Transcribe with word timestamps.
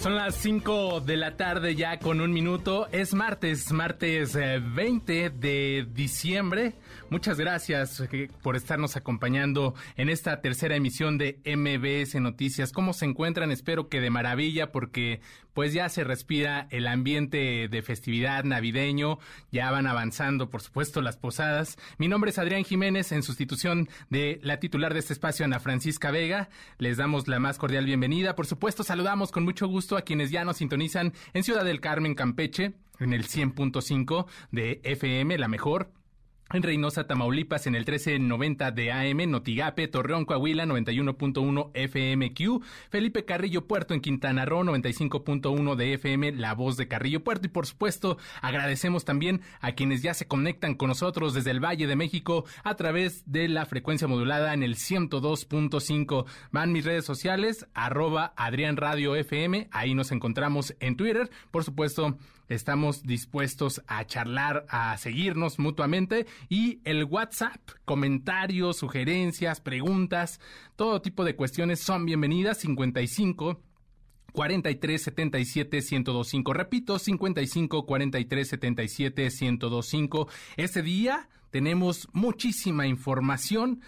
Son 0.00 0.14
las 0.14 0.34
5 0.36 1.02
de 1.02 1.18
la 1.18 1.36
tarde 1.36 1.74
ya 1.74 1.98
con 1.98 2.22
un 2.22 2.32
minuto. 2.32 2.88
Es 2.90 3.12
martes, 3.12 3.70
martes 3.70 4.32
20 4.32 5.26
eh, 5.26 5.28
de 5.28 5.86
diciembre. 5.92 6.72
Muchas 7.10 7.38
gracias 7.38 8.00
eh, 8.10 8.30
por 8.42 8.56
estarnos 8.56 8.96
acompañando 8.96 9.74
en 9.96 10.08
esta 10.08 10.40
tercera 10.40 10.74
emisión 10.74 11.18
de 11.18 11.38
MBS 11.44 12.14
Noticias. 12.18 12.72
¿Cómo 12.72 12.94
se 12.94 13.04
encuentran? 13.04 13.52
Espero 13.52 13.90
que 13.90 14.00
de 14.00 14.08
maravilla 14.08 14.72
porque 14.72 15.20
pues 15.54 15.72
ya 15.72 15.88
se 15.88 16.04
respira 16.04 16.66
el 16.70 16.86
ambiente 16.86 17.68
de 17.68 17.82
festividad 17.82 18.44
navideño. 18.44 19.18
Ya 19.50 19.70
van 19.70 19.86
avanzando, 19.86 20.50
por 20.50 20.62
supuesto, 20.62 21.02
las 21.02 21.16
posadas. 21.16 21.78
Mi 21.98 22.08
nombre 22.08 22.30
es 22.30 22.38
Adrián 22.38 22.64
Jiménez 22.64 23.12
en 23.12 23.22
sustitución 23.22 23.88
de 24.08 24.40
la 24.42 24.58
titular 24.58 24.92
de 24.92 25.00
este 25.00 25.12
espacio, 25.12 25.44
Ana 25.44 25.60
Francisca 25.60 26.10
Vega. 26.10 26.48
Les 26.78 26.96
damos 26.96 27.28
la 27.28 27.40
más 27.40 27.58
cordial 27.58 27.84
bienvenida. 27.84 28.36
Por 28.36 28.46
supuesto, 28.46 28.84
saludamos 28.84 29.32
con 29.32 29.44
mucho 29.44 29.66
gusto 29.66 29.96
a 29.96 30.02
quienes 30.02 30.30
ya 30.30 30.44
nos 30.44 30.58
sintonizan 30.58 31.12
en 31.34 31.44
Ciudad 31.44 31.64
del 31.64 31.80
Carmen, 31.80 32.14
Campeche, 32.14 32.74
en 32.98 33.12
el 33.12 33.26
100.5 33.26 34.26
de 34.50 34.80
FM, 34.84 35.38
la 35.38 35.48
mejor 35.48 35.90
en 36.52 36.62
Reynosa, 36.62 37.06
Tamaulipas, 37.06 37.66
en 37.66 37.74
el 37.74 37.82
1390 37.82 38.70
de 38.72 38.92
AM, 38.92 39.30
Notigape, 39.30 39.88
Torreón, 39.88 40.24
Coahuila, 40.24 40.66
91.1 40.66 41.70
FMQ, 41.74 42.64
Felipe 42.90 43.24
Carrillo 43.24 43.66
Puerto 43.66 43.94
en 43.94 44.00
Quintana 44.00 44.44
Roo, 44.44 44.62
95.1 44.64 45.76
de 45.76 45.94
FM, 45.94 46.32
La 46.32 46.54
Voz 46.54 46.76
de 46.76 46.88
Carrillo 46.88 47.22
Puerto. 47.22 47.46
Y 47.46 47.50
por 47.50 47.66
supuesto, 47.66 48.18
agradecemos 48.42 49.04
también 49.04 49.42
a 49.60 49.72
quienes 49.72 50.02
ya 50.02 50.14
se 50.14 50.26
conectan 50.26 50.74
con 50.74 50.88
nosotros 50.88 51.34
desde 51.34 51.52
el 51.52 51.64
Valle 51.64 51.86
de 51.86 51.96
México 51.96 52.44
a 52.64 52.74
través 52.74 53.22
de 53.30 53.48
la 53.48 53.66
frecuencia 53.66 54.08
modulada 54.08 54.52
en 54.52 54.62
el 54.62 54.76
102.5. 54.76 56.26
Van 56.50 56.72
mis 56.72 56.84
redes 56.84 57.04
sociales, 57.04 57.66
arroba 57.74 58.32
Adrián 58.36 58.76
Radio 58.76 59.14
FM, 59.14 59.68
ahí 59.70 59.94
nos 59.94 60.12
encontramos 60.12 60.74
en 60.80 60.96
Twitter. 60.96 61.30
Por 61.50 61.64
supuesto, 61.64 62.16
Estamos 62.50 63.04
dispuestos 63.04 63.80
a 63.86 64.04
charlar, 64.06 64.66
a 64.68 64.98
seguirnos 64.98 65.60
mutuamente 65.60 66.26
y 66.48 66.80
el 66.82 67.04
WhatsApp, 67.04 67.60
comentarios, 67.84 68.76
sugerencias, 68.76 69.60
preguntas, 69.60 70.40
todo 70.74 71.00
tipo 71.00 71.24
de 71.24 71.36
cuestiones 71.36 71.78
son 71.78 72.04
bienvenidas. 72.04 72.58
55 72.58 73.62
43 74.32 75.00
77 75.00 75.76
1025. 75.76 76.52
Repito, 76.52 76.98
55 76.98 77.86
43 77.86 78.48
77 78.48 79.28
1025. 79.30 80.28
Ese 80.56 80.82
día 80.82 81.28
tenemos 81.50 82.08
muchísima 82.12 82.88
información. 82.88 83.80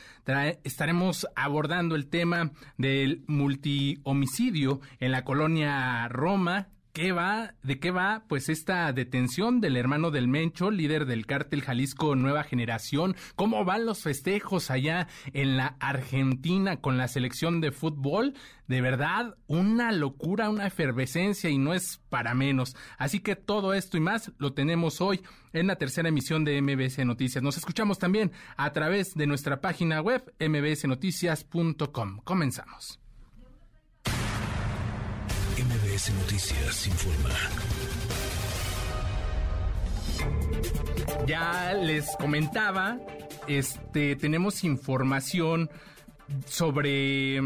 estaremos 0.63 1.27
abordando 1.35 1.97
el 1.97 2.07
tema 2.07 2.53
del 2.77 3.25
multihomicidio 3.27 4.81
en 5.01 5.11
la 5.11 5.25
colonia 5.25 6.07
Roma 6.09 6.69
¿Qué 6.93 7.13
va? 7.13 7.55
¿De 7.63 7.81
qué 7.81 7.91
va? 7.91 8.25
Pues 8.29 8.51
esta 8.51 8.93
detención 8.93 9.63
del 9.63 9.79
hermano 9.79 10.11
del 10.11 10.29
Mencho, 10.29 10.71
líder 10.71 11.07
del 11.07 11.25
cártel 11.25 11.63
Jalisco 11.63 12.15
Nueva 12.17 12.45
Generación. 12.45 13.17
¿Cómo 13.35 13.65
van 13.65 13.87
los 13.87 14.03
festejos 14.03 14.71
allá 14.71 15.09
en 15.33 15.57
la 15.57 15.77
Argentina 15.81 16.83
con 16.83 16.99
la 16.99 17.09
selección 17.09 17.63
de 17.63 17.73
fútbol? 17.73 18.35
De 18.69 18.83
verdad, 18.83 19.39
una 19.47 19.91
locura, 19.91 20.51
una 20.51 20.67
efervescencia 20.67 21.49
y 21.49 21.57
no 21.57 21.73
es 21.73 22.03
para 22.11 22.35
menos. 22.35 22.77
Así 22.99 23.21
que 23.21 23.37
todo 23.37 23.73
esto 23.73 23.97
y 23.97 24.01
más 24.01 24.31
lo 24.37 24.53
tenemos 24.53 25.01
hoy 25.01 25.23
en 25.55 25.69
la 25.69 25.77
tercera 25.77 26.11
emisión 26.11 26.45
de 26.45 26.61
MBS 26.61 27.07
Noticias. 27.07 27.43
Nos 27.43 27.57
escuchamos 27.57 27.99
también 27.99 28.33
a 28.59 28.71
través 28.75 29.15
de 29.15 29.27
nuestra 29.27 29.63
página 29.63 30.03
web 30.03 30.31
mbsnoticias.com. 30.39 32.19
Comenzamos. 32.23 33.02
MBS 35.59 36.11
Noticias 36.15 36.87
informa. 36.87 37.29
Ya 41.27 41.75
les 41.75 42.17
comentaba, 42.17 42.99
este, 43.47 44.17
tenemos 44.17 44.65
información 44.65 45.69
sobre 46.47 47.39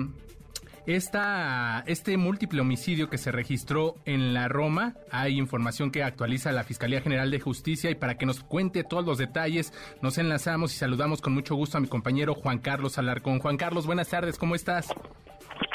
esta, 0.86 1.82
este 1.88 2.16
múltiple 2.16 2.60
homicidio 2.60 3.10
que 3.10 3.18
se 3.18 3.32
registró 3.32 3.96
en 4.04 4.34
la 4.34 4.46
Roma. 4.46 4.94
Hay 5.10 5.36
información 5.36 5.90
que 5.90 6.04
actualiza 6.04 6.52
la 6.52 6.62
Fiscalía 6.62 7.00
General 7.00 7.28
de 7.28 7.40
Justicia 7.40 7.90
y 7.90 7.96
para 7.96 8.16
que 8.16 8.24
nos 8.24 8.40
cuente 8.40 8.84
todos 8.84 9.04
los 9.04 9.18
detalles, 9.18 9.72
nos 10.00 10.16
enlazamos 10.18 10.72
y 10.72 10.76
saludamos 10.76 11.20
con 11.20 11.34
mucho 11.34 11.56
gusto 11.56 11.76
a 11.76 11.80
mi 11.80 11.88
compañero 11.88 12.34
Juan 12.34 12.58
Carlos 12.58 12.98
Alarcón. 12.98 13.40
Juan 13.40 13.56
Carlos, 13.56 13.84
buenas 13.84 14.08
tardes, 14.08 14.38
¿cómo 14.38 14.54
estás? 14.54 14.86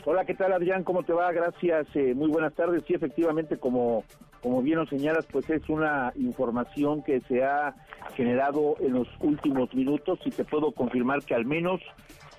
Hola, 0.04 0.26
¿qué 0.26 0.34
tal 0.34 0.52
Adrián? 0.52 0.84
¿Cómo 0.84 1.04
te 1.04 1.14
va? 1.14 1.32
Gracias, 1.32 1.86
eh, 1.96 2.16
muy 2.16 2.28
buenas 2.28 2.56
tardes. 2.56 2.84
Sí, 2.88 2.96
efectivamente, 2.96 3.58
como, 3.58 4.04
como 4.42 4.64
bien 4.64 4.80
nos 4.80 4.90
señalas, 4.90 5.28
pues 5.32 5.48
es 5.52 5.70
una 5.70 6.12
información 6.16 7.04
que 7.04 7.22
se 7.22 7.44
ha 7.44 7.76
generado 8.16 8.78
en 8.80 8.94
los 8.94 9.08
últimos 9.20 9.72
minutos 9.76 10.18
y 10.26 10.32
te 10.32 10.44
puedo 10.44 10.72
confirmar 10.72 11.22
que 11.22 11.36
al 11.36 11.46
menos 11.46 11.82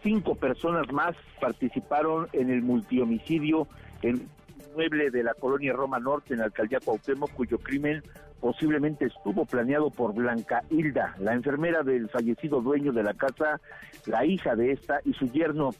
cinco 0.03 0.35
personas 0.35 0.91
más 0.93 1.15
participaron 1.41 2.27
en 2.33 2.51
el 2.51 2.63
multihomicidio 2.63 3.69
en 4.03 4.29
mueble 4.75 5.11
de 5.13 5.23
la 5.23 5.35
colonia 5.35 5.73
Roma 5.73 6.01
Norte 6.01 6.35
en 6.35 6.41
la 6.41 6.47
alcaldía 6.47 6.81
Cuauhtémoc, 6.81 7.31
cuyo 7.33 7.59
crimen 7.59 8.03
posiblemente 8.41 9.05
estuvo 9.05 9.45
planeado 9.45 9.91
por 9.91 10.15
Blanca 10.15 10.65
Hilda, 10.69 11.15
la 11.21 11.33
enfermera 11.33 11.85
del 11.85 12.09
fallecido 12.09 12.61
dueño 12.61 12.93
de 12.93 13.05
la 13.05 13.15
casa, 13.15 13.61
la 14.07 14.25
hija 14.25 14.57
de 14.57 14.73
esta 14.73 15.01
y 15.05 15.13
su 15.13 15.31
yerno. 15.31 15.71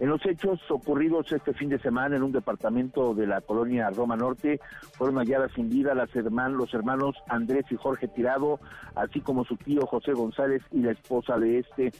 En 0.00 0.08
los 0.08 0.24
hechos 0.24 0.58
ocurridos 0.70 1.30
este 1.30 1.52
fin 1.52 1.68
de 1.68 1.78
semana 1.78 2.16
en 2.16 2.22
un 2.22 2.32
departamento 2.32 3.14
de 3.14 3.26
la 3.26 3.42
colonia 3.42 3.90
Roma 3.90 4.16
Norte, 4.16 4.58
fueron 4.94 5.16
halladas 5.16 5.52
sin 5.52 5.68
vida 5.68 5.94
las 5.94 6.08
los 6.14 6.72
hermanos 6.72 7.16
Andrés 7.28 7.66
y 7.70 7.76
Jorge 7.76 8.08
Tirado, 8.08 8.60
así 8.94 9.20
como 9.20 9.44
su 9.44 9.58
tío 9.58 9.82
José 9.86 10.12
González 10.12 10.62
y 10.72 10.78
la 10.78 10.92
esposa 10.92 11.38
de 11.38 11.58
este. 11.58 11.92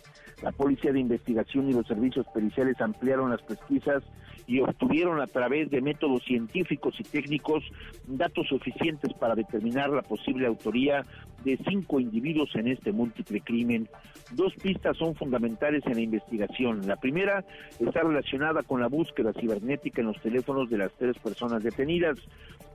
La 0.42 0.50
Policía 0.50 0.92
de 0.92 1.00
Investigación 1.00 1.68
y 1.68 1.74
los 1.74 1.86
servicios 1.86 2.26
periciales 2.32 2.80
ampliaron 2.80 3.30
las 3.30 3.42
pesquisas 3.42 4.02
y 4.46 4.60
obtuvieron 4.60 5.20
a 5.20 5.26
través 5.26 5.70
de 5.70 5.82
métodos 5.82 6.24
científicos 6.24 6.94
y 6.98 7.04
técnicos 7.04 7.62
datos 8.06 8.48
suficientes 8.48 9.12
para 9.14 9.34
determinar 9.34 9.90
la 9.90 10.02
posible 10.02 10.46
autoría 10.46 11.04
de 11.44 11.58
cinco 11.68 12.00
individuos 12.00 12.50
en 12.54 12.68
este 12.68 12.92
múltiple 12.92 13.40
crimen. 13.40 13.88
Dos 14.32 14.54
pistas 14.54 14.96
son 14.96 15.14
fundamentales 15.14 15.84
en 15.86 15.94
la 15.94 16.00
investigación. 16.00 16.86
La 16.86 16.96
primera 16.96 17.44
está 17.78 18.02
relacionada 18.02 18.62
con 18.62 18.80
la 18.80 18.88
búsqueda 18.88 19.32
cibernética 19.32 20.00
en 20.00 20.08
los 20.08 20.20
teléfonos 20.20 20.70
de 20.70 20.78
las 20.78 20.92
tres 20.92 21.18
personas 21.18 21.62
detenidas. 21.62 22.18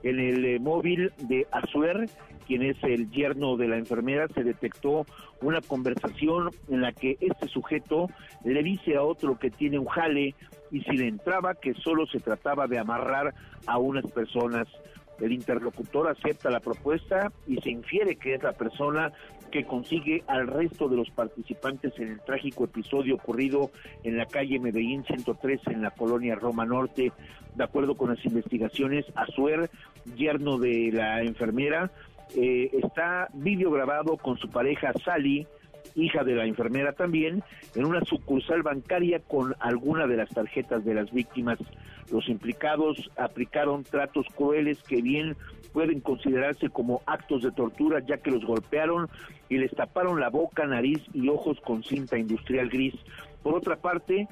En 0.04 0.20
el 0.20 0.46
eh, 0.46 0.60
móvil 0.60 1.12
de 1.28 1.48
Azuer, 1.52 2.10
quien 2.46 2.62
es 2.62 2.78
el 2.84 3.10
yerno 3.10 3.58
de 3.58 3.68
la 3.68 3.78
enfermera, 3.78 4.28
se 4.28 4.44
detectó 4.44 5.06
una 5.42 5.62
conversación 5.62 6.50
en 6.70 6.82
la 6.82 6.92
que 6.92 7.18
este 7.22 7.48
sujeto 7.48 8.10
le 8.44 8.62
dice 8.64 8.96
a 8.96 9.04
otro 9.04 9.40
que 9.40 9.50
tiene 9.50 9.80
un 9.80 9.86
jale 9.86 10.36
y 10.72 10.82
si 10.82 10.98
le 10.98 11.08
entraba 11.08 11.56
que 11.56 11.74
solo 11.74 12.06
se 12.08 12.20
trataba 12.20 12.68
de 12.68 12.80
amarrar 12.80 13.34
a 13.66 13.78
unas 13.78 14.06
personas. 14.12 14.68
El 15.20 15.32
interlocutor 15.32 16.10
acepta 16.10 16.50
la 16.50 16.60
propuesta 16.60 17.32
y 17.48 17.58
se 17.62 17.70
infiere 17.70 18.16
que 18.16 18.36
es 18.36 18.44
la 18.44 18.54
persona 18.54 19.12
que 19.52 19.66
consigue 19.66 20.24
al 20.28 20.48
resto 20.48 20.90
de 20.90 20.98
los 20.98 21.10
participantes 21.12 21.94
en 21.98 22.10
el 22.10 22.22
trágico 22.22 22.66
episodio 22.66 23.16
ocurrido 23.16 23.72
en 24.04 24.18
la 24.18 24.26
calle 24.26 24.60
Medellín 24.60 25.06
103 25.06 25.62
en 25.68 25.82
la 25.82 25.92
colonia 25.92 26.36
Roma 26.36 26.66
Norte. 26.66 27.12
De 27.56 27.64
acuerdo 27.64 27.96
con 27.96 28.10
las 28.10 28.26
investigaciones, 28.26 29.06
Azuer, 29.16 29.70
yerno 30.16 30.58
de 30.58 30.92
la 30.92 31.22
enfermera, 31.22 31.90
eh, 32.36 32.70
está 32.74 33.30
videograbado 33.34 34.18
con 34.18 34.38
su 34.38 34.50
pareja 34.50 34.92
Sally, 35.06 35.48
hija 35.96 36.24
de 36.24 36.36
la 36.36 36.46
enfermera 36.46 36.94
también, 36.94 37.44
en 37.76 37.86
una 37.86 38.02
sucursal 38.02 38.64
bancaria 38.64 39.20
con 39.20 39.56
alguna 39.60 40.08
de 40.08 40.18
las 40.18 40.30
tarjetas 40.30 40.84
de 40.86 40.94
las 40.94 41.12
víctimas. 41.12 41.60
Los 42.12 42.30
implicados 42.30 43.10
aplicaron 43.18 43.84
tratos 43.84 44.28
crueles 44.36 44.82
que 44.84 45.02
bien 45.02 45.36
pueden 45.74 46.00
considerarse 46.00 46.70
como 46.70 47.02
actos 47.06 47.44
de 47.44 47.52
tortura 47.52 48.00
ya 48.00 48.18
que 48.18 48.32
los 48.32 48.46
golpearon 48.46 49.10
y 49.50 49.58
les 49.58 49.72
taparon 49.72 50.20
la 50.20 50.30
boca, 50.30 50.66
nariz 50.66 51.02
y 51.14 51.28
ojos 51.30 51.60
con 51.62 51.84
cinta 51.84 52.18
industrial 52.18 52.70
gris. 52.70 52.96
Por 53.44 53.56
otra 53.56 53.76
parte, 53.76 54.28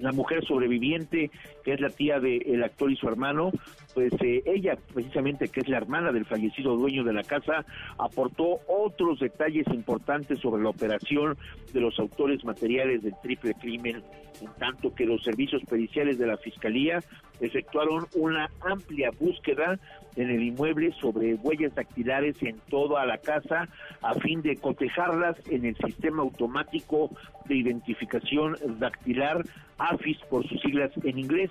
la 0.00 0.12
mujer 0.12 0.44
sobreviviente, 0.44 1.30
que 1.66 1.72
es 1.72 1.80
la 1.80 1.90
tía 1.90 2.20
del 2.20 2.62
actor 2.62 2.92
y 2.92 2.96
su 2.96 3.08
hermano, 3.08 3.50
pues 3.92 4.12
eh, 4.22 4.40
ella, 4.46 4.78
precisamente, 4.94 5.48
que 5.48 5.62
es 5.62 5.68
la 5.68 5.78
hermana 5.78 6.12
del 6.12 6.24
fallecido 6.24 6.76
dueño 6.76 7.02
de 7.02 7.12
la 7.12 7.24
casa, 7.24 7.66
aportó 7.98 8.60
otros 8.68 9.18
detalles 9.18 9.66
importantes 9.66 10.38
sobre 10.38 10.62
la 10.62 10.68
operación 10.68 11.36
de 11.72 11.80
los 11.80 11.98
autores 11.98 12.44
materiales 12.44 13.02
del 13.02 13.14
triple 13.20 13.52
crimen, 13.54 14.04
en 14.40 14.52
tanto 14.60 14.94
que 14.94 15.06
los 15.06 15.24
servicios 15.24 15.60
periciales 15.68 16.18
de 16.18 16.28
la 16.28 16.36
Fiscalía 16.36 17.00
efectuaron 17.40 18.06
una 18.14 18.48
amplia 18.60 19.10
búsqueda 19.18 19.80
en 20.14 20.30
el 20.30 20.44
inmueble 20.44 20.94
sobre 21.00 21.34
huellas 21.34 21.74
dactilares 21.74 22.40
en 22.42 22.58
toda 22.70 23.04
la 23.06 23.18
casa 23.18 23.68
a 24.02 24.14
fin 24.14 24.40
de 24.40 24.56
cotejarlas 24.56 25.36
en 25.50 25.64
el 25.64 25.76
sistema 25.76 26.22
automático 26.22 27.10
de 27.46 27.56
identificación 27.56 28.56
dactilar 28.78 29.44
AFIS 29.78 30.18
por 30.30 30.46
sus 30.48 30.60
siglas 30.62 30.90
en 31.04 31.18
inglés. 31.18 31.50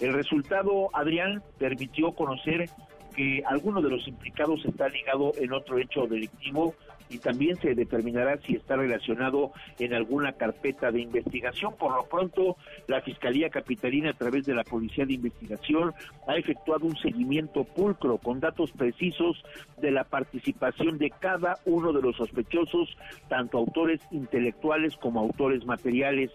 El 0.00 0.12
resultado, 0.12 0.90
Adrián, 0.92 1.42
permitió 1.58 2.12
conocer 2.12 2.68
que 3.14 3.42
alguno 3.46 3.80
de 3.80 3.90
los 3.90 4.06
implicados 4.08 4.64
está 4.64 4.88
ligado 4.88 5.32
en 5.38 5.52
otro 5.52 5.78
hecho 5.78 6.06
delictivo 6.06 6.74
y 7.08 7.18
también 7.18 7.56
se 7.56 7.74
determinará 7.74 8.38
si 8.38 8.56
está 8.56 8.76
relacionado 8.76 9.52
en 9.78 9.94
alguna 9.94 10.32
carpeta 10.32 10.90
de 10.90 11.00
investigación. 11.02 11.74
Por 11.76 11.94
lo 11.94 12.04
pronto, 12.04 12.56
la 12.86 13.00
Fiscalía 13.02 13.50
Capitalina, 13.50 14.10
a 14.10 14.14
través 14.14 14.46
de 14.46 14.54
la 14.54 14.64
Policía 14.64 15.06
de 15.06 15.14
Investigación, 15.14 15.92
ha 16.26 16.36
efectuado 16.36 16.86
un 16.86 16.96
seguimiento 16.96 17.64
pulcro 17.64 18.18
con 18.18 18.40
datos 18.40 18.70
precisos 18.72 19.44
de 19.80 19.90
la 19.90 20.04
participación 20.04 20.98
de 20.98 21.10
cada 21.10 21.58
uno 21.64 21.92
de 21.92 22.02
los 22.02 22.16
sospechosos, 22.16 22.96
tanto 23.28 23.58
autores 23.58 24.00
intelectuales 24.10 24.96
como 24.96 25.20
autores 25.20 25.64
materiales. 25.64 26.30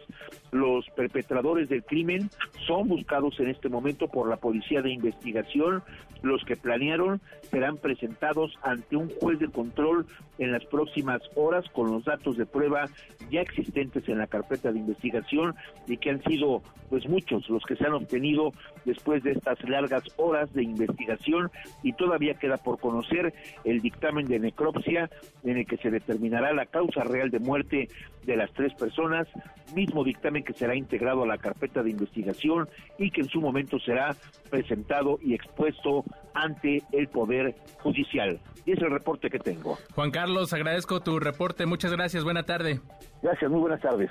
Los 0.52 0.90
perpetradores 0.96 1.70
del 1.70 1.84
crimen 1.84 2.30
son 2.68 2.88
buscados 2.88 3.40
en 3.40 3.50
este 3.50 3.70
momento 3.70 4.08
por 4.08 4.30
la 4.30 4.38
Policía 4.38 4.82
de 4.82 4.92
Investigación. 4.92 5.84
Los 6.22 6.44
que 6.44 6.58
planearon 6.58 7.22
serán 7.50 7.78
presentados 7.78 8.54
ante 8.62 8.96
un 8.96 9.10
juez 9.10 9.40
de 9.40 9.50
control 9.50 10.06
en 10.38 10.52
las 10.60 10.70
próximas 10.70 11.22
horas 11.36 11.66
con 11.74 11.92
los 11.92 12.04
datos 12.04 12.38
de 12.38 12.46
prueba 12.46 12.86
ya 13.32 13.42
existentes 13.42 14.08
en 14.10 14.18
la 14.18 14.28
carpeta 14.28 14.72
de 14.72 14.80
investigación 14.80 15.56
y 15.88 15.98
que 15.98 16.10
han 16.10 16.24
sido 16.24 16.62
pues 16.90 17.08
muchos 17.08 17.48
los 17.50 17.64
que 17.64 17.76
se 17.76 17.86
han 17.86 17.94
obtenido 17.94 18.52
después 18.86 19.24
de 19.24 19.32
estas 19.32 19.58
largas 19.70 20.04
horas 20.18 20.52
de 20.54 20.64
investigación 20.64 21.52
y 21.84 21.94
todavía 21.94 22.34
queda 22.34 22.58
por 22.58 22.80
conocer 22.80 23.34
el 23.64 23.80
dictamen 23.82 24.26
de 24.26 24.40
necropsia 24.40 25.10
en 25.44 25.58
el 25.58 25.66
que 25.66 25.78
se 25.78 25.92
determinará 25.92 26.52
la 26.54 26.66
causa 26.66 27.04
real 27.04 27.30
de 27.30 27.40
muerte 27.40 27.88
de 28.26 28.36
las 28.36 28.52
tres 28.54 28.74
personas, 28.74 29.28
mismo 29.74 30.04
dictamen 30.04 30.44
que 30.44 30.54
será 30.54 30.76
integrado 30.76 31.24
a 31.24 31.28
la 31.28 31.38
carpeta 31.38 31.84
de 31.84 31.92
investigación 31.92 32.68
y 32.98 33.12
que 33.12 33.22
en 33.22 33.30
su 33.30 33.40
momento 33.40 33.80
será 33.80 34.16
presentado 34.50 35.20
y 35.24 35.34
expuesto 35.34 36.04
ante 36.34 36.84
el 36.92 37.08
Poder 37.08 37.56
Judicial. 37.82 38.40
Y 38.66 38.74
es 38.74 38.80
el 38.80 38.92
reporte 38.92 39.30
que 39.30 39.40
tengo. 39.40 39.78
Juan 39.96 40.12
Carlos, 40.12 40.49
agradezco 40.54 41.02
tu 41.02 41.20
reporte. 41.20 41.66
Muchas 41.66 41.92
gracias. 41.92 42.24
Buena 42.24 42.44
tarde. 42.44 42.82
Gracias, 43.22 43.50
muy 43.52 43.60
buenas 43.60 43.82
tardes. 43.82 44.10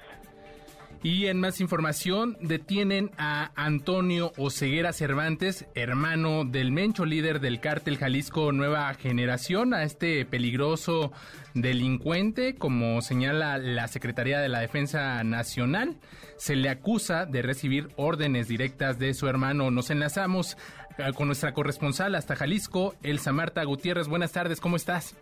Y 1.03 1.27
en 1.27 1.39
más 1.39 1.61
información, 1.61 2.37
detienen 2.41 3.13
a 3.19 3.53
Antonio 3.55 4.33
Oceguera 4.37 4.93
Cervantes, 4.93 5.65
hermano 5.77 6.45
del 6.45 6.73
Mencho, 6.73 7.05
líder 7.05 7.39
del 7.39 7.61
cártel 7.61 7.99
Jalisco 7.99 8.51
Nueva 8.51 8.93
Generación, 8.95 9.75
a 9.75 9.85
este 9.85 10.27
peligroso 10.27 11.13
delincuente, 11.55 12.57
como 12.57 13.01
señala 13.01 13.59
la 13.59 13.87
Secretaría 13.87 14.41
de 14.41 14.49
la 14.49 14.59
Defensa 14.59 15.23
Nacional. 15.23 15.99
Se 16.37 16.57
le 16.57 16.69
acusa 16.69 17.27
de 17.27 17.43
recibir 17.43 17.89
órdenes 17.97 18.49
directas 18.49 18.99
de 18.99 19.15
su 19.15 19.29
hermano. 19.29 19.71
Nos 19.71 19.91
enlazamos 19.91 20.57
eh, 20.99 21.13
con 21.15 21.29
nuestra 21.29 21.55
corresponsal 21.55 22.17
hasta 22.17 22.35
Jalisco, 22.35 22.97
Elsa 23.05 23.33
Marta 23.33 23.63
Gutiérrez. 23.63 24.09
Buenas 24.09 24.33
tardes, 24.33 24.61
¿cómo 24.61 24.75
estás? 24.75 25.17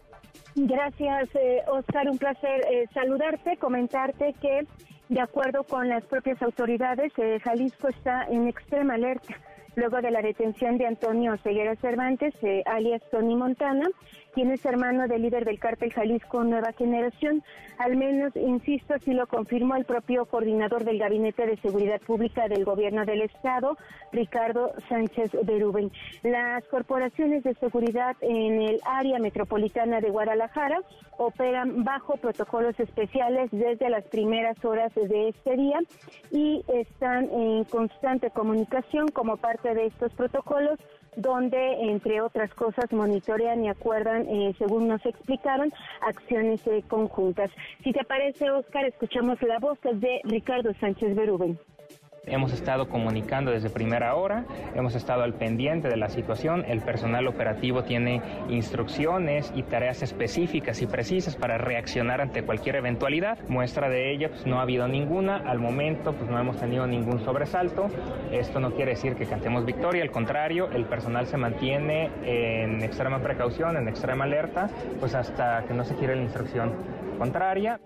Gracias, 0.55 1.29
eh, 1.35 1.63
Oscar. 1.69 2.09
Un 2.09 2.19
placer 2.19 2.61
eh, 2.71 2.87
saludarte, 2.95 3.57
comentarte 3.57 4.35
que 4.41 4.67
de 5.09 5.21
acuerdo 5.21 5.63
con 5.65 5.89
las 5.89 6.05
propias 6.05 6.43
autoridades, 6.43 7.13
eh, 7.19 7.39
Jalisco 7.45 7.89
está 7.89 8.25
en 8.25 8.49
extrema 8.49 8.95
alerta 8.95 9.35
luego 9.77 10.01
de 10.01 10.11
la 10.11 10.23
detención 10.23 10.79
de 10.79 10.87
Antonio 10.87 11.37
Ceguera 11.45 11.77
Cervantes, 11.77 12.35
eh, 12.43 12.63
alias 12.67 13.03
Tony 13.11 13.37
Montana, 13.37 13.87
quien 14.37 14.51
es 14.51 14.67
hermano 14.67 15.09
del 15.09 15.23
líder 15.23 15.47
del 15.47 15.59
cártel 15.59 15.95
Jalisco 15.95 16.45
Nueva 16.45 16.71
Generación. 16.73 17.43
Al 17.79 17.97
menos, 17.97 18.37
insisto, 18.37 18.93
así 18.93 19.15
lo 19.15 19.27
confirmó 19.27 19.77
el 19.77 19.87
propio 19.87 20.27
coordinador 20.27 20.85
del 20.85 20.99
Gabinete 20.99 21.47
de 21.47 21.57
Seguridad 21.57 22.03
Pública 22.03 22.47
del 22.47 22.67
Gobierno 22.67 23.07
del 23.07 23.23
Estado, 23.23 23.79
Ricardo 24.13 24.75
Sánchez 24.91 25.31
Berúben. 25.43 25.91
Las 26.23 26.63
corporaciones 26.67 27.45
de 27.45 27.55
seguridad 27.55 28.15
en 28.21 28.61
el 28.61 28.79
área 28.85 29.19
metropolitana 29.21 30.03
de 30.03 30.11
Guadalajara 30.11 30.83
operan 31.17 31.83
bajo 31.83 32.19
protocolos 32.19 32.79
especiales 32.79 33.49
desde 33.51 33.89
las 33.89 34.05
primeras 34.05 34.63
horas 34.63 34.95
de 34.95 35.31
este 35.31 35.57
día 35.57 35.79
y 36.31 36.63
están 36.69 37.31
en 37.33 37.65
constante 37.65 38.31
comunicación 38.31 39.09
como 39.09 39.39
parte 39.39 39.73
de 39.73 39.87
estos 39.87 40.13
protocolos 40.13 40.79
donde, 41.17 41.91
entre 41.91 42.21
otras 42.21 42.53
cosas, 42.55 42.93
monitorean 42.93 43.65
y 43.65 43.69
acuerdan, 43.69 44.27
eh, 44.29 44.55
según 44.59 44.89
nos 44.89 45.05
explicaron, 45.05 45.73
acciones 46.01 46.65
eh, 46.67 46.85
conjuntas. 46.87 47.51
Si 47.83 47.93
te 47.93 48.05
parece, 48.05 48.51
Oscar, 48.51 48.85
escuchamos 48.85 49.41
la 49.43 49.59
voz 49.59 49.79
de 49.83 50.21
Ricardo 50.25 50.73
Sánchez 50.81 51.15
Berúben. 51.15 51.59
Hemos 52.27 52.53
estado 52.53 52.89
comunicando 52.89 53.53
desde 53.53 53.71
primera 53.71 54.17
hora, 54.17 54.45
hemos 54.75 54.97
estado 54.97 55.23
al 55.23 55.35
pendiente 55.35 55.89
de 55.89 55.97
la 55.97 56.09
situación, 56.09 56.65
el 56.67 56.81
personal 56.81 57.29
operativo 57.29 57.85
tiene 57.85 58.21
instrucciones 58.49 59.53
y 59.55 59.63
tareas 59.63 60.03
específicas 60.03 60.83
y 60.83 60.87
precisas 60.87 61.37
para 61.37 61.57
reaccionar 61.57 62.21
ante 62.21 62.43
cualquier 62.43 62.77
eventualidad. 62.77 63.39
Muestra 63.49 63.89
de 63.89 64.13
ello, 64.13 64.31
pues 64.31 64.45
no 64.45 64.59
ha 64.59 64.63
habido 64.63 64.89
ninguna, 64.89 65.37
al 65.37 65.61
momento 65.61 66.15
pues 66.15 66.29
no 66.29 66.37
hemos 66.37 66.57
tenido 66.57 66.85
ningún 66.89 67.21
sobresalto. 67.25 67.87
Esto 68.33 68.59
no 68.59 68.73
quiere 68.73 68.93
decir 68.93 69.15
que 69.15 69.27
cantemos 69.27 69.65
victoria, 69.65 70.03
al 70.03 70.11
contrario, 70.11 70.69
el 70.73 70.85
personal 70.87 71.27
se 71.29 71.37
mantiene 71.37 72.11
en 72.25 72.83
extrema 72.83 73.21
precaución, 73.21 73.77
en 73.77 73.87
extrema 73.87 74.25
alerta, 74.25 74.69
pues 74.99 75.15
hasta 75.15 75.63
que 75.69 75.75
no 75.75 75.85
se 75.85 75.95
quiere 75.95 76.17
la 76.17 76.23
instrucción 76.23 76.73
contraria. 77.19 77.79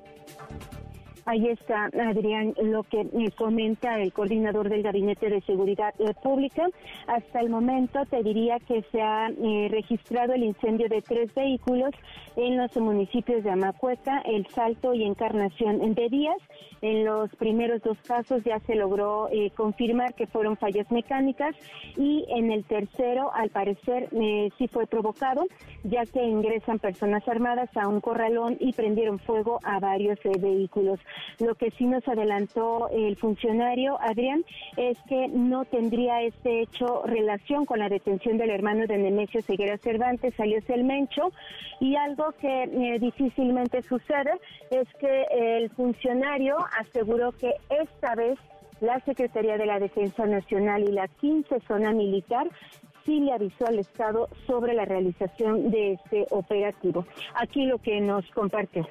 Ahí 1.31 1.47
está, 1.47 1.85
Adrián, 1.85 2.55
lo 2.61 2.83
que 2.83 3.03
eh, 3.03 3.31
comenta 3.39 4.01
el 4.01 4.13
coordinador 4.13 4.69
del 4.69 4.83
Gabinete 4.83 5.31
de 5.31 5.41
Seguridad 5.43 5.95
eh, 6.01 6.13
Pública. 6.25 6.67
Hasta 7.07 7.39
el 7.39 7.51
momento 7.51 8.05
te 8.07 8.25
diría 8.25 8.59
que 8.59 8.83
se 8.91 9.01
ha 9.01 9.29
eh, 9.29 9.69
registrado 9.71 10.33
el 10.33 10.43
incendio 10.43 10.89
de 10.89 11.01
tres 11.03 11.33
vehículos 11.33 11.93
en 12.35 12.57
los 12.57 12.77
municipios 12.77 13.45
de 13.45 13.51
Amacueca, 13.51 14.23
El 14.23 14.45
Salto 14.49 14.93
y 14.93 15.05
Encarnación 15.05 15.95
de 15.95 16.09
Díaz. 16.09 16.39
En 16.83 17.05
los 17.05 17.31
primeros 17.37 17.81
dos 17.83 17.99
casos 17.99 18.43
ya 18.43 18.59
se 18.61 18.75
logró 18.75 19.29
confirmar 19.55 20.15
que 20.15 20.27
fueron 20.27 20.57
fallas 20.57 20.91
mecánicas 20.91 21.55
y 21.95 22.25
en 22.31 22.51
el 22.51 22.65
tercero, 22.65 23.31
al 23.35 23.51
parecer, 23.51 24.09
sí 24.57 24.67
fue 24.67 24.87
provocado, 24.87 25.45
ya 25.85 26.07
que 26.07 26.25
ingresan 26.25 26.79
personas 26.79 27.29
armadas 27.29 27.69
a 27.77 27.87
un 27.87 28.01
corralón 28.01 28.57
y 28.61 28.73
prendieron 28.73 29.19
fuego 29.19 29.61
a 29.63 29.79
varios 29.79 30.19
vehículos. 30.41 30.99
Lo 31.39 31.55
que 31.55 31.71
sí 31.73 31.87
nos 31.87 32.07
adelantó 32.09 32.89
el 32.91 33.17
funcionario, 33.17 33.99
Adrián, 34.01 34.45
es 34.77 34.99
que 35.09 35.29
no 35.29 35.65
tendría 35.65 36.23
este 36.23 36.63
hecho 36.63 37.03
relación 37.05 37.65
con 37.65 37.79
la 37.79 37.89
detención 37.89 38.39
del 38.39 38.51
hermano 38.51 38.87
de 38.87 38.99
Nemesio 38.99 39.43
Seguera 39.43 39.79
Cervantes, 39.79 40.39
alias 40.39 40.69
El 40.69 40.85
Mencho, 40.85 41.33
y 41.81 41.97
algo 41.97 42.33
que 42.41 42.65
eh, 42.65 42.99
difícilmente 42.99 43.83
sucede 43.83 44.33
es 44.71 44.87
que 44.99 45.27
el 45.31 45.71
funcionario 45.71 46.57
aseguró 46.79 47.33
que 47.33 47.53
esta 47.69 48.15
vez 48.15 48.39
la 48.81 48.99
Secretaría 49.01 49.59
de 49.59 49.67
la 49.67 49.79
Defensa 49.79 50.27
Nacional 50.27 50.83
y 50.83 50.93
la 50.93 51.07
15 51.09 51.61
Zona 51.67 51.93
Militar 51.93 52.49
sí 53.05 53.21
le 53.21 53.33
avisó 53.33 53.67
al 53.67 53.79
Estado 53.79 54.29
sobre 54.47 54.75
la 54.75 54.85
realización 54.85 55.71
de 55.71 55.93
este 55.93 56.27
operativo. 56.31 57.07
Aquí 57.35 57.67
lo 57.67 57.79
que 57.79 58.01
nos 58.01 58.29
comparte. 58.31 58.85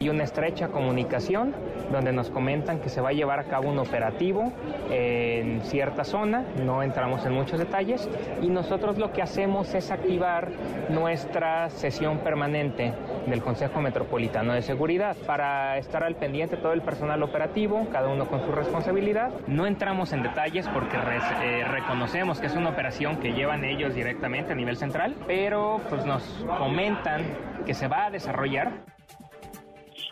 Hay 0.00 0.10
una 0.10 0.22
estrecha 0.22 0.68
comunicación 0.68 1.52
donde 1.90 2.12
nos 2.12 2.30
comentan 2.30 2.78
que 2.78 2.88
se 2.88 3.00
va 3.00 3.08
a 3.08 3.12
llevar 3.12 3.40
a 3.40 3.44
cabo 3.46 3.68
un 3.68 3.80
operativo 3.80 4.52
en 4.92 5.60
cierta 5.62 6.04
zona, 6.04 6.44
no 6.64 6.84
entramos 6.84 7.26
en 7.26 7.32
muchos 7.32 7.58
detalles, 7.58 8.08
y 8.40 8.46
nosotros 8.46 8.96
lo 8.96 9.12
que 9.12 9.22
hacemos 9.22 9.74
es 9.74 9.90
activar 9.90 10.50
nuestra 10.88 11.68
sesión 11.70 12.18
permanente 12.18 12.94
del 13.26 13.42
Consejo 13.42 13.80
Metropolitano 13.80 14.52
de 14.52 14.62
Seguridad 14.62 15.16
para 15.26 15.78
estar 15.78 16.04
al 16.04 16.14
pendiente 16.14 16.56
todo 16.58 16.74
el 16.74 16.82
personal 16.82 17.20
operativo, 17.24 17.88
cada 17.90 18.06
uno 18.06 18.28
con 18.28 18.40
su 18.46 18.52
responsabilidad. 18.52 19.32
No 19.48 19.66
entramos 19.66 20.12
en 20.12 20.22
detalles 20.22 20.68
porque 20.68 20.96
eh, 20.96 21.64
reconocemos 21.64 22.38
que 22.38 22.46
es 22.46 22.54
una 22.54 22.68
operación 22.68 23.16
que 23.16 23.32
llevan 23.32 23.64
ellos 23.64 23.96
directamente 23.96 24.52
a 24.52 24.54
nivel 24.54 24.76
central, 24.76 25.16
pero 25.26 25.80
pues 25.88 26.06
nos 26.06 26.22
comentan 26.56 27.22
que 27.66 27.74
se 27.74 27.88
va 27.88 28.06
a 28.06 28.10
desarrollar 28.12 28.96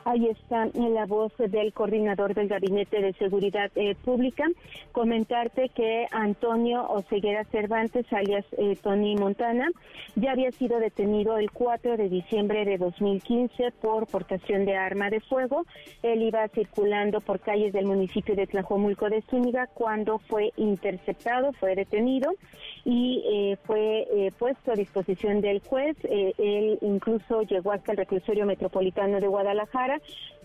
Ahí 0.06 0.28
está 0.28 0.68
la 0.72 1.04
voz 1.04 1.32
del 1.36 1.72
coordinador 1.72 2.32
del 2.32 2.46
Gabinete 2.46 3.02
de 3.02 3.12
Seguridad 3.14 3.72
eh, 3.74 3.96
Pública. 3.96 4.44
Comentarte 4.92 5.68
que 5.70 6.06
Antonio 6.12 6.88
Oseguera 6.88 7.42
Cervantes, 7.46 8.06
alias 8.12 8.44
eh, 8.56 8.76
Tony 8.80 9.16
Montana, 9.16 9.68
ya 10.14 10.30
había 10.30 10.52
sido 10.52 10.78
detenido 10.78 11.36
el 11.38 11.50
4 11.50 11.96
de 11.96 12.08
diciembre 12.08 12.64
de 12.64 12.78
2015 12.78 13.72
por 13.82 14.06
portación 14.06 14.64
de 14.64 14.76
arma 14.76 15.10
de 15.10 15.18
fuego. 15.18 15.66
Él 16.04 16.22
iba 16.22 16.46
circulando 16.50 17.20
por 17.20 17.40
calles 17.40 17.72
del 17.72 17.86
municipio 17.86 18.36
de 18.36 18.46
Tlajomulco 18.46 19.10
de 19.10 19.22
Zúñiga 19.22 19.66
cuando 19.66 20.20
fue 20.20 20.52
interceptado, 20.56 21.52
fue 21.54 21.74
detenido 21.74 22.30
y 22.84 23.24
eh, 23.26 23.56
fue 23.64 24.06
puesto 24.38 24.70
a 24.70 24.76
disposición 24.76 25.40
del 25.40 25.58
juez. 25.58 25.96
él 26.04 26.78
incluso 26.80 27.42
llegó 27.42 27.72
hasta 27.72 27.90
el 27.90 27.98
reclusorio 27.98 28.46
metropolitano 28.46 29.18
de 29.18 29.26
Guadalajara 29.26 29.95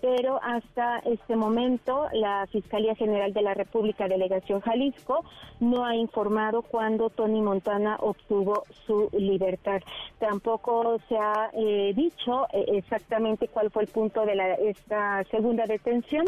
pero 0.02 0.40
hasta 0.42 0.98
este 0.98 1.36
momento 1.36 2.08
la 2.12 2.46
Fiscalía 2.48 2.96
General 2.96 3.32
de 3.32 3.40
la 3.40 3.54
República 3.54 4.08
Delegación 4.08 4.60
Jalisco 4.60 5.24
no 5.60 5.84
ha 5.84 5.94
informado 5.94 6.62
cuándo 6.62 7.08
Tony 7.08 7.40
Montana 7.40 7.96
obtuvo 8.00 8.64
su 8.84 9.08
libertad. 9.12 9.80
Tampoco 10.18 10.98
se 11.08 11.16
ha 11.16 11.50
eh, 11.54 11.92
dicho 11.94 12.46
eh, 12.52 12.64
exactamente 12.78 13.46
cuál 13.46 13.70
fue 13.70 13.84
el 13.84 13.88
punto 13.88 14.26
de 14.26 14.32
esta 14.68 15.22
segunda 15.30 15.66
detención, 15.66 16.24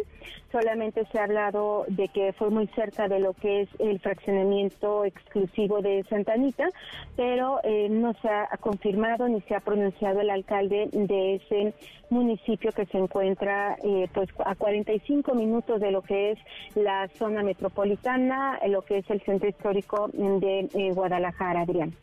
solamente 0.53 1.05
se 1.11 1.19
ha 1.19 1.25
hablado 1.25 1.85
de 1.89 2.07
que 2.09 2.33
fue 2.33 2.51
muy 2.51 2.69
cerca 2.69 3.09
de 3.09 3.19
lo 3.19 3.33
que 3.33 3.63
es 3.63 3.69
el 3.81 3.99
fraccionamiento 3.99 5.05
exclusivo 5.05 5.83
de 5.83 6.05
Santa 6.09 6.35
Anita, 6.35 6.69
pero 7.17 7.59
eh, 7.65 7.89
no 7.91 8.15
se 8.23 8.29
ha 8.29 8.47
confirmado 8.61 9.27
ni 9.27 9.41
se 9.43 9.57
ha 9.57 9.61
pronunciado 9.61 10.21
el 10.21 10.31
alcalde 10.31 10.89
de 10.93 11.35
ese 11.37 11.75
municipio 12.11 12.73
que 12.73 12.87
se 12.87 12.99
encuentra 12.99 13.77
eh, 13.83 14.09
pues 14.13 14.29
a 14.45 14.55
45 14.55 15.35
minutos 15.35 15.81
de 15.81 15.91
lo 15.91 16.03
que 16.03 16.33
es 16.33 16.39
la 16.75 17.09
zona 17.09 17.43
metropolitana, 17.43 18.59
lo 18.69 18.83
que 18.83 18.99
es 18.99 19.11
el 19.11 19.21
centro 19.23 19.49
histórico 19.49 20.09
de 20.13 20.69
eh, 20.75 20.93
Guadalajara, 20.93 21.63
Adrián. 21.63 21.95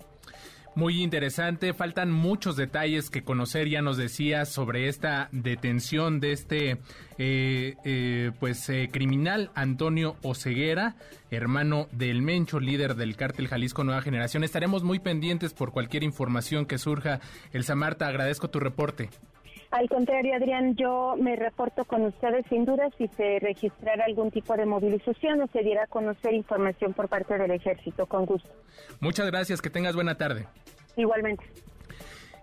Muy 0.74 1.04
interesante, 1.04 1.74
faltan 1.74 2.14
muchos 2.14 2.56
detalles 2.56 3.10
que 3.10 3.24
conocer, 3.24 3.68
ya 3.68 3.82
nos 3.82 3.98
decía 3.98 4.46
sobre 4.46 4.88
esta 4.88 5.28
detención 5.34 6.22
de 6.22 6.32
este 6.32 6.78
eh, 7.18 8.32
pues 8.40 8.72
criminal 8.90 9.52
Antonio 9.54 10.16
Oceguera, 10.22 10.96
hermano 11.30 11.88
del 11.92 12.22
Mencho, 12.22 12.62
líder 12.62 12.96
del 12.96 13.18
cártel 13.18 13.50
Jalisco 13.50 13.84
Nueva 13.84 14.02
Generación. 14.02 14.46
Estaremos 14.46 14.82
muy 14.82 15.00
pendientes 15.00 15.54
por 15.54 15.74
cualquier 15.74 16.04
información 16.04 16.66
que 16.66 16.78
surja. 16.78 17.20
Elsa 17.52 17.76
Marta, 17.76 18.08
agradezco 18.08 18.50
tu 18.50 18.62
reporte. 18.62 19.10
Al 19.72 19.88
contrario, 19.88 20.36
Adrián, 20.36 20.76
yo 20.76 21.16
me 21.18 21.38
reporto 21.38 21.86
con 21.86 22.06
ustedes 22.06 22.46
sin 22.50 22.66
duda 22.66 22.90
si 22.98 23.08
se 23.08 23.40
registrara 23.40 24.04
algún 24.04 24.30
tipo 24.30 24.56
de 24.58 24.66
movilización 24.66 25.42
o 25.42 25.48
se 25.48 25.64
diera 25.64 25.84
a 25.84 25.88
conocer 25.88 26.34
información 26.34 26.94
por 26.94 27.08
parte 27.08 27.38
del 27.38 27.52
ejército, 27.52 28.06
con 28.06 28.26
gusto. 28.26 28.50
Muchas 29.00 29.32
gracias, 29.32 29.62
que 29.62 29.70
tengas 29.70 29.96
buena 29.96 30.16
tarde. 30.16 30.46
Igualmente. 30.98 31.46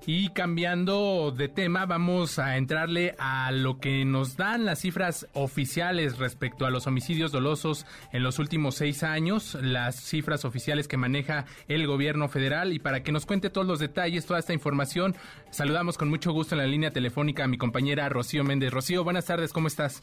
Y 0.07 0.31
cambiando 0.31 1.35
de 1.37 1.49
tema, 1.49 1.85
vamos 1.85 2.39
a 2.39 2.57
entrarle 2.57 3.15
a 3.19 3.53
lo 3.53 3.79
que 3.79 4.05
nos 4.05 4.37
dan 4.37 4.65
las 4.65 4.81
cifras 4.81 5.27
oficiales 5.35 6.19
respecto 6.19 6.65
a 6.65 6.71
los 6.71 6.87
homicidios 6.87 7.31
dolosos 7.31 7.85
en 8.13 8.23
los 8.23 8.39
últimos 8.39 8.77
seis 8.77 9.03
años, 9.03 9.59
las 9.61 9.97
cifras 9.97 10.45
oficiales 10.47 10.89
que 10.89 10.97
maneja 10.97 11.45
el 11.69 11.87
gobierno 11.87 12.29
federal. 12.29 12.73
Y 12.73 12.79
para 12.79 13.03
que 13.03 13.13
nos 13.13 13.27
cuente 13.27 13.51
todos 13.51 13.67
los 13.67 13.81
detalles, 13.81 14.25
toda 14.25 14.39
esta 14.39 14.55
información, 14.55 15.15
saludamos 15.51 15.99
con 15.99 16.09
mucho 16.09 16.33
gusto 16.33 16.55
en 16.55 16.61
la 16.61 16.67
línea 16.67 16.91
telefónica 16.91 17.45
a 17.45 17.49
mi 17.49 17.59
compañera 17.59 18.09
Rocío 18.09 18.45
Méndez. 18.45 18.73
Rocío, 18.73 19.05
buenas 19.05 19.27
tardes, 19.27 19.53
¿cómo 19.53 19.69
estás? 19.69 20.01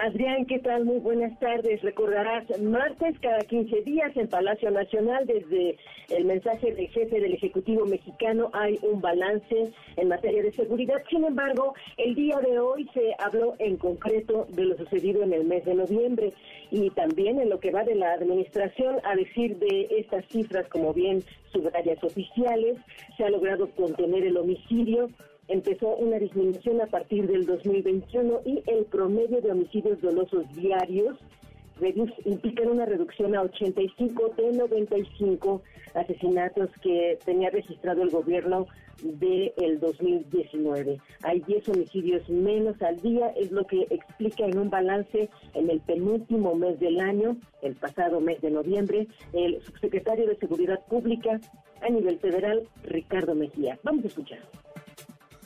Adrián, 0.00 0.46
¿qué 0.46 0.60
tal? 0.60 0.84
Muy 0.84 1.00
buenas 1.00 1.36
tardes. 1.40 1.82
Recordarás, 1.82 2.46
martes 2.60 3.18
cada 3.20 3.40
15 3.40 3.80
días 3.82 4.16
en 4.16 4.28
Palacio 4.28 4.70
Nacional, 4.70 5.26
desde 5.26 5.76
el 6.10 6.24
mensaje 6.24 6.72
del 6.72 6.86
jefe 6.86 7.20
del 7.20 7.34
Ejecutivo 7.34 7.84
mexicano, 7.84 8.48
hay 8.52 8.78
un 8.82 9.00
balance 9.00 9.72
en 9.96 10.08
materia 10.08 10.44
de 10.44 10.52
seguridad. 10.52 11.02
Sin 11.10 11.24
embargo, 11.24 11.74
el 11.96 12.14
día 12.14 12.38
de 12.38 12.60
hoy 12.60 12.88
se 12.94 13.12
habló 13.18 13.56
en 13.58 13.76
concreto 13.76 14.46
de 14.50 14.66
lo 14.66 14.76
sucedido 14.76 15.24
en 15.24 15.32
el 15.32 15.44
mes 15.44 15.64
de 15.64 15.74
noviembre 15.74 16.32
y 16.70 16.90
también 16.90 17.40
en 17.40 17.50
lo 17.50 17.58
que 17.58 17.72
va 17.72 17.82
de 17.82 17.96
la 17.96 18.12
administración, 18.12 19.00
a 19.02 19.16
decir 19.16 19.56
de 19.58 19.88
estas 19.98 20.24
cifras, 20.26 20.68
como 20.68 20.94
bien 20.94 21.24
subrayas 21.52 22.02
oficiales, 22.04 22.78
se 23.16 23.24
ha 23.24 23.30
logrado 23.30 23.68
contener 23.70 24.24
el 24.24 24.36
homicidio 24.36 25.10
empezó 25.48 25.96
una 25.96 26.18
disminución 26.18 26.80
a 26.80 26.86
partir 26.86 27.26
del 27.26 27.46
2021 27.46 28.42
y 28.44 28.62
el 28.66 28.84
promedio 28.84 29.40
de 29.40 29.50
homicidios 29.50 30.00
dolosos 30.00 30.44
diarios 30.54 31.16
implican 32.24 32.68
una 32.68 32.86
reducción 32.86 33.36
a 33.36 33.42
85 33.42 34.34
de 34.36 34.52
95 34.52 35.62
asesinatos 35.94 36.70
que 36.82 37.18
tenía 37.24 37.50
registrado 37.50 38.02
el 38.02 38.10
gobierno 38.10 38.66
del 39.02 39.52
el 39.58 39.78
2019. 39.78 40.98
Hay 41.22 41.40
10 41.40 41.68
homicidios 41.68 42.28
menos 42.28 42.80
al 42.82 43.00
día, 43.00 43.28
es 43.36 43.52
lo 43.52 43.64
que 43.64 43.86
explica 43.90 44.44
en 44.44 44.58
un 44.58 44.70
balance 44.70 45.28
en 45.54 45.70
el 45.70 45.80
penúltimo 45.80 46.54
mes 46.56 46.80
del 46.80 47.00
año, 47.00 47.36
el 47.62 47.76
pasado 47.76 48.20
mes 48.20 48.40
de 48.40 48.50
noviembre, 48.50 49.06
el 49.32 49.62
subsecretario 49.62 50.26
de 50.26 50.36
Seguridad 50.36 50.84
Pública 50.88 51.40
a 51.80 51.88
nivel 51.90 52.18
federal, 52.18 52.66
Ricardo 52.82 53.36
Mejía. 53.36 53.78
Vamos 53.84 54.04
a 54.04 54.08
escuchar. 54.08 54.40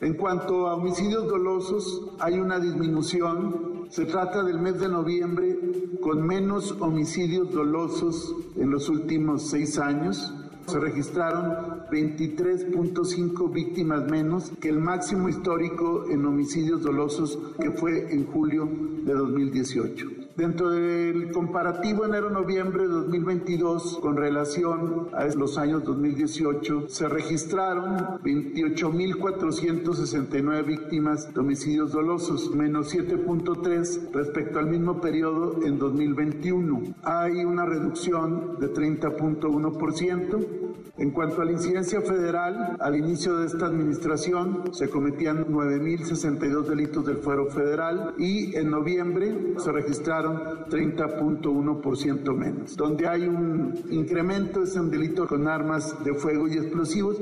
En 0.02 0.14
cuanto 0.14 0.66
a 0.66 0.74
homicidios 0.74 1.28
dolosos, 1.28 2.10
hay 2.18 2.40
una 2.40 2.58
disminución. 2.58 3.86
Se 3.88 4.04
trata 4.04 4.42
del 4.42 4.58
mes 4.58 4.80
de 4.80 4.88
noviembre 4.88 5.56
con 6.00 6.26
menos 6.26 6.72
homicidios 6.80 7.52
dolosos 7.52 8.34
en 8.56 8.72
los 8.72 8.88
últimos 8.88 9.48
seis 9.48 9.78
años. 9.78 10.34
Se 10.66 10.80
registraron 10.80 11.86
23.5 11.92 13.52
víctimas 13.52 14.10
menos 14.10 14.50
que 14.60 14.70
el 14.70 14.80
máximo 14.80 15.28
histórico 15.28 16.06
en 16.10 16.26
homicidios 16.26 16.82
dolosos 16.82 17.38
que 17.60 17.70
fue 17.70 18.12
en 18.12 18.26
julio 18.26 18.68
de 19.04 19.14
2018. 19.14 20.21
Dentro 20.36 20.70
del 20.70 21.30
comparativo 21.30 22.04
enero-noviembre 22.06 22.84
de 22.84 22.88
2022 22.88 23.98
con 24.00 24.16
relación 24.16 25.10
a 25.12 25.26
los 25.26 25.58
años 25.58 25.84
2018, 25.84 26.88
se 26.88 27.06
registraron 27.06 27.98
28.469 28.22 30.64
víctimas 30.64 31.34
de 31.34 31.40
homicidios 31.40 31.92
dolosos, 31.92 32.50
menos 32.54 32.94
7.3 32.94 34.10
respecto 34.12 34.58
al 34.58 34.68
mismo 34.68 35.02
periodo 35.02 35.62
en 35.64 35.78
2021. 35.78 36.94
Hay 37.02 37.44
una 37.44 37.66
reducción 37.66 38.58
de 38.58 38.72
30.1%. 38.72 40.61
En 40.98 41.10
cuanto 41.10 41.42
a 41.42 41.44
la 41.44 41.52
incidencia 41.52 42.00
federal, 42.00 42.76
al 42.78 42.96
inicio 42.96 43.36
de 43.36 43.46
esta 43.46 43.66
administración 43.66 44.72
se 44.72 44.88
cometían 44.88 45.46
9.062 45.46 46.64
delitos 46.64 47.06
del 47.06 47.16
fuero 47.16 47.46
federal 47.46 48.14
y 48.18 48.54
en 48.56 48.70
noviembre 48.70 49.54
se 49.58 49.72
registraron 49.72 50.66
30.1% 50.68 52.36
menos. 52.36 52.76
Donde 52.76 53.08
hay 53.08 53.26
un 53.26 53.74
incremento 53.90 54.62
es 54.62 54.74
un 54.76 54.90
delito 54.90 55.26
con 55.26 55.48
armas 55.48 56.02
de 56.04 56.14
fuego 56.14 56.48
y 56.48 56.58
explosivos. 56.58 57.16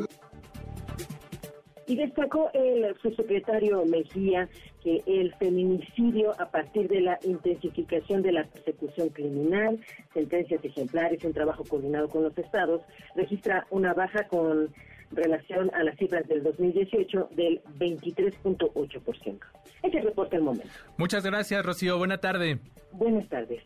Y 1.90 1.96
destacó 1.96 2.52
el 2.54 2.94
subsecretario 3.02 3.84
Mejía 3.84 4.48
que 4.80 5.02
el 5.08 5.34
feminicidio 5.34 6.40
a 6.40 6.48
partir 6.48 6.86
de 6.86 7.00
la 7.00 7.18
intensificación 7.24 8.22
de 8.22 8.30
la 8.30 8.44
persecución 8.44 9.08
criminal, 9.08 9.80
sentencias 10.14 10.64
ejemplares, 10.64 11.24
un 11.24 11.32
trabajo 11.32 11.64
coordinado 11.64 12.08
con 12.08 12.22
los 12.22 12.38
estados, 12.38 12.82
registra 13.16 13.66
una 13.70 13.92
baja 13.92 14.28
con 14.28 14.72
relación 15.10 15.72
a 15.74 15.82
las 15.82 15.96
cifras 15.96 16.28
del 16.28 16.44
2018 16.44 17.30
del 17.32 17.60
23.8%. 17.80 19.40
Ese 19.82 20.00
reporte 20.00 20.36
al 20.36 20.42
momento. 20.42 20.68
Muchas 20.96 21.26
gracias, 21.26 21.66
Rocío. 21.66 21.98
Buena 21.98 22.18
tarde. 22.18 22.60
Buenas 22.92 23.28
tardes. 23.28 23.64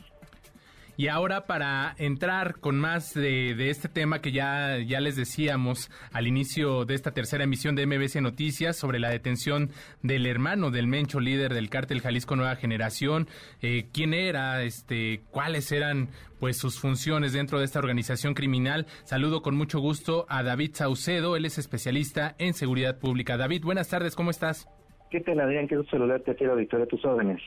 Y 0.96 1.08
ahora 1.08 1.46
para 1.46 1.94
entrar 1.98 2.60
con 2.60 2.78
más 2.78 3.14
de, 3.14 3.68
este 3.68 3.88
tema 3.88 4.20
que 4.20 4.30
ya, 4.30 4.78
ya 4.78 5.00
les 5.00 5.16
decíamos 5.16 5.90
al 6.12 6.28
inicio 6.28 6.84
de 6.84 6.94
esta 6.94 7.10
tercera 7.10 7.42
emisión 7.42 7.74
de 7.74 7.86
MBC 7.86 8.20
Noticias 8.20 8.76
sobre 8.76 9.00
la 9.00 9.10
detención 9.10 9.70
del 10.02 10.26
hermano 10.26 10.70
del 10.70 10.86
Mencho, 10.86 11.18
líder 11.18 11.52
del 11.52 11.68
cártel 11.68 12.00
Jalisco 12.00 12.36
Nueva 12.36 12.54
Generación, 12.54 13.26
eh, 13.60 13.86
quién 13.92 14.14
era, 14.14 14.62
este, 14.62 15.22
cuáles 15.30 15.72
eran 15.72 16.10
pues 16.38 16.58
sus 16.58 16.78
funciones 16.78 17.32
dentro 17.32 17.58
de 17.58 17.64
esta 17.64 17.80
organización 17.80 18.34
criminal. 18.34 18.86
Saludo 19.02 19.42
con 19.42 19.56
mucho 19.56 19.80
gusto 19.80 20.26
a 20.28 20.44
David 20.44 20.70
Saucedo, 20.74 21.34
él 21.36 21.44
es 21.44 21.58
especialista 21.58 22.36
en 22.38 22.54
seguridad 22.54 23.00
pública. 23.00 23.36
David, 23.36 23.64
buenas 23.64 23.88
tardes, 23.88 24.14
¿cómo 24.14 24.30
estás? 24.30 24.68
¿Qué 25.10 25.20
tal, 25.20 25.40
Adrián? 25.40 25.66
Quiero 25.66 25.84
saludarte 25.86 26.30
aquí 26.30 26.44
a 26.44 26.48
la 26.48 26.52
auditoría 26.52 26.86
tus 26.86 27.04
órdenes 27.04 27.40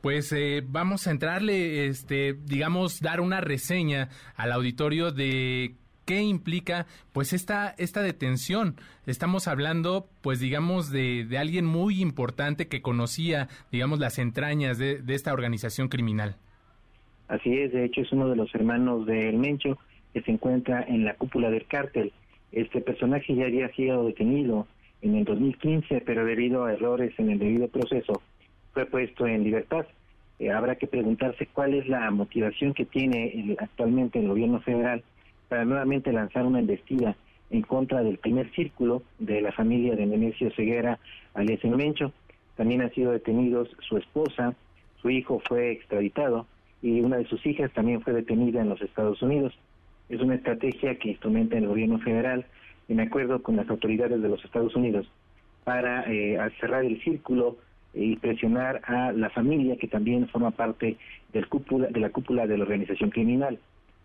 pues 0.00 0.32
eh, 0.32 0.62
vamos 0.66 1.06
a 1.06 1.10
entrarle, 1.10 1.86
este, 1.86 2.34
digamos, 2.34 3.00
dar 3.00 3.20
una 3.20 3.40
reseña 3.40 4.08
al 4.36 4.52
auditorio 4.52 5.10
de 5.10 5.74
qué 6.06 6.22
implica 6.22 6.86
pues 7.12 7.32
esta, 7.32 7.74
esta 7.76 8.00
detención. 8.00 8.76
Estamos 9.06 9.48
hablando 9.48 10.06
pues 10.22 10.40
digamos 10.40 10.90
de, 10.90 11.24
de 11.24 11.38
alguien 11.38 11.66
muy 11.66 12.00
importante 12.00 12.68
que 12.68 12.80
conocía 12.80 13.48
digamos 13.72 13.98
las 13.98 14.18
entrañas 14.18 14.78
de, 14.78 15.02
de 15.02 15.14
esta 15.14 15.32
organización 15.32 15.88
criminal. 15.88 16.36
Así 17.28 17.58
es, 17.58 17.72
de 17.72 17.84
hecho 17.84 18.02
es 18.02 18.12
uno 18.12 18.28
de 18.28 18.36
los 18.36 18.54
hermanos 18.54 19.04
del 19.04 19.36
Mencho 19.36 19.78
que 20.14 20.22
se 20.22 20.30
encuentra 20.30 20.82
en 20.82 21.04
la 21.04 21.14
cúpula 21.14 21.50
del 21.50 21.66
cártel. 21.66 22.12
Este 22.52 22.80
personaje 22.80 23.34
ya 23.34 23.46
había 23.46 23.68
sido 23.74 24.06
detenido 24.06 24.66
en 25.02 25.16
el 25.16 25.24
2015, 25.24 26.02
pero 26.06 26.24
debido 26.24 26.64
a 26.64 26.72
errores 26.72 27.12
en 27.18 27.30
el 27.30 27.38
debido 27.38 27.68
proceso 27.68 28.22
fue 28.76 28.84
puesto 28.84 29.26
en 29.26 29.42
libertad. 29.42 29.86
Eh, 30.38 30.50
habrá 30.50 30.76
que 30.76 30.86
preguntarse 30.86 31.46
cuál 31.46 31.72
es 31.72 31.88
la 31.88 32.10
motivación 32.10 32.74
que 32.74 32.84
tiene 32.84 33.56
actualmente 33.58 34.18
el 34.18 34.28
gobierno 34.28 34.60
federal 34.60 35.02
para 35.48 35.64
nuevamente 35.64 36.12
lanzar 36.12 36.44
una 36.44 36.58
embestida 36.58 37.16
en 37.48 37.62
contra 37.62 38.02
del 38.02 38.18
primer 38.18 38.50
círculo 38.50 39.02
de 39.18 39.40
la 39.40 39.50
familia 39.52 39.96
de 39.96 40.04
Nemesio 40.04 40.50
Ceguera, 40.50 40.98
alias 41.32 41.64
El 41.64 41.74
Mencho. 41.74 42.12
También 42.54 42.82
han 42.82 42.92
sido 42.92 43.12
detenidos 43.12 43.74
su 43.80 43.96
esposa, 43.96 44.54
su 45.00 45.08
hijo 45.08 45.40
fue 45.48 45.72
extraditado 45.72 46.46
y 46.82 47.00
una 47.00 47.16
de 47.16 47.24
sus 47.24 47.46
hijas 47.46 47.72
también 47.72 48.02
fue 48.02 48.12
detenida 48.12 48.60
en 48.60 48.68
los 48.68 48.82
Estados 48.82 49.22
Unidos. 49.22 49.54
Es 50.10 50.20
una 50.20 50.34
estrategia 50.34 50.98
que 50.98 51.12
instrumenta 51.12 51.56
el 51.56 51.66
gobierno 51.66 51.98
federal 52.00 52.44
en 52.90 53.00
acuerdo 53.00 53.42
con 53.42 53.56
las 53.56 53.70
autoridades 53.70 54.20
de 54.20 54.28
los 54.28 54.44
Estados 54.44 54.76
Unidos 54.76 55.10
para 55.64 56.04
eh, 56.12 56.38
cerrar 56.60 56.84
el 56.84 57.02
círculo 57.02 57.56
y 57.96 58.16
presionar 58.16 58.82
a 58.84 59.10
la 59.12 59.30
familia 59.30 59.76
que 59.76 59.88
también 59.88 60.28
forma 60.28 60.50
parte 60.50 60.98
del 61.32 61.48
cúpula, 61.48 61.88
de 61.88 61.98
la 61.98 62.10
cúpula 62.10 62.46
de 62.46 62.58
la 62.58 62.64
organización 62.64 63.10
criminal. 63.10 63.58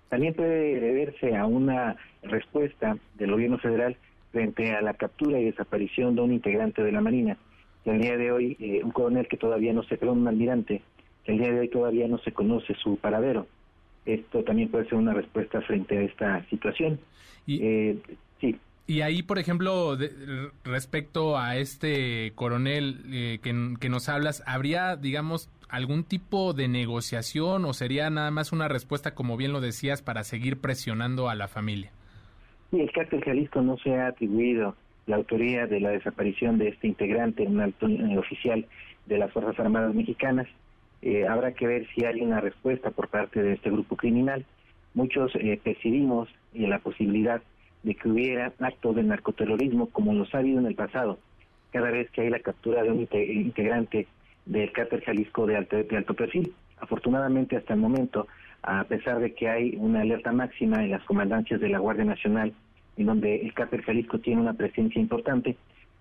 También 0.10 0.34
puede 0.34 0.80
deberse 0.80 1.36
a 1.36 1.46
una 1.46 1.98
respuesta 2.24 2.98
del 3.16 3.32
gobierno 3.32 3.58
federal 3.58 3.98
frente 4.32 4.72
a 4.72 4.82
la 4.82 4.94
captura 4.94 5.40
y 5.40 5.46
desaparición 5.46 6.16
de 6.16 6.22
un 6.22 6.32
integrante 6.32 6.82
de 6.84 6.92
la 6.92 7.02
Marina. 7.02 7.38
El 7.84 8.02
día 8.02 8.16
de 8.16 8.32
hoy, 8.32 8.56
eh, 8.60 8.82
un 8.84 8.92
coronel 8.92 9.28
que 9.28 9.38
todavía 9.38 9.74
no 9.74 9.84
se, 9.84 9.98
perdón, 9.98 10.20
un 10.20 10.28
almirante, 10.28 10.82
el 11.26 11.38
día 11.38 11.52
de 11.52 11.60
hoy 11.60 11.68
todavía 11.68 12.08
no 12.08 12.18
se 12.20 12.32
conoce 12.32 12.74
su 12.76 12.98
paradero. 12.98 13.48
Esto 14.06 14.44
también 14.44 14.70
puede 14.70 14.86
ser 14.86 14.96
una 14.96 15.14
respuesta 15.14 15.62
frente 15.62 15.98
a 15.98 16.02
esta 16.02 16.46
situación. 16.50 17.00
Y, 17.46 17.60
eh, 17.62 17.98
sí. 18.40 18.58
Y 18.92 19.04
ahí, 19.04 19.24
por 19.24 19.40
ejemplo, 19.40 19.98
respecto 20.66 21.38
a 21.38 21.56
este 21.56 22.34
coronel 22.36 22.98
eh, 23.10 23.40
que, 23.42 23.54
nos 23.90 24.10
hablas, 24.10 24.44
¿habría, 24.46 24.98
digamos, 24.98 25.50
algún 25.70 26.04
tipo 26.04 26.52
de 26.52 26.68
negociación 26.68 27.64
o 27.64 27.72
sería 27.72 28.10
nada 28.10 28.32
más 28.32 28.52
una 28.52 28.68
respuesta, 28.68 29.16
como 29.16 29.38
bien 29.38 29.54
lo 29.54 29.62
decías, 29.62 30.02
para 30.02 30.26
seguir 30.26 30.60
presionando 30.60 31.30
a 31.30 31.36
la 31.36 31.48
familia? 31.48 31.90
Sí, 32.70 32.82
el 32.82 32.92
cártel 32.92 33.24
Jalisco 33.24 33.62
no 33.62 33.78
se 33.78 33.96
ha 33.96 34.08
atribuido 34.08 34.76
la 35.08 35.16
autoría 35.16 35.68
de 35.68 35.80
la 35.80 35.92
desaparición 35.92 36.58
de 36.58 36.68
este 36.68 36.88
integrante, 36.88 37.44
un 37.44 37.62
alto 37.62 37.88
oficial 38.18 38.66
de 39.06 39.18
las 39.18 39.32
Fuerzas 39.32 39.58
Armadas 39.58 39.96
Mexicanas. 39.96 40.50
Eh, 41.02 41.26
habrá 41.30 41.54
que 41.54 41.66
ver 41.66 41.88
si 41.96 42.04
hay 42.04 42.20
una 42.20 42.42
respuesta 42.42 42.92
por 42.92 43.08
parte 43.08 43.42
de 43.42 43.54
este 43.54 43.70
grupo 43.70 43.96
criminal. 43.96 44.46
Muchos 44.96 45.32
eh, 45.36 45.58
percibimos 45.64 46.28
eh, 46.54 46.68
la 46.68 46.80
posibilidad 46.80 47.42
de 47.84 47.96
que 47.96 48.10
hubiera 48.10 48.54
actos 48.60 48.96
de 48.96 49.04
narcoterrorismo 49.04 49.88
como 49.88 50.14
los 50.14 50.34
ha 50.34 50.40
habido 50.40 50.60
en 50.60 50.68
el 50.68 50.76
pasado, 50.76 51.18
cada 51.72 51.90
vez 51.90 52.10
que 52.12 52.22
hay 52.22 52.30
la 52.30 52.40
captura 52.40 52.84
de 52.84 52.92
un 52.92 53.00
integrante 53.00 54.08
del 54.46 54.72
cártel 54.72 55.02
Jalisco 55.02 55.46
de 55.46 55.58
alto, 55.58 55.78
de 55.78 55.98
alto 55.98 56.14
perfil. 56.14 56.54
Afortunadamente 56.80 57.56
hasta 57.56 57.74
el 57.74 57.80
momento, 57.80 58.28
a 58.64 58.84
pesar 58.84 59.20
de 59.20 59.34
que 59.34 59.50
hay 59.50 59.76
una 59.78 60.02
alerta 60.02 60.32
máxima 60.32 60.84
en 60.84 60.92
las 60.92 61.04
comandancias 61.04 61.60
de 61.60 61.70
la 61.70 61.80
Guardia 61.80 62.06
Nacional, 62.06 62.54
en 62.98 63.06
donde 63.06 63.42
el 63.42 63.54
cártel 63.54 63.84
Jalisco 63.84 64.20
tiene 64.20 64.42
una 64.42 64.54
presencia 64.54 65.00
importante, 65.00 65.56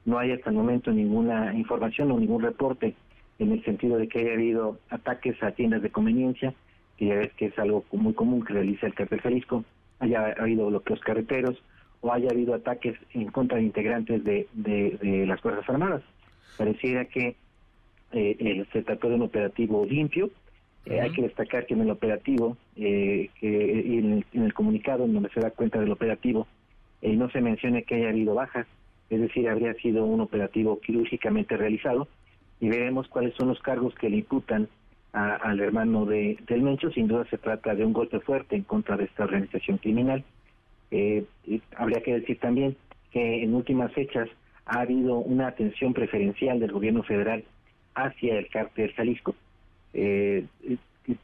no 0.04 0.18
hay 0.18 0.32
hasta 0.32 0.50
el 0.50 0.56
momento 0.56 0.90
ninguna 0.90 1.54
información 1.54 2.10
o 2.10 2.18
ningún 2.18 2.42
reporte 2.42 2.94
en 3.38 3.52
el 3.52 3.64
sentido 3.64 3.96
de 3.98 4.08
que 4.08 4.20
haya 4.20 4.32
habido 4.32 4.78
ataques 4.90 5.42
a 5.42 5.52
tiendas 5.52 5.82
de 5.82 5.90
conveniencia, 5.90 6.54
que 6.96 7.06
ya 7.06 7.14
ves 7.14 7.32
que 7.34 7.46
es 7.46 7.58
algo 7.58 7.84
muy 7.92 8.12
común 8.12 8.44
que 8.44 8.54
realiza 8.54 8.86
el 8.86 8.94
cártel 8.94 9.20
Jalisco, 9.20 9.64
haya 9.98 10.34
habido 10.38 10.66
bloqueos 10.66 11.00
carreteros 11.00 11.62
o 12.00 12.12
haya 12.12 12.30
habido 12.30 12.54
ataques 12.54 12.96
en 13.12 13.26
contra 13.26 13.58
de 13.58 13.64
integrantes 13.64 14.24
de, 14.24 14.48
de, 14.52 15.26
las 15.26 15.40
Fuerzas 15.40 15.68
Armadas. 15.68 16.02
Pareciera 16.56 17.04
que 17.04 17.36
eh, 18.12 18.36
eh, 18.38 18.64
se 18.72 18.82
trató 18.82 19.08
de 19.08 19.16
un 19.16 19.22
operativo 19.22 19.84
limpio. 19.84 20.30
Eh, 20.86 21.00
hay 21.00 21.12
que 21.12 21.22
destacar 21.22 21.66
que 21.66 21.74
en 21.74 21.82
el 21.82 21.90
operativo, 21.90 22.56
que 22.74 23.30
en 23.44 24.24
el, 24.32 24.54
comunicado 24.54 25.04
en 25.04 25.12
donde 25.12 25.28
se 25.30 25.40
da 25.40 25.50
cuenta 25.50 25.78
del 25.78 25.92
operativo, 25.92 26.46
no 27.02 27.30
se 27.30 27.40
menciona 27.40 27.82
que 27.82 27.96
haya 27.96 28.08
habido 28.08 28.34
bajas, 28.34 28.66
es 29.10 29.20
decir, 29.20 29.48
habría 29.48 29.74
sido 29.74 30.04
un 30.04 30.20
operativo 30.20 30.80
quirúrgicamente 30.80 31.56
realizado 31.56 32.08
y 32.60 32.68
veremos 32.68 33.08
cuáles 33.08 33.34
son 33.34 33.48
los 33.48 33.60
cargos 33.60 33.94
que 33.94 34.08
le 34.08 34.18
imputan 34.18 34.68
al 35.12 35.60
hermano 35.60 36.06
de, 36.06 36.38
del 36.46 36.62
Mencho. 36.62 36.90
Sin 36.90 37.08
duda 37.08 37.26
se 37.28 37.38
trata 37.38 37.74
de 37.74 37.84
un 37.84 37.92
golpe 37.92 38.20
fuerte 38.20 38.56
en 38.56 38.62
contra 38.62 38.96
de 38.96 39.04
esta 39.04 39.24
organización 39.24 39.78
criminal. 39.78 40.24
Eh, 40.90 41.24
habría 41.76 42.02
que 42.02 42.14
decir 42.14 42.38
también 42.38 42.76
que 43.12 43.42
en 43.42 43.54
últimas 43.54 43.92
fechas 43.92 44.28
ha 44.66 44.80
habido 44.80 45.16
una 45.16 45.48
atención 45.48 45.92
preferencial 45.92 46.60
del 46.60 46.72
gobierno 46.72 47.02
federal 47.02 47.44
hacia 47.94 48.38
el 48.38 48.48
cártel 48.48 48.92
Jalisco. 48.94 49.34
Eh, 49.94 50.44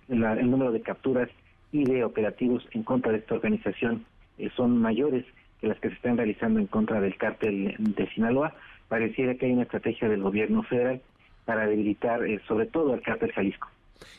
el 0.08 0.50
número 0.50 0.72
de 0.72 0.80
capturas 0.80 1.28
y 1.72 1.84
de 1.84 2.04
operativos 2.04 2.66
en 2.72 2.82
contra 2.82 3.12
de 3.12 3.18
esta 3.18 3.34
organización 3.34 4.04
eh, 4.38 4.50
son 4.56 4.78
mayores 4.78 5.24
que 5.60 5.68
las 5.68 5.78
que 5.78 5.88
se 5.88 5.94
están 5.94 6.16
realizando 6.16 6.60
en 6.60 6.66
contra 6.66 7.00
del 7.00 7.16
cártel 7.16 7.74
de 7.78 8.10
Sinaloa. 8.10 8.54
Pareciera 8.88 9.34
que 9.34 9.46
hay 9.46 9.52
una 9.52 9.62
estrategia 9.62 10.08
del 10.08 10.22
gobierno 10.22 10.62
federal 10.64 11.00
para 11.44 11.66
debilitar 11.66 12.24
eh, 12.26 12.40
sobre 12.46 12.66
todo 12.66 12.92
al 12.92 13.02
cártel 13.02 13.32
Jalisco. 13.32 13.68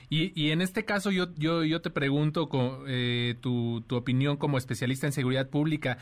Y, 0.09 0.31
y, 0.41 0.51
en 0.51 0.61
este 0.61 0.85
caso 0.85 1.11
yo, 1.11 1.33
yo, 1.35 1.63
yo 1.63 1.81
te 1.81 1.89
pregunto 1.89 2.47
con, 2.47 2.85
eh, 2.87 3.35
tu, 3.41 3.83
tu, 3.87 3.95
opinión 3.95 4.37
como 4.37 4.57
especialista 4.57 5.05
en 5.05 5.13
seguridad 5.13 5.49
pública. 5.49 5.97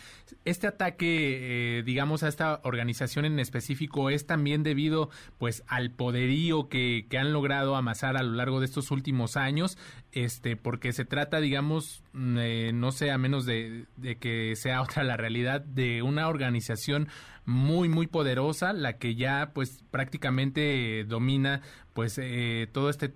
¿Este 0.45 0.67
ataque, 0.67 1.79
eh, 1.79 1.83
digamos, 1.83 2.23
a 2.23 2.27
esta 2.27 2.61
organización 2.63 3.25
en 3.25 3.39
específico 3.39 4.09
es 4.09 4.27
también 4.27 4.63
debido 4.63 5.09
pues 5.37 5.63
al 5.67 5.91
poderío 5.91 6.69
que, 6.69 7.07
que 7.09 7.17
han 7.17 7.33
logrado 7.33 7.75
amasar 7.75 8.15
a 8.17 8.23
lo 8.23 8.33
largo 8.33 8.59
de 8.59 8.65
estos 8.67 8.91
últimos 8.91 9.37
años? 9.37 9.77
Este, 10.15 10.55
porque 10.55 10.93
se 10.93 11.03
trata, 11.03 11.41
digamos, 11.41 12.01
mm, 12.13 12.37
eh, 12.39 12.71
no 12.73 12.93
sé, 12.93 13.11
a 13.11 13.17
menos 13.17 13.45
de, 13.45 13.85
que 14.19 14.55
sea 14.55 14.81
otra 14.83 15.03
la 15.03 15.17
realidad, 15.17 15.61
de 15.61 16.01
una 16.01 16.27
organización 16.29 17.09
muy 17.47 17.89
muy 17.89 18.07
poderosa 18.07 18.73
la 18.73 18.97
que 18.97 19.13
ya 19.13 19.51
pues 19.53 19.83
prácticamente 19.91 21.03
domina 21.03 21.61
pues 21.93 22.17
eh, 22.17 22.67
todo 22.71 22.89
este 22.89 23.13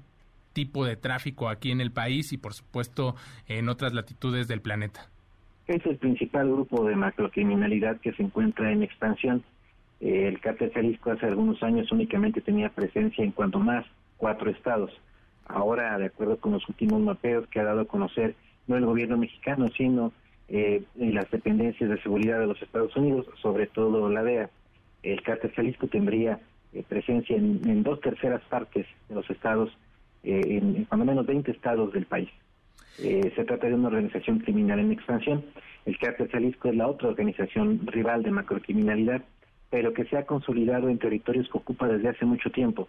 tipo 0.59 0.83
de 0.83 0.97
tráfico 0.97 1.47
aquí 1.47 1.71
en 1.71 1.79
el 1.79 1.91
país 1.91 2.33
y 2.33 2.37
por 2.37 2.53
supuesto 2.53 3.15
en 3.47 3.69
otras 3.69 3.93
latitudes 3.93 4.49
del 4.49 4.59
planeta? 4.59 5.09
Es 5.67 5.85
el 5.85 5.95
principal 5.95 6.49
grupo 6.49 6.83
de 6.83 6.97
macrocriminalidad 6.97 8.01
que 8.01 8.11
se 8.11 8.23
encuentra 8.23 8.69
en 8.73 8.83
expansión. 8.83 9.41
Eh, 10.01 10.27
el 10.27 10.41
cártel 10.41 10.73
Jalisco 10.73 11.11
hace 11.11 11.27
algunos 11.27 11.63
años 11.63 11.89
únicamente 11.93 12.41
tenía 12.41 12.67
presencia 12.67 13.23
en 13.23 13.31
cuanto 13.31 13.59
más 13.59 13.85
cuatro 14.17 14.51
estados. 14.51 14.91
Ahora, 15.45 15.97
de 15.97 16.07
acuerdo 16.07 16.35
con 16.37 16.51
los 16.51 16.67
últimos 16.67 16.99
mapeos 16.99 17.47
que 17.47 17.61
ha 17.61 17.63
dado 17.63 17.81
a 17.81 17.85
conocer 17.85 18.35
no 18.67 18.75
el 18.75 18.85
gobierno 18.85 19.17
mexicano, 19.17 19.67
sino 19.77 20.11
eh, 20.49 20.83
las 20.95 21.31
dependencias 21.31 21.89
de 21.89 22.01
seguridad 22.01 22.39
de 22.39 22.47
los 22.47 22.61
Estados 22.61 22.93
Unidos, 22.97 23.27
sobre 23.41 23.67
todo 23.67 24.09
la 24.09 24.23
DEA, 24.23 24.49
el 25.03 25.21
cártel 25.21 25.51
Jalisco 25.51 25.87
tendría 25.87 26.41
eh, 26.73 26.83
presencia 26.85 27.37
en, 27.37 27.61
en, 27.63 27.81
dos 27.81 28.01
terceras 28.01 28.41
partes 28.49 28.85
de 29.07 29.15
los 29.15 29.29
estados 29.29 29.71
eh, 30.23 30.41
en, 30.45 30.85
cuando 30.85 31.05
menos 31.05 31.25
20 31.25 31.51
estados 31.51 31.93
del 31.93 32.05
país. 32.05 32.29
Eh, 33.01 33.31
se 33.35 33.45
trata 33.45 33.67
de 33.67 33.75
una 33.75 33.87
organización 33.87 34.39
criminal 34.39 34.79
en 34.79 34.91
expansión. 34.91 35.45
El 35.85 35.97
Cártel 35.97 36.29
Jalisco 36.29 36.69
es 36.69 36.75
la 36.75 36.87
otra 36.87 37.09
organización 37.09 37.81
rival 37.85 38.23
de 38.23 38.31
macrocriminalidad, 38.31 39.23
pero 39.69 39.93
que 39.93 40.05
se 40.05 40.17
ha 40.17 40.25
consolidado 40.25 40.89
en 40.89 40.99
territorios 40.99 41.47
que 41.49 41.57
ocupa 41.57 41.87
desde 41.87 42.09
hace 42.09 42.25
mucho 42.25 42.49
tiempo 42.49 42.87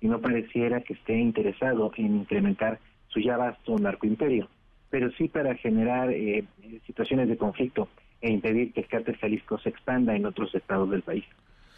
y 0.00 0.08
no 0.08 0.20
pareciera 0.20 0.82
que 0.82 0.92
esté 0.92 1.18
interesado 1.18 1.90
en 1.96 2.16
incrementar 2.16 2.78
su 3.08 3.20
ya 3.20 3.36
vasto 3.36 3.78
narcoimperio, 3.78 4.48
pero 4.90 5.10
sí 5.12 5.28
para 5.28 5.54
generar 5.54 6.10
eh, 6.10 6.44
situaciones 6.86 7.28
de 7.28 7.36
conflicto 7.36 7.88
e 8.20 8.30
impedir 8.30 8.72
que 8.72 8.80
el 8.80 8.88
cártel 8.88 9.16
Jalisco 9.16 9.58
se 9.58 9.70
expanda 9.70 10.14
en 10.14 10.26
otros 10.26 10.54
estados 10.54 10.90
del 10.90 11.02
país. 11.02 11.24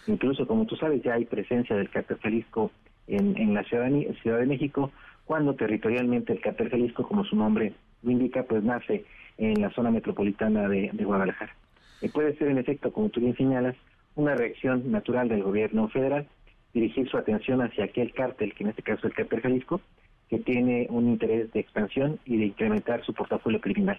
Incluso, 0.06 0.46
como 0.46 0.66
tú 0.66 0.76
sabes, 0.76 1.02
ya 1.02 1.14
hay 1.14 1.26
presencia 1.26 1.76
del 1.76 1.90
cártel 1.90 2.18
Jalisco 2.18 2.72
en, 3.08 3.54
la 3.54 3.64
ciudad, 3.64 3.86
de 3.86 4.46
México, 4.46 4.92
cuando 5.24 5.54
territorialmente 5.54 6.32
el 6.32 6.40
cártel 6.40 6.70
Jalisco, 6.70 7.06
como 7.06 7.24
su 7.24 7.36
nombre 7.36 7.74
lo 8.02 8.10
indica, 8.10 8.44
pues 8.44 8.62
nace 8.62 9.04
en 9.38 9.60
la 9.60 9.70
zona 9.70 9.90
metropolitana 9.90 10.68
de, 10.68 10.90
Guadalajara. 10.92 11.54
Y 12.00 12.08
puede 12.08 12.36
ser, 12.36 12.48
en 12.48 12.58
efecto, 12.58 12.92
como 12.92 13.08
tú 13.08 13.20
bien 13.20 13.36
señalas, 13.36 13.76
una 14.14 14.34
reacción 14.34 14.90
natural 14.90 15.28
del 15.28 15.42
gobierno 15.42 15.88
federal, 15.88 16.26
dirigir 16.74 17.08
su 17.08 17.16
atención 17.16 17.60
hacia 17.60 17.84
aquel 17.84 18.12
cártel, 18.12 18.54
que 18.54 18.64
en 18.64 18.70
este 18.70 18.82
caso 18.82 19.06
es 19.06 19.12
el 19.12 19.14
cártel 19.14 19.40
Jalisco, 19.40 19.80
que 20.28 20.38
tiene 20.38 20.86
un 20.90 21.08
interés 21.08 21.50
de 21.52 21.60
expansión 21.60 22.20
y 22.24 22.36
de 22.36 22.46
incrementar 22.46 23.04
su 23.04 23.14
portafolio 23.14 23.60
criminal. 23.60 23.98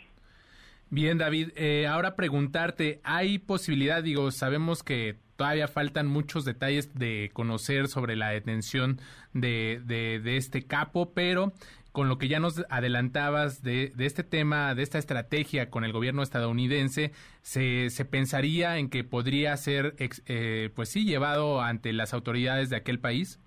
Bien, 0.91 1.17
David, 1.17 1.49
eh, 1.55 1.87
ahora 1.87 2.15
preguntarte, 2.15 2.99
¿hay 3.03 3.37
posibilidad, 3.37 4.03
digo, 4.03 4.31
sabemos 4.31 4.83
que 4.83 5.17
todavía 5.39 5.69
faltan 5.69 6.05
muchos 6.05 6.43
detalles 6.43 6.93
de 6.99 7.31
conocer 7.31 7.87
sobre 7.87 8.17
la 8.17 8.29
detención 8.29 8.97
de, 9.33 9.79
de, 9.85 10.35
este 10.35 10.63
capo, 10.63 11.13
pero 11.15 11.53
con 11.93 12.09
lo 12.09 12.17
que 12.17 12.27
ya 12.27 12.41
nos 12.41 12.65
adelantabas 12.69 13.63
de, 13.63 13.93
de, 13.95 14.05
este 14.05 14.25
tema, 14.25 14.75
de 14.75 14.83
esta 14.83 14.97
estrategia 14.97 15.69
con 15.69 15.85
el 15.85 15.93
gobierno 15.93 16.23
estadounidense, 16.23 17.11
se, 17.41 17.89
se 17.89 18.03
pensaría 18.03 18.79
en 18.79 18.89
que 18.89 19.05
podría 19.05 19.55
ser, 19.55 19.95
eh, 19.97 20.71
pues 20.75 20.89
sí, 20.89 21.05
llevado 21.05 21.61
ante 21.61 21.93
las 21.93 22.13
autoridades 22.13 22.69
de 22.69 22.75
aquel 22.75 22.99
país? 22.99 23.39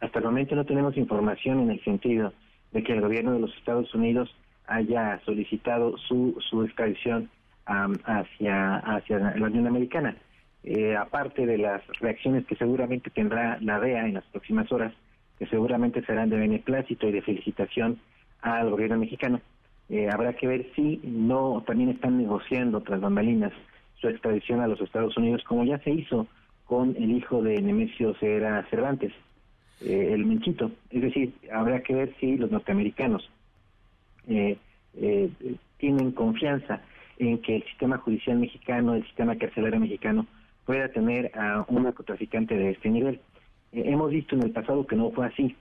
Hasta 0.00 0.18
el 0.18 0.24
momento 0.26 0.54
no 0.54 0.66
tenemos 0.66 0.98
información 0.98 1.60
en 1.60 1.70
el 1.70 1.82
sentido 1.82 2.34
de 2.72 2.84
que 2.84 2.92
el 2.92 3.00
gobierno 3.00 3.32
de 3.32 3.40
los 3.40 3.56
Estados 3.56 3.92
Unidos 3.94 4.28
haya 4.66 5.18
solicitado 5.24 5.96
su, 5.96 6.36
su 6.50 6.62
extradición 6.62 7.30
hacia, 7.64 8.76
hacia 8.76 9.18
la 9.18 9.46
Unión 9.46 9.66
Americana. 9.66 10.14
Eh, 10.66 10.94
aparte 10.96 11.46
de 11.46 11.58
las 11.58 11.86
reacciones 12.00 12.44
que 12.44 12.56
seguramente 12.56 13.08
tendrá 13.10 13.58
la 13.60 13.80
DEA 13.80 14.06
en 14.06 14.14
las 14.14 14.24
próximas 14.24 14.70
horas, 14.72 14.92
que 15.38 15.46
seguramente 15.46 16.04
serán 16.04 16.28
de 16.28 16.36
beneplácito 16.36 17.08
y 17.08 17.12
de 17.12 17.22
felicitación 17.22 17.98
al 18.42 18.70
gobierno 18.70 18.98
mexicano, 18.98 19.40
eh, 19.88 20.08
habrá 20.12 20.34
que 20.34 20.46
ver 20.46 20.66
si 20.74 21.00
no 21.04 21.62
también 21.66 21.90
están 21.90 22.18
negociando 22.18 22.82
tras 22.82 23.00
bambalinas 23.00 23.52
su 24.00 24.08
extradición 24.08 24.60
a 24.60 24.66
los 24.66 24.80
Estados 24.80 25.16
Unidos, 25.16 25.42
como 25.44 25.64
ya 25.64 25.78
se 25.78 25.90
hizo 25.90 26.26
con 26.66 26.96
el 26.96 27.12
hijo 27.12 27.42
de 27.42 27.60
Nemesio 27.62 28.14
Cera 28.14 28.66
Cervantes, 28.68 29.12
eh, 29.80 30.10
el 30.12 30.26
Menchito. 30.26 30.70
Es 30.90 31.02
decir, 31.02 31.32
habrá 31.52 31.80
que 31.82 31.94
ver 31.94 32.14
si 32.18 32.36
los 32.36 32.50
norteamericanos 32.50 33.30
eh, 34.28 34.58
eh, 34.98 35.30
tienen 35.78 36.12
confianza 36.12 36.80
en 37.18 37.40
que 37.40 37.56
el 37.56 37.64
sistema 37.64 37.98
judicial 37.98 38.38
mexicano, 38.38 38.94
el 38.94 39.04
sistema 39.04 39.36
carcelario 39.36 39.80
mexicano, 39.80 40.26
pueda 40.66 40.88
tener 40.88 41.30
a 41.38 41.64
un 41.68 41.84
narcotraficante 41.84 42.56
de 42.56 42.72
este 42.72 42.90
nivel. 42.90 43.20
Eh, 43.72 43.84
hemos 43.86 44.10
visto 44.10 44.34
en 44.34 44.42
el 44.42 44.50
pasado 44.50 44.86
que 44.86 44.96
no 44.96 45.10
fue 45.12 45.26
así. 45.26 45.56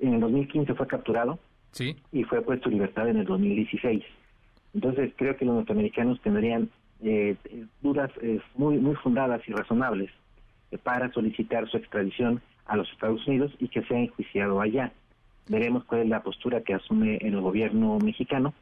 En 0.00 0.14
el 0.14 0.20
2015 0.20 0.74
fue 0.74 0.86
capturado 0.86 1.38
¿Sí? 1.72 1.96
y 2.12 2.24
fue 2.24 2.42
puesto 2.42 2.68
en 2.68 2.74
libertad 2.74 3.08
en 3.08 3.16
el 3.16 3.24
2016. 3.24 4.04
Entonces 4.74 5.12
creo 5.16 5.36
que 5.36 5.44
los 5.44 5.54
norteamericanos 5.54 6.20
tendrían 6.20 6.68
eh, 7.02 7.36
dudas 7.80 8.10
muy, 8.54 8.76
muy 8.78 8.96
fundadas 8.96 9.40
y 9.48 9.52
razonables 9.52 10.10
para 10.82 11.10
solicitar 11.12 11.68
su 11.68 11.78
extradición 11.78 12.42
a 12.66 12.76
los 12.76 12.90
Estados 12.92 13.26
Unidos 13.26 13.52
y 13.58 13.68
que 13.68 13.82
sea 13.82 13.98
enjuiciado 13.98 14.60
allá. 14.60 14.92
Veremos 15.48 15.84
cuál 15.84 16.02
es 16.02 16.08
la 16.08 16.22
postura 16.22 16.60
que 16.60 16.74
asume 16.74 17.16
el 17.22 17.40
gobierno 17.40 17.98
mexicano. 17.98 18.52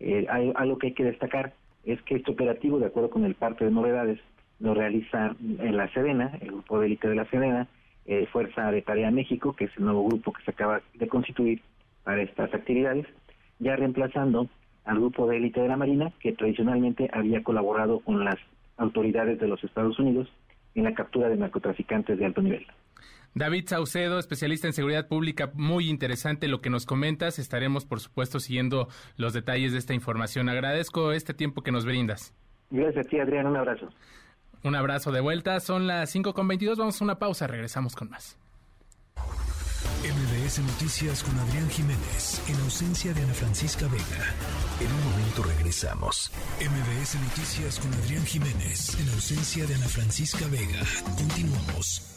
Eh, 0.00 0.26
hay, 0.28 0.52
algo 0.56 0.78
que 0.78 0.88
hay 0.88 0.94
que 0.94 1.04
destacar 1.04 1.54
es 1.84 2.02
que 2.02 2.16
este 2.16 2.32
operativo, 2.32 2.78
de 2.78 2.86
acuerdo 2.86 3.10
con 3.10 3.24
el 3.24 3.34
parte 3.34 3.64
de 3.64 3.70
novedades, 3.70 4.18
lo 4.60 4.74
realiza 4.74 5.34
en 5.40 5.76
la 5.76 5.92
Sedena, 5.92 6.38
el 6.40 6.48
grupo 6.48 6.80
de 6.80 6.86
élite 6.86 7.08
de 7.08 7.14
la 7.14 7.24
Sedena, 7.26 7.68
eh, 8.06 8.26
Fuerza 8.32 8.70
de 8.70 8.82
Tarea 8.82 9.10
México, 9.10 9.54
que 9.54 9.64
es 9.64 9.70
el 9.76 9.84
nuevo 9.84 10.06
grupo 10.06 10.32
que 10.32 10.42
se 10.44 10.50
acaba 10.50 10.82
de 10.94 11.08
constituir 11.08 11.62
para 12.02 12.22
estas 12.22 12.52
actividades, 12.52 13.06
ya 13.58 13.76
reemplazando 13.76 14.48
al 14.84 14.96
grupo 14.96 15.26
de 15.26 15.38
élite 15.38 15.60
de 15.60 15.68
la 15.68 15.76
Marina, 15.76 16.12
que 16.20 16.32
tradicionalmente 16.32 17.08
había 17.12 17.42
colaborado 17.42 18.00
con 18.00 18.24
las 18.24 18.36
autoridades 18.76 19.38
de 19.40 19.48
los 19.48 19.62
Estados 19.64 19.98
Unidos 19.98 20.28
en 20.74 20.84
la 20.84 20.94
captura 20.94 21.28
de 21.28 21.36
narcotraficantes 21.36 22.18
de 22.18 22.26
alto 22.26 22.42
nivel. 22.42 22.66
David 23.34 23.64
Saucedo, 23.66 24.18
especialista 24.18 24.68
en 24.68 24.72
seguridad 24.72 25.08
pública, 25.08 25.50
muy 25.54 25.88
interesante 25.88 26.46
lo 26.46 26.60
que 26.60 26.70
nos 26.70 26.86
comentas. 26.86 27.40
Estaremos, 27.40 27.84
por 27.84 27.98
supuesto, 27.98 28.38
siguiendo 28.38 28.88
los 29.16 29.32
detalles 29.32 29.72
de 29.72 29.78
esta 29.78 29.92
información. 29.92 30.48
Agradezco 30.48 31.10
este 31.10 31.34
tiempo 31.34 31.62
que 31.62 31.72
nos 31.72 31.84
brindas. 31.84 32.32
Gracias 32.70 33.06
a 33.06 33.08
ti, 33.08 33.18
Adrián. 33.18 33.46
Un 33.46 33.56
abrazo. 33.56 33.88
Un 34.64 34.74
abrazo 34.74 35.12
de 35.12 35.20
vuelta. 35.20 35.60
Son 35.60 35.86
las 35.86 36.14
5.22. 36.14 36.76
Vamos 36.76 37.00
a 37.00 37.04
una 37.04 37.18
pausa. 37.18 37.46
Regresamos 37.46 37.94
con 37.94 38.10
más. 38.10 38.36
MBS 40.04 40.58
Noticias 40.58 41.22
con 41.22 41.38
Adrián 41.38 41.68
Jiménez, 41.70 42.42
en 42.48 42.60
ausencia 42.60 43.14
de 43.14 43.22
Ana 43.22 43.32
Francisca 43.32 43.86
Vega. 43.86 44.34
En 44.80 44.92
un 44.92 45.10
momento 45.10 45.42
regresamos. 45.42 46.30
MBS 46.60 47.14
Noticias 47.22 47.78
con 47.78 47.92
Adrián 47.94 48.24
Jiménez, 48.26 48.98
en 49.00 49.08
ausencia 49.10 49.66
de 49.66 49.74
Ana 49.74 49.88
Francisca 49.88 50.46
Vega. 50.48 50.80
Continuamos. 51.16 52.13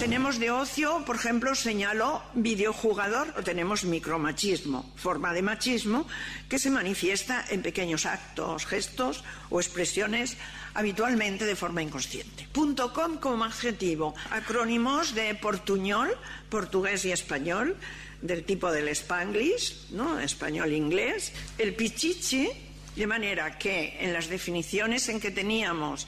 Tenemos 0.00 0.38
de 0.38 0.50
ocio, 0.50 1.02
por 1.04 1.16
ejemplo, 1.16 1.54
señalo 1.54 2.22
videojugador, 2.34 3.34
o 3.34 3.42
tenemos 3.42 3.82
micromachismo, 3.82 4.92
forma 4.94 5.34
de 5.34 5.42
machismo 5.42 6.06
que 6.48 6.60
se 6.60 6.70
manifiesta 6.70 7.42
en 7.50 7.62
pequeños 7.62 8.06
actos, 8.06 8.66
gestos 8.66 9.24
o 9.50 9.58
expresiones 9.58 10.36
habitualmente 10.74 11.42
de 11.42 11.56
forma 11.56 11.82
inconsciente. 11.82 12.46
Punto 12.52 12.92
.com 12.92 13.18
como 13.18 13.42
adjetivo, 13.44 14.14
acrónimos 14.30 15.10
de 15.14 15.34
portuñol, 15.34 16.14
portugués 16.50 17.04
y 17.04 17.10
español, 17.10 17.74
del 18.22 18.44
tipo 18.44 18.70
del 18.70 18.88
spanglish, 18.88 19.90
¿no? 19.90 20.20
español-inglés, 20.20 21.32
el 21.58 21.74
pichichi, 21.74 22.48
de 22.94 23.06
manera 23.06 23.58
que 23.58 23.96
en 23.98 24.12
las 24.12 24.28
definiciones 24.28 25.08
en 25.08 25.20
que 25.20 25.30
teníamos 25.30 26.06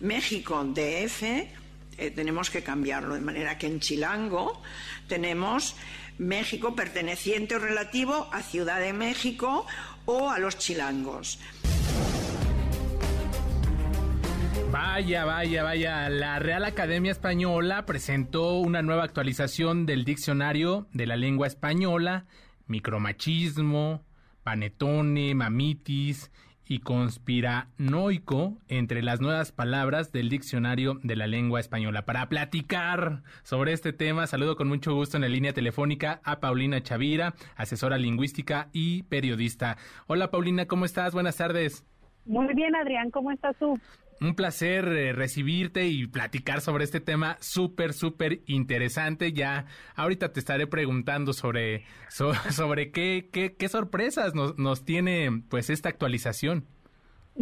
México 0.00 0.62
DF, 0.62 1.61
eh, 2.02 2.10
tenemos 2.10 2.50
que 2.50 2.62
cambiarlo, 2.62 3.14
de 3.14 3.20
manera 3.20 3.58
que 3.58 3.68
en 3.68 3.78
Chilango 3.78 4.60
tenemos 5.06 5.76
México 6.18 6.74
perteneciente 6.74 7.54
o 7.54 7.58
relativo 7.58 8.28
a 8.32 8.42
Ciudad 8.42 8.80
de 8.80 8.92
México 8.92 9.66
o 10.04 10.30
a 10.30 10.38
los 10.38 10.58
chilangos. 10.58 11.38
Vaya, 14.72 15.24
vaya, 15.24 15.62
vaya. 15.62 16.08
La 16.08 16.38
Real 16.40 16.64
Academia 16.64 17.12
Española 17.12 17.86
presentó 17.86 18.54
una 18.54 18.82
nueva 18.82 19.04
actualización 19.04 19.86
del 19.86 20.04
diccionario 20.04 20.88
de 20.92 21.06
la 21.06 21.16
lengua 21.16 21.46
española, 21.46 22.24
micromachismo, 22.66 24.02
panetone, 24.42 25.34
mamitis 25.34 26.32
y 26.72 26.78
conspiranoico 26.78 28.56
entre 28.66 29.02
las 29.02 29.20
nuevas 29.20 29.52
palabras 29.52 30.10
del 30.10 30.30
diccionario 30.30 30.98
de 31.02 31.16
la 31.16 31.26
lengua 31.26 31.60
española. 31.60 32.06
Para 32.06 32.30
platicar 32.30 33.22
sobre 33.42 33.74
este 33.74 33.92
tema, 33.92 34.26
saludo 34.26 34.56
con 34.56 34.68
mucho 34.68 34.94
gusto 34.94 35.18
en 35.18 35.20
la 35.20 35.28
línea 35.28 35.52
telefónica 35.52 36.22
a 36.24 36.40
Paulina 36.40 36.82
Chavira, 36.82 37.34
asesora 37.56 37.98
lingüística 37.98 38.68
y 38.72 39.02
periodista. 39.02 39.76
Hola 40.06 40.30
Paulina, 40.30 40.64
¿cómo 40.64 40.86
estás? 40.86 41.12
Buenas 41.12 41.36
tardes. 41.36 41.84
Muy 42.24 42.54
bien, 42.54 42.74
Adrián, 42.74 43.10
¿cómo 43.10 43.32
estás 43.32 43.54
tú? 43.58 43.78
Un 44.22 44.36
placer 44.36 44.86
eh, 44.86 45.12
recibirte 45.12 45.86
y 45.86 46.06
platicar 46.06 46.60
sobre 46.60 46.84
este 46.84 47.00
tema 47.00 47.36
súper, 47.40 47.92
súper 47.92 48.40
interesante. 48.46 49.32
Ya 49.32 49.66
ahorita 49.96 50.32
te 50.32 50.38
estaré 50.38 50.68
preguntando 50.68 51.32
sobre, 51.32 51.82
sobre 52.08 52.92
qué, 52.92 53.28
qué, 53.32 53.56
qué, 53.56 53.68
sorpresas 53.68 54.34
nos, 54.34 54.56
nos 54.58 54.84
tiene 54.84 55.42
pues 55.50 55.70
esta 55.70 55.88
actualización. 55.88 56.64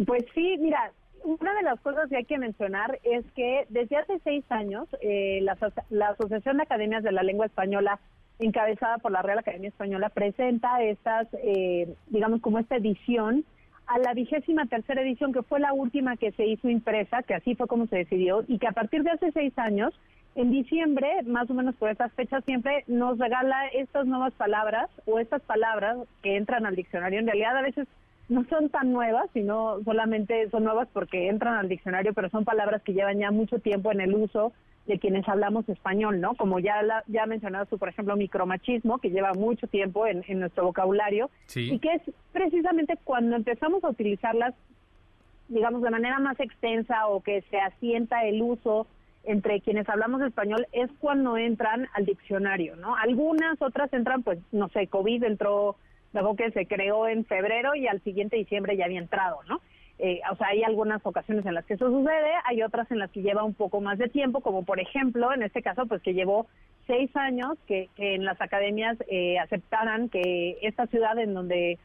Pues 0.07 0.25
sí, 0.33 0.57
mira, 0.59 0.91
una 1.23 1.53
de 1.53 1.63
las 1.63 1.79
cosas 1.81 2.09
que 2.09 2.17
hay 2.17 2.25
que 2.25 2.39
mencionar 2.39 2.99
es 3.03 3.25
que 3.35 3.65
desde 3.69 3.97
hace 3.97 4.19
seis 4.23 4.43
años 4.49 4.87
eh, 5.01 5.39
la, 5.43 5.57
la 5.91 6.07
Asociación 6.09 6.57
de 6.57 6.63
Academias 6.63 7.03
de 7.03 7.11
la 7.11 7.21
Lengua 7.21 7.45
Española 7.45 7.99
encabezada 8.39 8.97
por 8.97 9.11
la 9.11 9.21
Real 9.21 9.37
Academia 9.37 9.69
Española, 9.69 10.09
presenta 10.09 10.81
estas, 10.81 11.27
eh, 11.43 11.93
digamos, 12.07 12.41
como 12.41 12.57
esta 12.57 12.75
edición 12.75 13.45
a 13.91 13.99
la 13.99 14.13
vigésima 14.13 14.65
tercera 14.67 15.01
edición, 15.01 15.33
que 15.33 15.43
fue 15.43 15.59
la 15.59 15.73
última 15.73 16.15
que 16.15 16.31
se 16.31 16.45
hizo 16.45 16.69
impresa, 16.69 17.23
que 17.23 17.33
así 17.33 17.55
fue 17.55 17.67
como 17.67 17.87
se 17.87 17.97
decidió, 17.97 18.45
y 18.47 18.57
que 18.57 18.67
a 18.67 18.71
partir 18.71 19.03
de 19.03 19.11
hace 19.11 19.33
seis 19.33 19.51
años, 19.57 19.93
en 20.35 20.49
diciembre, 20.49 21.23
más 21.25 21.49
o 21.49 21.53
menos 21.53 21.75
por 21.75 21.89
estas 21.89 22.13
fechas, 22.13 22.41
siempre 22.45 22.85
nos 22.87 23.17
regala 23.17 23.67
estas 23.73 24.05
nuevas 24.05 24.31
palabras 24.35 24.89
o 25.05 25.19
estas 25.19 25.41
palabras 25.41 25.97
que 26.23 26.37
entran 26.37 26.65
al 26.65 26.77
diccionario. 26.77 27.19
En 27.19 27.25
realidad, 27.25 27.57
a 27.57 27.61
veces 27.61 27.85
no 28.31 28.45
son 28.45 28.69
tan 28.69 28.93
nuevas, 28.93 29.29
sino 29.33 29.83
solamente 29.83 30.49
son 30.51 30.63
nuevas 30.63 30.87
porque 30.93 31.27
entran 31.27 31.55
al 31.55 31.67
diccionario, 31.67 32.13
pero 32.13 32.29
son 32.29 32.45
palabras 32.45 32.81
que 32.81 32.93
llevan 32.93 33.19
ya 33.19 33.29
mucho 33.29 33.59
tiempo 33.59 33.91
en 33.91 33.99
el 33.99 34.15
uso 34.15 34.53
de 34.87 34.99
quienes 34.99 35.27
hablamos 35.27 35.67
español, 35.67 36.21
¿no? 36.21 36.35
Como 36.35 36.59
ya 36.59 36.81
la, 36.81 37.03
ya 37.07 37.25
mencionado 37.25 37.65
tú, 37.65 37.77
por 37.77 37.89
ejemplo, 37.89 38.15
micromachismo, 38.15 38.99
que 38.99 39.09
lleva 39.09 39.33
mucho 39.33 39.67
tiempo 39.67 40.07
en, 40.07 40.23
nuestro 40.39 40.63
vocabulario, 40.63 41.29
y 41.53 41.77
que 41.79 41.95
es 41.95 42.01
precisamente 42.31 42.97
cuando 43.03 43.35
empezamos 43.35 43.83
a 43.83 43.89
utilizarlas, 43.89 44.55
digamos, 45.49 45.81
de 45.81 45.89
manera 45.89 46.17
más 46.19 46.39
extensa 46.39 47.07
o 47.07 47.21
que 47.21 47.43
se 47.51 47.59
asienta 47.59 48.23
el 48.25 48.41
uso 48.41 48.87
entre 49.25 49.59
quienes 49.59 49.89
hablamos 49.89 50.21
español, 50.21 50.65
es 50.71 50.89
cuando 50.99 51.35
entran 51.35 51.89
al 51.93 52.05
diccionario, 52.05 52.77
¿no? 52.77 52.95
Algunas 52.95 53.61
otras 53.61 53.91
entran, 53.91 54.23
pues, 54.23 54.39
no 54.53 54.69
sé, 54.69 54.87
COVID 54.87 55.21
entró, 55.25 55.75
luego 56.13 56.35
que 56.35 56.51
se 56.51 56.65
creó 56.65 57.07
en 57.07 57.25
febrero 57.25 57.75
y 57.75 57.87
al 57.87 58.01
siguiente 58.01 58.37
diciembre 58.37 58.77
ya 58.77 58.85
había 58.85 58.99
entrado, 58.99 59.39
¿no? 59.47 59.61
Eh, 59.99 60.19
o 60.31 60.35
sea, 60.35 60.47
hay 60.47 60.63
algunas 60.63 60.99
ocasiones 61.05 61.45
en 61.45 61.53
las 61.53 61.63
que 61.65 61.75
eso 61.75 61.89
sucede, 61.91 62.31
hay 62.45 62.63
otras 62.63 62.89
en 62.89 62.97
las 62.97 63.11
que 63.11 63.21
lleva 63.21 63.43
un 63.43 63.53
poco 63.53 63.81
más 63.81 63.99
de 63.99 64.09
tiempo, 64.09 64.41
como 64.41 64.65
por 64.65 64.79
ejemplo, 64.79 65.31
en 65.31 65.43
este 65.43 65.61
caso, 65.61 65.85
pues 65.85 66.01
que 66.01 66.15
llevó 66.15 66.47
seis 66.87 67.15
años 67.15 67.57
que, 67.67 67.87
en 67.97 68.25
las 68.25 68.41
academias 68.41 68.97
eh, 69.07 69.37
aceptaran 69.37 70.09
que 70.09 70.57
esta 70.63 70.87
ciudad 70.87 71.19
en 71.19 71.35
donde 71.35 71.77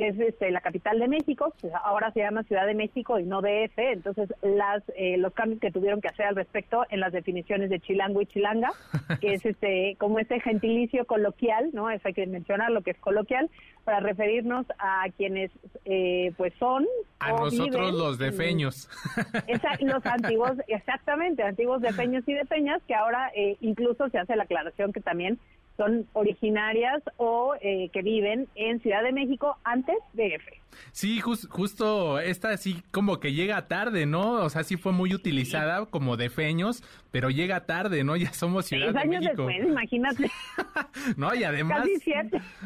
que 0.00 0.08
es 0.08 0.18
este, 0.18 0.50
la 0.50 0.62
capital 0.62 0.98
de 0.98 1.08
México, 1.08 1.52
pues 1.60 1.74
ahora 1.84 2.10
se 2.12 2.20
llama 2.20 2.42
Ciudad 2.44 2.64
de 2.64 2.72
México 2.72 3.18
y 3.18 3.24
no 3.24 3.42
DF, 3.42 3.76
entonces 3.76 4.32
las 4.40 4.82
eh, 4.96 5.18
los 5.18 5.34
cambios 5.34 5.60
que 5.60 5.70
tuvieron 5.70 6.00
que 6.00 6.08
hacer 6.08 6.24
al 6.24 6.36
respecto 6.36 6.86
en 6.88 7.00
las 7.00 7.12
definiciones 7.12 7.68
de 7.68 7.80
chilango 7.80 8.22
y 8.22 8.26
chilanga, 8.26 8.72
que 9.20 9.34
es 9.34 9.44
este 9.44 9.96
como 9.98 10.18
este 10.18 10.40
gentilicio 10.40 11.04
coloquial, 11.04 11.68
¿no? 11.74 11.90
Eso 11.90 12.08
hay 12.08 12.14
que 12.14 12.26
mencionar 12.26 12.70
lo 12.70 12.80
que 12.80 12.92
es 12.92 12.98
coloquial 12.98 13.50
para 13.84 14.00
referirnos 14.00 14.64
a 14.78 15.04
quienes 15.18 15.50
eh, 15.84 16.32
pues 16.38 16.54
son 16.58 16.86
a 17.18 17.32
nosotros 17.32 17.92
los 17.92 18.16
defeños. 18.16 18.88
los 19.80 20.06
antiguos, 20.06 20.52
exactamente, 20.68 21.42
antiguos 21.42 21.82
defeños 21.82 22.26
y 22.26 22.32
defeñas, 22.32 22.80
que 22.88 22.94
ahora 22.94 23.30
eh, 23.36 23.58
incluso 23.60 24.08
se 24.08 24.16
hace 24.16 24.34
la 24.34 24.44
aclaración 24.44 24.94
que 24.94 25.00
también 25.00 25.38
son 25.80 26.06
originarias 26.12 27.02
o 27.16 27.54
eh, 27.62 27.88
que 27.90 28.02
viven 28.02 28.48
en 28.54 28.80
Ciudad 28.82 29.02
de 29.02 29.12
México 29.12 29.56
antes 29.64 29.96
de 30.12 30.34
F. 30.34 30.60
Sí, 30.92 31.20
justo 31.20 32.18
esta 32.20 32.56
sí 32.56 32.82
como 32.90 33.20
que 33.20 33.32
llega 33.32 33.68
tarde, 33.68 34.06
¿no? 34.06 34.34
O 34.44 34.50
sea, 34.50 34.62
sí 34.64 34.76
fue 34.76 34.92
muy 34.92 35.14
utilizada 35.14 35.86
como 35.86 36.16
de 36.16 36.30
feños, 36.30 36.82
pero 37.10 37.30
llega 37.30 37.66
tarde, 37.66 38.04
¿no? 38.04 38.16
Ya 38.16 38.32
somos 38.32 38.66
Ciudad 38.66 38.92
de 38.92 38.98
años 38.98 39.22
México. 39.22 39.46
después, 39.46 39.68
imagínate. 39.68 40.30
no, 41.16 41.34
y 41.34 41.44
además 41.44 41.88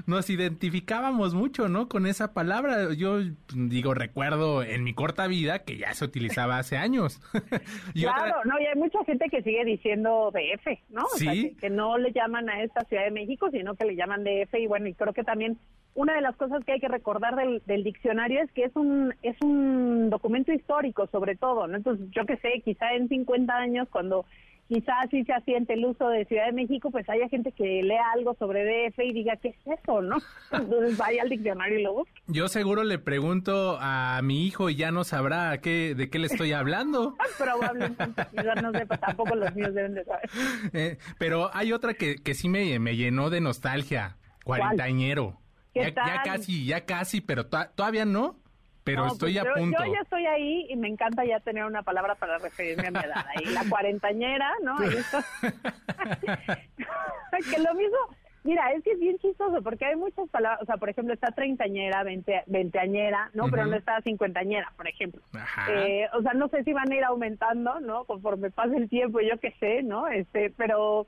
nos 0.06 0.30
identificábamos 0.30 1.34
mucho, 1.34 1.68
¿no? 1.68 1.88
Con 1.88 2.06
esa 2.06 2.32
palabra. 2.32 2.92
Yo 2.94 3.20
digo, 3.54 3.94
recuerdo 3.94 4.62
en 4.62 4.84
mi 4.84 4.94
corta 4.94 5.26
vida 5.26 5.60
que 5.60 5.76
ya 5.76 5.92
se 5.94 6.04
utilizaba 6.04 6.58
hace 6.58 6.76
años. 6.76 7.20
claro, 7.94 8.36
no, 8.44 8.58
y 8.60 8.66
hay 8.66 8.76
mucha 8.76 9.04
gente 9.04 9.28
que 9.30 9.42
sigue 9.42 9.64
diciendo 9.64 10.32
DF, 10.32 10.78
¿no? 10.90 11.04
O 11.04 11.16
sea, 11.16 11.32
que 11.32 11.70
no 11.70 11.98
le 11.98 12.12
llaman 12.12 12.48
a 12.48 12.62
esta 12.62 12.84
Ciudad 12.84 13.03
de 13.04 13.10
México, 13.10 13.50
sino 13.50 13.74
que 13.74 13.84
le 13.84 13.96
llaman 13.96 14.24
DF 14.24 14.54
y 14.58 14.66
bueno, 14.66 14.88
y 14.88 14.94
creo 14.94 15.12
que 15.12 15.24
también 15.24 15.58
una 15.94 16.14
de 16.14 16.20
las 16.20 16.36
cosas 16.36 16.64
que 16.64 16.72
hay 16.72 16.80
que 16.80 16.88
recordar 16.88 17.36
del, 17.36 17.84
diccionario 17.84 18.42
es 18.42 18.50
que 18.52 18.64
es 18.64 18.74
un 18.74 19.14
es 19.22 19.36
un 19.42 20.10
documento 20.10 20.52
histórico 20.52 21.06
sobre 21.06 21.36
todo, 21.36 21.66
¿no? 21.66 21.76
Entonces, 21.76 22.06
yo 22.10 22.26
que 22.26 22.36
sé, 22.38 22.62
quizá 22.64 22.94
en 22.94 23.08
50 23.08 23.54
años 23.54 23.88
cuando 23.90 24.24
quizás 24.68 25.08
sí 25.10 25.24
se 25.24 25.32
asiente 25.32 25.74
el 25.74 25.84
uso 25.84 26.08
de 26.08 26.24
Ciudad 26.24 26.46
de 26.46 26.52
México, 26.52 26.90
pues 26.90 27.08
haya 27.08 27.28
gente 27.28 27.52
que 27.52 27.82
lea 27.82 28.04
algo 28.12 28.34
sobre 28.38 28.64
DF 28.64 28.98
y 29.00 29.12
diga, 29.12 29.36
¿qué 29.36 29.48
es 29.48 29.78
eso, 29.78 30.00
no? 30.00 30.16
Entonces 30.52 30.96
vaya 30.96 31.22
al 31.22 31.28
diccionario 31.28 31.78
y 31.78 31.82
lo 31.82 31.94
busque. 31.94 32.12
Yo 32.26 32.48
seguro 32.48 32.84
le 32.84 32.98
pregunto 32.98 33.78
a 33.80 34.20
mi 34.22 34.46
hijo 34.46 34.70
y 34.70 34.76
ya 34.76 34.90
no 34.90 35.04
sabrá 35.04 35.58
qué, 35.58 35.94
de 35.94 36.10
qué 36.10 36.18
le 36.18 36.26
estoy 36.26 36.52
hablando. 36.52 37.16
Probablemente, 37.38 38.26
no 38.62 38.72
sepa, 38.72 38.96
tampoco 38.98 39.34
los 39.34 39.54
míos 39.54 39.74
deben 39.74 39.94
de 39.94 40.04
saber. 40.04 40.30
Eh, 40.72 40.98
pero 41.18 41.50
hay 41.52 41.72
otra 41.72 41.94
que, 41.94 42.16
que 42.16 42.34
sí 42.34 42.48
me, 42.48 42.78
me 42.78 42.96
llenó 42.96 43.30
de 43.30 43.40
nostalgia, 43.40 44.16
cuarentañero. 44.44 45.38
Ya, 45.74 45.90
ya, 45.90 46.22
casi, 46.24 46.66
ya 46.66 46.84
casi, 46.84 47.20
pero 47.20 47.46
todavía 47.46 48.04
no. 48.04 48.38
Pero 48.84 49.02
pues 49.02 49.14
estoy 49.14 49.38
a 49.38 49.44
punto. 49.54 49.84
Yo 49.84 49.92
ya 49.92 50.00
estoy 50.00 50.26
ahí 50.26 50.66
y 50.68 50.76
me 50.76 50.88
encanta 50.88 51.24
ya 51.24 51.40
tener 51.40 51.64
una 51.64 51.82
palabra 51.82 52.14
para 52.14 52.38
referirme 52.38 52.86
a 52.88 52.90
mi 52.90 52.98
edad. 52.98 53.24
Ahí 53.34 53.46
la 53.46 53.64
cuarentañera, 53.68 54.52
¿no? 54.62 54.76
Ahí 54.78 54.90
que 57.50 57.58
lo 57.60 57.74
mismo, 57.74 57.96
mira, 58.44 58.70
es 58.72 58.84
que 58.84 58.92
es 58.92 59.00
bien 59.00 59.18
chistoso 59.18 59.60
porque 59.62 59.86
hay 59.86 59.96
muchas 59.96 60.28
palabras, 60.28 60.62
o 60.62 60.66
sea, 60.66 60.76
por 60.76 60.90
ejemplo, 60.90 61.14
está 61.14 61.32
treintañera, 61.32 62.04
veinte, 62.04 62.42
veinteañera, 62.46 63.30
¿no? 63.32 63.48
Pero 63.48 63.66
no 63.66 63.74
está 63.74 64.00
cincuentañera, 64.02 64.70
por 64.76 64.86
ejemplo. 64.86 65.22
Eh, 65.70 66.06
o 66.12 66.20
sea, 66.20 66.34
no 66.34 66.48
sé 66.48 66.62
si 66.62 66.74
van 66.74 66.92
a 66.92 66.94
ir 66.94 67.04
aumentando, 67.04 67.80
¿no? 67.80 68.04
Conforme 68.04 68.50
pase 68.50 68.76
el 68.76 68.90
tiempo, 68.90 69.20
yo 69.20 69.38
qué 69.40 69.52
sé, 69.58 69.82
¿no? 69.82 70.08
Este, 70.08 70.50
pero 70.50 71.06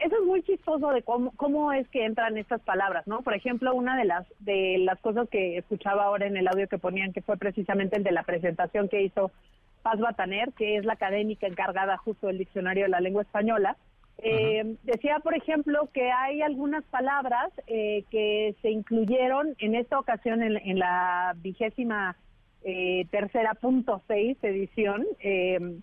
eso 0.00 0.16
es 0.16 0.26
muy 0.26 0.42
chistoso 0.42 0.90
de 0.90 1.02
cómo, 1.02 1.32
cómo 1.36 1.72
es 1.72 1.88
que 1.88 2.04
entran 2.04 2.38
estas 2.38 2.60
palabras, 2.60 3.06
¿no? 3.06 3.22
Por 3.22 3.34
ejemplo, 3.34 3.74
una 3.74 3.96
de 3.96 4.04
las 4.04 4.26
de 4.38 4.78
las 4.78 4.98
cosas 5.00 5.28
que 5.28 5.58
escuchaba 5.58 6.04
ahora 6.04 6.26
en 6.26 6.36
el 6.36 6.48
audio 6.48 6.68
que 6.68 6.78
ponían, 6.78 7.12
que 7.12 7.22
fue 7.22 7.36
precisamente 7.36 7.96
el 7.96 8.04
de 8.04 8.12
la 8.12 8.22
presentación 8.22 8.88
que 8.88 9.02
hizo 9.02 9.30
Paz 9.82 9.98
Bataner, 9.98 10.52
que 10.52 10.76
es 10.76 10.84
la 10.84 10.94
académica 10.94 11.46
encargada 11.46 11.96
justo 11.96 12.26
del 12.26 12.38
diccionario 12.38 12.84
de 12.84 12.90
la 12.90 13.00
lengua 13.00 13.22
española, 13.22 13.76
eh, 14.20 14.76
decía, 14.82 15.20
por 15.20 15.34
ejemplo, 15.34 15.88
que 15.92 16.10
hay 16.10 16.42
algunas 16.42 16.84
palabras 16.84 17.52
eh, 17.68 18.04
que 18.10 18.56
se 18.62 18.70
incluyeron 18.70 19.54
en 19.58 19.76
esta 19.76 19.98
ocasión 19.98 20.42
en, 20.42 20.78
la 20.78 21.34
vigésima 21.36 22.16
eh, 22.64 23.06
tercera 23.10 23.54
punto 23.54 24.02
seis 24.08 24.36
edición, 24.42 25.06
eh, 25.20 25.78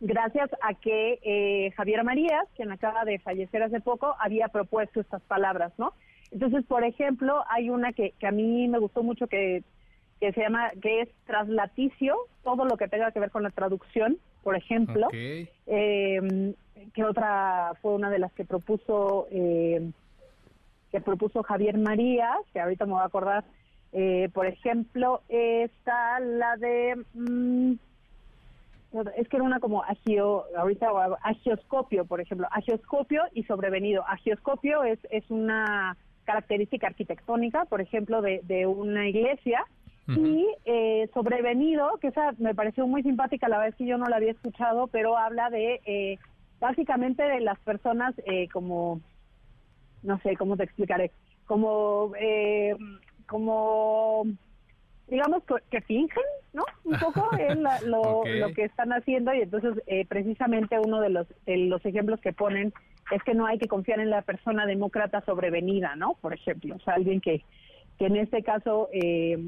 gracias 0.00 0.50
a 0.62 0.74
que 0.74 1.18
eh, 1.22 1.70
Javier 1.76 2.04
Marías, 2.04 2.46
quien 2.56 2.70
acaba 2.70 3.04
de 3.04 3.18
fallecer 3.18 3.62
hace 3.62 3.80
poco, 3.80 4.14
había 4.18 4.48
propuesto 4.48 5.00
estas 5.00 5.22
palabras, 5.22 5.72
¿no? 5.78 5.92
Entonces, 6.30 6.64
por 6.66 6.84
ejemplo, 6.84 7.44
hay 7.48 7.70
una 7.70 7.92
que, 7.92 8.12
que 8.18 8.26
a 8.26 8.32
mí 8.32 8.66
me 8.68 8.78
gustó 8.78 9.02
mucho 9.02 9.26
que, 9.28 9.62
que 10.20 10.32
se 10.32 10.40
llama, 10.40 10.70
que 10.82 11.02
es 11.02 11.08
traslaticio, 11.26 12.16
todo 12.42 12.64
lo 12.64 12.76
que 12.76 12.88
tenga 12.88 13.12
que 13.12 13.20
ver 13.20 13.30
con 13.30 13.42
la 13.42 13.50
traducción, 13.50 14.18
por 14.42 14.56
ejemplo. 14.56 15.08
Eh, 15.12 16.54
que 16.92 17.04
otra 17.04 17.72
fue 17.80 17.94
una 17.94 18.10
de 18.10 18.18
las 18.18 18.32
que 18.32 18.44
propuso, 18.44 19.26
eh, 19.30 19.90
que 20.90 21.00
propuso 21.00 21.42
Javier 21.42 21.78
Marías, 21.78 22.38
que 22.52 22.60
ahorita 22.60 22.84
me 22.84 22.92
voy 22.92 23.02
a 23.02 23.06
acordar, 23.06 23.44
eh, 23.92 24.28
por 24.32 24.46
ejemplo, 24.46 25.22
está 25.28 26.20
la 26.20 26.56
de... 26.56 27.04
Mm, 27.14 27.74
es 29.16 29.28
que 29.28 29.36
era 29.36 29.44
una 29.44 29.60
como 29.60 29.82
agio, 29.82 30.44
ahorita 30.56 30.88
agioscopio, 31.22 32.04
por 32.04 32.20
ejemplo, 32.20 32.46
agioscopio 32.50 33.22
y 33.32 33.44
sobrevenido. 33.44 34.04
Agioscopio 34.06 34.82
es, 34.84 34.98
es 35.10 35.28
una 35.30 35.96
característica 36.24 36.86
arquitectónica, 36.86 37.64
por 37.66 37.80
ejemplo, 37.80 38.22
de, 38.22 38.40
de 38.44 38.66
una 38.66 39.08
iglesia, 39.08 39.64
y 40.06 40.46
eh, 40.66 41.08
sobrevenido, 41.14 41.96
que 41.98 42.08
esa 42.08 42.32
me 42.36 42.54
pareció 42.54 42.86
muy 42.86 43.02
simpática, 43.02 43.48
la 43.48 43.58
vez 43.58 43.74
que 43.74 43.86
yo 43.86 43.96
no 43.96 44.04
la 44.04 44.16
había 44.16 44.32
escuchado, 44.32 44.86
pero 44.88 45.16
habla 45.16 45.48
de 45.48 45.80
eh, 45.86 46.18
básicamente 46.60 47.22
de 47.22 47.40
las 47.40 47.58
personas 47.60 48.14
eh, 48.26 48.48
como, 48.52 49.00
no 50.02 50.18
sé, 50.20 50.36
¿cómo 50.36 50.58
te 50.58 50.64
explicaré? 50.64 51.10
Como, 51.46 52.12
eh, 52.20 52.76
como 53.26 54.26
digamos 55.08 55.42
que, 55.70 55.80
fingen, 55.82 56.24
¿no? 56.52 56.64
Un 56.84 56.98
poco 56.98 57.30
es 57.38 57.56
lo, 57.84 58.24
lo, 58.24 58.52
que 58.54 58.64
están 58.64 58.92
haciendo 58.92 59.34
y 59.34 59.42
entonces 59.42 59.82
eh, 59.86 60.06
precisamente 60.06 60.78
uno 60.78 61.00
de 61.00 61.10
los, 61.10 61.26
de 61.46 61.56
los 61.58 61.84
ejemplos 61.84 62.20
que 62.20 62.32
ponen 62.32 62.72
es 63.10 63.22
que 63.22 63.34
no 63.34 63.46
hay 63.46 63.58
que 63.58 63.68
confiar 63.68 64.00
en 64.00 64.10
la 64.10 64.22
persona 64.22 64.66
demócrata 64.66 65.22
sobrevenida, 65.24 65.94
¿no? 65.96 66.14
Por 66.20 66.32
ejemplo, 66.32 66.76
o 66.76 66.80
sea, 66.80 66.94
alguien 66.94 67.20
que, 67.20 67.42
que 67.98 68.06
en 68.06 68.16
este 68.16 68.42
caso, 68.42 68.88
eh, 68.92 69.38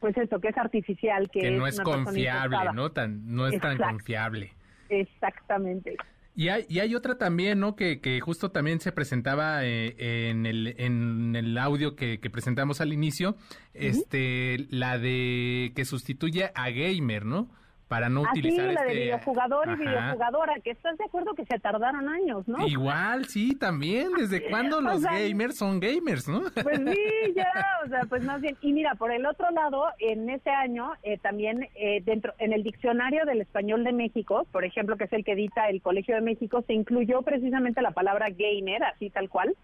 pues 0.00 0.16
eso, 0.18 0.38
que 0.38 0.48
es 0.48 0.58
artificial, 0.58 1.30
que, 1.30 1.50
no 1.52 1.66
es, 1.66 1.80
confiable, 1.80 2.58
¿no? 2.74 2.90
Tan, 2.90 3.34
no 3.34 3.46
es 3.46 3.58
tan 3.60 3.78
confiable. 3.78 4.52
Exactamente. 4.88 5.96
Y 6.36 6.48
hay, 6.48 6.66
y 6.68 6.80
hay 6.80 6.94
otra 6.94 7.16
también, 7.16 7.60
¿no? 7.60 7.76
Que, 7.76 8.00
que 8.00 8.20
justo 8.20 8.50
también 8.50 8.78
se 8.78 8.92
presentaba 8.92 9.64
eh, 9.64 10.28
en, 10.28 10.44
el, 10.44 10.74
en 10.78 11.34
el 11.34 11.56
audio 11.56 11.96
que, 11.96 12.20
que 12.20 12.28
presentamos 12.28 12.82
al 12.82 12.92
inicio, 12.92 13.36
este, 13.72 14.66
la 14.68 14.98
de 14.98 15.72
que 15.74 15.86
sustituye 15.86 16.52
a 16.54 16.68
Gamer, 16.68 17.24
¿no? 17.24 17.48
Para 17.88 18.08
no 18.08 18.22
utilizar 18.22 18.68
sí, 18.68 18.74
la 18.74 18.82
de 18.82 18.88
este, 18.88 19.02
videojugador 19.04 19.68
y 19.70 19.76
videojugadora, 19.76 20.54
que 20.62 20.70
estás 20.70 20.98
de 20.98 21.04
acuerdo 21.04 21.34
que 21.34 21.44
se 21.44 21.58
tardaron 21.58 22.08
años, 22.08 22.46
¿no? 22.48 22.66
Igual, 22.66 23.26
sí, 23.26 23.54
también. 23.54 24.08
¿Desde 24.18 24.42
cuándo 24.50 24.80
los 24.80 25.02
gamers 25.02 25.56
son 25.56 25.78
gamers, 25.78 26.28
no? 26.28 26.42
Pues 26.62 26.78
sí, 26.78 27.32
ya, 27.34 27.52
o 27.84 27.88
sea, 27.88 28.02
pues 28.08 28.24
más 28.24 28.40
bien. 28.40 28.56
Y 28.60 28.72
mira, 28.72 28.94
por 28.96 29.12
el 29.12 29.24
otro 29.24 29.50
lado, 29.50 29.86
en 30.00 30.28
ese 30.30 30.50
año, 30.50 30.92
eh, 31.02 31.18
también 31.18 31.68
eh, 31.76 32.02
dentro, 32.04 32.34
en 32.38 32.52
el 32.52 32.62
diccionario 32.62 33.24
del 33.24 33.40
español 33.40 33.84
de 33.84 33.92
México, 33.92 34.46
por 34.50 34.64
ejemplo, 34.64 34.96
que 34.96 35.04
es 35.04 35.12
el 35.12 35.24
que 35.24 35.32
edita 35.32 35.68
el 35.68 35.80
Colegio 35.80 36.16
de 36.16 36.22
México, 36.22 36.64
se 36.66 36.72
incluyó 36.72 37.22
precisamente 37.22 37.82
la 37.82 37.92
palabra 37.92 38.26
gamer, 38.30 38.82
así 38.84 39.10
tal 39.10 39.28
cual, 39.28 39.54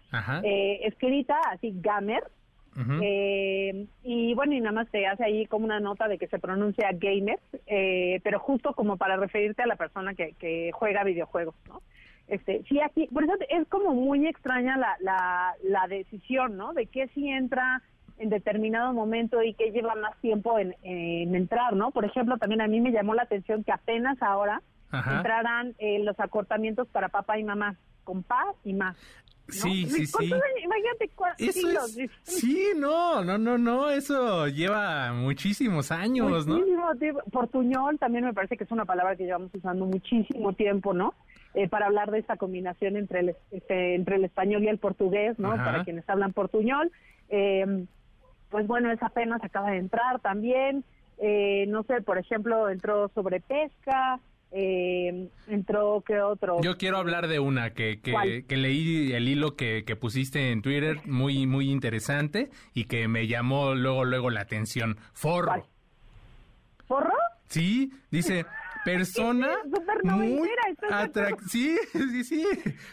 eh, 0.43 0.79
escrita 0.83 1.35
así, 1.51 1.73
gamer, 1.75 2.23
eh, 3.01 3.85
y 4.03 4.33
bueno, 4.33 4.53
y 4.53 4.59
nada 4.59 4.71
más 4.71 4.89
te 4.89 5.05
hace 5.05 5.23
ahí 5.23 5.45
como 5.45 5.65
una 5.65 5.79
nota 5.79 6.07
de 6.07 6.17
que 6.17 6.27
se 6.27 6.39
pronuncia 6.39 6.89
gamer, 6.93 7.39
eh, 7.67 8.19
pero 8.23 8.39
justo 8.39 8.73
como 8.73 8.97
para 8.97 9.17
referirte 9.17 9.63
a 9.63 9.67
la 9.67 9.75
persona 9.75 10.13
que, 10.13 10.33
que 10.39 10.71
juega 10.73 11.03
videojuegos, 11.03 11.55
¿no? 11.67 11.81
Este, 12.27 12.63
sí, 12.69 12.79
aquí, 12.79 13.07
por 13.13 13.23
eso 13.23 13.33
es 13.49 13.67
como 13.67 13.93
muy 13.93 14.25
extraña 14.27 14.77
la, 14.77 14.95
la, 15.01 15.53
la 15.63 15.87
decisión, 15.87 16.57
¿no? 16.57 16.73
De 16.73 16.87
que 16.87 17.07
si 17.09 17.29
entra 17.29 17.81
en 18.17 18.29
determinado 18.29 18.93
momento 18.93 19.41
y 19.41 19.53
que 19.53 19.71
lleva 19.71 19.95
más 19.95 20.15
tiempo 20.21 20.57
en, 20.57 20.75
en 20.83 21.35
entrar, 21.35 21.75
¿no? 21.75 21.91
Por 21.91 22.05
ejemplo, 22.05 22.37
también 22.37 22.61
a 22.61 22.67
mí 22.67 22.79
me 22.79 22.91
llamó 22.91 23.13
la 23.13 23.23
atención 23.23 23.63
que 23.63 23.71
apenas 23.71 24.21
ahora 24.21 24.61
entrarán 24.91 25.73
eh, 25.79 25.99
los 26.03 26.19
acortamientos 26.19 26.87
para 26.87 27.09
papá 27.09 27.39
y 27.39 27.43
mamá, 27.43 27.75
con 28.03 28.23
pa 28.23 28.53
y 28.63 28.73
más. 28.73 28.95
Sí, 29.49 29.85
sí, 29.87 30.05
sí. 30.07 30.31
Imagínate 30.63 31.09
eso 31.37 31.67
sí, 32.23 32.69
no, 32.75 33.23
no, 33.23 33.37
no, 33.37 33.57
no, 33.57 33.89
eso 33.89 34.47
lleva 34.47 35.11
muchísimos 35.13 35.91
años, 35.91 36.47
muchísimo 36.47 36.95
Tiempo. 36.95 37.21
Portuñol 37.31 37.99
también 37.99 38.25
me 38.25 38.33
parece 38.33 38.57
que 38.57 38.63
es 38.63 38.71
una 38.71 38.85
palabra 38.85 39.15
que 39.15 39.25
llevamos 39.25 39.53
usando 39.53 39.85
muchísimo 39.85 40.53
tiempo, 40.53 40.93
¿no? 40.93 41.13
Eh, 41.53 41.67
para 41.67 41.85
hablar 41.85 42.09
de 42.11 42.19
esta 42.19 42.37
combinación 42.37 42.97
entre 42.97 43.19
el, 43.19 43.35
este, 43.51 43.95
entre 43.95 44.15
el 44.15 44.25
español 44.25 44.63
y 44.63 44.69
el 44.69 44.79
portugués, 44.79 45.37
¿no? 45.37 45.49
Para 45.51 45.83
quienes 45.83 46.07
hablan 46.09 46.33
portuñol. 46.33 46.91
Eh, 47.29 47.85
pues 48.49 48.67
bueno, 48.67 48.91
esa 48.91 49.07
apenas 49.07 49.43
acaba 49.43 49.71
de 49.71 49.77
entrar 49.77 50.19
también. 50.19 50.83
Eh, 51.19 51.65
no 51.67 51.83
sé, 51.83 52.01
por 52.01 52.17
ejemplo, 52.17 52.69
entró 52.69 53.09
sobre 53.09 53.39
pesca, 53.39 54.19
eh, 54.53 55.29
entró 55.47 56.03
qué 56.05 56.21
otro. 56.21 56.61
Yo 56.61 56.77
quiero 56.77 56.97
hablar 56.97 57.27
de 57.27 57.39
una 57.39 57.73
que, 57.73 57.99
que, 58.01 58.45
que 58.47 58.57
leí 58.57 59.11
el 59.13 59.27
hilo 59.27 59.55
que, 59.55 59.83
que, 59.85 59.95
pusiste 59.95 60.51
en 60.51 60.61
Twitter, 60.61 61.01
muy 61.05 61.47
muy 61.47 61.71
interesante 61.71 62.49
y 62.73 62.85
que 62.85 63.07
me 63.07 63.27
llamó 63.27 63.73
luego 63.73 64.05
luego 64.05 64.29
la 64.29 64.41
atención. 64.41 64.97
Forro. 65.13 65.67
¿Forro? 66.85 67.13
Sí, 67.47 67.91
dice 68.11 68.45
persona 68.83 69.49
muy 70.03 70.41
atractiva. 70.89 71.39
Sí, 71.47 71.77
sí, 71.91 72.23
sí, 72.23 72.45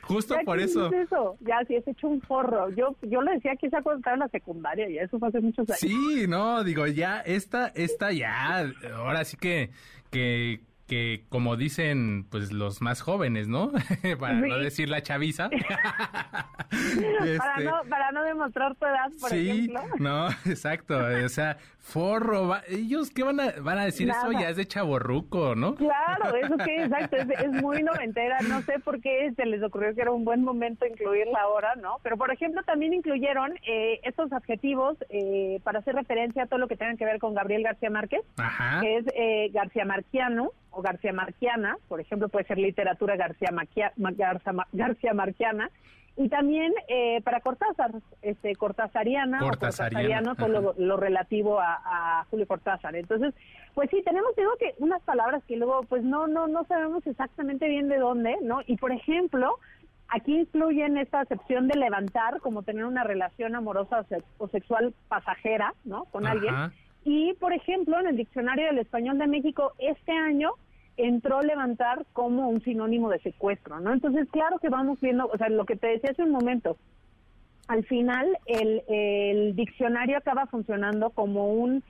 justo 0.03 0.37
por 0.45 0.61
eso. 0.61 0.91
eso. 0.93 1.37
Ya, 1.41 1.63
sí, 1.67 1.77
es 1.77 1.87
hecho 1.87 2.09
un 2.09 2.21
forro. 2.23 2.71
Yo 2.71 2.97
yo 3.03 3.21
le 3.23 3.33
decía 3.33 3.57
que 3.57 3.69
se 3.69 3.83
cuando 3.83 3.99
estaba 3.99 4.15
en 4.15 4.21
la 4.21 4.29
secundaria, 4.29 4.89
y 4.89 4.99
eso 4.99 5.19
fue 5.19 5.29
hace 5.29 5.41
muchos 5.41 5.69
años. 5.69 5.81
Sí, 5.81 6.27
no, 6.29 6.65
digo, 6.65 6.87
ya, 6.87 7.21
esta, 7.21 7.69
esta 7.69 8.13
ya, 8.13 8.73
ahora 8.95 9.25
sí 9.25 9.37
que, 9.37 9.71
que 10.11 10.61
que 10.91 11.23
como 11.29 11.57
dicen 11.57 12.27
pues 12.33 12.51
los 12.51 12.83
más 12.83 13.01
jóvenes, 13.01 13.47
¿no? 13.47 13.71
para 14.19 14.35
no 14.35 14.59
decir 14.59 14.89
la 14.89 15.03
chaviza. 15.03 15.49
este... 16.73 17.39
para, 17.39 17.61
no, 17.61 17.81
para 17.89 18.11
no 18.11 18.25
demostrar 18.25 18.75
tu 18.75 18.87
edad, 18.87 19.09
por 19.21 19.31
sí, 19.31 19.51
ejemplo. 19.51 19.83
no, 20.01 20.29
exacto. 20.47 20.99
O 21.25 21.29
sea, 21.29 21.59
forro, 21.79 22.57
ellos 22.67 23.13
qué 23.13 23.23
van 23.23 23.39
a, 23.39 23.53
van 23.61 23.79
a 23.79 23.85
decir 23.85 24.11
eso 24.11 24.33
ya 24.33 24.49
es 24.49 24.57
de 24.57 24.67
chaborruco, 24.67 25.55
¿no? 25.55 25.77
Claro, 25.77 26.35
eso 26.35 26.57
que 26.57 26.83
exacto, 26.83 27.17
es, 27.19 27.29
es, 27.29 27.63
muy 27.63 27.85
noventera. 27.85 28.39
No 28.49 28.61
sé 28.63 28.81
por 28.81 29.01
qué 29.01 29.33
se 29.37 29.47
les 29.47 29.63
ocurrió 29.63 29.95
que 29.95 30.01
era 30.01 30.11
un 30.11 30.25
buen 30.25 30.43
momento 30.43 30.87
incluirla 30.87 31.41
ahora, 31.41 31.77
¿no? 31.77 31.99
Pero 32.03 32.17
por 32.17 32.33
ejemplo 32.33 32.65
también 32.65 32.95
incluyeron 32.95 33.55
eh, 33.65 34.01
estos 34.03 34.33
adjetivos 34.33 34.97
eh, 35.09 35.61
para 35.63 35.79
hacer 35.79 35.95
referencia 35.95 36.43
a 36.43 36.47
todo 36.47 36.59
lo 36.59 36.67
que 36.67 36.77
tenga 36.77 36.97
que 36.97 37.05
ver 37.05 37.21
con 37.21 37.33
Gabriel 37.33 37.63
García 37.63 37.91
Márquez, 37.91 38.23
Ajá. 38.39 38.81
que 38.81 38.97
es 38.97 39.05
eh, 39.15 39.51
García 39.53 39.85
Marquiano 39.85 40.51
o 40.71 40.83
García 40.83 41.13
Marquiana, 41.13 41.77
por 41.89 42.01
ejemplo, 42.01 42.29
puede 42.29 42.47
ser 42.47 42.59
literatura 42.59 43.17
García, 43.17 43.51
Maquia, 43.53 43.93
García, 43.97 44.53
García 44.73 45.15
Marquiana, 45.15 45.71
y 46.17 46.29
también 46.29 46.75
eh, 46.89 47.23
para 47.23 47.41
Cortázar, 47.41 47.93
este, 48.21 48.55
cortázariana, 48.57 49.39
cortázariano, 49.39 50.35
todo 50.35 50.49
lo, 50.49 50.75
lo, 50.77 50.97
relativo 50.97 51.61
a, 51.61 51.81
a, 51.85 52.25
Julio 52.25 52.47
Cortázar. 52.47 52.95
Entonces, 52.95 53.33
pues 53.75 53.89
sí, 53.91 54.03
tenemos, 54.05 54.35
digo 54.37 54.51
que 54.59 54.75
unas 54.79 55.01
palabras 55.03 55.43
que 55.45 55.57
luego, 55.57 55.83
pues 55.85 56.03
no, 56.03 56.27
no, 56.27 56.47
no 56.47 56.65
sabemos 56.65 57.07
exactamente 57.07 57.69
bien 57.69 57.89
de 57.89 57.99
dónde, 57.99 58.37
¿no? 58.43 58.61
Y 58.67 58.77
por 58.77 58.93
ejemplo, 58.93 59.59
aquí 60.09 60.41
incluyen 60.41 60.99
esta 60.99 61.21
acepción 61.21 61.69
de 61.69 61.79
levantar, 61.79 62.41
como 62.41 62.63
tener 62.63 62.85
una 62.85 63.05
relación 63.05 63.55
amorosa 63.55 64.05
o, 64.39 64.49
sexual 64.49 64.93
pasajera, 65.09 65.73
¿no? 65.85 66.05
Con 66.07 66.27
Ajá. 66.27 66.33
alguien. 66.33 66.55
Y, 67.05 67.35
por 67.35 67.53
ejemplo, 67.53 67.99
en 67.99 68.09
el 68.09 68.17
Diccionario 68.17 68.67
del 68.67 68.79
Español 68.79 69.19
de 69.19 69.27
México, 69.27 69.73
este 69.79 70.13
año 70.13 70.51
entró 70.97 71.41
levantar 71.41 72.05
como 72.13 72.49
un 72.49 72.63
sinónimo 72.63 73.09
de 73.09 73.21
secuestro, 73.21 73.81
¿no? 73.81 73.93
Entonces, 73.93 74.29
claro 74.31 74.59
que 74.59 74.69
vamos 74.69 75.01
viendo, 75.01 75.27
o 75.33 75.39
sea, 75.39 75.49
lo 75.49 75.65
que 75.65 75.77
te 75.77 75.87
decía 75.87 76.11
hace 76.11 76.23
un 76.23 76.31
momento, 76.31 76.77
al 77.69 77.85
final 77.85 78.37
el, 78.47 78.83
el 78.89 79.57
diccionario 79.57 80.19
acaba 80.19 80.47
funcionando 80.47 81.11
como 81.11 81.53
un 81.53 81.83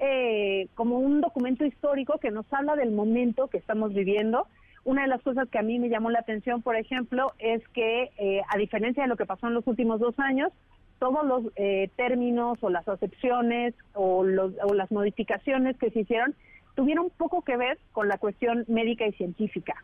eh, 0.00 0.68
como 0.76 0.98
un 0.98 1.20
documento 1.20 1.64
histórico 1.64 2.18
que 2.18 2.30
nos 2.30 2.46
habla 2.52 2.76
del 2.76 2.92
momento 2.92 3.48
que 3.48 3.58
estamos 3.58 3.92
viviendo. 3.92 4.46
Una 4.84 5.02
de 5.02 5.08
las 5.08 5.22
cosas 5.22 5.48
que 5.48 5.58
a 5.58 5.62
mí 5.62 5.80
me 5.80 5.88
llamó 5.88 6.10
la 6.10 6.20
atención, 6.20 6.62
por 6.62 6.76
ejemplo, 6.76 7.32
es 7.40 7.66
que 7.68 8.10
eh, 8.16 8.42
a 8.48 8.56
diferencia 8.56 9.02
de 9.02 9.08
lo 9.08 9.16
que 9.16 9.26
pasó 9.26 9.48
en 9.48 9.54
los 9.54 9.66
últimos 9.66 9.98
dos 9.98 10.16
años, 10.18 10.52
todos 10.98 11.26
los 11.26 11.52
eh, 11.56 11.90
términos 11.96 12.58
o 12.60 12.70
las 12.70 12.88
acepciones 12.88 13.74
o, 13.94 14.24
los, 14.24 14.52
o 14.62 14.74
las 14.74 14.90
modificaciones 14.90 15.76
que 15.78 15.90
se 15.90 16.00
hicieron 16.00 16.34
tuvieron 16.74 17.10
poco 17.16 17.42
que 17.42 17.56
ver 17.56 17.78
con 17.92 18.08
la 18.08 18.18
cuestión 18.18 18.64
médica 18.68 19.06
y 19.06 19.12
científica, 19.12 19.74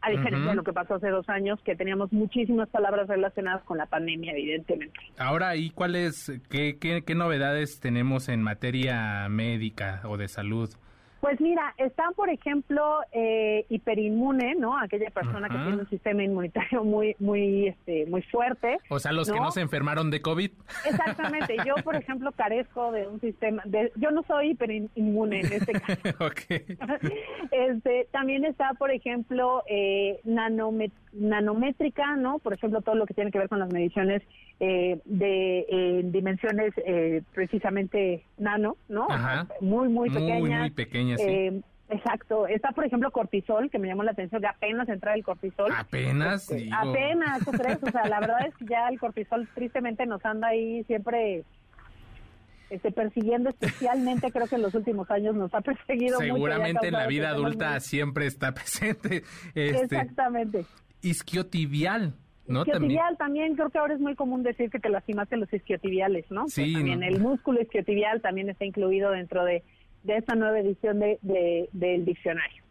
a 0.00 0.10
diferencia 0.10 0.38
uh 0.38 0.44
-huh. 0.44 0.50
de 0.50 0.54
lo 0.54 0.62
que 0.62 0.72
pasó 0.72 0.94
hace 0.94 1.08
dos 1.08 1.28
años, 1.28 1.60
que 1.64 1.74
teníamos 1.74 2.12
muchísimas 2.12 2.68
palabras 2.68 3.08
relacionadas 3.08 3.62
con 3.64 3.78
la 3.78 3.86
pandemia, 3.86 4.32
evidentemente. 4.32 5.00
Ahora, 5.18 5.56
¿y 5.56 5.70
cuáles, 5.70 6.30
qué, 6.50 6.76
qué, 6.78 7.02
qué 7.04 7.14
novedades 7.14 7.80
tenemos 7.80 8.28
en 8.28 8.42
materia 8.42 9.28
médica 9.28 10.02
o 10.04 10.16
de 10.16 10.28
salud? 10.28 10.70
Pues 11.24 11.40
mira, 11.40 11.72
están, 11.78 12.12
por 12.12 12.28
ejemplo, 12.28 12.98
eh, 13.10 13.64
hiperinmune, 13.70 14.56
¿no? 14.56 14.78
Aquella 14.78 15.08
persona 15.08 15.48
que 15.48 15.54
tiene 15.54 15.76
un 15.78 15.88
sistema 15.88 16.22
inmunitario 16.22 16.84
muy, 16.84 17.16
muy, 17.18 17.68
este, 17.68 18.04
muy 18.04 18.20
fuerte. 18.24 18.76
O 18.90 18.98
sea, 18.98 19.10
los 19.10 19.28
¿no? 19.28 19.34
que 19.34 19.40
no 19.40 19.50
se 19.50 19.62
enfermaron 19.62 20.10
de 20.10 20.20
COVID. 20.20 20.50
Exactamente. 20.84 21.56
Yo, 21.64 21.76
por 21.82 21.96
ejemplo, 21.96 22.30
carezco 22.32 22.92
de 22.92 23.08
un 23.08 23.22
sistema, 23.22 23.62
de, 23.64 23.90
yo 23.96 24.10
no 24.10 24.22
soy 24.24 24.50
hiperinmune 24.50 25.40
en 25.40 25.52
este 25.54 25.72
caso. 25.72 26.26
okay. 26.26 26.66
este, 27.52 28.06
también 28.12 28.44
está, 28.44 28.74
por 28.74 28.90
ejemplo, 28.90 29.62
eh, 29.66 30.20
nanomet 30.24 30.92
nanométrica, 31.14 32.16
¿no? 32.16 32.38
Por 32.38 32.54
ejemplo, 32.54 32.82
todo 32.82 32.96
lo 32.96 33.06
que 33.06 33.14
tiene 33.14 33.30
que 33.30 33.38
ver 33.38 33.48
con 33.48 33.60
las 33.60 33.72
mediciones 33.72 34.22
eh, 34.60 35.00
de 35.04 35.66
eh, 35.68 36.02
dimensiones 36.04 36.72
eh, 36.84 37.22
precisamente 37.34 38.24
nano, 38.38 38.76
¿no? 38.88 39.06
Ajá. 39.08 39.46
Muy, 39.60 39.88
muy 39.88 40.10
pequeñas. 40.10 40.40
Muy, 40.40 40.50
muy 40.50 40.70
pequeñas, 40.70 41.13
sí. 41.16 41.24
Eh, 41.26 41.60
Exacto. 41.90 42.46
Está, 42.46 42.72
por 42.72 42.84
ejemplo, 42.84 43.10
cortisol, 43.10 43.70
que 43.70 43.78
me 43.78 43.88
llamó 43.88 44.02
la 44.02 44.12
atención 44.12 44.40
que 44.40 44.48
apenas 44.48 44.88
entra 44.88 45.14
el 45.14 45.22
cortisol. 45.22 45.70
Apenas. 45.76 46.50
Este, 46.50 46.70
apenas, 46.72 47.44
¿tú 47.44 47.50
crees? 47.52 47.82
O 47.82 47.90
sea, 47.90 48.06
la 48.08 48.20
verdad 48.20 48.46
es 48.46 48.54
que 48.56 48.64
ya 48.64 48.88
el 48.88 48.98
cortisol 48.98 49.46
tristemente 49.54 50.06
nos 50.06 50.24
anda 50.24 50.48
ahí 50.48 50.82
siempre 50.84 51.44
este, 52.70 52.90
persiguiendo 52.90 53.50
especialmente, 53.50 54.32
creo 54.32 54.46
que 54.46 54.56
en 54.56 54.62
los 54.62 54.74
últimos 54.74 55.10
años 55.10 55.34
nos 55.34 55.52
ha 55.54 55.60
perseguido 55.60 56.18
Seguramente 56.18 56.88
en 56.88 56.94
la 56.94 57.06
vida 57.06 57.30
adulta 57.30 57.72
muy... 57.72 57.80
siempre 57.80 58.26
está 58.26 58.52
presente. 58.54 59.22
Este, 59.54 59.82
Exactamente. 59.82 60.64
Isquiotibial. 61.02 62.14
¿no? 62.46 62.60
Isquiotibial 62.60 63.16
también. 63.18 63.48
también. 63.48 63.56
creo 63.56 63.70
que 63.70 63.78
ahora 63.78 63.94
es 63.94 64.00
muy 64.00 64.14
común 64.14 64.42
decir 64.42 64.70
que 64.70 64.78
te 64.78 64.88
lastimaste 64.88 65.36
los 65.36 65.52
isquiotibiales, 65.52 66.30
¿no? 66.30 66.48
Sí. 66.48 66.62
Pues 66.62 66.72
también 66.74 67.00
no. 67.00 67.06
el 67.06 67.20
músculo 67.20 67.60
isquiotibial 67.60 68.22
también 68.22 68.48
está 68.48 68.64
incluido 68.64 69.10
dentro 69.10 69.44
de, 69.44 69.62
de 70.04 70.16
esta 70.16 70.34
nueva 70.34 70.60
edición 70.60 71.00
de, 71.00 71.18
de, 71.22 71.68
del 71.72 72.04
diccionario. 72.04 72.64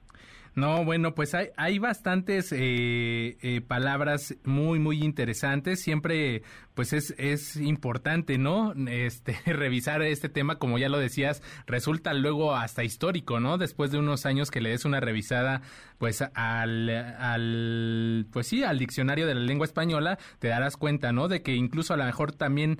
No, 0.55 0.85
bueno, 0.85 1.15
pues 1.15 1.33
hay, 1.33 1.47
hay 1.57 1.79
bastantes 1.79 2.51
eh, 2.51 3.37
eh, 3.41 3.61
palabras 3.61 4.35
muy, 4.43 4.77
muy 4.77 5.03
interesantes. 5.03 5.81
Siempre, 5.81 6.43
pues 6.75 6.93
es, 6.93 7.15
es 7.17 7.55
importante, 7.55 8.37
¿no? 8.37 8.73
Este, 8.87 9.35
revisar 9.51 10.03
este 10.03 10.29
tema, 10.29 10.59
como 10.59 10.77
ya 10.77 10.89
lo 10.89 10.99
decías, 10.99 11.41
resulta 11.65 12.13
luego 12.13 12.55
hasta 12.55 12.83
histórico, 12.83 13.39
¿no? 13.39 13.57
Después 13.57 13.89
de 13.89 13.97
unos 13.97 14.27
años 14.27 14.51
que 14.51 14.61
le 14.61 14.69
des 14.69 14.85
una 14.85 14.99
revisada, 14.99 15.63
pues 15.97 16.23
al, 16.35 16.87
al, 16.89 18.27
pues 18.31 18.45
sí, 18.45 18.63
al 18.63 18.77
diccionario 18.77 19.25
de 19.25 19.33
la 19.33 19.41
lengua 19.41 19.65
española, 19.65 20.19
te 20.37 20.49
darás 20.49 20.77
cuenta, 20.77 21.11
¿no? 21.11 21.29
De 21.29 21.41
que 21.41 21.55
incluso 21.55 21.95
a 21.95 21.97
lo 21.97 22.05
mejor 22.05 22.31
también 22.31 22.77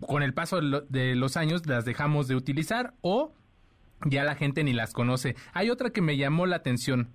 con 0.00 0.24
el 0.24 0.34
paso 0.34 0.60
de 0.60 1.14
los 1.14 1.36
años 1.36 1.66
las 1.66 1.84
dejamos 1.84 2.26
de 2.26 2.34
utilizar 2.34 2.94
o 3.02 3.32
ya 4.04 4.24
la 4.24 4.34
gente 4.34 4.64
ni 4.64 4.72
las 4.72 4.92
conoce. 4.92 5.34
Hay 5.52 5.70
otra 5.70 5.90
que 5.90 6.00
me 6.00 6.16
llamó 6.16 6.46
la 6.46 6.56
atención. 6.56 7.08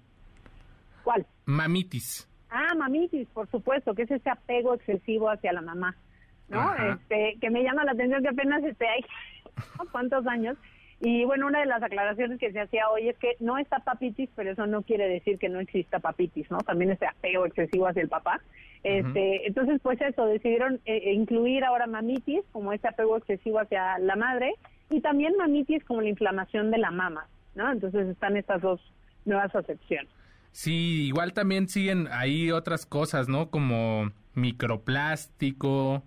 ¿Cuál? 1.03 1.25
Mamitis. 1.45 2.27
Ah, 2.49 2.75
mamitis, 2.77 3.27
por 3.29 3.49
supuesto, 3.49 3.95
que 3.95 4.03
es 4.03 4.11
ese 4.11 4.29
apego 4.29 4.75
excesivo 4.75 5.29
hacia 5.29 5.53
la 5.53 5.61
mamá, 5.61 5.95
¿no? 6.49 6.59
Ajá. 6.59 6.93
Este, 6.93 7.37
que 7.41 7.49
me 7.49 7.63
llama 7.63 7.83
la 7.83 7.93
atención 7.93 8.21
que 8.21 8.29
apenas 8.29 8.63
esté 8.63 8.87
hay 8.87 9.03
cuántos 9.91 10.25
años. 10.27 10.57
Y 10.99 11.25
bueno, 11.25 11.47
una 11.47 11.59
de 11.59 11.65
las 11.65 11.83
aclaraciones 11.83 12.39
que 12.39 12.53
se 12.53 12.61
hacía 12.61 12.89
hoy 12.89 13.09
es 13.09 13.17
que 13.17 13.35
no 13.39 13.57
está 13.57 13.79
papitis, 13.79 14.29
pero 14.35 14.51
eso 14.51 14.67
no 14.67 14.83
quiere 14.83 15.09
decir 15.09 15.37
que 15.37 15.49
no 15.49 15.59
exista 15.59 15.99
papitis, 15.99 16.49
¿no? 16.49 16.59
También 16.59 16.91
ese 16.91 17.05
apego 17.05 17.45
excesivo 17.45 17.87
hacia 17.87 18.03
el 18.03 18.07
papá. 18.07 18.39
Este, 18.83 19.09
uh 19.09 19.13
-huh. 19.13 19.41
entonces, 19.47 19.81
pues 19.81 19.99
eso, 19.99 20.25
decidieron 20.27 20.79
eh, 20.85 21.11
incluir 21.13 21.65
ahora 21.65 21.87
mamitis 21.87 22.41
como 22.53 22.71
ese 22.71 22.87
apego 22.87 23.17
excesivo 23.17 23.59
hacia 23.59 23.97
la 23.99 24.15
madre 24.15 24.53
y 24.93 25.01
también 25.01 25.33
mamitis 25.37 25.83
como 25.85 26.01
la 26.01 26.09
inflamación 26.09 26.69
de 26.69 26.77
la 26.77 26.91
mama, 26.91 27.27
¿no? 27.55 27.71
Entonces 27.71 28.07
están 28.07 28.37
estas 28.37 28.61
dos 28.61 28.79
nuevas 29.25 29.53
acepciones. 29.55 30.11
Sí, 30.51 31.07
igual 31.07 31.33
también 31.33 31.67
siguen 31.67 32.07
ahí 32.11 32.51
otras 32.51 32.85
cosas, 32.85 33.27
¿no? 33.27 33.49
Como 33.49 34.11
microplástico. 34.35 36.03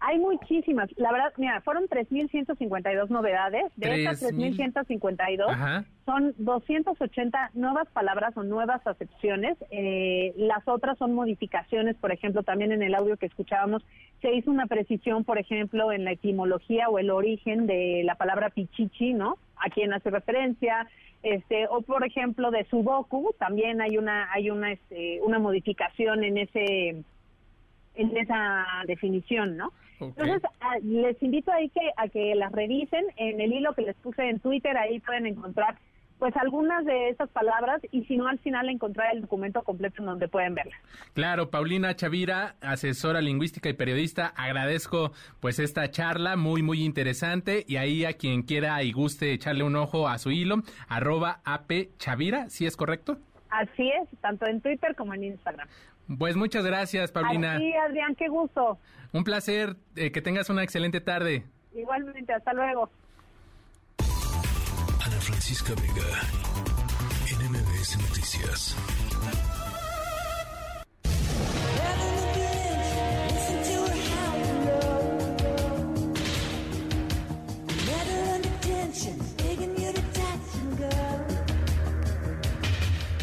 Hay 0.00 0.18
muchísimas. 0.18 0.88
La 0.96 1.10
verdad, 1.10 1.32
mira, 1.38 1.60
fueron 1.62 1.88
3.152 1.88 3.08
novedades. 3.08 3.64
De 3.76 3.88
3, 3.88 3.98
estas 3.98 4.32
3.152 4.32 5.84
son 6.06 6.34
280 6.38 7.50
nuevas 7.54 7.88
palabras 7.88 8.36
o 8.36 8.44
nuevas 8.44 8.86
acepciones. 8.86 9.56
Eh, 9.70 10.34
las 10.36 10.66
otras 10.68 10.96
son 10.98 11.14
modificaciones, 11.14 11.96
por 11.96 12.12
ejemplo, 12.12 12.44
también 12.44 12.70
en 12.70 12.82
el 12.82 12.94
audio 12.94 13.16
que 13.16 13.26
escuchábamos 13.26 13.84
se 14.22 14.32
hizo 14.32 14.50
una 14.50 14.66
precisión, 14.66 15.24
por 15.24 15.38
ejemplo, 15.38 15.90
en 15.92 16.04
la 16.04 16.12
etimología 16.12 16.88
o 16.88 16.98
el 16.98 17.10
origen 17.10 17.66
de 17.66 18.02
la 18.04 18.14
palabra 18.14 18.50
pichichi, 18.50 19.14
¿no? 19.14 19.36
A 19.56 19.68
quién 19.68 19.92
hace 19.92 20.10
referencia. 20.10 20.88
Este, 21.24 21.66
o 21.68 21.82
por 21.82 22.06
ejemplo 22.06 22.52
de 22.52 22.64
sudoku, 22.66 23.34
también 23.40 23.80
hay 23.80 23.98
una 23.98 24.32
hay 24.32 24.50
una 24.50 24.70
este, 24.70 25.20
una 25.22 25.40
modificación 25.40 26.22
en 26.22 26.38
ese 26.38 27.02
en 27.96 28.16
esa 28.16 28.64
definición, 28.86 29.56
¿no? 29.56 29.72
Entonces, 30.00 30.42
les 30.82 31.22
invito 31.22 31.52
ahí 31.52 31.68
que, 31.70 31.90
a 31.96 32.08
que 32.08 32.34
las 32.34 32.52
revisen. 32.52 33.04
En 33.16 33.40
el 33.40 33.52
hilo 33.52 33.74
que 33.74 33.82
les 33.82 33.96
puse 33.96 34.28
en 34.28 34.40
Twitter, 34.40 34.76
ahí 34.76 35.00
pueden 35.00 35.26
encontrar 35.26 35.76
pues 36.18 36.36
algunas 36.36 36.84
de 36.84 37.10
esas 37.10 37.28
palabras 37.30 37.80
y 37.92 38.04
si 38.04 38.16
no 38.16 38.26
al 38.26 38.38
final 38.40 38.68
encontrar 38.68 39.14
el 39.14 39.22
documento 39.22 39.62
completo 39.62 40.02
en 40.02 40.06
donde 40.06 40.28
pueden 40.28 40.54
verlas. 40.54 40.78
Claro, 41.14 41.50
Paulina 41.50 41.94
Chavira, 41.94 42.56
asesora 42.60 43.20
lingüística 43.20 43.68
y 43.68 43.74
periodista, 43.74 44.26
agradezco 44.36 45.12
pues 45.40 45.58
esta 45.58 45.90
charla 45.90 46.36
muy 46.36 46.62
muy 46.62 46.82
interesante 46.84 47.64
y 47.68 47.76
ahí 47.76 48.04
a 48.04 48.14
quien 48.14 48.42
quiera 48.42 48.82
y 48.82 48.92
guste 48.92 49.32
echarle 49.32 49.62
un 49.62 49.76
ojo 49.76 50.08
a 50.08 50.18
su 50.18 50.30
hilo, 50.30 50.56
arroba 50.88 51.40
ap 51.44 51.70
Chavira, 51.98 52.50
¿sí 52.50 52.66
es 52.66 52.76
correcto? 52.76 53.18
Así 53.50 53.90
es, 53.90 54.08
tanto 54.20 54.46
en 54.46 54.60
Twitter 54.60 54.94
como 54.94 55.14
en 55.14 55.24
Instagram. 55.24 55.68
Pues 56.18 56.36
muchas 56.36 56.64
gracias, 56.64 57.12
Paulina. 57.12 57.58
Sí, 57.58 57.72
Adrián, 57.74 58.14
qué 58.14 58.28
gusto. 58.28 58.78
Un 59.12 59.24
placer, 59.24 59.76
eh, 59.96 60.10
que 60.10 60.22
tengas 60.22 60.48
una 60.50 60.62
excelente 60.62 61.00
tarde. 61.00 61.44
Igualmente, 61.74 62.32
hasta 62.32 62.52
luego. 62.52 62.90
Ana 65.04 65.20
Francisca 65.20 65.72
Vega, 65.74 66.22
NMBS 67.38 67.98
Noticias. 67.98 68.76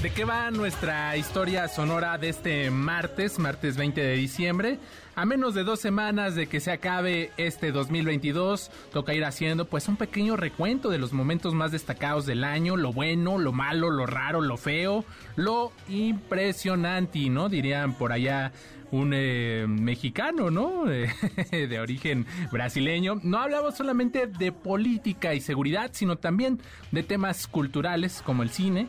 ¿De 0.06 0.12
qué 0.12 0.24
va 0.24 0.52
nuestra 0.52 1.18
historia 1.18 1.68
sonora 1.68 2.20
de 2.20 2.30
este 2.30 2.70
martes, 2.70 3.40
martes 3.40 3.76
20 3.76 4.00
de 4.00 4.14
diciembre? 4.14 4.78
A 5.16 5.26
menos 5.26 5.56
de 5.56 5.64
dos 5.64 5.80
semanas 5.80 6.36
de 6.36 6.46
que 6.46 6.60
se 6.60 6.72
acabe 6.72 7.32
este 7.38 7.72
2022, 7.72 8.70
toca 8.94 9.16
ir 9.16 9.26
haciendo 9.26 9.66
pues 9.66 9.88
un 9.88 9.98
pequeño 9.98 10.38
recuento 10.38 10.92
de 10.92 11.00
los 11.00 11.12
momentos 11.12 11.56
más 11.56 11.72
destacados 11.72 12.28
del 12.28 12.44
año, 12.44 12.78
lo 12.78 12.94
bueno, 12.94 13.40
lo 13.40 13.52
malo, 13.52 13.90
lo 13.90 14.06
raro, 14.06 14.42
lo 14.42 14.58
feo, 14.58 15.04
lo 15.38 15.72
impresionante, 15.90 17.28
¿no? 17.32 17.50
Dirían 17.50 17.96
por 17.96 18.12
allá 18.12 18.52
un 18.92 19.12
eh, 19.16 19.66
mexicano, 19.68 20.52
¿no? 20.52 20.86
de 20.86 21.80
origen 21.82 22.28
brasileño. 22.52 23.20
No 23.24 23.40
hablamos 23.40 23.76
solamente 23.76 24.28
de 24.28 24.52
política 24.52 25.34
y 25.34 25.42
seguridad, 25.42 25.90
sino 25.94 26.18
también 26.18 26.60
de 26.92 27.02
temas 27.02 27.48
culturales 27.48 28.22
como 28.24 28.44
el 28.44 28.52
cine, 28.52 28.88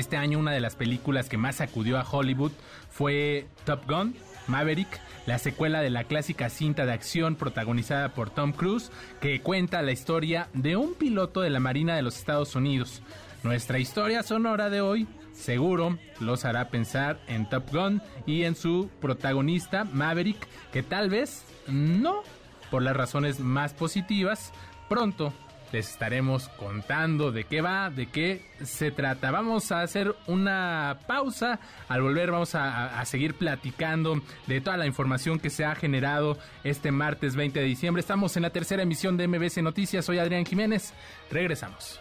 este 0.00 0.16
año 0.16 0.38
una 0.38 0.52
de 0.52 0.60
las 0.60 0.76
películas 0.76 1.28
que 1.28 1.36
más 1.36 1.60
acudió 1.60 1.98
a 1.98 2.06
Hollywood 2.08 2.52
fue 2.90 3.46
Top 3.64 3.86
Gun, 3.88 4.14
Maverick, 4.46 5.00
la 5.26 5.38
secuela 5.38 5.80
de 5.80 5.90
la 5.90 6.04
clásica 6.04 6.50
cinta 6.50 6.86
de 6.86 6.92
acción 6.92 7.36
protagonizada 7.36 8.10
por 8.14 8.30
Tom 8.30 8.52
Cruise, 8.52 8.90
que 9.20 9.40
cuenta 9.40 9.82
la 9.82 9.92
historia 9.92 10.48
de 10.52 10.76
un 10.76 10.94
piloto 10.94 11.40
de 11.40 11.50
la 11.50 11.60
Marina 11.60 11.96
de 11.96 12.02
los 12.02 12.16
Estados 12.16 12.54
Unidos. 12.54 13.02
Nuestra 13.42 13.78
historia 13.78 14.22
sonora 14.22 14.70
de 14.70 14.80
hoy 14.80 15.06
seguro 15.32 15.98
los 16.20 16.44
hará 16.44 16.68
pensar 16.68 17.20
en 17.26 17.48
Top 17.48 17.70
Gun 17.72 18.00
y 18.26 18.44
en 18.44 18.54
su 18.54 18.90
protagonista 19.00 19.84
Maverick, 19.84 20.46
que 20.72 20.82
tal 20.82 21.10
vez 21.10 21.44
no, 21.66 22.22
por 22.70 22.82
las 22.82 22.96
razones 22.96 23.40
más 23.40 23.74
positivas, 23.74 24.52
pronto 24.88 25.32
les 25.74 25.90
estaremos 25.90 26.48
contando 26.50 27.32
de 27.32 27.42
qué 27.44 27.60
va, 27.60 27.90
de 27.90 28.06
qué 28.06 28.42
se 28.62 28.92
trata. 28.92 29.32
Vamos 29.32 29.72
a 29.72 29.82
hacer 29.82 30.14
una 30.28 30.98
pausa. 31.08 31.58
Al 31.88 32.00
volver 32.00 32.30
vamos 32.30 32.54
a, 32.54 33.04
seguir 33.04 33.34
platicando 33.34 34.22
de 34.46 34.60
toda 34.60 34.76
la 34.76 34.86
información 34.86 35.40
que 35.40 35.50
se 35.50 35.64
ha 35.64 35.74
generado 35.74 36.38
este 36.62 36.92
martes 36.92 37.34
20 37.34 37.58
de 37.58 37.66
diciembre. 37.66 38.00
Estamos 38.00 38.36
en 38.36 38.44
la 38.44 38.50
tercera 38.50 38.84
emisión 38.84 39.16
de 39.16 39.26
MBC 39.26 39.62
Noticias. 39.62 40.04
Soy 40.04 40.18
Adrián 40.18 40.46
Jiménez. 40.46 40.94
Regresamos. 41.28 42.00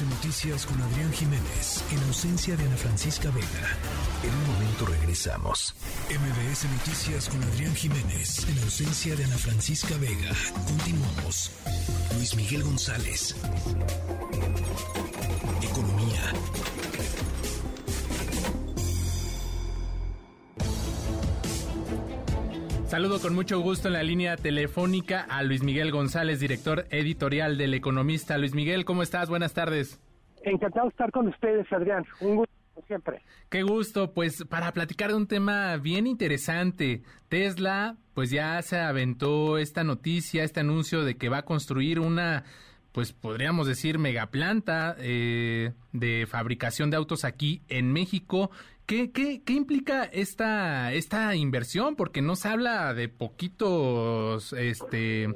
Noticias 0.00 0.64
con 0.64 0.80
Adrián 0.80 1.12
Jiménez, 1.12 1.84
en 1.92 1.98
ausencia 2.04 2.56
de 2.56 2.64
Ana 2.64 2.76
Francisca 2.78 3.30
Vega. 3.30 3.76
En 4.22 4.30
un 4.30 4.54
momento 4.54 4.86
regresamos. 4.86 5.74
MBS 6.08 6.64
Noticias 6.64 7.28
con 7.28 7.42
Adrián 7.44 7.74
Jiménez, 7.74 8.48
en 8.48 8.58
ausencia 8.60 9.14
de 9.14 9.24
Ana 9.24 9.36
Francisca 9.36 9.94
Vega. 9.98 10.34
Continuamos. 10.66 11.50
Luis 12.16 12.34
Miguel 12.34 12.62
González. 12.62 13.36
Economía. 15.60 16.32
Saludo 22.92 23.20
con 23.20 23.34
mucho 23.34 23.58
gusto 23.58 23.88
en 23.88 23.94
la 23.94 24.02
línea 24.02 24.36
telefónica 24.36 25.22
a 25.22 25.42
Luis 25.42 25.62
Miguel 25.62 25.90
González, 25.90 26.40
director 26.40 26.84
editorial 26.90 27.56
del 27.56 27.72
Economista. 27.72 28.36
Luis 28.36 28.52
Miguel, 28.54 28.84
¿cómo 28.84 29.02
estás? 29.02 29.30
Buenas 29.30 29.54
tardes. 29.54 29.98
Encantado 30.42 30.88
de 30.88 30.90
estar 30.90 31.10
con 31.10 31.26
ustedes, 31.26 31.66
Adrián. 31.72 32.04
Un 32.20 32.36
gusto 32.36 32.52
siempre. 32.86 33.22
Qué 33.48 33.62
gusto, 33.62 34.12
pues 34.12 34.44
para 34.44 34.72
platicar 34.72 35.08
de 35.08 35.16
un 35.16 35.26
tema 35.26 35.74
bien 35.78 36.06
interesante. 36.06 37.00
Tesla, 37.30 37.96
pues 38.12 38.30
ya 38.30 38.60
se 38.60 38.78
aventó 38.78 39.56
esta 39.56 39.84
noticia, 39.84 40.44
este 40.44 40.60
anuncio 40.60 41.02
de 41.02 41.16
que 41.16 41.30
va 41.30 41.38
a 41.38 41.44
construir 41.46 41.98
una, 41.98 42.44
pues 42.92 43.14
podríamos 43.14 43.66
decir, 43.66 43.98
megaplanta 43.98 44.96
eh, 44.98 45.72
de 45.92 46.26
fabricación 46.26 46.90
de 46.90 46.98
autos 46.98 47.24
aquí 47.24 47.62
en 47.70 47.90
México. 47.90 48.50
¿Qué, 48.86 49.12
qué, 49.12 49.42
qué 49.44 49.52
implica 49.52 50.04
esta, 50.04 50.92
esta 50.92 51.34
inversión? 51.34 51.96
Porque 51.96 52.20
no 52.20 52.36
se 52.36 52.48
habla 52.48 52.92
de 52.94 53.08
poquitos 53.08 54.52
este, 54.52 55.28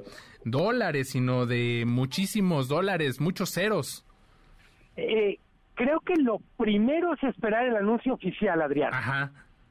dólares, 0.45 1.11
sino 1.11 1.47
de 1.47 1.85
muchísimos 1.87 2.69
dólares, 2.69 3.21
muchos 3.21 3.51
ceros. 3.51 4.05
Eh, 4.97 5.39
creo 5.75 6.01
que 6.01 6.17
lo 6.17 6.41
primero 6.57 7.15
es 7.15 7.23
esperar 7.25 7.67
el 7.67 7.77
anuncio 7.77 8.15
oficial, 8.15 8.61
Adrián. 8.63 8.93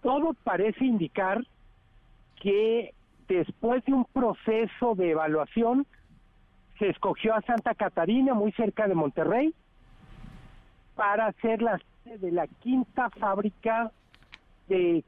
Todo 0.02 0.34
parece 0.44 0.86
indicar 0.86 1.46
que 2.42 2.94
después 3.28 3.84
de 3.86 3.94
un 3.94 4.06
proceso 4.06 4.96
de 4.96 5.12
evaluación, 5.12 5.86
se 6.80 6.90
escogió 6.90 7.34
a 7.34 7.42
Santa 7.42 7.74
Catarina, 7.74 8.34
muy 8.34 8.52
cerca 8.52 8.88
de 8.88 8.96
Monterrey, 8.96 9.54
para 10.96 11.28
hacer 11.28 11.62
de 12.06 12.32
la 12.32 12.46
quinta 12.48 13.10
fábrica 13.10 13.92
de, 14.68 15.04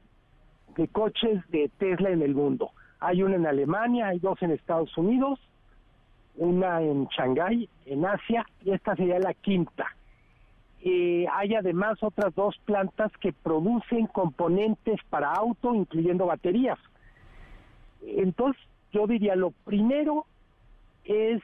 de 0.76 0.88
coches 0.88 1.48
de 1.48 1.70
Tesla 1.78 2.10
en 2.10 2.22
el 2.22 2.34
mundo. 2.34 2.72
Hay 2.98 3.22
una 3.22 3.36
en 3.36 3.46
Alemania, 3.46 4.08
hay 4.08 4.18
dos 4.18 4.42
en 4.42 4.50
Estados 4.50 4.96
Unidos, 4.98 5.38
una 6.36 6.82
en 6.82 7.06
Shanghái, 7.06 7.68
en 7.86 8.04
Asia, 8.04 8.44
y 8.64 8.72
esta 8.72 8.96
sería 8.96 9.20
la 9.20 9.32
quinta. 9.32 9.86
Eh, 10.82 11.26
hay 11.32 11.54
además 11.54 12.02
otras 12.02 12.34
dos 12.34 12.56
plantas 12.64 13.12
que 13.20 13.32
producen 13.32 14.08
componentes 14.08 15.00
para 15.08 15.32
auto, 15.32 15.74
incluyendo 15.74 16.26
baterías. 16.26 16.78
Entonces, 18.02 18.60
yo 18.92 19.06
diría, 19.06 19.36
lo 19.36 19.52
primero 19.64 20.26
es 21.04 21.40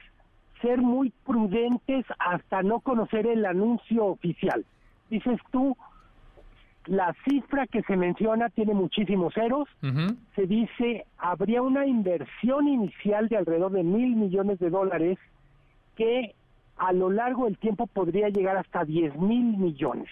ser 0.61 0.79
muy 0.81 1.11
prudentes 1.25 2.05
hasta 2.19 2.61
no 2.61 2.81
conocer 2.81 3.25
el 3.25 3.45
anuncio 3.45 4.05
oficial 4.05 4.65
dices 5.09 5.39
tú, 5.51 5.75
la 6.85 7.15
cifra 7.27 7.65
que 7.67 7.81
se 7.83 7.95
menciona 7.97 8.49
tiene 8.49 8.73
muchísimos 8.73 9.33
ceros. 9.33 9.67
Se 10.35 10.45
dice, 10.45 11.05
habría 11.17 11.61
una 11.61 11.85
inversión 11.85 12.67
inicial 12.67 13.27
de 13.27 13.37
alrededor 13.37 13.71
de 13.71 13.83
mil 13.83 14.15
millones 14.15 14.59
de 14.59 14.69
dólares 14.69 15.17
que 15.95 16.35
a 16.77 16.91
lo 16.91 17.09
largo 17.09 17.45
del 17.45 17.57
tiempo 17.57 17.87
podría 17.87 18.29
llegar 18.29 18.57
hasta 18.57 18.83
diez 18.83 19.15
mil 19.15 19.57
millones. 19.57 20.09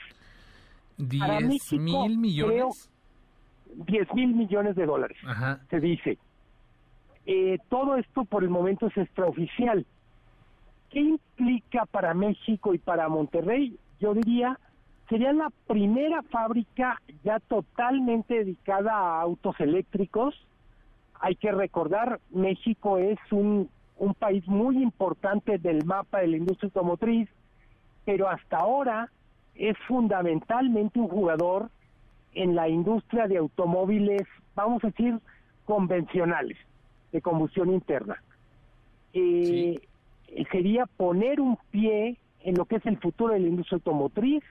¿Diez 0.97 1.71
mil 1.73 2.17
millones? 2.17 2.89
Diez 3.75 4.13
mil 4.13 4.33
millones 4.33 4.75
de 4.75 4.85
dólares, 4.85 5.17
se 5.69 5.79
dice. 5.79 6.17
Eh, 7.25 7.57
todo 7.69 7.95
esto 7.95 8.25
por 8.25 8.43
el 8.43 8.49
momento 8.49 8.87
es 8.87 8.97
extraoficial. 8.97 9.85
¿Qué 10.89 10.99
implica 10.99 11.85
para 11.85 12.13
México 12.13 12.73
y 12.73 12.77
para 12.77 13.09
Monterrey? 13.09 13.77
Yo 13.99 14.13
diría 14.13 14.59
sería 15.09 15.33
la 15.33 15.51
primera 15.67 16.21
fábrica 16.23 17.01
ya 17.23 17.39
totalmente 17.39 18.35
dedicada 18.35 18.91
a 18.93 19.21
autos 19.21 19.59
eléctricos. 19.59 20.35
Hay 21.19 21.35
que 21.35 21.51
recordar, 21.51 22.19
México 22.31 22.97
es 22.97 23.19
un, 23.31 23.69
un 23.97 24.13
país 24.13 24.47
muy 24.47 24.81
importante 24.81 25.57
del 25.57 25.85
mapa 25.85 26.19
de 26.19 26.27
la 26.27 26.37
industria 26.37 26.67
automotriz, 26.67 27.29
pero 28.05 28.27
hasta 28.27 28.57
ahora 28.57 29.09
es 29.55 29.77
fundamentalmente 29.87 30.99
un 30.99 31.07
jugador 31.07 31.69
en 32.33 32.55
la 32.55 32.67
industria 32.67 33.27
de 33.27 33.37
automóviles, 33.37 34.23
vamos 34.55 34.83
a 34.83 34.87
decir, 34.87 35.19
convencionales, 35.65 36.57
de 37.11 37.21
combustión 37.21 37.71
interna. 37.71 38.21
Eh, 39.13 39.79
sería 40.51 40.85
poner 40.85 41.39
un 41.39 41.57
pie 41.71 42.17
en 42.41 42.55
lo 42.55 42.65
que 42.65 42.77
es 42.77 42.85
el 42.85 42.97
futuro 42.97 43.33
de 43.33 43.39
la 43.39 43.47
industria 43.47 43.77
automotriz. 43.77 44.43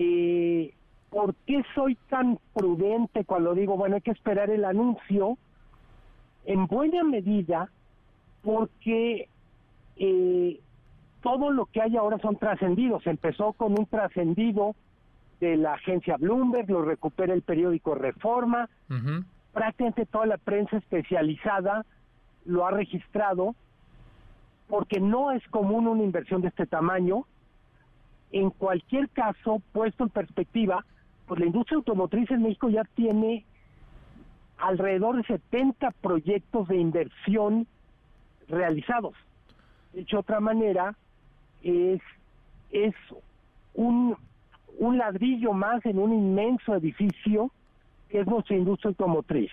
Eh, 0.00 0.72
¿Por 1.10 1.34
qué 1.46 1.62
soy 1.74 1.96
tan 2.08 2.38
prudente 2.54 3.24
cuando 3.24 3.54
digo, 3.54 3.76
bueno, 3.76 3.96
hay 3.96 4.00
que 4.00 4.12
esperar 4.12 4.48
el 4.48 4.64
anuncio? 4.64 5.36
En 6.44 6.66
buena 6.66 7.02
medida 7.02 7.68
porque 8.42 9.28
eh, 9.96 10.60
todo 11.20 11.50
lo 11.50 11.66
que 11.66 11.82
hay 11.82 11.96
ahora 11.96 12.18
son 12.18 12.36
trascendidos. 12.36 13.06
Empezó 13.06 13.52
con 13.52 13.78
un 13.78 13.86
trascendido 13.86 14.76
de 15.40 15.56
la 15.56 15.74
agencia 15.74 16.16
Bloomberg, 16.16 16.70
lo 16.70 16.82
recupera 16.82 17.34
el 17.34 17.42
periódico 17.42 17.94
Reforma, 17.94 18.68
prácticamente 19.52 20.06
toda 20.06 20.26
la 20.26 20.38
prensa 20.38 20.76
especializada 20.76 21.84
lo 22.44 22.66
ha 22.66 22.70
registrado 22.70 23.54
porque 24.68 25.00
no 25.00 25.32
es 25.32 25.46
común 25.48 25.86
una 25.86 26.02
inversión 26.02 26.42
de 26.42 26.48
este 26.48 26.66
tamaño. 26.66 27.26
En 28.32 28.50
cualquier 28.50 29.08
caso, 29.10 29.62
puesto 29.72 30.04
en 30.04 30.10
perspectiva, 30.10 30.84
pues 31.26 31.40
la 31.40 31.46
industria 31.46 31.76
automotriz 31.76 32.30
en 32.30 32.42
México 32.42 32.68
ya 32.68 32.84
tiene 32.94 33.44
alrededor 34.58 35.16
de 35.16 35.24
70 35.24 35.90
proyectos 36.02 36.68
de 36.68 36.76
inversión 36.76 37.66
realizados. 38.48 39.14
De 39.92 40.02
hecho, 40.02 40.20
otra 40.20 40.40
manera 40.40 40.96
es, 41.62 42.00
es 42.70 42.94
un, 43.74 44.16
un 44.78 44.98
ladrillo 44.98 45.52
más 45.52 45.84
en 45.86 45.98
un 45.98 46.12
inmenso 46.12 46.74
edificio 46.74 47.50
que 48.08 48.20
es 48.20 48.26
nuestra 48.26 48.56
industria 48.56 48.90
automotriz. 48.90 49.50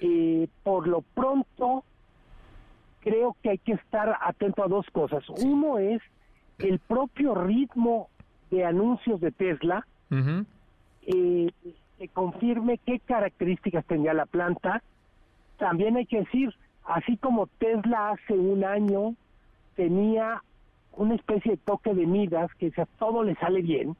Eh, 0.00 0.48
por 0.62 0.86
lo 0.86 1.02
pronto, 1.02 1.82
creo 3.00 3.36
que 3.42 3.50
hay 3.50 3.58
que 3.58 3.72
estar 3.72 4.16
atento 4.20 4.62
a 4.62 4.68
dos 4.68 4.86
cosas. 4.90 5.28
Uno 5.28 5.78
es 5.78 6.00
el 6.58 6.78
propio 6.78 7.34
ritmo 7.34 8.08
de 8.50 8.64
anuncios 8.64 9.20
de 9.20 9.30
Tesla, 9.30 9.86
eh, 10.10 11.50
que 11.98 12.08
confirme 12.08 12.78
qué 12.78 13.00
características 13.00 13.84
tenía 13.86 14.14
la 14.14 14.26
planta. 14.26 14.82
También 15.58 15.96
hay 15.96 16.06
que 16.06 16.20
decir, 16.20 16.54
así 16.84 17.16
como 17.16 17.46
Tesla 17.58 18.10
hace 18.10 18.34
un 18.34 18.64
año 18.64 19.14
tenía 19.74 20.42
una 20.92 21.14
especie 21.14 21.52
de 21.52 21.56
toque 21.58 21.94
de 21.94 22.06
midas, 22.06 22.50
que 22.54 22.72
a 22.76 22.86
todo 22.98 23.22
le 23.22 23.36
sale 23.36 23.62
bien, 23.62 23.96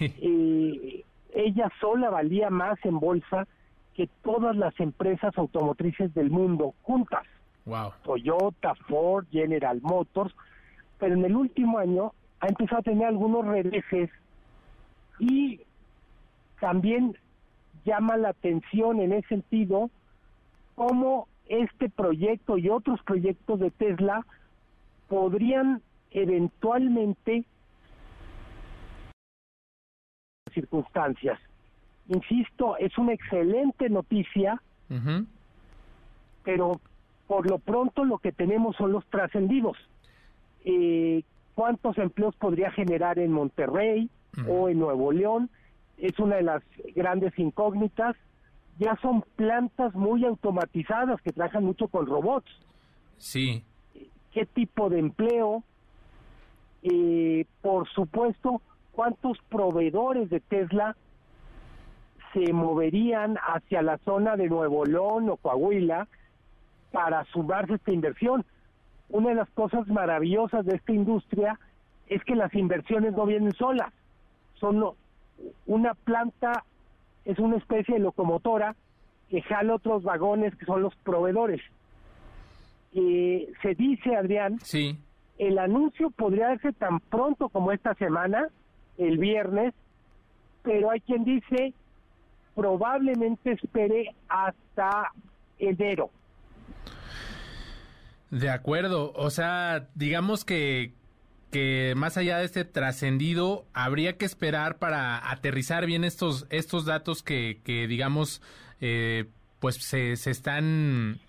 eh, 0.00 1.04
ella 1.32 1.70
sola 1.80 2.10
valía 2.10 2.50
más 2.50 2.78
en 2.84 2.98
bolsa 2.98 3.46
que 3.94 4.08
todas 4.22 4.56
las 4.56 4.78
empresas 4.80 5.36
automotrices 5.36 6.12
del 6.14 6.30
mundo 6.30 6.74
juntas. 6.82 7.24
Toyota, 8.02 8.74
Ford, 8.88 9.26
General 9.30 9.80
Motors, 9.82 10.34
pero 11.00 11.14
en 11.14 11.24
el 11.24 11.34
último 11.34 11.78
año 11.78 12.12
ha 12.40 12.46
empezado 12.46 12.80
a 12.80 12.82
tener 12.82 13.08
algunos 13.08 13.46
reveses 13.46 14.10
y 15.18 15.60
también 16.60 17.16
llama 17.84 18.16
la 18.18 18.28
atención 18.28 19.00
en 19.00 19.14
ese 19.14 19.28
sentido 19.28 19.90
cómo 20.74 21.26
este 21.48 21.88
proyecto 21.88 22.58
y 22.58 22.68
otros 22.68 23.02
proyectos 23.02 23.58
de 23.58 23.70
Tesla 23.70 24.24
podrían 25.08 25.82
eventualmente 26.12 27.44
circunstancias. 30.52 31.38
Insisto, 32.08 32.76
es 32.76 32.96
una 32.98 33.12
excelente 33.12 33.88
noticia, 33.88 34.60
pero 36.44 36.80
por 37.26 37.48
lo 37.48 37.58
pronto 37.58 38.04
lo 38.04 38.18
que 38.18 38.32
tenemos 38.32 38.76
son 38.76 38.92
los 38.92 39.06
trascendidos. 39.06 39.76
Eh, 40.64 41.22
¿Cuántos 41.54 41.98
empleos 41.98 42.34
podría 42.36 42.70
generar 42.70 43.18
en 43.18 43.32
Monterrey 43.32 44.08
o 44.48 44.68
en 44.68 44.78
Nuevo 44.78 45.12
León? 45.12 45.50
Es 45.98 46.18
una 46.18 46.36
de 46.36 46.42
las 46.42 46.62
grandes 46.94 47.38
incógnitas. 47.38 48.16
Ya 48.78 48.96
son 49.02 49.24
plantas 49.36 49.94
muy 49.94 50.24
automatizadas 50.24 51.20
que 51.20 51.32
trabajan 51.32 51.64
mucho 51.64 51.88
con 51.88 52.06
robots. 52.06 52.50
Sí. 53.18 53.62
¿Qué 54.32 54.46
tipo 54.46 54.88
de 54.88 55.00
empleo? 55.00 55.62
Eh, 56.82 57.44
por 57.60 57.86
supuesto, 57.90 58.62
¿cuántos 58.92 59.36
proveedores 59.50 60.30
de 60.30 60.40
Tesla 60.40 60.96
se 62.32 62.52
moverían 62.52 63.36
hacia 63.36 63.82
la 63.82 63.98
zona 63.98 64.36
de 64.36 64.48
Nuevo 64.48 64.84
León 64.84 65.28
o 65.30 65.36
Coahuila 65.36 66.06
para 66.92 67.24
sumarse 67.26 67.72
a 67.72 67.76
esta 67.76 67.92
inversión. 67.92 68.44
Una 69.10 69.30
de 69.30 69.34
las 69.36 69.50
cosas 69.50 69.86
maravillosas 69.88 70.64
de 70.64 70.76
esta 70.76 70.92
industria 70.92 71.58
es 72.06 72.22
que 72.24 72.34
las 72.34 72.54
inversiones 72.54 73.12
no 73.12 73.26
vienen 73.26 73.52
solas. 73.52 73.92
Son 74.54 74.82
una 75.66 75.94
planta 75.94 76.64
es 77.24 77.38
una 77.38 77.56
especie 77.56 77.94
de 77.94 78.00
locomotora 78.00 78.74
que 79.28 79.42
jala 79.42 79.74
otros 79.74 80.02
vagones 80.02 80.54
que 80.56 80.66
son 80.66 80.82
los 80.82 80.94
proveedores. 80.96 81.60
Eh, 82.92 83.52
se 83.62 83.74
dice, 83.74 84.16
Adrián, 84.16 84.58
sí. 84.60 84.98
el 85.38 85.58
anuncio 85.58 86.10
podría 86.10 86.48
darse 86.48 86.72
tan 86.72 86.98
pronto 87.00 87.48
como 87.48 87.72
esta 87.72 87.94
semana, 87.94 88.48
el 88.98 89.18
viernes, 89.18 89.74
pero 90.62 90.90
hay 90.90 91.00
quien 91.00 91.24
dice 91.24 91.72
probablemente 92.54 93.52
espere 93.52 94.14
hasta 94.28 95.12
enero. 95.58 96.10
De 98.30 98.48
acuerdo, 98.50 99.12
o 99.14 99.30
sea, 99.30 99.88
digamos 99.94 100.44
que 100.44 100.94
que 101.50 101.94
más 101.96 102.16
allá 102.16 102.38
de 102.38 102.44
este 102.44 102.64
trascendido 102.64 103.66
habría 103.72 104.16
que 104.16 104.24
esperar 104.24 104.78
para 104.78 105.30
aterrizar 105.32 105.84
bien 105.84 106.04
estos 106.04 106.46
estos 106.50 106.84
datos 106.84 107.24
que, 107.24 107.60
que 107.64 107.88
digamos 107.88 108.40
eh, 108.80 109.26
pues 109.58 109.76
se, 109.76 110.14
se 110.16 110.30
están 110.30 111.20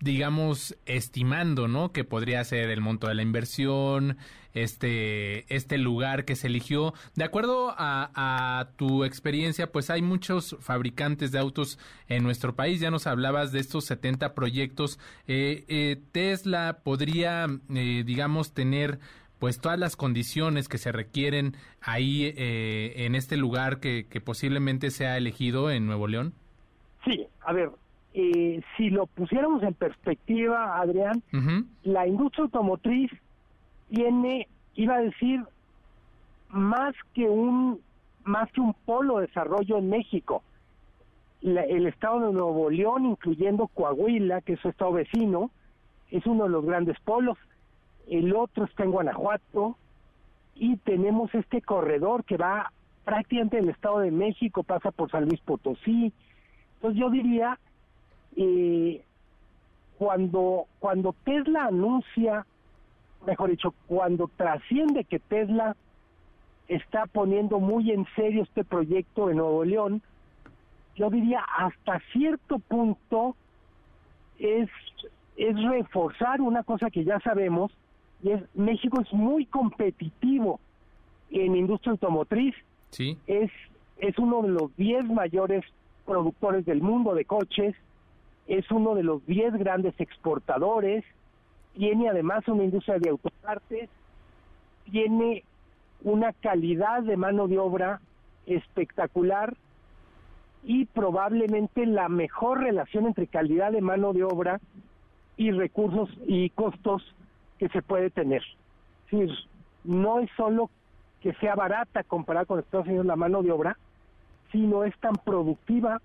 digamos, 0.00 0.76
estimando, 0.86 1.68
¿no? 1.68 1.92
Que 1.92 2.04
podría 2.04 2.42
ser 2.44 2.70
el 2.70 2.80
monto 2.80 3.06
de 3.08 3.14
la 3.14 3.22
inversión, 3.22 4.16
este, 4.54 5.54
este 5.54 5.78
lugar 5.78 6.24
que 6.24 6.36
se 6.36 6.46
eligió. 6.46 6.94
De 7.14 7.24
acuerdo 7.24 7.74
a, 7.76 8.68
tu 8.76 9.04
experiencia, 9.04 9.70
pues 9.70 9.90
hay 9.90 10.02
muchos 10.02 10.56
fabricantes 10.60 11.32
de 11.32 11.38
autos 11.38 11.78
en 12.08 12.22
nuestro 12.22 12.54
país. 12.54 12.80
Ya 12.80 12.90
nos 12.90 13.06
hablabas 13.06 13.52
de 13.52 13.60
estos 13.60 13.84
70 13.84 14.34
proyectos. 14.34 14.98
Eh, 15.26 15.64
eh, 15.68 16.00
Tesla 16.12 16.80
podría, 16.82 17.46
eh, 17.74 18.02
digamos, 18.04 18.52
tener 18.54 18.98
pues 19.38 19.58
todas 19.58 19.78
las 19.78 19.96
condiciones 19.96 20.68
que 20.68 20.76
se 20.76 20.92
requieren 20.92 21.56
ahí 21.80 22.34
en 22.36 23.14
este 23.14 23.38
lugar 23.38 23.80
que, 23.80 24.06
que 24.06 24.20
posiblemente 24.20 24.90
sea 24.90 25.16
elegido 25.16 25.70
en 25.70 25.86
Nuevo 25.86 26.08
León. 26.08 26.34
Sí, 27.06 27.26
a 27.40 27.54
ver, 27.54 27.70
eh, 28.12 28.60
si 28.76 28.90
lo 28.90 29.06
pusiéramos 29.06 29.62
en 29.62 29.74
perspectiva, 29.74 30.80
Adrián, 30.80 31.22
la 31.84 32.06
industria 32.06 32.44
automotriz 32.44 33.10
tiene, 33.88 34.48
iba 34.74 34.96
a 34.96 35.00
decir, 35.00 35.44
más 36.48 36.94
que 37.14 37.28
un 37.28 37.80
más 38.24 38.50
que 38.52 38.60
un 38.60 38.74
polo 38.84 39.18
de 39.18 39.26
desarrollo 39.26 39.78
en 39.78 39.88
México. 39.88 40.42
el 41.42 41.86
estado 41.86 42.26
de 42.26 42.32
Nuevo 42.32 42.68
León, 42.68 43.06
incluyendo 43.06 43.66
Coahuila, 43.68 44.42
que 44.42 44.52
es 44.54 44.60
su 44.60 44.68
estado 44.68 44.92
vecino, 44.92 45.50
es 46.10 46.26
uno 46.26 46.44
de 46.44 46.50
los 46.50 46.64
grandes 46.64 47.00
polos. 47.00 47.38
El 48.08 48.34
otro 48.34 48.64
está 48.64 48.84
en 48.84 48.90
Guanajuato 48.90 49.76
y 50.54 50.76
tenemos 50.78 51.34
este 51.34 51.62
corredor 51.62 52.24
que 52.24 52.36
va 52.36 52.72
prácticamente 53.04 53.56
del 53.56 53.70
estado 53.70 54.00
de 54.00 54.10
México, 54.10 54.62
pasa 54.64 54.90
por 54.90 55.10
San 55.10 55.24
Luis 55.24 55.40
Potosí. 55.40 56.12
Entonces 56.74 57.00
yo 57.00 57.08
diría 57.08 57.58
eh, 58.36 59.02
cuando, 59.98 60.66
cuando 60.78 61.14
Tesla 61.24 61.66
anuncia, 61.66 62.46
mejor 63.26 63.50
dicho, 63.50 63.74
cuando 63.86 64.30
trasciende 64.36 65.04
que 65.04 65.18
Tesla 65.18 65.76
está 66.68 67.06
poniendo 67.06 67.58
muy 67.58 67.90
en 67.90 68.06
serio 68.14 68.42
este 68.44 68.64
proyecto 68.64 69.28
en 69.28 69.38
Nuevo 69.38 69.64
León, 69.64 70.02
yo 70.96 71.10
diría 71.10 71.40
hasta 71.56 72.00
cierto 72.12 72.58
punto 72.58 73.36
es, 74.38 74.68
es 75.36 75.62
reforzar 75.62 76.40
una 76.40 76.62
cosa 76.62 76.90
que 76.90 77.04
ya 77.04 77.20
sabemos, 77.20 77.72
y 78.22 78.30
es 78.30 78.42
México 78.54 79.00
es 79.00 79.12
muy 79.12 79.46
competitivo 79.46 80.60
en 81.30 81.56
industria 81.56 81.92
automotriz, 81.92 82.54
sí. 82.90 83.18
es, 83.26 83.50
es 83.98 84.18
uno 84.18 84.42
de 84.42 84.48
los 84.48 84.76
10 84.76 85.06
mayores 85.06 85.64
productores 86.06 86.64
del 86.64 86.80
mundo 86.80 87.14
de 87.14 87.24
coches, 87.24 87.74
es 88.50 88.68
uno 88.72 88.96
de 88.96 89.04
los 89.04 89.24
10 89.26 89.54
grandes 89.54 89.94
exportadores, 90.00 91.04
tiene 91.74 92.08
además 92.08 92.46
una 92.48 92.64
industria 92.64 92.98
de 92.98 93.10
autopartes, 93.10 93.88
tiene 94.90 95.44
una 96.02 96.32
calidad 96.32 97.04
de 97.04 97.16
mano 97.16 97.46
de 97.46 97.60
obra 97.60 98.00
espectacular 98.46 99.56
y 100.64 100.86
probablemente 100.86 101.86
la 101.86 102.08
mejor 102.08 102.58
relación 102.58 103.06
entre 103.06 103.28
calidad 103.28 103.70
de 103.70 103.82
mano 103.82 104.12
de 104.12 104.24
obra 104.24 104.60
y 105.36 105.52
recursos 105.52 106.10
y 106.26 106.50
costos 106.50 107.14
que 107.60 107.68
se 107.68 107.82
puede 107.82 108.10
tener. 108.10 108.42
No 109.84 110.18
es 110.18 110.28
solo 110.36 110.70
que 111.20 111.34
sea 111.34 111.54
barata 111.54 112.02
comparada 112.02 112.46
con 112.46 112.58
Estados 112.58 112.88
Unidos 112.88 113.06
la 113.06 113.14
mano 113.14 113.44
de 113.44 113.52
obra, 113.52 113.78
sino 114.50 114.82
es 114.82 114.98
tan 114.98 115.14
productiva 115.24 116.02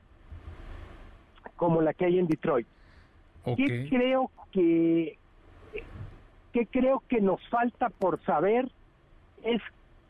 como 1.56 1.82
la 1.82 1.94
que 1.94 2.06
hay 2.06 2.20
en 2.20 2.28
Detroit. 2.28 2.68
¿Qué 3.46 3.88
creo 3.90 4.32
que 4.52 5.18
qué 6.52 6.66
creo 6.68 7.04
que 7.08 7.22
nos 7.22 7.46
falta 7.50 7.90
por 7.90 8.24
saber 8.24 8.70
es 9.44 9.62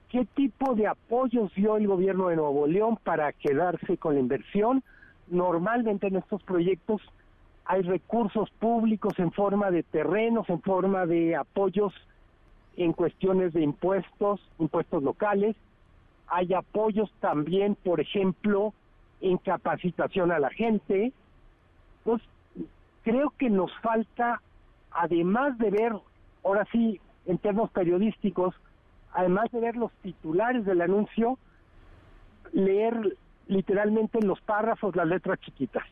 qué 0.10 0.26
tipo 0.26 0.76
de 0.76 0.88
apoyos 0.88 1.54
dio 1.56 1.76
el 1.76 1.88
gobierno 1.88 2.28
de 2.28 2.36
Nuevo 2.36 2.68
León 2.68 2.98
para 3.04 3.34
quedarse 3.34 3.98
con 3.98 4.14
la 4.14 4.20
inversión. 4.20 4.84
Normalmente 5.28 6.08
en 6.08 6.18
estos 6.18 6.44
proyectos 6.44 7.02
hay 7.66 7.82
recursos 7.82 8.50
públicos 8.60 9.18
en 9.18 9.32
forma 9.32 9.72
de 9.72 9.84
terrenos, 9.84 10.48
en 10.50 10.62
forma 10.62 11.06
de 11.06 11.36
apoyos 11.36 11.94
en 12.78 12.94
cuestiones 12.94 13.54
de 13.54 13.62
impuestos, 13.62 14.40
impuestos 14.60 15.02
locales. 15.02 15.56
Hay 16.28 16.54
apoyos 16.54 17.12
también, 17.20 17.76
por 17.76 18.00
ejemplo, 18.00 18.74
en 19.22 19.38
capacitación 19.38 20.32
a 20.32 20.40
la 20.40 20.50
gente. 20.50 21.12
Entonces, 22.06 22.28
creo 23.04 23.32
que 23.32 23.50
nos 23.50 23.72
falta, 23.80 24.42
además 24.92 25.58
de 25.58 25.72
ver, 25.72 25.94
ahora 26.44 26.68
sí, 26.72 27.02
en 27.26 27.40
términos 27.40 27.72
periodísticos, 27.72 28.54
además 29.12 29.52
de 29.52 29.60
ver 29.60 29.76
los 29.76 29.92
titulares 30.04 30.66
del 30.66 30.82
anuncio, 30.82 31.40
leer 32.52 33.18
literalmente 33.48 34.20
en 34.20 34.28
los 34.28 34.40
párrafos 34.42 34.96
las 34.96 35.08
letras 35.08 35.40
chiquitas. 35.40 35.84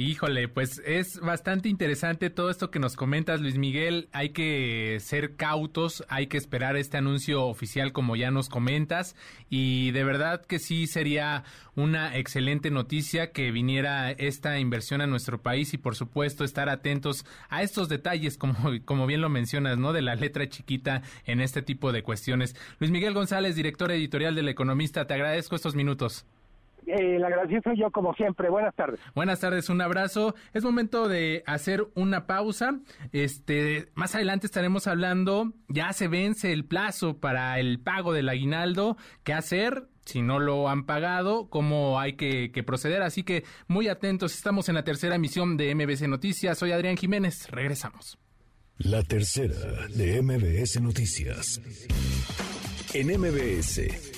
Híjole, 0.00 0.46
pues 0.46 0.80
es 0.86 1.18
bastante 1.18 1.68
interesante 1.68 2.30
todo 2.30 2.50
esto 2.50 2.70
que 2.70 2.78
nos 2.78 2.94
comentas, 2.94 3.40
Luis 3.40 3.58
Miguel. 3.58 4.08
Hay 4.12 4.28
que 4.28 4.98
ser 5.00 5.34
cautos, 5.34 6.04
hay 6.08 6.28
que 6.28 6.36
esperar 6.36 6.76
este 6.76 6.98
anuncio 6.98 7.44
oficial 7.46 7.92
como 7.92 8.14
ya 8.14 8.30
nos 8.30 8.48
comentas 8.48 9.16
y 9.50 9.90
de 9.90 10.04
verdad 10.04 10.46
que 10.46 10.60
sí 10.60 10.86
sería 10.86 11.42
una 11.74 12.16
excelente 12.16 12.70
noticia 12.70 13.32
que 13.32 13.50
viniera 13.50 14.12
esta 14.12 14.60
inversión 14.60 15.00
a 15.00 15.08
nuestro 15.08 15.42
país 15.42 15.74
y 15.74 15.78
por 15.78 15.96
supuesto 15.96 16.44
estar 16.44 16.68
atentos 16.68 17.26
a 17.48 17.64
estos 17.64 17.88
detalles 17.88 18.38
como, 18.38 18.54
como 18.84 19.04
bien 19.04 19.20
lo 19.20 19.30
mencionas, 19.30 19.78
¿no? 19.78 19.92
De 19.92 20.02
la 20.02 20.14
letra 20.14 20.48
chiquita 20.48 21.02
en 21.26 21.40
este 21.40 21.60
tipo 21.60 21.90
de 21.90 22.04
cuestiones. 22.04 22.54
Luis 22.78 22.92
Miguel 22.92 23.14
González, 23.14 23.56
director 23.56 23.90
editorial 23.90 24.36
del 24.36 24.48
Economista, 24.48 25.08
te 25.08 25.14
agradezco 25.14 25.56
estos 25.56 25.74
minutos. 25.74 26.24
Eh, 26.88 27.18
la 27.18 27.28
gracia 27.28 27.60
soy 27.62 27.78
yo 27.78 27.90
como 27.90 28.14
siempre. 28.14 28.48
Buenas 28.48 28.74
tardes. 28.74 29.00
Buenas 29.14 29.40
tardes, 29.40 29.68
un 29.68 29.80
abrazo. 29.80 30.34
Es 30.52 30.64
momento 30.64 31.08
de 31.08 31.42
hacer 31.46 31.86
una 31.94 32.26
pausa. 32.26 32.78
Este, 33.12 33.88
más 33.94 34.14
adelante 34.14 34.46
estaremos 34.46 34.86
hablando, 34.86 35.52
ya 35.68 35.92
se 35.92 36.08
vence 36.08 36.52
el 36.52 36.64
plazo 36.64 37.18
para 37.18 37.58
el 37.58 37.80
pago 37.80 38.12
del 38.12 38.28
aguinaldo, 38.28 38.96
qué 39.24 39.32
hacer 39.32 39.88
si 40.04 40.22
no 40.22 40.38
lo 40.38 40.70
han 40.70 40.86
pagado, 40.86 41.50
cómo 41.50 42.00
hay 42.00 42.14
que, 42.14 42.50
que, 42.50 42.62
proceder. 42.62 43.02
Así 43.02 43.24
que 43.24 43.44
muy 43.66 43.88
atentos, 43.88 44.34
estamos 44.34 44.70
en 44.70 44.74
la 44.74 44.82
tercera 44.82 45.16
emisión 45.16 45.58
de 45.58 45.74
MBC 45.74 46.08
Noticias. 46.08 46.56
Soy 46.56 46.72
Adrián 46.72 46.96
Jiménez, 46.96 47.50
regresamos. 47.50 48.18
La 48.78 49.02
tercera 49.02 49.88
de 49.88 50.22
MBS 50.22 50.80
Noticias. 50.80 51.60
En 52.94 53.08
MBS. 53.08 54.17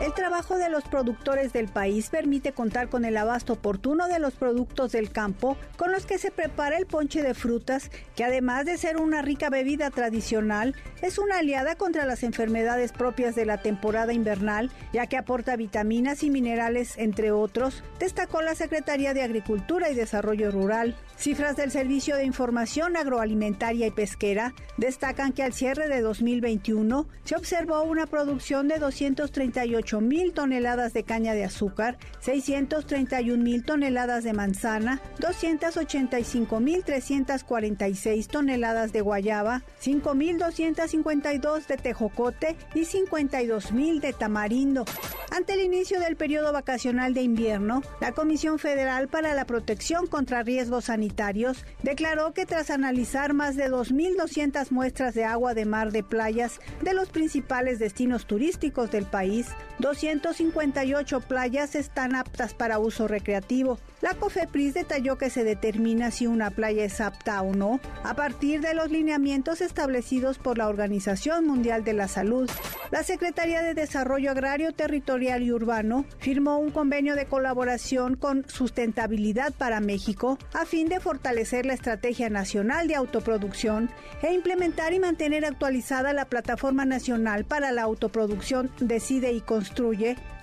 El 0.00 0.14
trabajo 0.14 0.58
de 0.58 0.68
los 0.68 0.84
productores 0.84 1.52
del 1.52 1.66
país 1.66 2.08
permite 2.08 2.52
contar 2.52 2.88
con 2.88 3.04
el 3.04 3.16
abasto 3.16 3.54
oportuno 3.54 4.06
de 4.06 4.20
los 4.20 4.34
productos 4.34 4.92
del 4.92 5.10
campo 5.10 5.56
con 5.76 5.90
los 5.90 6.06
que 6.06 6.18
se 6.18 6.30
prepara 6.30 6.76
el 6.76 6.86
ponche 6.86 7.20
de 7.20 7.34
frutas, 7.34 7.90
que 8.14 8.22
además 8.22 8.64
de 8.64 8.78
ser 8.78 8.98
una 8.98 9.22
rica 9.22 9.50
bebida 9.50 9.90
tradicional, 9.90 10.76
es 11.02 11.18
una 11.18 11.38
aliada 11.38 11.74
contra 11.74 12.06
las 12.06 12.22
enfermedades 12.22 12.92
propias 12.92 13.34
de 13.34 13.44
la 13.44 13.60
temporada 13.60 14.12
invernal, 14.12 14.70
ya 14.92 15.08
que 15.08 15.16
aporta 15.16 15.56
vitaminas 15.56 16.22
y 16.22 16.30
minerales, 16.30 16.96
entre 16.96 17.32
otros, 17.32 17.82
destacó 17.98 18.40
la 18.40 18.54
Secretaría 18.54 19.14
de 19.14 19.22
Agricultura 19.22 19.90
y 19.90 19.96
Desarrollo 19.96 20.52
Rural. 20.52 20.96
Cifras 21.16 21.56
del 21.56 21.72
Servicio 21.72 22.14
de 22.14 22.24
Información 22.24 22.96
Agroalimentaria 22.96 23.88
y 23.88 23.90
Pesquera 23.90 24.54
destacan 24.76 25.32
que 25.32 25.42
al 25.42 25.52
cierre 25.52 25.88
de 25.88 26.00
2021 26.00 27.08
se 27.24 27.34
observó 27.34 27.82
una 27.82 28.06
producción 28.06 28.68
de 28.68 28.78
238 28.78 29.87
mil 29.96 30.32
toneladas 30.32 30.92
de 30.92 31.02
caña 31.02 31.32
de 31.34 31.44
azúcar, 31.44 31.96
631 32.20 33.42
mil 33.42 33.64
toneladas 33.64 34.24
de 34.24 34.32
manzana, 34.32 35.00
285 35.18 36.60
mil 36.60 36.84
346 36.84 38.28
toneladas 38.28 38.92
de 38.92 39.00
guayaba, 39.00 39.62
5 39.78 40.14
mil 40.14 40.38
252 40.38 41.66
de 41.66 41.76
tejocote 41.76 42.56
y 42.74 42.84
52 42.84 43.72
mil 43.72 44.00
de 44.00 44.12
tamarindo. 44.12 44.84
Ante 45.30 45.54
el 45.54 45.60
inicio 45.60 46.00
del 46.00 46.16
periodo 46.16 46.52
vacacional 46.52 47.14
de 47.14 47.22
invierno, 47.22 47.82
la 48.00 48.12
Comisión 48.12 48.58
Federal 48.58 49.08
para 49.08 49.34
la 49.34 49.44
Protección 49.44 50.06
contra 50.06 50.42
Riesgos 50.42 50.86
Sanitarios 50.86 51.64
declaró 51.82 52.32
que 52.32 52.46
tras 52.46 52.70
analizar 52.70 53.34
más 53.34 53.54
de 53.56 53.70
2.200 53.70 54.70
muestras 54.70 55.14
de 55.14 55.24
agua 55.24 55.54
de 55.54 55.64
mar 55.64 55.92
de 55.92 56.02
playas 56.02 56.60
de 56.82 56.94
los 56.94 57.08
principales 57.10 57.78
destinos 57.78 58.26
turísticos 58.26 58.90
del 58.90 59.04
país, 59.04 59.46
258 59.78 61.20
playas 61.20 61.74
están 61.74 62.16
aptas 62.16 62.52
para 62.54 62.78
uso 62.78 63.06
recreativo. 63.06 63.78
La 64.00 64.14
COFEPRIS 64.14 64.74
detalló 64.74 65.18
que 65.18 65.30
se 65.30 65.44
determina 65.44 66.10
si 66.10 66.26
una 66.26 66.50
playa 66.50 66.84
es 66.84 67.00
apta 67.00 67.42
o 67.42 67.52
no 67.52 67.80
a 68.04 68.14
partir 68.14 68.60
de 68.60 68.74
los 68.74 68.90
lineamientos 68.90 69.60
establecidos 69.60 70.38
por 70.38 70.56
la 70.56 70.68
Organización 70.68 71.46
Mundial 71.46 71.84
de 71.84 71.94
la 71.94 72.08
Salud. 72.08 72.48
La 72.90 73.02
Secretaría 73.02 73.62
de 73.62 73.74
Desarrollo 73.74 74.30
Agrario, 74.30 74.72
Territorial 74.72 75.42
y 75.42 75.52
Urbano 75.52 76.06
firmó 76.18 76.58
un 76.58 76.70
convenio 76.70 77.16
de 77.16 77.26
colaboración 77.26 78.16
con 78.16 78.48
Sustentabilidad 78.48 79.52
para 79.52 79.80
México 79.80 80.38
a 80.54 80.64
fin 80.64 80.88
de 80.88 81.00
fortalecer 81.00 81.66
la 81.66 81.74
Estrategia 81.74 82.30
Nacional 82.30 82.88
de 82.88 82.94
Autoproducción 82.94 83.90
e 84.22 84.32
implementar 84.32 84.92
y 84.92 85.00
mantener 85.00 85.44
actualizada 85.44 86.12
la 86.12 86.24
Plataforma 86.24 86.84
Nacional 86.84 87.44
para 87.44 87.72
la 87.72 87.82
Autoproducción 87.82 88.70
Decide 88.78 89.32
y 89.32 89.40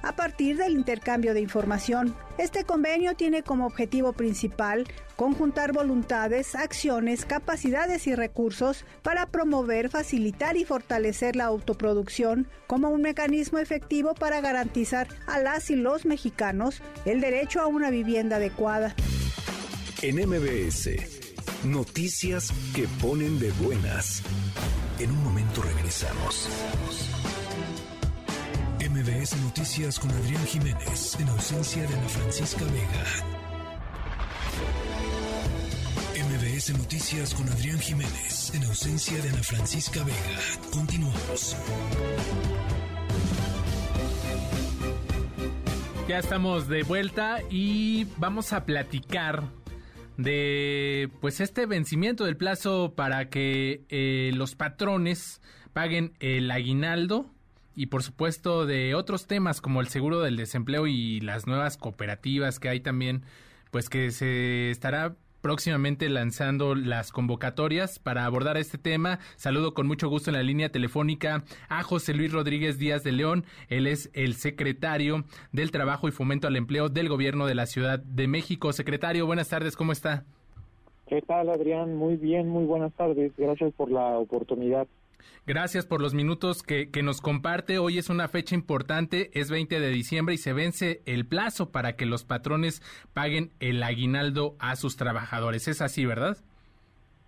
A 0.01 0.15
partir 0.15 0.57
del 0.57 0.73
intercambio 0.73 1.33
de 1.33 1.41
información. 1.41 2.15
Este 2.37 2.63
convenio 2.63 3.15
tiene 3.15 3.43
como 3.43 3.65
objetivo 3.65 4.13
principal 4.13 4.85
conjuntar 5.15 5.73
voluntades, 5.73 6.55
acciones, 6.55 7.25
capacidades 7.25 8.05
y 8.07 8.15
recursos 8.15 8.85
para 9.01 9.25
promover, 9.25 9.89
facilitar 9.89 10.57
y 10.57 10.65
fortalecer 10.65 11.35
la 11.35 11.45
autoproducción 11.45 12.47
como 12.67 12.89
un 12.89 13.01
mecanismo 13.01 13.57
efectivo 13.57 14.13
para 14.13 14.41
garantizar 14.41 15.07
a 15.27 15.39
las 15.39 15.69
y 15.69 15.75
los 15.75 16.05
mexicanos 16.05 16.81
el 17.05 17.21
derecho 17.21 17.61
a 17.61 17.67
una 17.67 17.89
vivienda 17.89 18.35
adecuada. 18.35 18.95
En 20.01 20.17
MBS, 20.17 20.89
noticias 21.63 22.51
que 22.75 22.87
ponen 23.01 23.39
de 23.39 23.51
buenas. 23.53 24.21
En 24.99 25.11
un 25.11 25.23
momento 25.23 25.63
regresamos. 25.63 26.47
MBS 28.95 29.35
Noticias 29.43 29.99
con 29.99 30.09
Adrián 30.09 30.45
Jiménez, 30.45 31.19
en 31.19 31.27
ausencia 31.27 31.81
de 31.81 31.93
Ana 31.93 32.07
Francisca 32.07 32.63
Vega. 32.63 33.03
MBS 36.29 36.77
Noticias 36.77 37.33
con 37.33 37.49
Adrián 37.49 37.77
Jiménez, 37.77 38.55
en 38.55 38.63
ausencia 38.63 39.21
de 39.21 39.29
Ana 39.31 39.43
Francisca 39.43 40.01
Vega. 40.01 40.39
Continuamos. 40.71 41.57
Ya 46.07 46.19
estamos 46.19 46.69
de 46.69 46.83
vuelta 46.83 47.39
y 47.49 48.07
vamos 48.15 48.53
a 48.53 48.65
platicar 48.65 49.43
de 50.15 51.09
pues 51.19 51.41
este 51.41 51.65
vencimiento 51.65 52.23
del 52.23 52.37
plazo 52.37 52.93
para 52.95 53.29
que 53.29 53.83
eh, 53.89 54.31
los 54.35 54.55
patrones 54.55 55.41
paguen 55.73 56.13
el 56.21 56.49
aguinaldo 56.49 57.34
y 57.75 57.87
por 57.87 58.03
supuesto 58.03 58.65
de 58.65 58.95
otros 58.95 59.27
temas 59.27 59.61
como 59.61 59.81
el 59.81 59.87
seguro 59.87 60.21
del 60.21 60.37
desempleo 60.37 60.87
y 60.87 61.19
las 61.19 61.47
nuevas 61.47 61.77
cooperativas 61.77 62.59
que 62.59 62.69
hay 62.69 62.79
también, 62.79 63.23
pues 63.71 63.89
que 63.89 64.11
se 64.11 64.71
estará 64.71 65.15
próximamente 65.45 66.09
lanzando 66.09 66.73
las 66.73 67.11
convocatorias 67.11 67.99
para 67.99 68.25
abordar 68.25 68.57
este 68.57 68.79
tema. 68.79 69.19
Saludo 69.35 69.75
con 69.75 69.85
mucho 69.85 70.09
gusto 70.09 70.31
en 70.31 70.37
la 70.37 70.41
línea 70.41 70.69
telefónica 70.71 71.43
a 71.69 71.83
José 71.83 72.15
Luis 72.15 72.31
Rodríguez 72.31 72.79
Díaz 72.79 73.03
de 73.03 73.11
León. 73.11 73.45
Él 73.69 73.85
es 73.85 74.09
el 74.13 74.33
secretario 74.33 75.23
del 75.51 75.69
Trabajo 75.69 76.07
y 76.07 76.11
Fomento 76.11 76.47
al 76.47 76.55
Empleo 76.55 76.89
del 76.89 77.09
Gobierno 77.09 77.45
de 77.45 77.53
la 77.53 77.67
Ciudad 77.67 77.99
de 77.99 78.27
México. 78.27 78.73
Secretario, 78.73 79.27
buenas 79.27 79.49
tardes, 79.49 79.75
¿cómo 79.75 79.91
está? 79.91 80.23
¿Qué 81.05 81.21
tal, 81.21 81.47
Adrián? 81.49 81.95
Muy 81.95 82.15
bien, 82.15 82.49
muy 82.49 82.65
buenas 82.65 82.91
tardes. 82.93 83.31
Gracias 83.37 83.71
por 83.73 83.91
la 83.91 84.17
oportunidad. 84.17 84.87
Gracias 85.47 85.85
por 85.85 86.01
los 86.01 86.15
minutos 86.15 86.63
que, 86.63 86.89
nos 87.03 87.21
comparte. 87.21 87.77
Hoy 87.77 87.99
es 87.99 88.09
una 88.09 88.27
fecha 88.27 88.55
importante, 88.55 89.29
es 89.33 89.51
20 89.51 89.79
de 89.79 89.89
diciembre 89.89 90.33
y 90.33 90.37
se 90.39 90.53
vence 90.53 91.01
el 91.05 91.25
plazo 91.27 91.71
para 91.71 91.95
que 91.95 92.07
los 92.07 92.23
patrones 92.23 92.81
paguen 93.13 93.51
el 93.59 93.83
aguinaldo 93.83 94.55
a 94.57 94.75
sus 94.75 94.97
trabajadores. 94.97 95.67
Es 95.67 95.81
así, 95.81 96.05
¿verdad? 96.05 96.37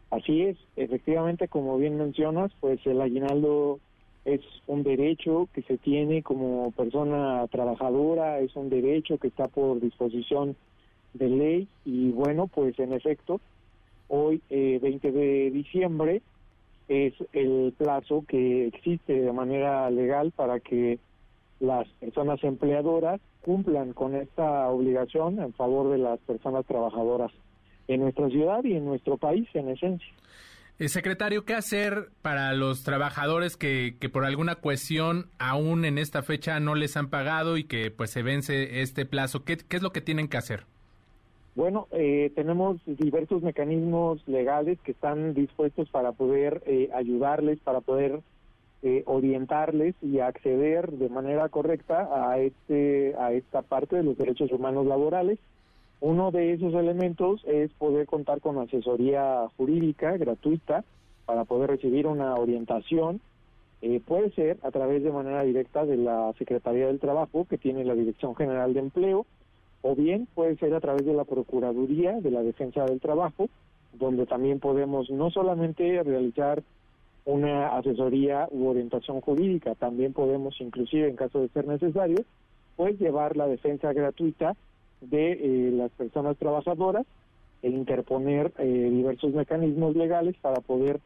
Así 0.10 0.42
es, 0.42 0.58
efectivamente, 0.78 1.48
como 1.48 1.78
bien 1.78 1.98
mencionas, 1.98 2.52
pues 2.60 2.80
el 2.88 3.02
aguinaldo 3.02 3.80
es 4.26 4.42
un 4.66 4.84
derecho 4.84 5.48
que 5.54 5.62
se 5.62 5.78
tiene 5.78 6.24
como 6.24 6.72
persona 6.72 7.46
trabajadora, 7.48 8.40
es 8.40 8.56
un 8.56 8.70
derecho 8.70 9.18
que 9.18 9.28
está 9.28 9.48
por 9.48 9.80
disposición 9.80 10.56
de 11.14 11.30
ley 11.30 11.68
y 11.86 12.10
bueno, 12.12 12.48
pues 12.48 12.78
en 12.80 12.94
efecto, 12.94 13.40
hoy 14.08 14.42
eh, 14.50 14.80
20 14.82 15.12
de 15.12 15.52
diciembre 15.52 16.22
es 16.88 17.14
el 17.34 17.74
plazo 17.78 18.24
que 18.28 18.68
existe 18.68 19.14
de 19.14 19.34
manera 19.34 19.90
legal 19.90 20.32
para 20.32 20.60
que 20.60 21.00
las 21.60 21.88
personas 22.00 22.44
empleadoras 22.44 23.20
cumplan 23.42 23.94
con 23.94 24.16
esta 24.16 24.68
obligación 24.70 25.40
en 25.40 25.54
favor 25.54 25.92
de 25.92 25.98
las 25.98 26.20
personas 26.20 26.66
trabajadoras 26.66 27.32
en 27.88 28.02
nuestra 28.02 28.30
ciudad 28.30 28.64
y 28.64 28.74
en 28.74 28.86
nuestro 28.86 29.18
país 29.18 29.48
en 29.54 29.70
esencia. 29.70 30.08
Eh, 30.80 30.90
secretario, 30.90 31.44
¿qué 31.44 31.56
hacer 31.56 32.10
para 32.22 32.54
los 32.54 32.84
trabajadores 32.84 33.58
que, 33.58 33.96
que 34.00 34.10
por 34.10 34.26
alguna 34.26 34.56
cuestión 34.56 35.32
aún 35.40 35.86
en 35.86 35.98
esta 35.98 36.22
fecha 36.22 36.60
no 36.60 36.76
les 36.76 36.96
han 36.98 37.10
pagado 37.10 37.58
y 37.58 37.64
que 37.64 37.90
pues 37.90 38.12
se 38.12 38.22
vence 38.22 38.82
este 38.82 39.06
plazo? 39.06 39.44
¿Qué, 39.44 39.58
qué 39.58 39.78
es 39.78 39.82
lo 39.82 39.92
que 39.92 40.02
tienen 40.02 40.28
que 40.28 40.38
hacer? 40.38 40.66
Bueno, 41.58 41.88
eh, 41.90 42.32
tenemos 42.36 42.78
diversos 42.86 43.42
mecanismos 43.42 44.22
legales 44.28 44.80
que 44.82 44.92
están 44.92 45.34
dispuestos 45.34 45.90
para 45.90 46.12
poder 46.12 46.62
eh, 46.68 46.92
ayudarles, 46.94 47.58
para 47.62 47.82
poder 47.82 48.22
eh, 48.84 49.02
orientarles 49.08 49.96
y 50.04 50.20
acceder 50.20 50.92
de 50.92 51.10
manera 51.10 51.50
correcta 51.50 52.10
a 52.30 52.38
este 52.38 53.16
a 53.18 53.34
esta 53.34 53.64
parte 53.64 53.96
de 53.96 54.04
los 54.04 54.20
derechos 54.20 54.52
humanos 54.52 54.86
laborales. 54.86 55.40
Uno 56.00 56.30
de 56.30 56.54
esos 56.54 56.76
elementos 56.76 57.44
es 57.48 57.74
poder 57.74 58.06
contar 58.06 58.40
con 58.40 58.60
asesoría 58.60 59.48
jurídica 59.58 60.16
gratuita 60.16 60.84
para 61.26 61.44
poder 61.46 61.72
recibir 61.72 62.06
una 62.06 62.36
orientación. 62.36 63.20
Eh, 63.82 64.00
puede 64.06 64.30
ser 64.34 64.60
a 64.62 64.70
través 64.70 65.02
de 65.02 65.12
manera 65.12 65.42
directa 65.42 65.88
de 65.88 65.98
la 65.98 66.34
Secretaría 66.38 66.86
del 66.86 67.00
Trabajo, 67.00 67.48
que 67.50 67.58
tiene 67.58 67.84
la 67.84 67.96
Dirección 67.96 68.36
General 68.36 68.76
de 68.76 68.80
Empleo, 68.80 69.26
o 69.82 69.96
bien 69.96 70.28
puede 70.34 70.56
ser 70.58 70.74
a 70.74 70.80
través 70.80 71.06
de 71.06 71.14
la 71.14 71.24
Procuraduría 71.24 72.20
de 72.20 72.32
la 72.32 72.42
Defensa 72.42 72.86
del 72.86 73.00
Trabajo, 73.00 73.50
donde 73.94 74.26
también 74.26 74.60
podemos 74.60 75.10
no 75.10 75.30
solamente 75.32 76.04
realizar 76.04 76.64
una 77.26 77.76
asesoría 77.78 78.48
u 78.52 78.68
orientación 78.68 79.22
jurídica, 79.22 79.76
también 79.76 80.14
podemos 80.14 80.60
inclusive 80.62 81.10
en 81.10 81.16
caso 81.16 81.42
de 81.42 81.50
ser 81.50 81.68
necesario, 81.68 82.24
pues 82.76 82.98
llevar 83.00 83.36
la 83.36 83.48
defensa 83.48 83.92
gratuita 83.92 84.56
de 85.02 85.32
eh, 85.34 85.72
las 85.72 85.92
personas 85.92 86.38
trabajadoras 86.38 87.06
e 87.62 87.70
interponer 87.70 88.54
eh, 88.60 88.90
diversos 88.92 89.34
mecanismos 89.34 89.96
legales 89.96 90.36
para 90.42 90.62
poder 90.62 91.02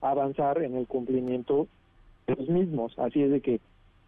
avanzar 0.00 0.62
en 0.62 0.76
el 0.76 0.86
cumplimiento 0.86 1.68
de 2.26 2.36
los 2.36 2.48
mismos. 2.48 2.92
Así 2.98 3.22
es 3.22 3.30
de 3.30 3.40
que 3.40 3.60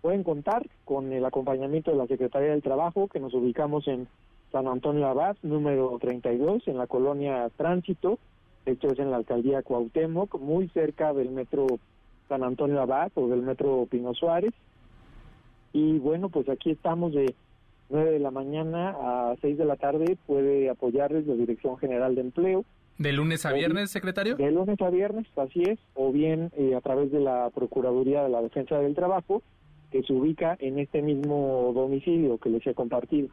pueden 0.04 0.22
contar 0.22 0.66
con 0.84 1.14
el 1.14 1.24
acompañamiento 1.24 1.90
de 1.90 1.96
la 1.96 2.06
Secretaría 2.06 2.50
del 2.50 2.60
Trabajo, 2.60 3.08
que 3.08 3.20
nos 3.20 3.32
ubicamos 3.32 3.88
en 3.88 4.06
San 4.52 4.68
Antonio 4.68 5.06
Abad, 5.06 5.34
número 5.42 5.96
32, 5.98 6.68
en 6.68 6.76
la 6.76 6.86
colonia 6.86 7.48
Tránsito, 7.56 8.18
esto 8.66 8.88
es 8.88 8.98
en 8.98 9.10
la 9.10 9.16
alcaldía 9.16 9.62
Cuauhtémoc, 9.62 10.38
muy 10.38 10.68
cerca 10.68 11.14
del 11.14 11.30
metro 11.30 11.66
San 12.28 12.44
Antonio 12.44 12.82
Abad 12.82 13.12
o 13.14 13.28
del 13.28 13.40
metro 13.40 13.86
Pino 13.90 14.12
Suárez. 14.12 14.52
Y 15.72 15.96
bueno, 16.00 16.28
pues 16.28 16.50
aquí 16.50 16.72
estamos 16.72 17.14
de 17.14 17.34
9 17.88 18.10
de 18.10 18.18
la 18.18 18.30
mañana 18.30 18.90
a 19.00 19.36
6 19.40 19.56
de 19.56 19.64
la 19.64 19.76
tarde, 19.76 20.18
puede 20.26 20.68
apoyarles 20.68 21.26
la 21.26 21.34
Dirección 21.34 21.78
General 21.78 22.14
de 22.14 22.20
Empleo. 22.20 22.66
¿De 22.98 23.14
lunes 23.14 23.46
a 23.46 23.54
viernes, 23.54 23.90
secretario? 23.90 24.36
De 24.36 24.50
lunes 24.50 24.78
a 24.82 24.90
viernes, 24.90 25.26
así 25.34 25.62
es, 25.62 25.78
o 25.94 26.12
bien 26.12 26.50
eh, 26.58 26.74
a 26.74 26.82
través 26.82 27.10
de 27.10 27.20
la 27.20 27.48
Procuraduría 27.54 28.22
de 28.22 28.28
la 28.28 28.42
Defensa 28.42 28.78
del 28.78 28.94
Trabajo, 28.94 29.42
que 29.94 30.02
se 30.02 30.12
ubica 30.12 30.56
en 30.58 30.80
este 30.80 31.02
mismo 31.02 31.70
domicilio 31.72 32.36
que 32.38 32.50
les 32.50 32.66
he 32.66 32.74
compartido. 32.74 33.28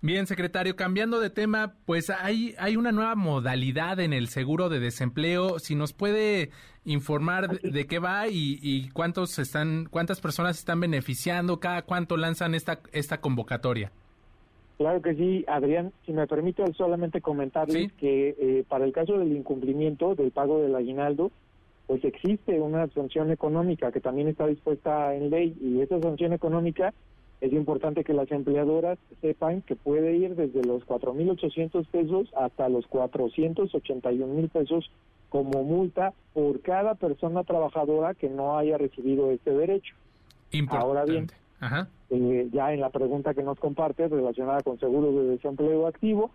Bien, 0.00 0.26
secretario, 0.26 0.74
cambiando 0.74 1.20
de 1.20 1.30
tema, 1.30 1.74
pues 1.86 2.10
hay, 2.10 2.56
hay 2.58 2.76
una 2.76 2.90
nueva 2.90 3.14
modalidad 3.14 4.00
en 4.00 4.12
el 4.12 4.26
seguro 4.26 4.68
de 4.68 4.80
desempleo. 4.80 5.60
Si 5.60 5.76
nos 5.76 5.92
puede 5.92 6.50
informar 6.84 7.60
de, 7.60 7.86
qué 7.86 8.00
va 8.00 8.26
y, 8.26 8.58
y, 8.60 8.88
cuántos 8.88 9.38
están, 9.38 9.86
cuántas 9.88 10.20
personas 10.20 10.58
están 10.58 10.80
beneficiando, 10.80 11.60
cada 11.60 11.82
cuánto 11.82 12.16
lanzan 12.16 12.56
esta, 12.56 12.80
esta 12.90 13.20
convocatoria. 13.20 13.92
Claro 14.78 15.02
que 15.02 15.14
sí, 15.14 15.44
Adrián. 15.46 15.92
Si 16.04 16.12
me 16.12 16.26
permite 16.26 16.64
solamente 16.72 17.20
comentarles 17.20 17.92
que 17.92 18.34
eh, 18.40 18.64
para 18.66 18.84
el 18.84 18.92
caso 18.92 19.16
del 19.16 19.30
incumplimiento 19.36 20.16
del 20.16 20.32
pago 20.32 20.60
del 20.60 20.74
aguinaldo, 20.74 21.30
pues 21.92 22.06
existe 22.06 22.58
una 22.58 22.88
sanción 22.88 23.30
económica 23.32 23.92
que 23.92 24.00
también 24.00 24.26
está 24.26 24.46
dispuesta 24.46 25.14
en 25.14 25.28
ley 25.28 25.54
y 25.60 25.82
esa 25.82 26.00
sanción 26.00 26.32
económica 26.32 26.94
es 27.42 27.52
importante 27.52 28.02
que 28.02 28.14
las 28.14 28.32
empleadoras 28.32 28.98
sepan 29.20 29.60
que 29.60 29.76
puede 29.76 30.16
ir 30.16 30.34
desde 30.34 30.64
los 30.64 30.86
4.800 30.86 31.84
pesos 31.88 32.30
hasta 32.34 32.70
los 32.70 32.88
481.000 32.88 34.48
pesos 34.48 34.90
como 35.28 35.64
multa 35.64 36.14
por 36.32 36.62
cada 36.62 36.94
persona 36.94 37.44
trabajadora 37.44 38.14
que 38.14 38.30
no 38.30 38.56
haya 38.56 38.78
recibido 38.78 39.30
este 39.30 39.50
derecho. 39.50 39.94
Ahora 40.70 41.04
bien, 41.04 41.26
eh, 42.08 42.48
ya 42.50 42.72
en 42.72 42.80
la 42.80 42.88
pregunta 42.88 43.34
que 43.34 43.42
nos 43.42 43.58
compartes 43.58 44.10
relacionada 44.10 44.62
con 44.62 44.80
seguros 44.80 45.14
de 45.14 45.24
desempleo 45.24 45.86
activo, 45.86 46.30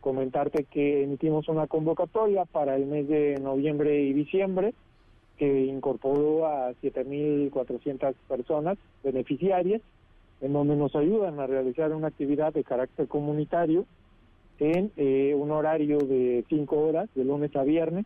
comentarte 0.00 0.66
que 0.70 1.02
emitimos 1.02 1.48
una 1.48 1.66
convocatoria 1.66 2.44
para 2.44 2.76
el 2.76 2.86
mes 2.86 3.08
de 3.08 3.40
noviembre 3.40 4.04
y 4.04 4.12
diciembre 4.12 4.72
que 5.40 5.64
incorporó 5.64 6.46
a 6.46 6.72
7.400 6.82 8.14
personas 8.28 8.76
beneficiarias, 9.02 9.80
en 10.42 10.52
donde 10.52 10.76
nos 10.76 10.94
ayudan 10.94 11.40
a 11.40 11.46
realizar 11.46 11.94
una 11.94 12.08
actividad 12.08 12.52
de 12.52 12.62
carácter 12.62 13.08
comunitario 13.08 13.86
en 14.58 14.92
eh, 14.98 15.34
un 15.34 15.50
horario 15.50 15.96
de 15.96 16.44
5 16.50 16.76
horas, 16.76 17.08
de 17.14 17.24
lunes 17.24 17.56
a 17.56 17.62
viernes, 17.62 18.04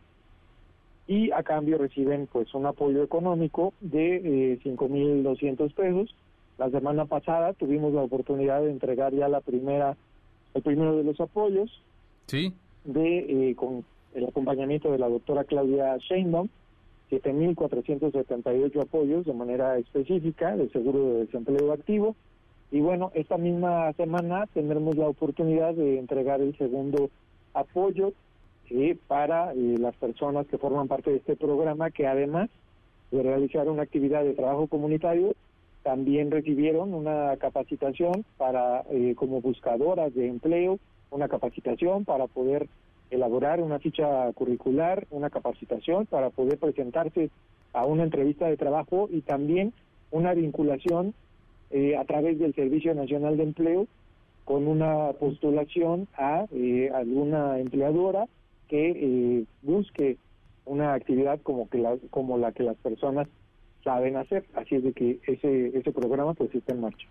y 1.07 1.29
a 1.31 1.43
cambio 1.43 1.77
reciben 1.77 2.29
pues 2.31 2.53
un 2.53 2.67
apoyo 2.67 3.03
económico 3.03 3.73
de 3.81 4.53
eh, 4.53 4.59
5.200 4.63 5.73
pesos. 5.73 6.15
La 6.57 6.69
semana 6.69 7.03
pasada 7.03 7.51
tuvimos 7.51 7.93
la 7.93 8.03
oportunidad 8.03 8.61
de 8.61 8.71
entregar 8.71 9.13
ya 9.13 9.27
la 9.27 9.41
primera, 9.41 9.97
el 10.53 10.61
primero 10.61 10.95
de 10.95 11.03
los 11.03 11.19
apoyos, 11.19 11.81
sí, 12.27 12.53
de 12.85 13.49
eh, 13.49 13.55
con 13.55 13.83
el 14.13 14.25
acompañamiento 14.25 14.89
de 14.93 14.99
la 14.99 15.09
doctora 15.09 15.43
Claudia 15.43 15.97
Sheinbaum, 15.97 16.47
7.478 17.11 18.81
apoyos 18.81 19.25
de 19.25 19.33
manera 19.33 19.77
específica 19.77 20.55
del 20.55 20.71
seguro 20.71 21.13
de 21.13 21.25
desempleo 21.25 21.71
activo. 21.71 22.15
Y 22.71 22.81
bueno, 22.81 23.11
esta 23.13 23.37
misma 23.37 23.93
semana 23.93 24.47
tendremos 24.53 24.95
la 24.95 25.07
oportunidad 25.07 25.73
de 25.73 25.99
entregar 25.99 26.41
el 26.41 26.57
segundo 26.57 27.09
apoyo 27.53 28.13
eh, 28.69 28.97
para 29.07 29.53
eh, 29.53 29.75
las 29.79 29.95
personas 29.95 30.47
que 30.47 30.57
forman 30.57 30.87
parte 30.87 31.11
de 31.11 31.17
este 31.17 31.35
programa, 31.35 31.91
que 31.91 32.07
además 32.07 32.49
de 33.11 33.21
realizar 33.21 33.69
una 33.69 33.83
actividad 33.83 34.23
de 34.23 34.33
trabajo 34.33 34.67
comunitario, 34.67 35.35
también 35.83 36.31
recibieron 36.31 36.95
una 36.95 37.37
capacitación 37.37 38.25
para 38.37 38.83
eh, 38.89 39.13
como 39.15 39.39
buscadoras 39.41 40.13
de 40.15 40.27
empleo, 40.27 40.79
una 41.11 41.27
capacitación 41.27 42.05
para 42.05 42.25
poder 42.25 42.67
elaborar 43.09 43.61
una 43.61 43.79
ficha 43.79 44.31
curricular, 44.33 45.07
una 45.11 45.29
capacitación 45.29 46.05
para 46.05 46.29
poder 46.29 46.57
presentarse 46.57 47.29
a 47.73 47.85
una 47.85 48.03
entrevista 48.03 48.47
de 48.47 48.57
trabajo 48.57 49.09
y 49.11 49.21
también 49.21 49.73
una 50.11 50.33
vinculación 50.33 51.13
eh, 51.71 51.97
a 51.97 52.05
través 52.05 52.39
del 52.39 52.53
Servicio 52.53 52.93
Nacional 52.93 53.37
de 53.37 53.43
Empleo 53.43 53.87
con 54.45 54.67
una 54.67 55.11
postulación 55.19 56.07
a 56.15 56.45
eh, 56.51 56.91
alguna 56.93 57.59
empleadora 57.59 58.27
que 58.67 58.91
eh, 58.91 59.45
busque 59.63 60.17
una 60.65 60.93
actividad 60.93 61.39
como 61.41 61.69
que 61.69 61.79
la, 61.79 61.97
como 62.11 62.37
la 62.37 62.51
que 62.51 62.63
las 62.63 62.77
personas 62.77 63.27
saben 63.85 64.17
hacer. 64.17 64.43
Así 64.55 64.75
es 64.75 64.83
de 64.83 64.91
que 64.91 65.19
ese, 65.25 65.67
ese 65.77 65.91
programa 65.93 66.33
pues 66.33 66.53
está 66.53 66.73
en 66.73 66.81
marcha. 66.81 67.07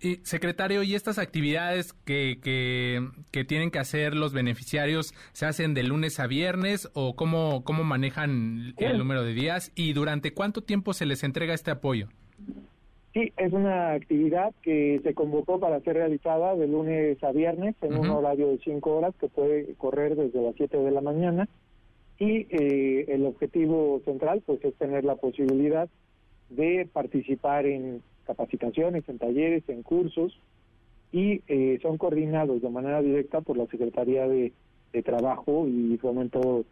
Y, 0.00 0.16
secretario, 0.22 0.84
¿y 0.84 0.94
estas 0.94 1.18
actividades 1.18 1.92
que, 1.92 2.38
que, 2.40 3.00
que, 3.32 3.44
tienen 3.44 3.72
que 3.72 3.80
hacer 3.80 4.14
los 4.14 4.32
beneficiarios 4.32 5.12
se 5.32 5.46
hacen 5.46 5.74
de 5.74 5.82
lunes 5.82 6.20
a 6.20 6.28
viernes 6.28 6.88
o 6.94 7.16
cómo, 7.16 7.64
cómo 7.64 7.82
manejan 7.82 8.74
el 8.76 8.98
número 8.98 9.24
de 9.24 9.32
días 9.32 9.72
y 9.74 9.94
durante 9.94 10.32
cuánto 10.32 10.62
tiempo 10.62 10.92
se 10.92 11.06
les 11.06 11.24
entrega 11.24 11.52
este 11.52 11.72
apoyo? 11.72 12.06
Sí, 13.14 13.32
es 13.38 13.52
una 13.52 13.94
actividad 13.94 14.54
que 14.62 15.00
se 15.02 15.14
convocó 15.14 15.58
para 15.58 15.80
ser 15.80 15.94
realizada 15.94 16.54
de 16.54 16.68
lunes 16.68 17.24
a 17.24 17.32
viernes 17.32 17.74
en 17.82 17.98
un 17.98 18.10
horario 18.10 18.48
de 18.48 18.58
cinco 18.58 18.96
horas 18.96 19.14
que 19.18 19.28
puede 19.28 19.74
correr 19.74 20.14
desde 20.14 20.40
las 20.42 20.54
7 20.54 20.76
de 20.76 20.90
la 20.92 21.00
mañana 21.00 21.48
y 22.18 22.46
eh, 22.50 23.06
el 23.08 23.24
objetivo 23.26 24.00
central 24.04 24.42
pues 24.44 24.62
es 24.64 24.74
tener 24.74 25.04
la 25.04 25.16
posibilidad 25.16 25.88
de 26.50 26.88
participar 26.92 27.66
en 27.66 28.02
capacitaciones, 28.26 29.08
en 29.08 29.18
talleres, 29.18 29.64
en 29.68 29.82
cursos 29.82 30.38
y 31.12 31.42
eh, 31.48 31.78
son 31.80 31.96
coordinados 31.96 32.60
de 32.60 32.68
manera 32.68 33.00
directa 33.00 33.40
por 33.40 33.56
la 33.56 33.66
Secretaría 33.66 34.28
de, 34.28 34.52
Trabajo 35.04 35.68
y 35.68 35.96
Fomento 35.98 36.64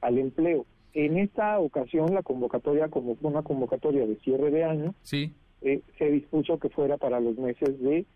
al 0.00 0.18
Empleo. 0.18 0.64
En 0.94 1.18
esta 1.18 1.58
ocasión 1.58 2.14
la 2.14 2.22
convocatoria, 2.22 2.88
como 2.88 3.14
fue 3.16 3.30
una 3.30 3.42
convocatoria 3.42 4.06
de 4.06 4.16
cierre 4.20 4.50
de 4.50 4.64
año, 4.64 4.94
sí. 5.02 5.34
Eh, 5.60 5.82
se 5.98 6.10
dispuso 6.10 6.58
que 6.58 6.70
fuera 6.70 6.96
para 6.96 7.20
los 7.20 7.36
meses 7.36 7.78
de 7.80 8.06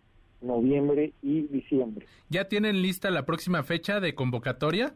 noviembre 0.41 1.13
y 1.21 1.41
diciembre. 1.47 2.05
¿Ya 2.29 2.47
tienen 2.47 2.81
lista 2.81 3.11
la 3.11 3.25
próxima 3.25 3.63
fecha 3.63 3.99
de 3.99 4.15
convocatoria? 4.15 4.95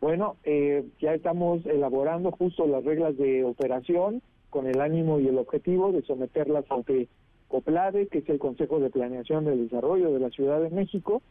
Bueno, 0.00 0.36
eh, 0.44 0.84
ya 1.00 1.14
estamos 1.14 1.64
elaborando 1.66 2.30
justo 2.30 2.66
las 2.66 2.84
reglas 2.84 3.16
de 3.16 3.42
operación 3.44 4.22
con 4.50 4.66
el 4.66 4.80
ánimo 4.80 5.20
y 5.20 5.28
el 5.28 5.38
objetivo 5.38 5.92
de 5.92 6.02
someterlas 6.02 6.64
ante 6.70 7.08
COPLADE, 7.48 8.08
que 8.08 8.18
es 8.18 8.28
el 8.28 8.38
Consejo 8.38 8.78
de 8.80 8.90
Planeación 8.90 9.44
del 9.44 9.64
Desarrollo 9.64 10.12
de 10.12 10.20
la 10.20 10.30
Ciudad 10.30 10.60
de 10.60 10.70
México, 10.70 11.22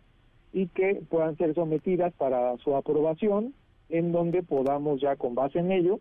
y 0.53 0.67
que 0.67 1.01
puedan 1.09 1.37
ser 1.37 1.53
sometidas 1.53 2.13
para 2.13 2.57
su 2.57 2.75
aprobación, 2.75 3.53
en 3.89 4.11
donde 4.11 4.43
podamos 4.43 4.99
ya 4.99 5.15
con 5.15 5.35
base 5.35 5.59
en 5.59 5.71
ello 5.71 5.99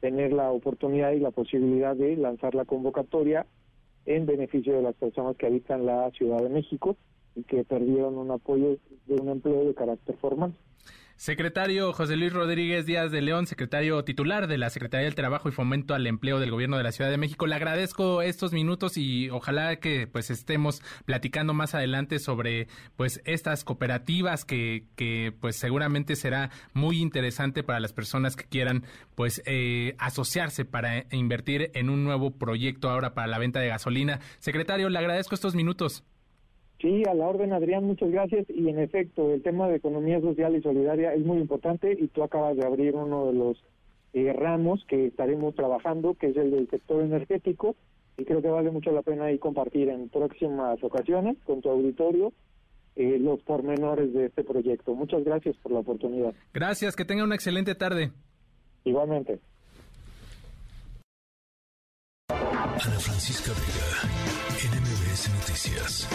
tener 0.00 0.32
la 0.32 0.50
oportunidad 0.50 1.12
y 1.12 1.20
la 1.20 1.30
posibilidad 1.30 1.94
de 1.94 2.16
lanzar 2.16 2.54
la 2.54 2.64
convocatoria 2.64 3.46
en 4.04 4.26
beneficio 4.26 4.74
de 4.74 4.82
las 4.82 4.96
personas 4.96 5.36
que 5.36 5.46
habitan 5.46 5.86
la 5.86 6.10
Ciudad 6.10 6.42
de 6.42 6.48
México 6.48 6.96
y 7.36 7.44
que 7.44 7.64
perdieron 7.64 8.18
un 8.18 8.30
apoyo 8.30 8.78
de 9.06 9.14
un 9.14 9.28
empleo 9.28 9.64
de 9.64 9.74
carácter 9.74 10.16
formal. 10.16 10.52
Secretario 11.22 11.92
José 11.92 12.16
Luis 12.16 12.32
Rodríguez 12.32 12.84
Díaz 12.84 13.12
de 13.12 13.22
León, 13.22 13.46
secretario 13.46 14.02
titular 14.02 14.48
de 14.48 14.58
la 14.58 14.70
Secretaría 14.70 15.04
del 15.04 15.14
Trabajo 15.14 15.48
y 15.48 15.52
Fomento 15.52 15.94
al 15.94 16.08
Empleo 16.08 16.40
del 16.40 16.50
Gobierno 16.50 16.76
de 16.76 16.82
la 16.82 16.90
Ciudad 16.90 17.12
de 17.12 17.16
México. 17.16 17.46
Le 17.46 17.54
agradezco 17.54 18.22
estos 18.22 18.52
minutos 18.52 18.96
y 18.96 19.30
ojalá 19.30 19.76
que 19.76 20.08
pues 20.08 20.32
estemos 20.32 20.82
platicando 21.04 21.54
más 21.54 21.76
adelante 21.76 22.18
sobre 22.18 22.66
pues 22.96 23.22
estas 23.24 23.62
cooperativas 23.62 24.44
que, 24.44 24.88
que 24.96 25.32
pues 25.40 25.54
seguramente 25.54 26.16
será 26.16 26.50
muy 26.72 26.98
interesante 27.00 27.62
para 27.62 27.78
las 27.78 27.92
personas 27.92 28.34
que 28.34 28.46
quieran 28.46 28.84
pues 29.14 29.42
eh, 29.46 29.94
asociarse 29.98 30.64
para 30.64 31.06
invertir 31.12 31.70
en 31.74 31.88
un 31.88 32.02
nuevo 32.02 32.32
proyecto 32.32 32.90
ahora 32.90 33.14
para 33.14 33.28
la 33.28 33.38
venta 33.38 33.60
de 33.60 33.68
gasolina. 33.68 34.18
Secretario, 34.40 34.88
le 34.88 34.98
agradezco 34.98 35.36
estos 35.36 35.54
minutos. 35.54 36.02
Sí, 36.82 37.04
a 37.08 37.14
la 37.14 37.28
orden, 37.28 37.52
Adrián, 37.52 37.84
muchas 37.84 38.10
gracias. 38.10 38.44
Y 38.50 38.68
en 38.68 38.80
efecto, 38.80 39.32
el 39.32 39.40
tema 39.42 39.68
de 39.68 39.76
economía 39.76 40.20
social 40.20 40.56
y 40.56 40.62
solidaria 40.62 41.14
es 41.14 41.24
muy 41.24 41.38
importante 41.38 41.96
y 41.96 42.08
tú 42.08 42.24
acabas 42.24 42.56
de 42.56 42.66
abrir 42.66 42.96
uno 42.96 43.26
de 43.26 43.34
los 43.34 43.56
eh, 44.14 44.32
ramos 44.32 44.84
que 44.88 45.06
estaremos 45.06 45.54
trabajando, 45.54 46.14
que 46.14 46.30
es 46.30 46.36
el 46.36 46.50
del 46.50 46.68
sector 46.68 47.02
energético. 47.02 47.76
Y 48.18 48.24
creo 48.24 48.42
que 48.42 48.48
vale 48.48 48.72
mucho 48.72 48.90
la 48.90 49.02
pena 49.02 49.26
ahí 49.26 49.38
compartir 49.38 49.88
en 49.90 50.08
próximas 50.08 50.82
ocasiones 50.82 51.38
con 51.44 51.62
tu 51.62 51.70
auditorio 51.70 52.32
eh, 52.96 53.16
los 53.20 53.40
pormenores 53.42 54.12
de 54.12 54.26
este 54.26 54.42
proyecto. 54.42 54.94
Muchas 54.96 55.22
gracias 55.24 55.56
por 55.62 55.70
la 55.70 55.78
oportunidad. 55.78 56.34
Gracias, 56.52 56.96
que 56.96 57.04
tenga 57.04 57.22
una 57.22 57.36
excelente 57.36 57.76
tarde. 57.76 58.10
Igualmente. 58.84 59.38
Ana 62.28 62.98
Francisca 62.98 63.52
Vega, 63.52 64.11
Noticias. 65.12 66.08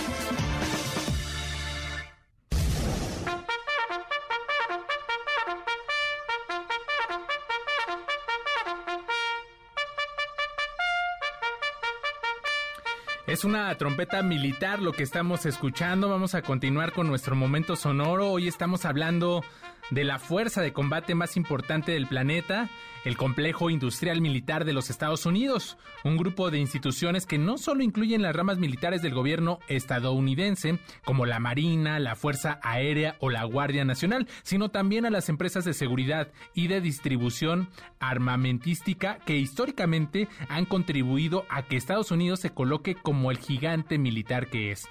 Es 13.28 13.44
una 13.44 13.76
trompeta 13.78 14.24
militar 14.24 14.82
lo 14.82 14.94
que 14.94 15.04
estamos 15.04 15.46
escuchando. 15.46 16.10
Vamos 16.10 16.34
a 16.34 16.42
continuar 16.42 16.92
con 16.92 17.06
nuestro 17.06 17.36
momento 17.36 17.76
sonoro. 17.76 18.32
Hoy 18.32 18.48
estamos 18.48 18.84
hablando 18.84 19.44
de 19.90 20.04
la 20.04 20.20
fuerza 20.20 20.62
de 20.62 20.74
combate 20.74 21.16
más 21.16 21.38
importante 21.38 21.92
del 21.94 22.08
planeta, 22.08 22.70
el 23.06 23.16
Complejo 23.16 23.70
Industrial 23.70 24.20
Militar 24.20 24.66
de 24.66 24.74
los 24.74 24.90
Estados 24.90 25.26
Unidos, 25.26 25.78
un 26.04 26.18
grupo 26.18 26.52
de 26.52 26.60
instituciones 26.60 27.26
que 27.26 27.38
no 27.38 27.58
solo 27.58 27.84
incluyen 27.84 28.22
las 28.22 28.36
ramas 28.36 28.58
militares 28.58 29.02
del 29.02 29.14
gobierno 29.14 29.60
estadounidense, 29.70 30.80
como 31.06 31.26
la 31.26 31.40
Marina, 31.40 32.00
la 32.00 32.16
Fuerza 32.16 32.60
Aérea 32.64 33.16
o 33.20 33.30
la 33.30 33.46
Guardia 33.46 33.86
Nacional, 33.86 34.28
sino 34.44 34.70
también 34.70 35.06
a 35.06 35.10
las 35.10 35.30
empresas 35.30 35.64
de 35.64 35.74
seguridad 35.74 36.32
y 36.54 36.68
de 36.68 36.82
distribución 36.82 37.70
armamentística 38.00 39.20
que 39.26 39.38
históricamente 39.38 40.28
han 40.50 40.66
contribuido 40.66 41.46
a 41.50 41.64
que 41.64 41.78
Estados 41.78 42.12
Unidos 42.12 42.42
se 42.42 42.50
coloque 42.50 42.96
como 42.96 43.32
el 43.32 43.38
gigante 43.38 43.98
militar 43.98 44.48
que 44.48 44.72
es. 44.72 44.88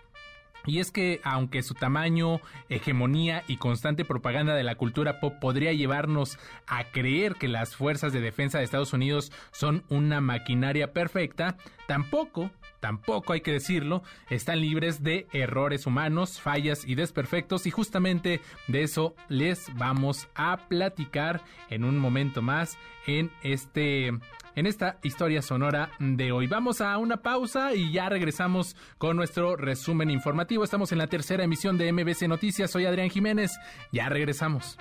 Y 0.66 0.80
es 0.80 0.90
que 0.90 1.20
aunque 1.24 1.62
su 1.62 1.74
tamaño, 1.74 2.40
hegemonía 2.68 3.44
y 3.46 3.56
constante 3.56 4.04
propaganda 4.04 4.54
de 4.54 4.64
la 4.64 4.74
cultura 4.74 5.20
pop 5.20 5.34
podría 5.40 5.72
llevarnos 5.72 6.38
a 6.66 6.84
creer 6.84 7.36
que 7.36 7.48
las 7.48 7.76
fuerzas 7.76 8.12
de 8.12 8.20
defensa 8.20 8.58
de 8.58 8.64
Estados 8.64 8.92
Unidos 8.92 9.32
son 9.52 9.84
una 9.88 10.20
maquinaria 10.20 10.92
perfecta, 10.92 11.56
tampoco 11.86 12.50
tampoco 12.80 13.32
hay 13.32 13.40
que 13.40 13.50
decirlo, 13.50 14.04
están 14.30 14.60
libres 14.60 15.02
de 15.02 15.26
errores 15.32 15.86
humanos, 15.86 16.40
fallas 16.40 16.84
y 16.86 16.94
desperfectos. 16.94 17.66
Y 17.66 17.72
justamente 17.72 18.40
de 18.68 18.82
eso 18.82 19.16
les 19.28 19.74
vamos 19.74 20.28
a 20.36 20.68
platicar 20.68 21.40
en 21.68 21.82
un 21.82 21.98
momento 21.98 22.42
más 22.42 22.78
en 23.06 23.32
este 23.42 24.12
en 24.56 24.66
esta 24.66 24.98
historia 25.04 25.42
sonora 25.42 25.92
de 26.00 26.32
hoy. 26.32 26.48
Vamos 26.48 26.80
a 26.80 26.96
una 26.98 27.18
pausa 27.18 27.74
y 27.74 27.92
ya 27.92 28.08
regresamos 28.08 28.74
con 28.98 29.16
nuestro 29.16 29.54
resumen 29.54 30.10
informativo. 30.10 30.64
Estamos 30.64 30.90
en 30.90 30.98
la 30.98 31.06
tercera 31.06 31.44
emisión 31.44 31.78
de 31.78 31.92
MBC 31.92 32.22
Noticias. 32.22 32.70
Soy 32.70 32.86
Adrián 32.86 33.10
Jiménez. 33.10 33.52
Ya 33.92 34.08
regresamos. 34.08 34.78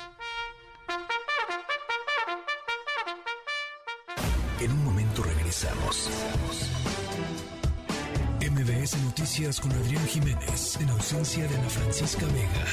En 4.62 4.72
un 4.72 4.86
momento 4.86 5.22
regresamos. 5.22 6.10
MBS 8.40 8.98
Noticias 9.04 9.60
con 9.60 9.72
Adrián 9.74 10.06
Jiménez, 10.08 10.80
en 10.80 10.90
ausencia 10.90 11.46
de 11.48 11.56
Ana 11.56 11.70
Francisca 11.70 12.26
Vega. 12.28 12.66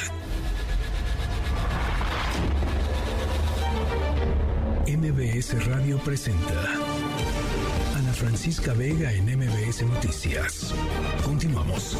MBS 4.87 5.67
Radio 5.67 5.99
presenta 5.99 6.91
Francisca 8.15 8.73
Vega 8.75 9.13
en 9.13 9.25
MBS 9.25 9.83
Noticias. 9.87 10.75
Continuamos. 11.25 11.97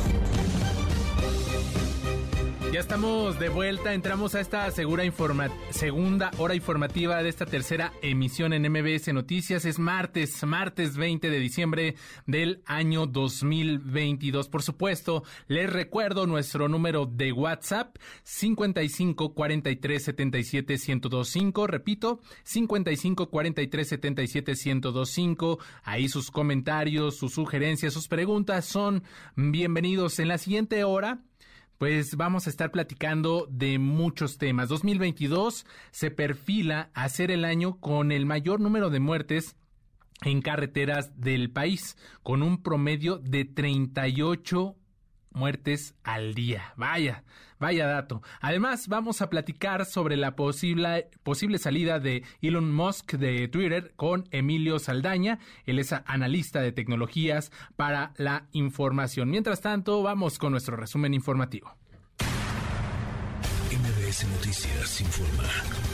Ya 2.73 2.81
estamos 2.81 3.39
de 3.39 3.51
vuelta, 3.51 3.93
entramos 3.93 4.35
a 4.35 4.41
esta 4.41 4.70
segura 4.70 5.05
segunda 5.73 6.31
hora 6.39 6.55
informativa 6.55 7.23
de 7.23 7.29
esta 7.29 7.45
tercera 7.45 7.93
emisión 8.01 8.55
en 8.55 8.62
MBS 8.62 9.12
Noticias. 9.12 9.66
Es 9.66 9.79
martes, 9.79 10.43
martes 10.45 10.97
20 10.97 11.29
de 11.29 11.39
diciembre 11.39 11.97
del 12.25 12.62
año 12.64 13.05
2022. 13.05 14.49
Por 14.49 14.62
supuesto, 14.62 15.23
les 15.49 15.70
recuerdo 15.70 16.27
nuestro 16.27 16.66
número 16.66 17.05
de 17.05 17.33
WhatsApp 17.33 17.95
55 18.23 19.35
43 19.35 20.03
77 20.03 20.79
1025. 20.79 21.66
Repito, 21.66 22.20
55 22.45 23.29
43 23.29 23.87
77 23.87 24.53
1025. 24.53 25.59
Ahí 25.83 26.09
sus 26.09 26.31
comentarios, 26.31 27.18
sus 27.18 27.35
sugerencias, 27.35 27.93
sus 27.93 28.09
preguntas 28.09 28.64
son 28.64 29.03
bienvenidos 29.37 30.18
en 30.20 30.29
la 30.29 30.39
siguiente 30.39 30.85
hora 30.85 31.20
pues 31.83 32.16
vamos 32.16 32.47
a 32.47 32.51
estar 32.51 32.70
platicando 32.70 33.49
de 33.51 33.80
muchos 33.80 34.39
temas. 34.39 34.68
2022 34.68 35.66
se 35.91 36.12
perfila 36.12 36.93
a 36.95 37.09
ser 37.09 37.33
el 37.33 37.45
año 37.45 37.80
con 37.80 38.12
el 38.12 38.24
mayor 38.24 38.61
número 38.61 38.89
de 38.89 39.01
muertes 39.01 39.57
en 40.20 40.43
carreteras 40.43 41.20
del 41.20 41.51
país, 41.51 41.97
con 42.22 42.45
un 42.45 42.62
promedio 42.62 43.18
de 43.18 43.45
38 43.47 44.76
muertes 45.35 45.95
al 46.05 46.35
día. 46.35 46.74
Vaya, 46.76 47.24
vaya 47.59 47.87
dato. 47.87 48.22
Además, 48.41 48.89
vamos 48.89 49.22
a 49.22 49.30
platicar 49.30 49.85
sobre 49.87 50.16
la 50.16 50.37
posible, 50.37 51.09
posible 51.22 51.59
salida 51.59 51.99
de 51.99 52.24
Elon 52.41 52.72
Musk 52.72 53.14
de 53.14 53.49
Twitter 53.49 53.93
con 53.97 54.28
Emilio 54.30 54.78
Saldaña. 54.78 55.39
Él 55.66 55.78
es 55.78 55.93
analista 55.93 56.61
de 56.61 56.72
tecnologías 56.72 57.53
para 57.76 58.12
la 58.16 58.47
información. 58.53 59.30
Mientras 59.30 59.61
tanto, 59.61 60.03
vamos 60.03 60.39
con 60.39 60.53
nuestro 60.53 60.76
resumen 60.76 61.14
informativo. 61.14 61.76
Noticias 64.20 65.01
informa. 65.01 65.91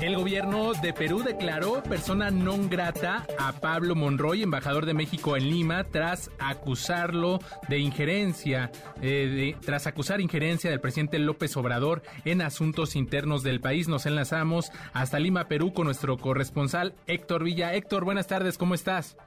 El 0.00 0.16
gobierno 0.16 0.72
de 0.72 0.94
Perú 0.94 1.22
declaró 1.22 1.82
persona 1.82 2.30
non 2.30 2.70
grata 2.70 3.26
a 3.36 3.52
Pablo 3.60 3.94
Monroy, 3.94 4.42
embajador 4.42 4.86
de 4.86 4.94
México 4.94 5.36
en 5.36 5.50
Lima, 5.50 5.84
tras 5.84 6.30
acusarlo 6.38 7.38
de 7.68 7.80
injerencia, 7.80 8.72
eh, 9.02 9.56
tras 9.60 9.86
acusar 9.86 10.22
injerencia 10.22 10.70
del 10.70 10.80
presidente 10.80 11.18
López 11.18 11.54
Obrador 11.58 12.02
en 12.24 12.40
asuntos 12.40 12.96
internos 12.96 13.42
del 13.42 13.60
país. 13.60 13.88
Nos 13.88 14.06
enlazamos 14.06 14.72
hasta 14.94 15.18
Lima, 15.18 15.48
Perú, 15.48 15.74
con 15.74 15.84
nuestro 15.84 16.16
corresponsal 16.16 16.94
Héctor 17.06 17.44
Villa. 17.44 17.74
Héctor, 17.74 18.06
buenas 18.06 18.26
tardes, 18.26 18.56
¿cómo 18.56 18.72
estás? 18.72 19.18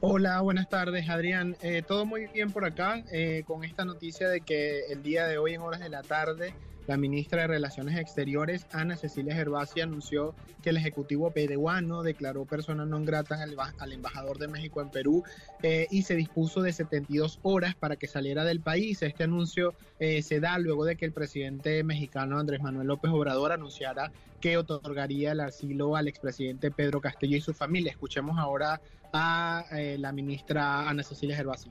Hola, 0.00 0.40
buenas 0.40 0.70
tardes, 0.70 1.10
Adrián. 1.10 1.56
Eh, 1.60 1.82
todo 1.86 2.06
muy 2.06 2.26
bien 2.28 2.50
por 2.50 2.64
acá, 2.64 3.04
eh, 3.12 3.44
con 3.46 3.64
esta 3.64 3.84
noticia 3.84 4.30
de 4.30 4.40
que 4.40 4.86
el 4.86 5.02
día 5.02 5.26
de 5.26 5.36
hoy, 5.36 5.52
en 5.52 5.60
horas 5.60 5.80
de 5.80 5.90
la 5.90 6.02
tarde, 6.02 6.54
la 6.86 6.96
ministra 6.96 7.42
de 7.42 7.46
Relaciones 7.46 7.98
Exteriores, 7.98 8.66
Ana 8.72 8.96
Cecilia 8.96 9.34
Gervasi, 9.34 9.80
anunció 9.80 10.34
que 10.62 10.70
el 10.70 10.76
Ejecutivo 10.76 11.30
peruano 11.30 12.02
declaró 12.02 12.44
persona 12.44 12.84
non 12.84 13.04
grata 13.04 13.38
al, 13.42 13.92
embajador 13.92 14.38
de 14.38 14.48
México 14.48 14.80
en 14.80 14.90
Perú 14.90 15.22
eh, 15.62 15.86
y 15.90 16.02
se 16.02 16.14
dispuso 16.14 16.62
de 16.62 16.72
72 16.72 17.38
horas 17.42 17.74
para 17.74 17.96
que 17.96 18.06
saliera 18.06 18.44
del 18.44 18.60
país. 18.60 19.02
Este 19.02 19.24
anuncio 19.24 19.74
eh, 19.98 20.22
se 20.22 20.40
da 20.40 20.58
luego 20.58 20.84
de 20.84 20.96
que 20.96 21.04
el 21.04 21.12
presidente 21.12 21.82
mexicano 21.84 22.38
Andrés 22.38 22.62
Manuel 22.62 22.88
López 22.88 23.10
Obrador 23.10 23.52
anunciara 23.52 24.12
que 24.40 24.56
otorgaría 24.56 25.32
el 25.32 25.40
asilo 25.40 25.96
al 25.96 26.08
expresidente 26.08 26.70
Pedro 26.70 27.00
Castillo 27.00 27.36
y 27.36 27.40
su 27.40 27.54
familia. 27.54 27.92
Escuchemos 27.92 28.38
ahora 28.38 28.80
a 29.12 29.66
eh, 29.72 29.96
la 29.98 30.12
ministra 30.12 30.88
Ana 30.88 31.02
Cecilia 31.02 31.36
Gervasi. 31.36 31.70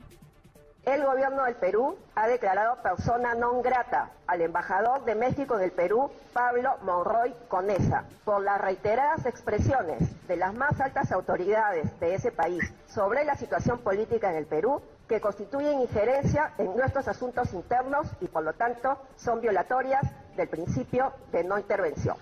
El 0.86 1.06
gobierno 1.06 1.44
del 1.44 1.56
Perú 1.58 1.96
ha 2.16 2.28
declarado 2.28 2.82
persona 2.82 3.36
non 3.36 3.62
grata 3.62 4.10
al 4.26 4.42
embajador 4.42 5.06
de 5.06 5.14
México 5.14 5.54
en 5.54 5.70
el 5.70 5.72
Perú, 5.72 6.10
Pablo 6.34 6.74
Monroy 6.82 7.36
Conesa, 7.48 8.06
por 8.26 8.42
las 8.42 8.60
reiteradas 8.60 9.28
expresiones 9.28 10.02
de 10.28 10.38
las 10.38 10.56
más 10.56 10.82
altas 10.82 11.12
autoridades 11.12 12.00
de 12.00 12.16
ese 12.16 12.32
país 12.32 12.74
sobre 12.88 13.24
la 13.26 13.36
situación 13.36 13.78
política 13.86 14.32
en 14.32 14.38
el 14.38 14.48
Perú 14.48 14.82
que 15.08 15.22
constituyen 15.22 15.82
injerencia 15.82 16.54
en 16.58 16.76
nuestros 16.76 17.08
asuntos 17.08 17.54
internos 17.54 18.08
y 18.20 18.28
por 18.28 18.42
lo 18.42 18.54
tanto 18.54 18.98
son 19.18 19.40
violatorias 19.40 20.02
del 20.36 20.50
principio 20.50 21.14
de 21.32 21.44
no 21.44 21.60
intervención. 21.60 22.18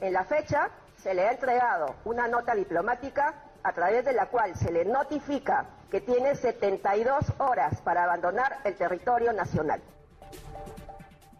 En 0.00 0.12
la 0.12 0.22
fecha 0.22 0.70
se 1.02 1.14
le 1.14 1.26
ha 1.26 1.32
entregado 1.32 1.96
una 2.04 2.28
nota 2.28 2.54
diplomática 2.54 3.34
a 3.64 3.72
través 3.72 4.04
de 4.04 4.12
la 4.12 4.26
cual 4.26 4.54
se 4.54 4.70
le 4.70 4.84
notifica 4.84 5.66
que 5.90 6.00
tiene 6.00 6.34
72 6.36 7.32
horas 7.38 7.80
para 7.80 8.04
abandonar 8.04 8.58
el 8.64 8.74
territorio 8.74 9.32
nacional. 9.32 9.80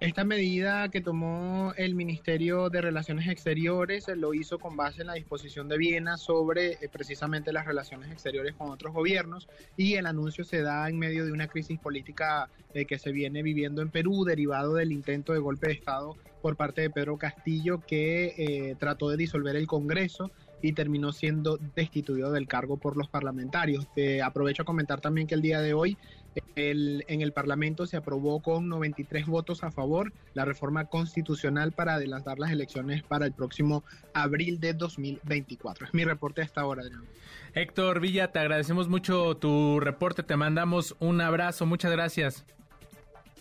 Esta 0.00 0.24
medida 0.24 0.88
que 0.90 1.00
tomó 1.00 1.72
el 1.76 1.94
Ministerio 1.94 2.68
de 2.68 2.80
Relaciones 2.80 3.28
Exteriores 3.28 4.06
lo 4.08 4.34
hizo 4.34 4.58
con 4.58 4.76
base 4.76 5.02
en 5.02 5.06
la 5.06 5.14
disposición 5.14 5.68
de 5.68 5.78
Viena 5.78 6.16
sobre 6.16 6.72
eh, 6.72 6.90
precisamente 6.92 7.52
las 7.52 7.64
relaciones 7.64 8.10
exteriores 8.10 8.54
con 8.54 8.70
otros 8.70 8.92
gobiernos 8.92 9.48
y 9.76 9.94
el 9.94 10.06
anuncio 10.06 10.44
se 10.44 10.62
da 10.62 10.88
en 10.88 10.98
medio 10.98 11.24
de 11.24 11.32
una 11.32 11.46
crisis 11.46 11.78
política 11.78 12.50
eh, 12.74 12.84
que 12.86 12.98
se 12.98 13.12
viene 13.12 13.42
viviendo 13.42 13.82
en 13.82 13.88
Perú 13.88 14.24
derivado 14.24 14.74
del 14.74 14.92
intento 14.92 15.32
de 15.32 15.38
golpe 15.38 15.68
de 15.68 15.74
Estado 15.74 16.16
por 16.42 16.56
parte 16.56 16.82
de 16.82 16.90
Pedro 16.90 17.16
Castillo 17.16 17.80
que 17.86 18.34
eh, 18.36 18.76
trató 18.78 19.08
de 19.08 19.16
disolver 19.16 19.56
el 19.56 19.66
Congreso 19.66 20.30
y 20.64 20.72
terminó 20.72 21.12
siendo 21.12 21.58
destituido 21.76 22.32
del 22.32 22.48
cargo 22.48 22.78
por 22.78 22.96
los 22.96 23.06
parlamentarios. 23.06 23.86
aprovecho 24.24 24.62
a 24.62 24.64
comentar 24.64 25.02
también 25.02 25.26
que 25.26 25.34
el 25.34 25.42
día 25.42 25.60
de 25.60 25.74
hoy 25.74 25.98
en 26.56 27.20
el 27.20 27.32
Parlamento 27.32 27.86
se 27.86 27.98
aprobó 27.98 28.40
con 28.40 28.70
93 28.70 29.26
votos 29.26 29.62
a 29.62 29.70
favor 29.70 30.14
la 30.32 30.46
reforma 30.46 30.86
constitucional 30.86 31.72
para 31.72 31.94
adelantar 31.94 32.38
las 32.38 32.50
elecciones 32.50 33.02
para 33.02 33.26
el 33.26 33.32
próximo 33.32 33.84
abril 34.14 34.58
de 34.58 34.72
2024. 34.72 35.86
Es 35.86 35.92
mi 35.92 36.02
reporte 36.02 36.40
hasta 36.40 36.62
ahora, 36.62 36.80
Adrián. 36.80 37.04
Héctor 37.52 38.00
Villa, 38.00 38.32
te 38.32 38.38
agradecemos 38.38 38.88
mucho 38.88 39.36
tu 39.36 39.80
reporte, 39.80 40.22
te 40.22 40.36
mandamos 40.36 40.96
un 40.98 41.20
abrazo, 41.20 41.66
muchas 41.66 41.92
gracias. 41.92 42.46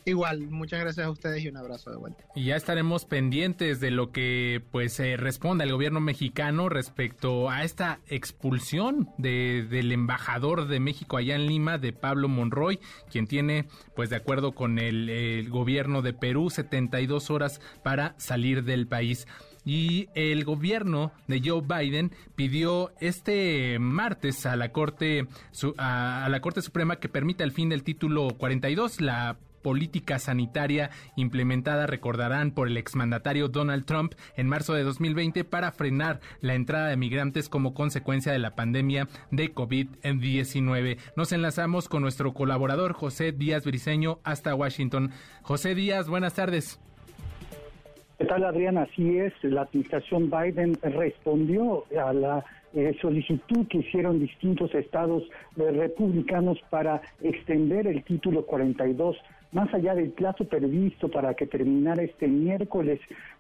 Igual, 0.05 0.47
muchas 0.49 0.79
gracias 0.81 1.05
a 1.05 1.09
ustedes 1.09 1.43
y 1.43 1.47
un 1.47 1.57
abrazo 1.57 1.91
de 1.91 1.97
vuelta. 1.97 2.23
Y 2.35 2.45
ya 2.45 2.55
estaremos 2.55 3.05
pendientes 3.05 3.79
de 3.79 3.91
lo 3.91 4.11
que 4.11 4.61
pues 4.71 4.99
eh, 4.99 5.17
responda 5.17 5.63
el 5.63 5.71
gobierno 5.71 5.99
mexicano 5.99 6.69
respecto 6.69 7.49
a 7.49 7.63
esta 7.63 7.99
expulsión 8.07 9.09
de, 9.17 9.65
del 9.69 9.91
embajador 9.91 10.67
de 10.67 10.79
México 10.79 11.17
allá 11.17 11.35
en 11.35 11.47
Lima, 11.47 11.77
de 11.77 11.93
Pablo 11.93 12.27
Monroy, 12.27 12.79
quien 13.09 13.27
tiene, 13.27 13.67
pues 13.95 14.09
de 14.09 14.17
acuerdo 14.17 14.53
con 14.53 14.79
el, 14.79 15.09
el 15.09 15.49
gobierno 15.49 16.01
de 16.01 16.13
Perú, 16.13 16.49
72 16.49 17.29
horas 17.29 17.61
para 17.83 18.15
salir 18.17 18.63
del 18.63 18.87
país 18.87 19.25
y 19.65 20.09
el 20.13 20.43
gobierno 20.43 21.11
de 21.27 21.41
Joe 21.43 21.61
Biden 21.61 22.11
pidió 22.35 22.91
este 22.99 23.79
martes 23.79 24.45
a 24.45 24.55
la 24.55 24.71
Corte 24.71 25.27
a, 25.77 26.27
la 26.29 26.41
Corte 26.41 26.61
Suprema 26.61 26.97
que 26.97 27.09
permita 27.09 27.43
el 27.43 27.51
fin 27.51 27.69
del 27.69 27.83
título 27.83 28.29
42, 28.37 29.01
la 29.01 29.37
política 29.63 30.19
sanitaria 30.19 30.91
implementada, 31.15 31.87
recordarán, 31.87 32.51
por 32.51 32.67
el 32.67 32.77
exmandatario 32.77 33.47
Donald 33.47 33.85
Trump 33.85 34.13
en 34.37 34.47
marzo 34.47 34.75
de 34.75 34.83
2020 34.83 35.43
para 35.45 35.71
frenar 35.71 36.19
la 36.41 36.53
entrada 36.53 36.89
de 36.89 36.97
migrantes 36.97 37.49
como 37.49 37.73
consecuencia 37.73 38.31
de 38.31 38.39
la 38.39 38.55
pandemia 38.55 39.07
de 39.31 39.51
COVID-19. 39.55 40.97
Nos 41.15 41.31
enlazamos 41.31 41.89
con 41.89 42.03
nuestro 42.03 42.33
colaborador 42.33 42.93
José 42.93 43.31
Díaz 43.31 43.65
Briceño 43.65 44.19
hasta 44.23 44.53
Washington. 44.53 45.09
José 45.41 45.73
Díaz, 45.73 46.07
buenas 46.07 46.35
tardes. 46.35 46.79
¿Qué 48.19 48.25
tal, 48.25 48.43
Adrián? 48.43 48.77
Así 48.77 49.17
es, 49.17 49.33
la 49.43 49.63
administración 49.63 50.29
Biden 50.29 50.77
respondió 50.81 51.83
a 51.99 52.13
la 52.13 52.45
eh, 52.73 52.95
solicitud 53.01 53.67
que 53.67 53.79
hicieron 53.79 54.19
distintos 54.19 54.73
estados 54.73 55.23
eh, 55.57 55.71
republicanos 55.71 56.57
para 56.69 57.01
extender 57.21 57.85
el 57.85 58.03
título 58.03 58.45
42 58.45 59.15
más 59.53 59.73
allá 59.73 59.95
del 59.95 60.09
plazo 60.09 60.45
previsto 60.45 61.09
para 61.09 61.33
que 61.35 61.47
terminara 61.47 62.03
este 62.03 62.27
miércoles. 62.27 62.99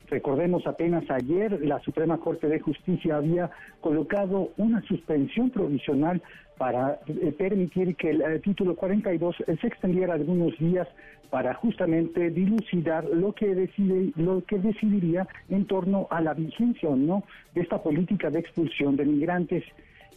Recordemos 0.09 0.65
apenas 0.67 1.09
ayer 1.09 1.59
la 1.65 1.79
Suprema 1.79 2.17
Corte 2.19 2.47
de 2.47 2.59
Justicia 2.59 3.17
había 3.17 3.49
colocado 3.81 4.51
una 4.57 4.81
suspensión 4.83 5.49
provisional 5.49 6.21
para 6.57 6.99
eh, 7.07 7.33
permitir 7.37 7.95
que 7.95 8.11
el 8.11 8.21
eh, 8.21 8.39
título 8.39 8.75
42 8.75 9.35
se 9.59 9.67
extendiera 9.67 10.13
algunos 10.13 10.57
días 10.59 10.87
para 11.31 11.55
justamente 11.55 12.29
dilucidar 12.29 13.05
lo 13.05 13.33
que 13.33 13.55
decide 13.55 14.11
lo 14.17 14.43
que 14.45 14.59
decidiría 14.59 15.27
en 15.49 15.65
torno 15.65 16.07
a 16.11 16.21
la 16.21 16.35
vigencia 16.35 16.87
o 16.89 16.95
no 16.95 17.23
de 17.55 17.61
esta 17.61 17.81
política 17.81 18.29
de 18.29 18.39
expulsión 18.39 18.95
de 18.95 19.05
migrantes 19.05 19.63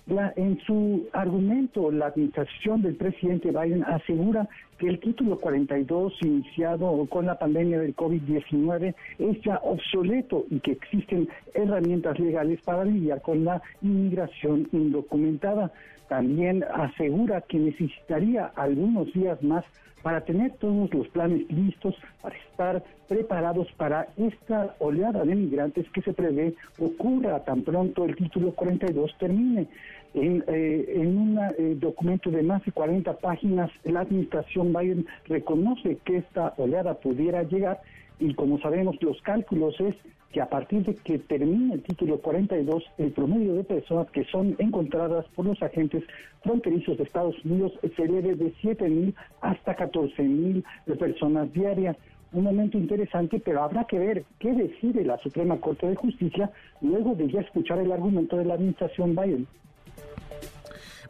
en 0.08 0.58
su 0.60 1.08
argumento, 1.12 1.90
la 1.90 2.06
administración 2.06 2.80
del 2.80 2.94
presidente 2.94 3.50
Biden 3.50 3.82
asegura 3.84 4.48
que 4.78 4.88
el 4.88 5.00
título 5.00 5.38
42 5.40 6.12
iniciado 6.22 7.06
con 7.06 7.26
la 7.26 7.36
pandemia 7.38 7.80
del 7.80 7.96
COVID-19 7.96 8.94
es 9.18 9.40
ya 9.42 9.56
obsoleto 9.64 10.44
y 10.50 10.60
que 10.60 10.72
existen 10.72 11.28
herramientas 11.54 12.20
legales 12.20 12.60
para 12.62 12.84
lidiar 12.84 13.20
con 13.20 13.44
la 13.44 13.60
inmigración 13.82 14.68
indocumentada. 14.70 15.72
También 16.08 16.64
asegura 16.64 17.40
que 17.42 17.58
necesitaría 17.58 18.52
algunos 18.56 19.12
días 19.12 19.42
más 19.42 19.64
para 20.02 20.20
tener 20.20 20.52
todos 20.58 20.92
los 20.94 21.08
planes 21.08 21.50
listos, 21.50 21.96
para 22.22 22.36
estar 22.36 22.84
preparados 23.08 23.66
para 23.72 24.06
esta 24.16 24.76
oleada 24.78 25.24
de 25.24 25.34
migrantes 25.34 25.84
que 25.90 26.00
se 26.02 26.12
prevé 26.12 26.54
ocurra 26.78 27.44
tan 27.44 27.62
pronto 27.62 28.04
el 28.04 28.14
título 28.14 28.52
42 28.52 29.16
termine. 29.18 29.66
En, 30.14 30.44
eh, 30.46 31.02
un 31.04 31.38
eh, 31.58 31.76
documento 31.78 32.30
de 32.30 32.42
más 32.42 32.64
de 32.64 32.72
40 32.72 33.18
páginas, 33.18 33.70
la 33.84 34.00
administración 34.00 34.72
Biden 34.72 35.06
reconoce 35.26 35.98
que 36.04 36.18
esta 36.18 36.54
oleada 36.56 36.94
pudiera 36.94 37.42
llegar 37.42 37.80
y 38.18 38.32
como 38.34 38.60
sabemos 38.60 39.02
los 39.02 39.20
cálculos 39.22 39.74
es 39.80 39.94
que 40.32 40.40
a 40.40 40.48
partir 40.48 40.84
de 40.84 40.94
que 40.96 41.18
termine 41.18 41.74
el 41.74 41.82
título 41.82 42.18
42, 42.18 42.82
el 42.98 43.12
promedio 43.12 43.54
de 43.54 43.64
personas 43.64 44.10
que 44.10 44.24
son 44.24 44.54
encontradas 44.58 45.24
por 45.34 45.46
los 45.46 45.62
agentes 45.62 46.04
fronterizos 46.42 46.98
de 46.98 47.04
Estados 47.04 47.36
Unidos 47.44 47.72
se 47.96 48.02
eleve 48.02 48.34
de 48.34 48.52
7.000 48.62 49.14
hasta 49.40 49.76
14.000 49.76 50.62
personas 50.98 51.52
diarias. 51.52 51.96
Un 52.32 52.44
momento 52.44 52.76
interesante, 52.76 53.40
pero 53.42 53.62
habrá 53.62 53.84
que 53.84 53.98
ver 53.98 54.24
qué 54.38 54.52
decide 54.52 55.04
la 55.04 55.16
Suprema 55.18 55.58
Corte 55.58 55.86
de 55.86 55.94
Justicia 55.94 56.50
luego 56.82 57.14
de 57.14 57.30
ya 57.30 57.40
escuchar 57.40 57.78
el 57.78 57.92
argumento 57.92 58.36
de 58.36 58.44
la 58.44 58.54
administración 58.54 59.14
Biden. 59.14 59.46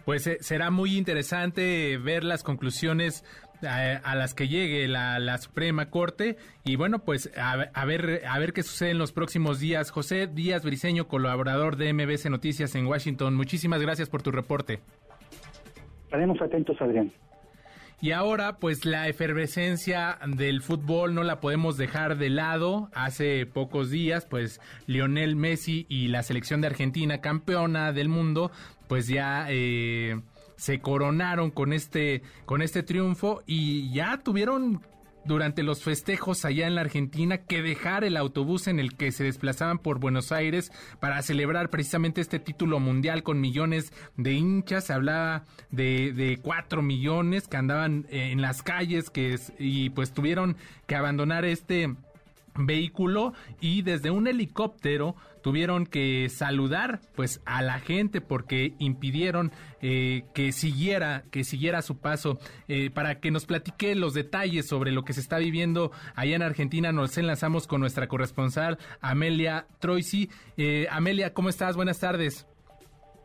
Pues 0.04 0.24
eh, 0.28 0.36
será 0.38 0.70
muy 0.70 0.96
interesante 0.96 1.98
ver 1.98 2.22
las 2.22 2.44
conclusiones 2.44 3.24
a, 3.62 4.14
las 4.14 4.34
que 4.34 4.48
llegue 4.48 4.88
la, 4.88 5.38
Suprema 5.38 5.90
Corte. 5.90 6.36
Y 6.64 6.76
bueno 6.76 7.00
pues 7.00 7.30
a, 7.36 7.84
ver 7.84 8.22
a 8.26 8.38
ver 8.38 8.52
qué 8.52 8.62
sucede 8.62 8.90
en 8.90 8.98
los 8.98 9.12
próximos 9.12 9.60
días. 9.60 9.90
José 9.90 10.26
Díaz 10.26 10.64
Briceño 10.64 11.08
colaborador 11.08 11.76
de 11.76 11.92
MBC 11.92 12.30
Noticias 12.30 12.74
en 12.74 12.86
Washington 12.86 13.34
muchísimas 13.34 13.80
gracias 13.80 14.08
por 14.08 14.22
tu 14.22 14.30
reporte. 14.30 14.80
Estaremos 16.04 16.40
atentos 16.40 16.80
Adrián. 16.80 17.12
Y 18.00 18.12
ahora, 18.12 18.58
pues 18.58 18.84
la 18.84 19.08
efervescencia 19.08 20.18
del 20.26 20.60
fútbol 20.60 21.14
no 21.14 21.22
la 21.22 21.40
podemos 21.40 21.78
dejar 21.78 22.18
de 22.18 22.28
lado. 22.28 22.90
Hace 22.94 23.46
pocos 23.46 23.90
días, 23.90 24.26
pues 24.26 24.60
Lionel 24.86 25.34
Messi 25.34 25.86
y 25.88 26.08
la 26.08 26.22
selección 26.22 26.60
de 26.60 26.66
Argentina, 26.66 27.22
campeona 27.22 27.92
del 27.92 28.10
mundo, 28.10 28.50
pues 28.86 29.08
ya 29.08 29.46
eh, 29.48 30.20
se 30.56 30.80
coronaron 30.80 31.50
con 31.50 31.72
este, 31.72 32.22
con 32.44 32.62
este 32.62 32.82
triunfo 32.82 33.42
y 33.46 33.92
ya 33.92 34.18
tuvieron 34.18 34.82
durante 35.26 35.62
los 35.62 35.82
festejos 35.82 36.44
allá 36.44 36.66
en 36.66 36.74
la 36.74 36.82
Argentina 36.82 37.38
que 37.38 37.62
dejar 37.62 38.04
el 38.04 38.16
autobús 38.16 38.68
en 38.68 38.78
el 38.78 38.96
que 38.96 39.12
se 39.12 39.24
desplazaban 39.24 39.78
por 39.78 39.98
Buenos 39.98 40.32
Aires 40.32 40.72
para 41.00 41.20
celebrar 41.22 41.68
precisamente 41.68 42.20
este 42.20 42.38
título 42.38 42.80
mundial 42.80 43.22
con 43.22 43.40
millones 43.40 43.92
de 44.16 44.32
hinchas. 44.32 44.84
Se 44.84 44.92
hablaba 44.92 45.44
de, 45.70 46.12
de 46.12 46.38
cuatro 46.40 46.82
millones 46.82 47.48
que 47.48 47.56
andaban 47.56 48.06
eh, 48.10 48.30
en 48.30 48.40
las 48.40 48.62
calles 48.62 49.10
que, 49.10 49.38
y 49.58 49.90
pues 49.90 50.12
tuvieron 50.12 50.56
que 50.86 50.94
abandonar 50.94 51.44
este 51.44 51.94
vehículo 52.58 53.32
y 53.60 53.82
desde 53.82 54.10
un 54.10 54.26
helicóptero 54.26 55.16
tuvieron 55.46 55.86
que 55.86 56.28
saludar 56.28 56.98
pues 57.14 57.40
a 57.46 57.62
la 57.62 57.78
gente 57.78 58.20
porque 58.20 58.74
impidieron 58.80 59.52
eh, 59.80 60.24
que 60.34 60.50
siguiera 60.50 61.22
que 61.30 61.44
siguiera 61.44 61.82
su 61.82 62.00
paso. 62.00 62.38
Eh, 62.66 62.90
para 62.90 63.20
que 63.20 63.30
nos 63.30 63.46
platique 63.46 63.94
los 63.94 64.12
detalles 64.12 64.66
sobre 64.66 64.90
lo 64.90 65.04
que 65.04 65.12
se 65.12 65.20
está 65.20 65.38
viviendo 65.38 65.92
allá 66.16 66.34
en 66.34 66.42
Argentina 66.42 66.90
nos 66.90 67.16
enlazamos 67.16 67.68
con 67.68 67.80
nuestra 67.80 68.08
corresponsal 68.08 68.78
Amelia 69.00 69.66
Troisi. 69.78 70.30
Eh, 70.56 70.88
Amelia 70.90 71.32
cómo 71.32 71.48
estás 71.48 71.76
buenas 71.76 72.00
tardes. 72.00 72.44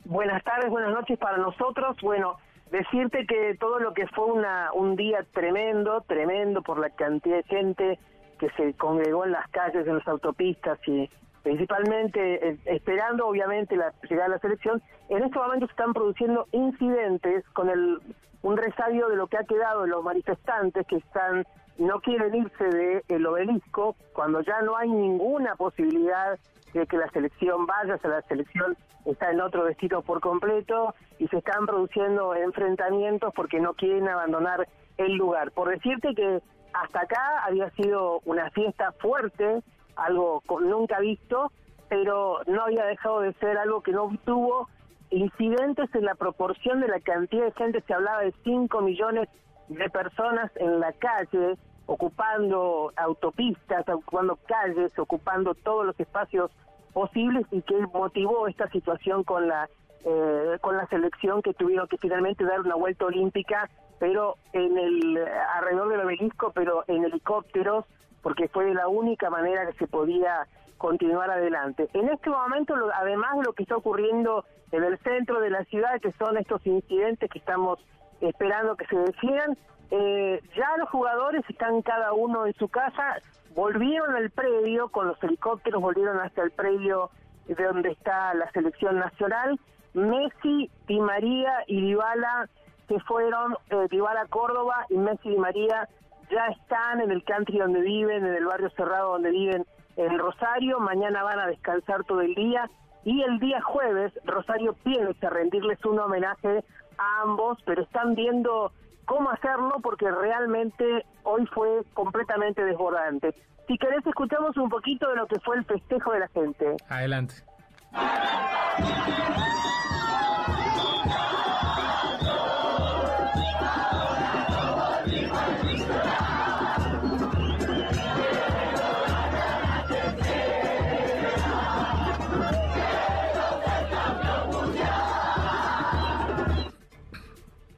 Buenas 0.05 0.43
tardes 0.43 0.69
buenas 0.69 0.91
noches 0.91 1.17
para 1.17 1.37
nosotros. 1.37 1.97
Bueno 2.03 2.37
decirte 2.69 3.25
que 3.25 3.57
todo 3.59 3.79
lo 3.79 3.95
que 3.95 4.05
fue 4.07 4.25
una 4.25 4.71
un 4.73 4.95
día 4.95 5.25
tremendo 5.33 6.01
tremendo 6.01 6.61
por 6.61 6.79
la 6.79 6.91
cantidad 6.91 7.37
de 7.37 7.43
gente 7.43 7.99
que 8.41 8.49
se 8.57 8.73
congregó 8.73 9.23
en 9.23 9.33
las 9.33 9.47
calles, 9.49 9.85
en 9.85 9.97
las 9.97 10.07
autopistas 10.07 10.79
y 10.87 11.07
principalmente 11.43 12.49
eh, 12.49 12.57
esperando 12.65 13.27
obviamente 13.27 13.75
la 13.75 13.93
llegada 14.09 14.29
de 14.29 14.35
la 14.35 14.39
selección, 14.39 14.81
en 15.09 15.23
este 15.23 15.37
momento 15.37 15.67
se 15.67 15.71
están 15.73 15.93
produciendo 15.93 16.47
incidentes 16.51 17.47
con 17.49 17.69
el 17.69 18.01
un 18.41 18.57
resabio 18.57 19.07
de 19.09 19.15
lo 19.15 19.27
que 19.27 19.37
ha 19.37 19.43
quedado 19.43 19.83
de 19.83 19.89
los 19.89 20.03
manifestantes 20.03 20.87
que 20.87 20.95
están 20.95 21.45
no 21.77 21.99
quieren 21.99 22.33
irse 22.33 22.63
del 22.63 23.03
el 23.07 23.25
obelisco 23.27 23.95
cuando 24.13 24.41
ya 24.41 24.59
no 24.63 24.75
hay 24.75 24.89
ninguna 24.89 25.55
posibilidad 25.55 26.39
de 26.73 26.87
que 26.87 26.97
la 26.97 27.09
selección 27.11 27.67
vaya, 27.67 27.99
o 28.03 28.07
la 28.07 28.23
selección 28.23 28.75
está 29.05 29.29
en 29.29 29.41
otro 29.41 29.65
destino 29.65 30.01
por 30.01 30.19
completo 30.19 30.95
y 31.19 31.27
se 31.27 31.37
están 31.37 31.67
produciendo 31.67 32.33
enfrentamientos 32.33 33.31
porque 33.35 33.59
no 33.59 33.75
quieren 33.75 34.07
abandonar 34.07 34.67
el 34.97 35.13
lugar. 35.13 35.51
Por 35.51 35.69
decirte 35.69 36.15
que 36.15 36.41
hasta 36.73 37.01
acá 37.01 37.43
había 37.45 37.69
sido 37.71 38.21
una 38.25 38.49
fiesta 38.51 38.91
fuerte, 38.93 39.61
algo 39.95 40.41
nunca 40.61 40.99
visto, 40.99 41.51
pero 41.89 42.39
no 42.47 42.63
había 42.63 42.85
dejado 42.85 43.21
de 43.21 43.33
ser 43.33 43.57
algo 43.57 43.81
que 43.81 43.91
no 43.91 44.09
tuvo 44.23 44.69
incidentes 45.09 45.93
en 45.93 46.05
la 46.05 46.15
proporción 46.15 46.79
de 46.79 46.87
la 46.87 46.99
cantidad 47.01 47.45
de 47.45 47.51
gente, 47.51 47.81
se 47.81 47.93
hablaba 47.93 48.21
de 48.21 48.33
5 48.43 48.81
millones 48.81 49.27
de 49.67 49.89
personas 49.89 50.51
en 50.55 50.79
la 50.79 50.93
calle, 50.93 51.57
ocupando 51.85 52.93
autopistas, 52.95 53.87
ocupando 53.89 54.37
calles, 54.47 54.97
ocupando 54.97 55.53
todos 55.53 55.85
los 55.85 55.99
espacios 55.99 56.51
posibles 56.93 57.45
y 57.51 57.61
que 57.61 57.75
motivó 57.93 58.47
esta 58.47 58.69
situación 58.69 59.23
con 59.23 59.47
la 59.47 59.69
eh, 60.05 60.57
con 60.61 60.77
la 60.77 60.87
selección 60.87 61.41
que 61.41 61.53
tuvieron 61.53 61.87
que 61.87 61.97
finalmente 61.97 62.43
dar 62.43 62.61
una 62.61 62.75
vuelta 62.75 63.05
olímpica 63.05 63.69
pero 64.01 64.37
en 64.51 64.79
el 64.79 65.23
alrededor 65.53 65.89
del 65.89 65.99
obelisco, 65.99 66.51
pero 66.55 66.83
en 66.87 67.05
helicópteros, 67.05 67.85
porque 68.23 68.47
fue 68.47 68.73
la 68.73 68.87
única 68.87 69.29
manera 69.29 69.67
que 69.67 69.77
se 69.77 69.85
podía 69.85 70.47
continuar 70.79 71.29
adelante. 71.29 71.87
En 71.93 72.09
este 72.09 72.31
momento, 72.31 72.73
además 72.95 73.37
de 73.37 73.43
lo 73.43 73.53
que 73.53 73.61
está 73.61 73.77
ocurriendo 73.77 74.43
en 74.71 74.83
el 74.85 74.97
centro 75.03 75.39
de 75.39 75.51
la 75.51 75.63
ciudad, 75.65 76.01
que 76.01 76.11
son 76.13 76.35
estos 76.37 76.65
incidentes 76.65 77.29
que 77.29 77.37
estamos 77.37 77.77
esperando 78.21 78.75
que 78.75 78.87
se 78.87 78.97
definan, 78.97 79.55
eh, 79.91 80.41
ya 80.57 80.77
los 80.79 80.89
jugadores 80.89 81.43
están 81.47 81.83
cada 81.83 82.11
uno 82.13 82.47
en 82.47 82.55
su 82.55 82.69
casa, 82.69 83.17
volvieron 83.53 84.15
al 84.15 84.31
predio, 84.31 84.89
con 84.89 85.09
los 85.09 85.23
helicópteros 85.23 85.79
volvieron 85.79 86.19
hasta 86.21 86.41
el 86.41 86.49
predio 86.49 87.11
de 87.45 87.63
donde 87.63 87.91
está 87.91 88.33
la 88.33 88.49
selección 88.49 88.97
nacional. 88.97 89.59
Messi, 89.93 90.69
Di 90.87 90.99
María 90.99 91.63
y 91.67 91.81
Dybala 91.81 92.49
que 92.87 92.99
fueron 93.01 93.55
eh, 93.69 93.87
Córdoba 94.29 94.85
y 94.89 94.97
Messi 94.97 95.29
y 95.29 95.37
María 95.37 95.87
ya 96.29 96.47
están 96.47 97.01
en 97.01 97.11
el 97.11 97.23
country 97.23 97.57
donde 97.57 97.81
viven, 97.81 98.25
en 98.25 98.35
el 98.35 98.45
barrio 98.45 98.69
cerrado 98.71 99.13
donde 99.13 99.31
viven 99.31 99.65
en 99.97 100.17
Rosario, 100.17 100.79
mañana 100.79 101.23
van 101.23 101.39
a 101.39 101.47
descansar 101.47 102.03
todo 102.05 102.21
el 102.21 102.33
día 102.35 102.69
y 103.03 103.21
el 103.23 103.39
día 103.39 103.61
jueves 103.61 104.13
Rosario 104.25 104.73
piensa 104.83 105.29
rendirles 105.29 105.83
un 105.85 105.99
homenaje 105.99 106.63
a 106.97 107.21
ambos, 107.23 107.57
pero 107.65 107.83
están 107.83 108.15
viendo 108.15 108.71
cómo 109.05 109.29
hacerlo 109.31 109.79
porque 109.81 110.09
realmente 110.09 111.05
hoy 111.23 111.45
fue 111.47 111.83
completamente 111.93 112.63
desbordante. 112.63 113.33
Si 113.67 113.77
querés 113.77 114.05
escuchamos 114.05 114.55
un 114.57 114.69
poquito 114.69 115.09
de 115.09 115.15
lo 115.15 115.27
que 115.27 115.39
fue 115.39 115.57
el 115.57 115.65
festejo 115.65 116.11
de 116.13 116.19
la 116.19 116.27
gente. 116.29 116.75
Adelante. 116.89 117.35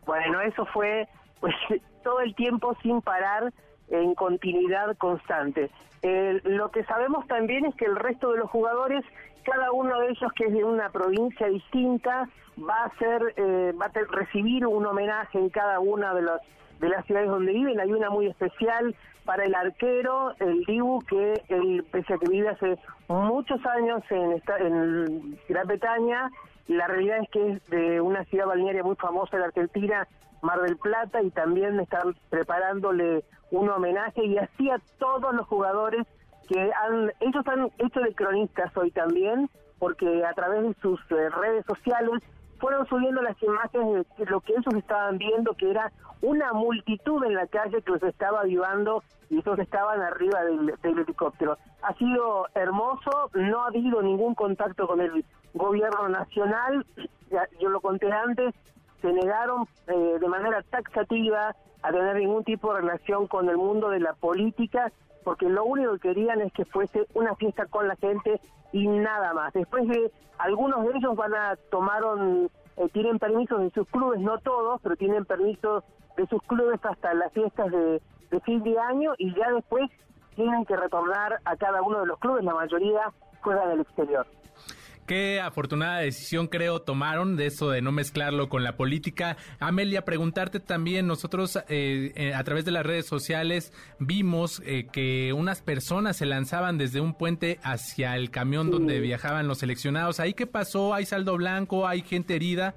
Bueno, 0.05 0.41
eso 0.41 0.65
fue 0.67 1.07
pues 1.39 1.55
todo 2.03 2.19
el 2.19 2.35
tiempo 2.35 2.75
sin 2.81 3.01
parar 3.01 3.51
en 3.89 4.15
continuidad 4.15 4.95
constante. 4.97 5.69
lo 6.43 6.71
que 6.71 6.83
sabemos 6.85 7.27
también 7.27 7.65
es 7.65 7.75
que 7.75 7.85
el 7.85 7.95
resto 7.95 8.31
de 8.31 8.39
los 8.39 8.49
jugadores, 8.49 9.03
cada 9.43 9.71
uno 9.71 9.99
de 9.99 10.09
ellos 10.09 10.31
que 10.33 10.45
es 10.45 10.53
de 10.53 10.63
una 10.63 10.89
provincia 10.89 11.47
distinta, 11.47 12.27
va 12.57 12.85
a 12.85 12.97
ser, 12.97 13.33
eh, 13.37 13.73
va 13.79 13.85
a 13.85 14.15
recibir 14.15 14.65
un 14.65 14.85
homenaje 14.85 15.39
en 15.39 15.49
cada 15.49 15.79
una 15.79 16.13
de 16.13 16.21
las 16.21 16.41
de 16.79 16.89
las 16.89 17.05
ciudades 17.05 17.29
donde 17.29 17.53
viven. 17.53 17.79
Hay 17.79 17.93
una 17.93 18.09
muy 18.09 18.27
especial 18.27 18.95
para 19.25 19.45
el 19.45 19.55
arquero, 19.55 20.33
el 20.39 20.65
Dibu, 20.65 20.99
que 21.05 21.41
él, 21.47 21.85
pese 21.91 22.13
a 22.13 22.17
que 22.17 22.27
vive 22.27 22.49
hace 22.49 22.77
muchos 23.07 23.65
años 23.65 24.03
en, 24.09 24.41
en 24.59 25.39
Gran 25.47 25.67
Bretaña, 25.67 26.29
la 26.67 26.87
realidad 26.87 27.19
es 27.21 27.29
que 27.29 27.51
es 27.51 27.69
de 27.69 28.01
una 28.01 28.23
ciudad 28.25 28.47
balnearia 28.47 28.83
muy 28.83 28.95
famosa 28.95 29.37
de 29.37 29.45
Argentina, 29.45 30.07
Mar 30.41 30.61
del 30.61 30.77
Plata, 30.77 31.21
y 31.21 31.29
también 31.31 31.79
están 31.79 32.15
preparándole 32.29 33.23
un 33.51 33.69
homenaje 33.69 34.25
y 34.25 34.37
así 34.37 34.69
a 34.69 34.79
todos 34.97 35.33
los 35.33 35.47
jugadores 35.47 36.05
que 36.47 36.59
han, 36.59 37.11
ellos 37.19 37.47
han 37.47 37.69
hecho 37.77 37.99
de 37.99 38.13
cronistas 38.13 38.75
hoy 38.75 38.91
también, 38.91 39.49
porque 39.79 40.25
a 40.25 40.33
través 40.33 40.63
de 40.63 40.73
sus 40.81 40.99
eh, 41.11 41.29
redes 41.29 41.65
sociales 41.65 42.23
fueron 42.59 42.87
subiendo 42.87 43.21
las 43.21 43.41
imágenes 43.43 44.05
de 44.17 44.25
lo 44.25 44.39
que 44.41 44.53
ellos 44.53 44.73
estaban 44.75 45.17
viendo, 45.17 45.53
que 45.53 45.69
era 45.69 45.91
una 46.21 46.53
multitud 46.53 47.23
en 47.25 47.35
la 47.35 47.47
calle 47.47 47.81
que 47.81 47.91
los 47.91 48.03
estaba 48.03 48.41
avivando 48.41 49.03
y 49.29 49.39
ellos 49.39 49.59
estaban 49.59 50.01
arriba 50.01 50.43
del, 50.45 50.73
helicóptero. 50.81 51.57
Ha 51.81 51.93
sido 51.95 52.47
hermoso, 52.55 53.29
no 53.33 53.63
ha 53.63 53.67
habido 53.67 54.01
ningún 54.01 54.33
contacto 54.35 54.87
con 54.87 55.01
el 55.01 55.25
gobierno 55.53 56.07
nacional, 56.07 56.85
yo 57.59 57.69
lo 57.69 57.81
conté 57.81 58.11
antes, 58.11 58.55
se 59.03 59.11
negaron 59.11 59.67
eh, 59.87 60.17
de 60.17 60.27
manera 60.29 60.63
taxativa 60.63 61.53
a 61.81 61.91
tener 61.91 62.15
ningún 62.15 62.45
tipo 62.45 62.73
de 62.73 62.79
relación 62.79 63.27
con 63.27 63.49
el 63.49 63.57
mundo 63.57 63.89
de 63.89 63.99
la 63.99 64.13
política, 64.13 64.93
porque 65.25 65.49
lo 65.49 65.65
único 65.65 65.91
que 65.95 66.07
querían 66.13 66.39
es 66.39 66.53
que 66.53 66.63
fuese 66.63 67.05
una 67.13 67.35
fiesta 67.35 67.65
con 67.65 67.89
la 67.89 67.97
gente 67.97 68.39
y 68.71 68.87
nada 68.87 69.33
más. 69.33 69.51
Después 69.51 69.85
de 69.89 70.09
algunos 70.37 70.85
de 70.85 70.97
ellos 70.97 71.17
van 71.17 71.35
a 71.35 71.57
tomaron 71.69 72.49
eh, 72.77 72.87
tienen 72.93 73.19
permisos 73.19 73.59
de 73.59 73.71
sus 73.71 73.85
clubes, 73.89 74.21
no 74.21 74.37
todos, 74.39 74.79
pero 74.81 74.95
tienen 74.95 75.25
permisos 75.25 75.83
de 76.15 76.25
sus 76.27 76.41
clubes 76.43 76.79
hasta 76.85 77.13
las 77.13 77.33
fiestas 77.33 77.71
de, 77.71 78.01
de 78.31 78.39
fin 78.39 78.63
de 78.63 78.79
año 78.79 79.11
y 79.17 79.35
ya 79.35 79.51
después 79.51 79.91
tienen 80.35 80.63
que 80.63 80.77
retornar 80.77 81.39
a 81.43 81.57
cada 81.57 81.81
uno 81.81 81.99
de 81.99 82.05
los 82.05 82.19
clubes, 82.19 82.45
la 82.45 82.53
mayoría 82.53 83.11
fuera 83.41 83.67
del 83.67 83.81
exterior. 83.81 84.25
Qué 85.05 85.41
afortunada 85.41 85.99
decisión 85.99 86.47
creo 86.47 86.81
tomaron 86.81 87.35
de 87.35 87.47
eso 87.47 87.69
de 87.69 87.81
no 87.81 87.91
mezclarlo 87.91 88.49
con 88.49 88.63
la 88.63 88.77
política. 88.77 89.37
Amelia, 89.59 90.05
preguntarte 90.05 90.59
también, 90.59 91.07
nosotros 91.07 91.57
eh, 91.67 92.13
eh, 92.15 92.33
a 92.33 92.43
través 92.43 92.65
de 92.65 92.71
las 92.71 92.85
redes 92.85 93.05
sociales 93.05 93.73
vimos 93.99 94.61
eh, 94.65 94.87
que 94.91 95.33
unas 95.33 95.61
personas 95.61 96.17
se 96.17 96.25
lanzaban 96.25 96.77
desde 96.77 97.01
un 97.01 97.13
puente 97.13 97.59
hacia 97.63 98.15
el 98.15 98.31
camión 98.31 98.71
donde 98.71 98.99
viajaban 98.99 99.47
los 99.47 99.59
seleccionados. 99.59 100.19
¿Ahí 100.19 100.33
qué 100.33 100.47
pasó? 100.47 100.93
¿Hay 100.93 101.05
saldo 101.05 101.35
blanco? 101.35 101.87
¿Hay 101.87 102.01
gente 102.01 102.35
herida? 102.35 102.75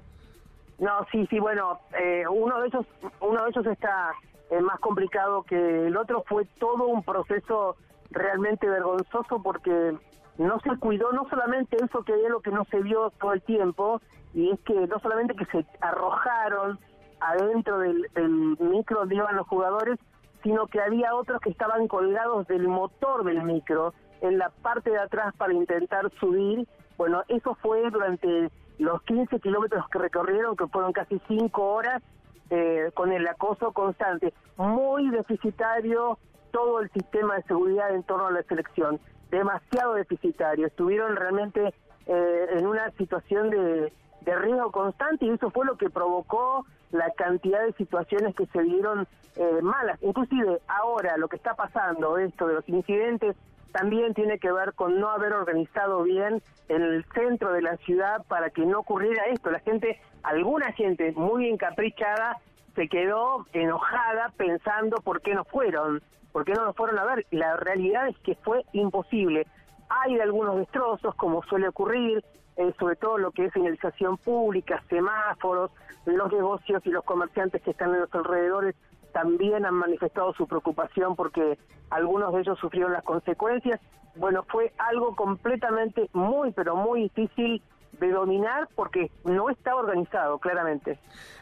No, 0.79 1.05
sí, 1.11 1.25
sí, 1.29 1.39
bueno, 1.39 1.79
eh, 1.99 2.23
uno 2.29 2.61
de 2.61 2.67
esos, 2.67 2.85
uno 3.19 3.43
de 3.43 3.49
esos 3.49 3.65
está 3.65 4.13
eh, 4.51 4.61
más 4.61 4.79
complicado 4.79 5.43
que 5.43 5.87
el 5.87 5.97
otro. 5.97 6.23
Fue 6.27 6.45
todo 6.59 6.87
un 6.87 7.03
proceso 7.03 7.75
realmente 8.11 8.69
vergonzoso 8.69 9.41
porque 9.41 9.95
no 10.37 10.59
se 10.59 10.77
cuidó 10.77 11.11
no 11.11 11.27
solamente 11.29 11.77
eso 11.77 12.03
que 12.03 12.13
es 12.13 12.29
lo 12.29 12.41
que 12.41 12.51
no 12.51 12.65
se 12.65 12.81
vio 12.81 13.11
todo 13.19 13.33
el 13.33 13.41
tiempo 13.41 14.01
y 14.33 14.51
es 14.51 14.59
que 14.61 14.73
no 14.87 14.99
solamente 14.99 15.35
que 15.35 15.45
se 15.45 15.65
arrojaron 15.81 16.79
adentro 17.19 17.79
del, 17.79 18.07
micro 18.59 18.99
donde 18.99 19.15
iban 19.15 19.35
los 19.35 19.47
jugadores, 19.47 19.97
sino 20.43 20.67
que 20.67 20.79
había 20.79 21.15
otros 21.15 21.41
que 21.41 21.49
estaban 21.49 21.87
colgados 21.87 22.47
del 22.47 22.67
motor 22.67 23.23
del 23.23 23.43
micro 23.43 23.93
en 24.21 24.37
la 24.37 24.49
parte 24.49 24.91
de 24.91 24.99
atrás 24.99 25.33
para 25.37 25.53
intentar 25.53 26.11
subir. 26.19 26.67
Bueno, 26.97 27.23
eso 27.27 27.55
fue 27.55 27.89
durante 27.89 28.51
los 28.77 29.01
15 29.03 29.39
kilómetros 29.39 29.87
que 29.89 29.99
recorrieron, 29.99 30.55
que 30.55 30.67
fueron 30.67 30.93
casi 30.93 31.19
5 31.27 31.63
horas, 31.63 32.03
eh, 32.49 32.91
con 32.93 33.11
el 33.11 33.27
acoso 33.27 33.71
constante. 33.73 34.33
Muy 34.57 35.09
deficitario 35.09 36.17
todo 36.51 36.79
el 36.79 36.89
sistema 36.91 37.35
de 37.35 37.43
seguridad 37.43 37.93
en 37.93 38.03
torno 38.03 38.27
a 38.27 38.31
la 38.31 38.43
selección. 38.43 38.99
Demasiado 39.29 39.93
deficitario. 39.95 40.67
Estuvieron 40.67 41.15
realmente 41.15 41.73
eh, 42.05 42.45
en 42.51 42.65
una 42.65 42.89
situación 42.91 43.49
de, 43.49 43.91
de 44.21 44.35
riesgo 44.35 44.71
constante 44.71 45.25
y 45.25 45.29
eso 45.29 45.49
fue 45.51 45.65
lo 45.65 45.77
que 45.77 45.89
provocó 45.89 46.65
la 46.91 47.11
cantidad 47.11 47.65
de 47.65 47.73
situaciones 47.73 48.35
que 48.35 48.45
se 48.47 48.61
dieron 48.61 49.07
eh, 49.35 49.61
malas. 49.61 50.01
Inclusive 50.01 50.61
ahora 50.67 51.17
lo 51.17 51.27
que 51.27 51.35
está 51.35 51.53
pasando, 51.53 52.17
esto 52.17 52.47
de 52.47 52.55
los 52.55 52.69
incidentes, 52.69 53.35
también 53.71 54.13
tiene 54.13 54.39
que 54.39 54.51
ver 54.51 54.73
con 54.73 54.99
no 54.99 55.09
haber 55.09 55.33
organizado 55.33 56.03
bien 56.03 56.41
en 56.69 56.81
el 56.81 57.05
centro 57.13 57.53
de 57.53 57.61
la 57.61 57.77
ciudad 57.77 58.25
para 58.27 58.49
que 58.49 58.65
no 58.65 58.79
ocurriera 58.79 59.25
esto. 59.25 59.51
La 59.51 59.59
gente, 59.59 59.99
alguna 60.23 60.71
gente 60.71 61.11
muy 61.11 61.47
encaprichada, 61.47 62.37
se 62.75 62.87
quedó 62.87 63.45
enojada 63.53 64.31
pensando 64.37 64.97
por 64.97 65.21
qué 65.21 65.35
no 65.35 65.43
fueron, 65.45 66.01
por 66.37 66.45
qué 66.45 66.53
no 66.53 66.65
nos 66.65 66.75
fueron 66.75 66.99
a 66.99 67.03
ver. 67.03 67.25
La 67.31 67.57
realidad 67.57 68.09
es 68.09 68.17
que 68.19 68.35
fue 68.35 68.63
imposible. 68.71 69.47
Hay 69.89 70.19
algunos 70.19 70.57
destrozos, 70.57 71.15
como 71.15 71.41
suele 71.41 71.67
ocurrir, 71.67 72.23
eh, 72.57 72.71
sobre 72.77 72.95
todo 72.95 73.17
lo 73.17 73.31
que 73.31 73.45
es 73.45 73.53
señalización 73.53 74.17
pública, 74.17 74.83
semáforos, 74.87 75.71
los 76.05 76.31
negocios 76.31 76.85
y 76.85 76.91
los 76.91 77.03
comerciantes 77.05 77.59
que 77.63 77.71
están 77.71 77.91
en 77.95 78.01
los 78.01 78.13
alrededores 78.13 78.75
también 79.13 79.65
han 79.65 79.73
manifestado 79.73 80.31
su 80.33 80.45
preocupación 80.45 81.15
porque 81.15 81.57
algunos 81.89 82.31
de 82.35 82.41
ellos 82.41 82.59
sufrieron 82.59 82.93
las 82.93 83.03
consecuencias. 83.03 83.79
Bueno, 84.15 84.45
fue 84.47 84.71
algo 84.77 85.15
completamente 85.15 86.07
muy, 86.13 86.51
pero 86.51 86.75
muy 86.75 87.09
difícil 87.15 87.63
de 87.99 88.11
dominar 88.11 88.69
porque 88.75 89.09
no 89.23 89.49
está 89.49 89.75
organizado, 89.75 90.37
claramente. 90.37 90.99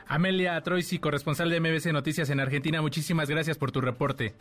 Amelia 0.08 0.62
Troisi, 0.62 1.00
corresponsal 1.00 1.50
de 1.50 1.60
MBC 1.60 1.92
Noticias 1.92 2.30
en 2.30 2.40
Argentina, 2.40 2.82
muchísimas 2.82 3.30
gracias 3.30 3.58
por 3.58 3.74
tu 3.74 3.82
reporte. 3.82 4.36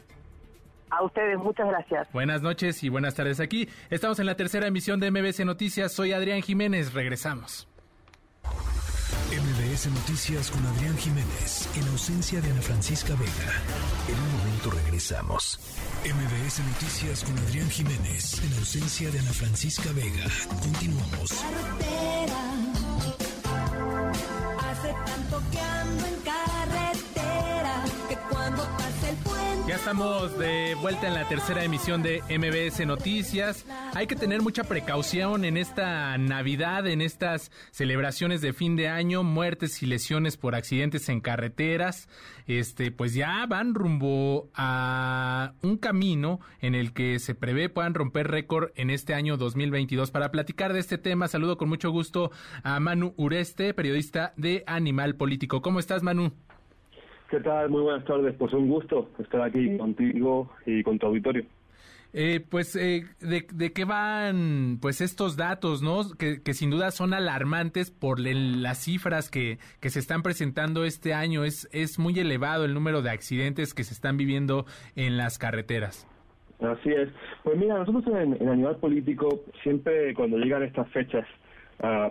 A 0.90 1.02
ustedes, 1.02 1.38
muchas 1.38 1.66
gracias. 1.68 2.08
Buenas 2.12 2.42
noches 2.42 2.82
y 2.84 2.88
buenas 2.88 3.14
tardes 3.14 3.40
aquí. 3.40 3.68
Estamos 3.90 4.18
en 4.18 4.26
la 4.26 4.36
tercera 4.36 4.66
emisión 4.66 5.00
de 5.00 5.10
MBC 5.10 5.44
Noticias. 5.44 5.92
Soy 5.92 6.12
Adrián 6.12 6.42
Jiménez. 6.42 6.92
Regresamos. 6.92 7.68
MBS 9.34 9.88
Noticias 9.88 10.50
con 10.50 10.64
Adrián 10.66 10.96
Jiménez, 10.96 11.68
en 11.76 11.88
ausencia 11.88 12.40
de 12.40 12.50
Ana 12.50 12.62
Francisca 12.62 13.14
Vega. 13.14 13.52
En 14.08 14.14
un 14.14 14.38
momento 14.38 14.70
regresamos. 14.70 15.58
MBS 16.04 16.60
Noticias 16.60 17.24
con 17.24 17.36
Adrián 17.38 17.68
Jiménez, 17.68 18.40
en 18.44 18.52
ausencia 18.58 19.10
de 19.10 19.18
Ana 19.18 19.32
Francisca 19.32 19.90
Vega. 19.92 20.26
Continuamos. 20.62 21.32
Hace 24.58 24.94
tanto 25.04 25.42
que 25.50 25.60
ando 25.60 26.06
en 26.06 26.20
carretera 26.22 26.83
estamos 29.74 30.38
de 30.38 30.76
vuelta 30.76 31.08
en 31.08 31.14
la 31.14 31.26
tercera 31.28 31.64
emisión 31.64 32.02
de 32.02 32.22
MBS 32.28 32.86
Noticias. 32.86 33.66
Hay 33.94 34.06
que 34.06 34.14
tener 34.14 34.40
mucha 34.40 34.62
precaución 34.62 35.44
en 35.44 35.56
esta 35.56 36.16
Navidad, 36.16 36.86
en 36.86 37.00
estas 37.00 37.50
celebraciones 37.72 38.40
de 38.40 38.52
fin 38.52 38.76
de 38.76 38.88
año, 38.88 39.24
muertes 39.24 39.82
y 39.82 39.86
lesiones 39.86 40.36
por 40.36 40.54
accidentes 40.54 41.08
en 41.08 41.20
carreteras. 41.20 42.08
Este, 42.46 42.92
pues 42.92 43.14
ya 43.14 43.44
van 43.46 43.74
rumbo 43.74 44.48
a 44.54 45.54
un 45.62 45.76
camino 45.76 46.40
en 46.60 46.74
el 46.76 46.92
que 46.92 47.18
se 47.18 47.34
prevé 47.34 47.68
puedan 47.68 47.94
romper 47.94 48.28
récord 48.28 48.70
en 48.76 48.90
este 48.90 49.14
año 49.14 49.36
2022. 49.36 50.12
Para 50.12 50.30
platicar 50.30 50.72
de 50.72 50.80
este 50.80 50.98
tema, 50.98 51.26
saludo 51.26 51.58
con 51.58 51.68
mucho 51.68 51.90
gusto 51.90 52.30
a 52.62 52.78
Manu 52.78 53.12
Ureste, 53.16 53.74
periodista 53.74 54.34
de 54.36 54.62
Animal 54.68 55.16
Político. 55.16 55.62
¿Cómo 55.62 55.80
estás, 55.80 56.02
Manu? 56.02 56.32
¿Qué 57.34 57.40
tal? 57.40 57.68
Muy 57.68 57.82
buenas 57.82 58.04
tardes. 58.04 58.32
Pues 58.38 58.52
un 58.52 58.68
gusto 58.68 59.10
estar 59.18 59.42
aquí 59.42 59.76
contigo 59.76 60.52
y 60.66 60.84
con 60.84 61.00
tu 61.00 61.06
auditorio. 61.06 61.44
Eh, 62.12 62.40
pues, 62.48 62.76
eh, 62.76 63.06
de, 63.20 63.72
qué 63.72 63.84
van 63.84 64.78
pues 64.80 65.00
estos 65.00 65.36
datos, 65.36 65.82
no? 65.82 66.02
Que, 66.16 66.38
sin 66.54 66.70
duda 66.70 66.92
son 66.92 67.12
alarmantes 67.12 67.90
por 67.90 68.20
las 68.20 68.84
cifras 68.84 69.32
que, 69.32 69.58
que 69.80 69.90
se 69.90 69.98
están 69.98 70.22
presentando 70.22 70.84
este 70.84 71.12
año. 71.12 71.42
Es, 71.42 71.68
es 71.72 71.98
muy 71.98 72.16
elevado 72.20 72.66
el 72.66 72.72
número 72.72 73.02
de 73.02 73.10
accidentes 73.10 73.74
que 73.74 73.82
se 73.82 73.94
están 73.94 74.16
viviendo 74.16 74.64
en 74.94 75.16
las 75.16 75.36
carreteras. 75.36 76.06
Así 76.60 76.90
es. 76.90 77.08
Pues 77.42 77.58
mira, 77.58 77.78
nosotros 77.78 78.06
en, 78.14 78.40
en 78.40 78.48
Animal 78.48 78.76
Político 78.76 79.42
siempre 79.64 80.14
cuando 80.14 80.38
llegan 80.38 80.62
estas 80.62 80.88
fechas 80.90 81.26
Uh, 81.82 82.08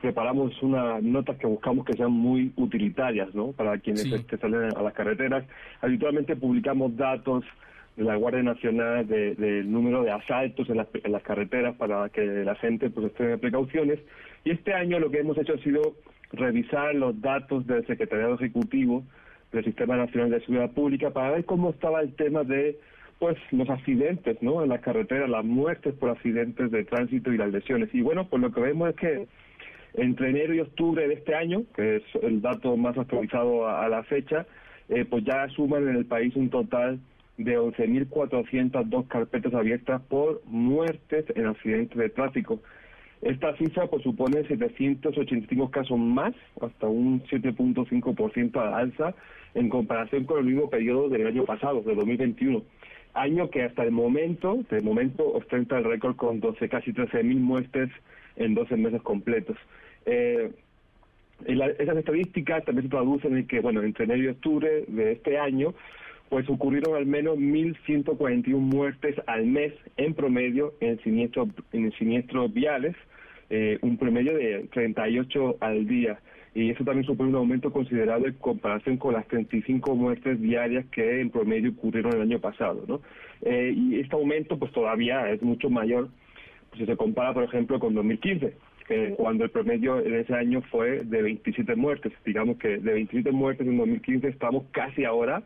preparamos 0.00 0.62
unas 0.62 1.02
notas 1.02 1.38
que 1.38 1.46
buscamos 1.46 1.86
que 1.86 1.94
sean 1.94 2.12
muy 2.12 2.52
utilitarias 2.56 3.34
¿no? 3.34 3.52
para 3.52 3.78
quienes 3.78 4.04
este, 4.04 4.36
salen 4.36 4.76
a 4.76 4.82
las 4.82 4.92
carreteras. 4.92 5.44
Habitualmente 5.80 6.36
publicamos 6.36 6.94
datos 6.96 7.44
de 7.96 8.04
la 8.04 8.16
Guardia 8.16 8.42
Nacional 8.42 9.06
del 9.08 9.70
número 9.70 10.04
de 10.04 10.12
asaltos 10.12 10.68
en 10.70 10.76
las, 10.76 10.86
en 10.92 11.10
las, 11.10 11.22
carreteras 11.22 11.74
para 11.76 12.08
que 12.10 12.24
la 12.24 12.54
gente 12.56 12.90
pues 12.90 13.06
esté 13.06 13.38
precauciones. 13.38 13.98
Y 14.44 14.50
este 14.50 14.72
año 14.72 15.00
lo 15.00 15.10
que 15.10 15.18
hemos 15.20 15.36
hecho 15.38 15.54
ha 15.54 15.58
sido 15.58 15.94
revisar 16.32 16.94
los 16.94 17.20
datos 17.20 17.66
del 17.66 17.86
Secretariado 17.86 18.34
Ejecutivo 18.34 19.04
del 19.52 19.64
Sistema 19.64 19.96
Nacional 19.96 20.30
de 20.30 20.40
Seguridad 20.40 20.70
Pública 20.70 21.10
para 21.10 21.30
ver 21.30 21.44
cómo 21.44 21.70
estaba 21.70 22.00
el 22.02 22.14
tema 22.14 22.44
de 22.44 22.78
pues 23.18 23.36
los 23.50 23.68
accidentes, 23.68 24.40
¿no? 24.42 24.62
En 24.62 24.68
las 24.68 24.80
carreteras, 24.80 25.28
las 25.28 25.44
muertes 25.44 25.94
por 25.94 26.10
accidentes 26.10 26.70
de 26.70 26.84
tránsito 26.84 27.32
y 27.32 27.36
las 27.36 27.52
lesiones. 27.52 27.92
Y 27.92 28.00
bueno, 28.00 28.28
pues 28.28 28.40
lo 28.40 28.52
que 28.52 28.60
vemos 28.60 28.90
es 28.90 28.96
que 28.96 29.26
entre 29.94 30.30
enero 30.30 30.54
y 30.54 30.60
octubre 30.60 31.06
de 31.08 31.14
este 31.14 31.34
año, 31.34 31.64
que 31.74 31.96
es 31.96 32.02
el 32.22 32.40
dato 32.40 32.76
más 32.76 32.96
actualizado 32.96 33.68
a, 33.68 33.88
la 33.88 34.04
fecha, 34.04 34.46
eh, 34.88 35.04
pues 35.04 35.24
ya 35.24 35.48
suman 35.48 35.88
en 35.88 35.96
el 35.96 36.06
país 36.06 36.36
un 36.36 36.50
total 36.50 37.00
de 37.38 37.58
11.402 37.58 39.08
carpetas 39.08 39.54
abiertas 39.54 40.00
por 40.02 40.42
muertes 40.46 41.24
en 41.34 41.46
accidentes 41.46 41.98
de 41.98 42.10
tráfico. 42.10 42.60
Esta 43.20 43.56
cifra 43.56 43.88
pues, 43.88 44.04
supone 44.04 44.44
785 44.46 45.70
casos 45.70 45.98
más, 45.98 46.34
hasta 46.60 46.86
un 46.86 47.22
7.5% 47.24 48.56
al 48.60 48.74
alza 48.74 49.14
en 49.54 49.68
comparación 49.68 50.24
con 50.24 50.38
el 50.38 50.44
mismo 50.44 50.70
periodo 50.70 51.08
del 51.08 51.26
año 51.26 51.44
pasado, 51.44 51.82
de 51.82 51.96
2021 51.96 52.62
año 53.20 53.50
que 53.50 53.62
hasta 53.62 53.82
el 53.82 53.90
momento, 53.90 54.64
de 54.70 54.80
momento 54.80 55.26
ostenta 55.32 55.78
el 55.78 55.84
récord 55.84 56.16
con 56.16 56.40
12, 56.40 56.68
casi 56.68 56.92
13.000 56.92 57.36
muertes 57.36 57.90
en 58.36 58.54
12 58.54 58.76
meses 58.76 59.02
completos. 59.02 59.56
Eh, 60.06 60.50
esas 61.46 61.96
estadísticas 61.96 62.64
también 62.64 62.86
se 62.86 62.90
traducen 62.90 63.36
en 63.36 63.46
que, 63.46 63.60
bueno, 63.60 63.82
entre 63.82 64.04
enero 64.04 64.22
y 64.22 64.28
octubre 64.28 64.84
de 64.88 65.12
este 65.12 65.38
año, 65.38 65.74
pues 66.28 66.48
ocurrieron 66.48 66.96
al 66.96 67.06
menos 67.06 67.38
1.141 67.38 68.58
muertes 68.58 69.16
al 69.26 69.46
mes 69.46 69.72
en 69.96 70.14
promedio 70.14 70.74
en 70.80 71.00
siniestros, 71.02 71.48
en 71.72 71.92
siniestros 71.92 72.52
viales, 72.52 72.96
eh, 73.50 73.78
un 73.82 73.96
promedio 73.96 74.34
de 74.34 74.66
38 74.72 75.56
al 75.60 75.86
día 75.86 76.18
y 76.54 76.70
eso 76.70 76.84
también 76.84 77.06
supone 77.06 77.30
un 77.30 77.36
aumento 77.36 77.72
considerable 77.72 78.28
en 78.28 78.34
comparación 78.34 78.96
con 78.96 79.14
las 79.14 79.26
35 79.28 79.94
muertes 79.94 80.40
diarias 80.40 80.86
que 80.86 81.20
en 81.20 81.30
promedio 81.30 81.70
ocurrieron 81.70 82.14
el 82.14 82.22
año 82.22 82.40
pasado, 82.40 82.84
¿no? 82.86 83.00
Eh, 83.42 83.72
y 83.76 84.00
este 84.00 84.14
aumento 84.16 84.58
pues 84.58 84.72
todavía 84.72 85.30
es 85.30 85.42
mucho 85.42 85.70
mayor 85.70 86.08
si 86.76 86.86
se 86.86 86.96
compara, 86.96 87.32
por 87.32 87.44
ejemplo, 87.44 87.78
con 87.78 87.94
2015, 87.94 88.54
que 88.86 89.14
cuando 89.16 89.44
el 89.44 89.50
promedio 89.50 90.00
en 90.00 90.14
ese 90.14 90.34
año 90.34 90.62
fue 90.70 91.04
de 91.04 91.22
27 91.22 91.74
muertes. 91.76 92.12
Digamos 92.24 92.58
que 92.58 92.78
de 92.78 92.92
27 92.92 93.32
muertes 93.32 93.66
en 93.66 93.76
2015 93.76 94.28
estamos 94.28 94.64
casi 94.72 95.04
ahora 95.04 95.42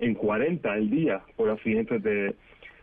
en 0.00 0.14
40 0.14 0.70
al 0.70 0.90
día 0.90 1.22
por 1.36 1.50
accidentes 1.50 2.02
de, 2.02 2.34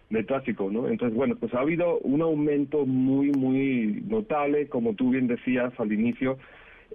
de 0.10 0.24
tráfico, 0.24 0.70
¿no? 0.72 0.88
Entonces, 0.88 1.16
bueno, 1.16 1.36
pues 1.36 1.54
ha 1.54 1.60
habido 1.60 2.00
un 2.00 2.22
aumento 2.22 2.86
muy, 2.86 3.32
muy 3.32 4.04
notable, 4.08 4.68
como 4.68 4.94
tú 4.94 5.12
bien 5.12 5.28
decías 5.28 5.74
al 5.80 5.92
inicio, 5.92 6.38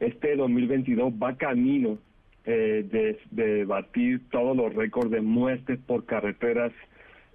este 0.00 0.36
2022 0.36 1.12
va 1.12 1.36
camino 1.36 1.98
eh, 2.46 3.16
de, 3.30 3.64
batir 3.64 4.20
todos 4.30 4.56
los 4.56 4.74
récords 4.74 5.10
de 5.10 5.20
muertes 5.20 5.78
por 5.86 6.04
carreteras, 6.04 6.72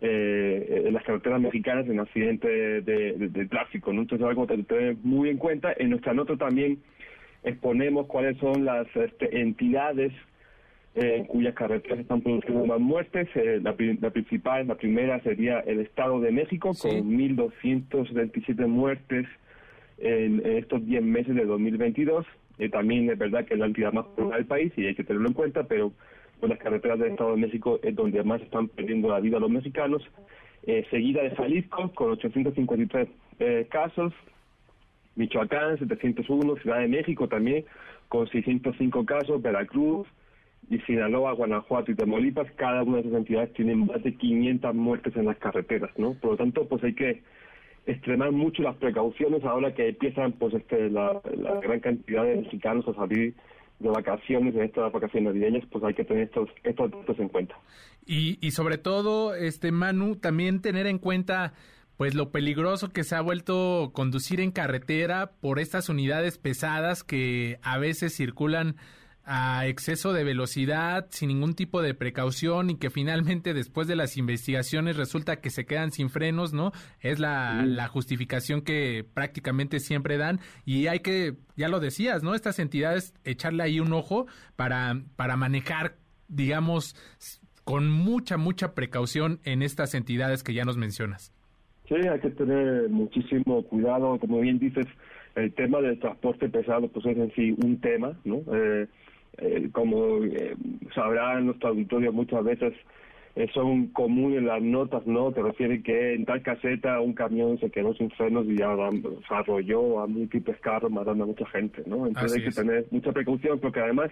eh, 0.02 0.84
en 0.86 0.94
las 0.94 1.04
carreteras 1.04 1.42
mexicanas 1.42 1.88
en 1.88 2.00
accidentes 2.00 2.86
de, 2.86 3.48
tráfico, 3.50 3.92
¿no? 3.92 4.02
Entonces 4.02 4.28
algo 4.28 4.46
que 4.46 4.58
tener 4.64 4.98
muy 5.04 5.30
en 5.30 5.38
cuenta. 5.38 5.74
En 5.78 5.90
nuestra 5.90 6.14
nota 6.14 6.38
también 6.38 6.80
exponemos 7.44 8.06
cuáles 8.06 8.38
son 8.38 8.66
las 8.66 8.88
este, 8.96 9.42
entidades 9.42 10.14
en 10.96 11.26
cuyas 11.26 11.54
carreteras 11.54 12.00
están 12.00 12.22
produciendo 12.22 12.66
más 12.66 12.80
muertes. 12.80 13.30
la, 13.62 13.74
principal, 14.12 14.68
la 14.68 14.76
primera 14.76 15.20
sería 15.22 15.60
el 15.62 15.80
Estado 15.80 16.20
de 16.20 16.32
México, 16.32 16.72
con 16.80 16.92
1.277 16.92 18.68
muertes 18.68 19.26
en, 19.98 20.46
estos 20.46 20.86
10 20.86 21.04
meses 21.04 21.36
de 21.36 21.46
2022. 21.46 22.26
También 22.68 23.10
es 23.10 23.18
verdad 23.18 23.46
que 23.46 23.54
es 23.54 23.60
la 23.60 23.68
entidad 23.68 23.94
más 23.94 24.06
poblada 24.08 24.36
del 24.36 24.46
país 24.46 24.74
y 24.76 24.86
hay 24.86 24.96
que 24.96 25.06
tenerlo 25.06 25.30
en 25.30 25.34
cuenta, 25.34 25.64
pero 25.64 25.94
pues 26.40 26.50
las 26.50 26.60
carreteras 26.60 27.00
del 27.00 27.12
Estado 27.12 27.32
de 27.32 27.42
México 27.42 27.80
es 27.82 27.96
donde 27.96 28.22
más 28.24 28.42
están 28.42 28.68
perdiendo 28.68 29.10
la 29.10 29.22
vida 29.22 29.40
los 29.40 29.50
mexicanos. 29.50 30.02
Eh, 30.64 30.86
seguida 30.90 31.24
de 31.24 31.32
Jalisco 31.32 31.92
con 31.94 32.12
853 32.12 33.08
eh, 33.40 33.68
casos, 33.72 34.14
Michoacán 35.16 35.78
701, 35.78 36.58
Ciudad 36.58 36.80
de 36.80 36.88
México 36.88 37.28
también 37.28 37.66
con 38.10 38.28
605 38.28 39.06
casos, 39.06 39.42
Veracruz 39.42 40.08
y 40.70 40.80
Sinaloa, 40.80 41.34
Guanajuato 41.34 41.92
y 41.92 41.96
Tamaulipas, 41.96 42.52
cada 42.54 42.84
una 42.84 42.98
de 42.98 43.02
esas 43.02 43.14
entidades 43.14 43.54
tienen 43.54 43.86
más 43.86 44.04
de 44.04 44.14
500 44.14 44.76
muertes 44.76 45.16
en 45.16 45.26
las 45.26 45.38
carreteras, 45.38 45.92
¿no? 45.98 46.14
Por 46.16 46.32
lo 46.32 46.38
tanto, 46.38 46.68
pues 46.68 46.84
hay 46.84 46.94
que 46.94 47.22
extremar 47.92 48.32
mucho 48.32 48.62
las 48.64 48.76
precauciones 48.78 49.44
ahora 49.44 49.74
que 49.74 49.90
empiezan 49.90 50.34
pues 50.34 50.54
este 50.54 50.90
la, 50.90 51.22
la 51.36 51.60
gran 51.60 51.80
cantidad 51.80 52.24
de 52.24 52.38
mexicanos 52.38 52.88
a 52.88 52.94
salir 52.94 53.34
de 53.80 53.90
vacaciones 53.90 54.54
en 54.56 54.64
estas 54.64 54.92
vacaciones 54.92 55.34
navideñas, 55.34 55.64
pues 55.72 55.84
hay 55.84 55.94
que 55.94 56.04
tener 56.04 56.24
estos 56.24 56.50
estos 56.64 56.92
datos 56.92 57.20
en 57.20 57.30
cuenta. 57.30 57.56
Y, 58.06 58.38
y 58.42 58.52
sobre 58.52 58.78
todo, 58.78 59.36
este 59.36 59.72
Manu, 59.72 60.18
también 60.18 60.62
tener 60.62 60.86
en 60.88 61.00
cuenta 61.00 61.54
pues 61.98 62.16
lo 62.16 62.32
peligroso 62.32 62.90
que 62.90 63.04
se 63.04 63.16
ha 63.16 63.22
vuelto 63.22 63.92
conducir 63.94 64.40
en 64.40 64.52
carretera 64.52 65.32
por 65.42 65.60
estas 65.60 65.90
unidades 65.90 66.38
pesadas 66.38 67.04
que 67.04 67.58
a 67.62 67.78
veces 67.78 68.16
circulan 68.16 68.78
a 69.32 69.68
exceso 69.68 70.12
de 70.12 70.24
velocidad, 70.24 71.06
sin 71.12 71.28
ningún 71.28 71.54
tipo 71.54 71.84
de 71.84 71.94
precaución 71.94 72.72
y 72.72 72.78
que 72.78 72.90
finalmente 72.90 73.54
después 73.54 73.88
de 73.88 73.96
las 73.96 74.18
investigaciones 74.18 74.98
resulta 74.98 75.40
que 75.40 75.52
se 75.52 75.68
quedan 75.68 75.92
sin 75.92 76.10
frenos, 76.10 76.52
¿no? 76.52 76.72
Es 77.00 77.20
la, 77.20 77.64
la 77.64 77.88
justificación 77.88 78.62
que 78.64 79.06
prácticamente 79.14 79.80
siempre 79.80 80.18
dan 80.18 80.40
y 80.66 80.88
hay 80.88 81.02
que, 81.02 81.36
ya 81.56 81.68
lo 81.70 81.80
decías, 81.80 82.24
¿no? 82.24 82.34
Estas 82.34 82.58
entidades 82.58 83.14
echarle 83.24 83.62
ahí 83.62 83.80
un 83.80 83.94
ojo 83.94 84.26
para, 84.56 85.00
para 85.16 85.38
manejar, 85.38 85.98
digamos, 86.28 86.96
con 87.64 87.92
mucha, 87.92 88.38
mucha 88.38 88.74
precaución 88.74 89.42
en 89.44 89.62
estas 89.62 89.94
entidades 89.94 90.42
que 90.42 90.56
ya 90.56 90.66
nos 90.66 90.76
mencionas. 90.76 91.32
Sí, 91.88 91.94
hay 91.96 92.20
que 92.20 92.32
tener 92.32 92.90
muchísimo 92.90 93.62
cuidado, 93.62 94.18
como 94.18 94.40
bien 94.40 94.58
dices, 94.58 94.88
el 95.36 95.54
tema 95.54 95.82
del 95.82 96.00
transporte 96.00 96.50
pesado 96.50 96.88
pues 96.88 97.06
es 97.06 97.16
en 97.16 97.32
sí 97.36 97.56
un 97.64 97.80
tema, 97.80 98.18
¿no? 98.26 98.42
Eh, 98.52 98.88
eh, 99.38 99.70
como 99.72 100.24
eh, 100.24 100.56
sabrán 100.94 101.46
nuestro 101.46 101.70
auditorio 101.70 102.12
muchas 102.12 102.44
veces 102.44 102.74
eh, 103.36 103.48
son 103.54 103.88
comunes 103.88 104.44
las 104.44 104.62
notas, 104.62 105.06
¿no? 105.06 105.32
Te 105.32 105.42
refiere 105.42 105.82
que 105.82 106.14
en 106.14 106.26
tal 106.26 106.42
caseta 106.42 107.00
un 107.00 107.14
camión 107.14 107.58
se 107.60 107.70
quedó 107.70 107.94
sin 107.94 108.10
frenos 108.12 108.46
y 108.48 108.58
ya 108.58 108.76
se 108.76 109.34
arrolló 109.34 110.02
a 110.02 110.08
múltiples 110.08 110.60
carros 110.60 110.92
matando 110.92 111.24
a 111.24 111.28
mucha 111.28 111.46
gente, 111.46 111.84
¿no? 111.86 112.08
Entonces 112.08 112.38
hay 112.38 112.44
que 112.44 112.52
tener 112.52 112.86
mucha 112.92 113.12
precaución 113.12 113.60
porque 113.60 113.80
además, 113.80 114.12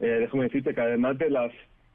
eh, 0.00 0.18
déjame 0.20 0.44
decirte 0.44 0.74
que 0.74 0.80
además 0.80 1.16
de 1.18 1.30
las 1.30 1.52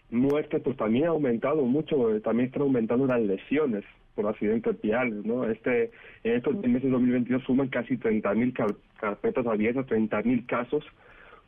muertes, 0.10 0.62
pues 0.64 0.78
también 0.78 1.06
ha 1.06 1.10
aumentado 1.10 1.64
mucho, 1.64 2.20
también 2.22 2.48
están 2.48 2.64
aumentando 2.64 3.06
las 3.06 3.22
lesiones 3.22 3.84
por 4.16 4.26
accidentes 4.28 4.82
viales, 4.82 5.26
¿no? 5.26 5.48
Este, 5.48 5.92
en 6.24 6.38
estos 6.38 6.56
meses 6.56 6.84
de 6.84 6.90
2022 6.90 7.44
suman 7.44 7.68
casi 7.68 7.98
30.000 7.98 8.76
carpetas 9.00 9.46
abiertas, 9.46 9.86
30.000 9.86 10.46
casos 10.48 10.84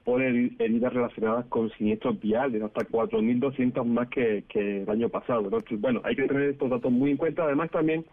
por 0.05 0.21
heridas 0.21 0.93
relacionadas 0.93 1.45
con 1.47 1.71
siniestros 1.71 2.19
viales, 2.21 2.61
hasta 2.61 2.81
4.200 2.81 3.83
más 3.85 4.07
que, 4.09 4.43
que 4.47 4.83
el 4.83 4.89
año 4.89 5.09
pasado. 5.09 5.45
Entonces, 5.45 5.81
bueno, 5.81 5.99
hay 6.03 6.15
que 6.15 6.27
tener 6.27 6.51
estos 6.51 6.69
datos 6.69 6.91
muy 6.91 7.11
en 7.11 7.17
cuenta. 7.17 7.43
Además, 7.43 7.71
también 7.71 8.05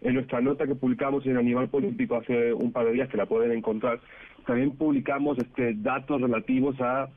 en 0.00 0.14
nuestra 0.14 0.40
nota 0.40 0.66
que 0.66 0.74
publicamos 0.74 1.24
en 1.24 1.36
Animal 1.36 1.68
Político 1.68 2.16
hace 2.16 2.52
un 2.52 2.72
par 2.72 2.86
de 2.86 2.94
días, 2.94 3.08
que 3.08 3.16
la 3.16 3.26
pueden 3.26 3.52
encontrar, 3.52 4.00
también 4.44 4.72
publicamos 4.72 5.38
este 5.38 5.74
datos 5.74 6.20
relativos 6.20 6.80
a 6.80 7.08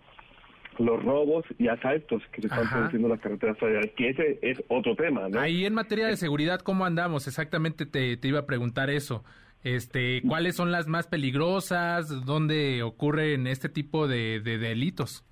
los 0.78 1.04
robos 1.04 1.44
y 1.58 1.68
asaltos 1.68 2.22
que 2.32 2.42
se 2.42 2.48
están 2.48 2.70
produciendo 2.70 3.08
en 3.08 3.14
las 3.14 3.22
carreteras 3.22 3.58
federales, 3.58 3.92
que 3.98 4.10
ese 4.10 4.40
es 4.44 4.64
otro 4.70 4.96
tema. 4.96 5.28
¿no? 5.28 5.40
Ahí 5.40 5.66
en 5.66 5.74
materia 5.74 6.06
de 6.06 6.16
seguridad, 6.18 6.62
¿cómo 6.62 6.86
andamos? 6.86 7.28
Exactamente 7.28 7.88
te, 7.88 8.16
te 8.16 8.28
iba 8.28 8.40
a 8.40 8.46
preguntar 8.46 8.92
eso. 8.92 9.24
Este, 9.64 10.22
¿Cuáles 10.28 10.56
son 10.56 10.72
las 10.72 10.88
más 10.88 11.08
peligrosas? 11.08 12.26
¿Dónde 12.26 12.82
ocurren 12.84 13.48
este 13.48 13.70
tipo 13.70 14.08
de, 14.08 14.40
delitos? 14.40 15.26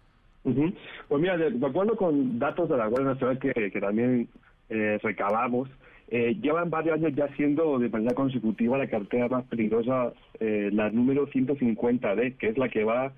Pues 0.43 1.21
mira, 1.21 1.37
de, 1.37 1.65
acuerdo 1.65 1.95
con 1.95 2.39
datos 2.39 2.69
de 2.69 2.77
la 2.77 2.87
Guardia 2.87 3.13
Nacional 3.13 3.39
que, 3.39 3.71
que 3.71 3.79
también 3.79 4.27
eh, 4.69 4.97
recabamos, 5.01 5.69
eh, 6.09 6.37
llevan 6.41 6.69
varios 6.69 6.95
años 6.95 7.13
ya 7.15 7.27
siendo 7.35 7.79
de 7.79 7.89
manera 7.89 8.15
consecutiva 8.15 8.77
la 8.77 8.87
cartera 8.87 9.27
más 9.27 9.43
peligrosa, 9.45 10.13
eh, 10.39 10.69
la 10.71 10.89
número 10.89 11.27
150D, 11.27 12.37
que 12.37 12.47
es 12.47 12.57
la 12.57 12.69
que 12.69 12.85
va 12.85 13.11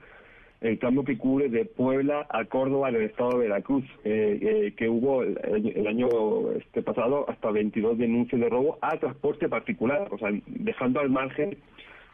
el 0.62 0.78
tramo 0.78 1.06
que 1.06 1.18
cubre 1.18 1.50
de 1.50 1.66
Puebla 1.66 2.28
a 2.30 2.46
Córdoba 2.46 2.90
en 2.90 2.96
el 2.96 3.04
estado 3.04 3.32
de 3.32 3.48
Veracruz, 3.48 3.86
eh, 4.04 4.40
eh, 4.42 4.74
que 4.76 4.90
hubo 4.90 5.24
el, 5.24 5.88
año 5.88 6.10
este 6.58 6.82
pasado 6.82 7.30
hasta 7.30 7.50
22 7.52 7.98
denuncias 7.98 8.42
de 8.42 8.50
robo 8.50 8.78
a 8.82 8.98
transporte 8.98 9.48
particular, 9.48 10.08
o 10.12 10.18
sea, 10.18 10.30
dejando 10.48 11.00
al 11.00 11.10
margen 11.10 11.58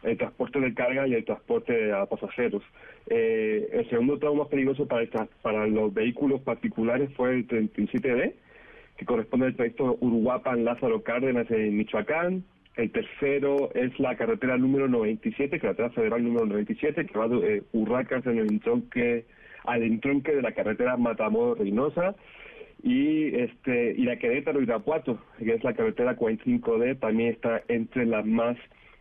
el 0.02 0.16
transporte 0.16 0.60
de 0.60 0.74
carga 0.74 1.08
y 1.08 1.14
el 1.14 1.24
transporte 1.24 1.92
a 1.92 2.06
pasajeros. 2.06 2.62
Eh, 3.08 3.68
el 3.72 3.90
segundo 3.90 4.18
tramo 4.18 4.36
más 4.36 4.48
peligroso 4.48 4.86
para, 4.86 5.06
para 5.42 5.66
los 5.66 5.92
vehículos 5.92 6.40
particulares 6.42 7.10
fue 7.16 7.34
el 7.34 7.48
37D, 7.48 8.34
que 8.96 9.04
corresponde 9.04 9.46
al 9.46 9.56
trayecto 9.56 9.96
Uruguapan-Lázaro 10.00 11.02
Cárdenas 11.02 11.50
en 11.50 11.76
Michoacán, 11.76 12.44
el 12.76 12.90
tercero 12.90 13.70
es 13.74 13.98
la 13.98 14.16
carretera 14.16 14.58
número 14.58 14.86
97, 14.86 15.58
carretera 15.58 15.90
federal 15.90 16.22
número 16.22 16.46
97, 16.46 17.06
que 17.06 17.18
va 17.18 17.26
de 17.26 17.56
eh, 17.56 17.62
Urracas 17.72 18.26
en 18.26 18.38
el 18.38 18.50
entronque, 18.50 19.24
al 19.64 19.82
entronque 19.82 20.34
de 20.34 20.42
la 20.42 20.52
carretera 20.52 20.96
Matamoros-Reynosa. 20.96 22.14
Y, 22.82 23.34
este, 23.34 23.94
y 23.96 24.02
la 24.02 24.16
Querétaro-Irapuato, 24.16 25.18
que 25.38 25.54
es 25.54 25.64
la 25.64 25.72
carretera 25.72 26.16
45D, 26.16 27.00
también 27.00 27.32
está 27.32 27.62
entre 27.68 28.04
las 28.04 28.26
más 28.26 28.58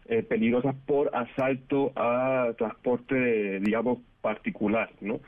eh, 0.07 0.23
peligrosas 0.23 0.75
por 0.85 1.13
asalto 1.13 1.91
a 1.97 2.53
transporte, 2.57 3.59
digamos, 3.59 3.99
particular, 4.21 4.89
¿no? 5.01 5.19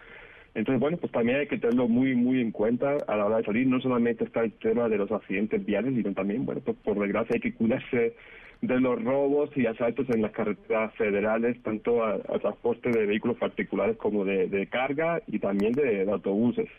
Entonces, 0.56 0.80
bueno, 0.80 0.98
pues 0.98 1.12
también 1.12 1.38
hay 1.40 1.48
que 1.48 1.60
tenerlo 1.60 1.88
muy, 1.88 2.16
muy 2.16 2.42
en 2.42 2.52
cuenta 2.52 2.98
a 3.08 3.16
la 3.16 3.26
hora 3.26 3.38
de 3.38 3.44
salir. 3.44 3.68
No 3.68 3.80
solamente 3.80 4.24
está 4.24 4.42
el 4.42 4.54
tema 4.54 4.90
de 4.90 4.98
los 4.98 5.12
accidentes 5.12 5.64
viales, 5.64 5.94
sino 5.94 6.14
también, 6.14 6.46
bueno, 6.46 6.62
pues 6.62 6.76
por 6.78 6.98
desgracia 6.98 7.36
hay 7.36 7.42
que 7.42 7.54
cuidarse 7.54 8.16
de 8.62 8.80
los 8.80 9.04
robos 9.04 9.50
y 9.56 9.66
asaltos 9.66 10.10
en 10.10 10.22
las 10.22 10.32
carreteras 10.32 10.94
federales, 10.96 11.62
tanto 11.64 12.04
a, 12.04 12.18
transporte 12.40 12.90
de 12.90 13.06
vehículos 13.06 13.38
particulares 13.38 13.98
como 13.98 14.26
de, 14.26 14.68
carga 14.72 15.22
y 15.28 15.40
también 15.40 15.74
de, 15.74 16.10
autobuses. 16.12 16.70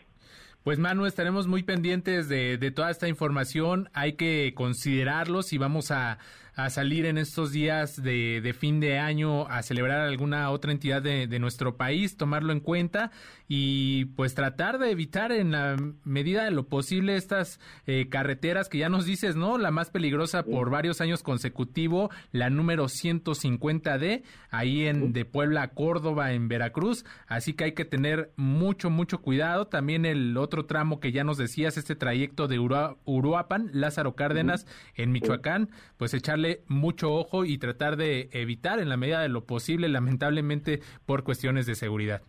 Pues 0.63 0.77
Manu, 0.77 1.05
estaremos 1.05 1.47
muy 1.47 1.63
pendientes 1.63 2.27
de, 2.27 2.57
de, 2.57 2.71
toda 2.71 2.91
esta 2.91 3.07
información. 3.07 3.89
Hay 3.93 4.13
que 4.13 4.53
considerarlos 4.55 5.53
y 5.53 5.57
vamos 5.57 5.89
a, 5.91 6.19
a 6.65 6.69
salir 6.69 7.05
en 7.05 7.17
estos 7.17 7.51
días 7.51 8.01
de, 8.01 8.41
de, 8.41 8.53
fin 8.53 8.79
de 8.79 8.99
año 8.99 9.47
a 9.47 9.61
celebrar 9.61 10.01
alguna 10.01 10.49
otra 10.49 10.71
entidad 10.71 11.01
de, 11.01 11.27
de, 11.27 11.39
nuestro 11.39 11.77
país, 11.77 12.17
tomarlo 12.17 12.51
en 12.51 12.59
cuenta 12.59 13.11
y 13.47 14.05
pues 14.05 14.35
tratar 14.35 14.77
de 14.77 14.91
evitar 14.91 15.31
en 15.31 15.51
la 15.51 15.75
medida 16.03 16.43
de 16.43 16.51
lo 16.51 16.67
posible 16.67 17.15
estas 17.15 17.59
eh, 17.87 18.07
carreteras 18.09 18.69
que 18.69 18.77
ya 18.77 18.89
nos 18.89 19.05
dices, 19.05 19.35
¿no? 19.35 19.57
La 19.57 19.71
más 19.71 19.89
peligrosa 19.89 20.43
por 20.43 20.69
varios 20.69 21.01
años 21.01 21.23
consecutivo, 21.23 22.11
la 22.31 22.49
número 22.49 22.85
150D, 22.85 24.23
ahí 24.51 24.85
en 24.85 25.13
de 25.13 25.25
Puebla 25.25 25.63
a 25.63 25.67
Córdoba, 25.69 26.33
en 26.33 26.47
Veracruz. 26.47 27.05
Así 27.27 27.53
que 27.53 27.65
hay 27.65 27.71
que 27.73 27.85
tener 27.85 28.31
mucho, 28.35 28.89
mucho 28.89 29.21
cuidado. 29.21 29.67
También 29.67 30.05
el 30.05 30.37
otro 30.37 30.65
tramo 30.65 30.99
que 30.99 31.11
ya 31.11 31.23
nos 31.23 31.37
decías, 31.37 31.77
este 31.77 31.95
trayecto 31.95 32.47
de 32.47 32.59
Uruapan, 32.59 33.69
Lázaro 33.73 34.15
Cárdenas, 34.15 34.67
en 34.95 35.11
Michoacán, 35.11 35.69
pues 35.97 36.13
echarle 36.13 36.48
mucho 36.67 37.13
ojo 37.13 37.45
y 37.45 37.57
tratar 37.57 37.97
de 37.97 38.29
evitar 38.31 38.79
en 38.79 38.89
la 38.89 38.97
medida 38.97 39.21
de 39.21 39.29
lo 39.29 39.45
posible, 39.45 39.89
lamentablemente, 39.89 40.79
por 41.05 41.23
cuestiones 41.23 41.65
de 41.65 41.75
seguridad. 41.75 42.21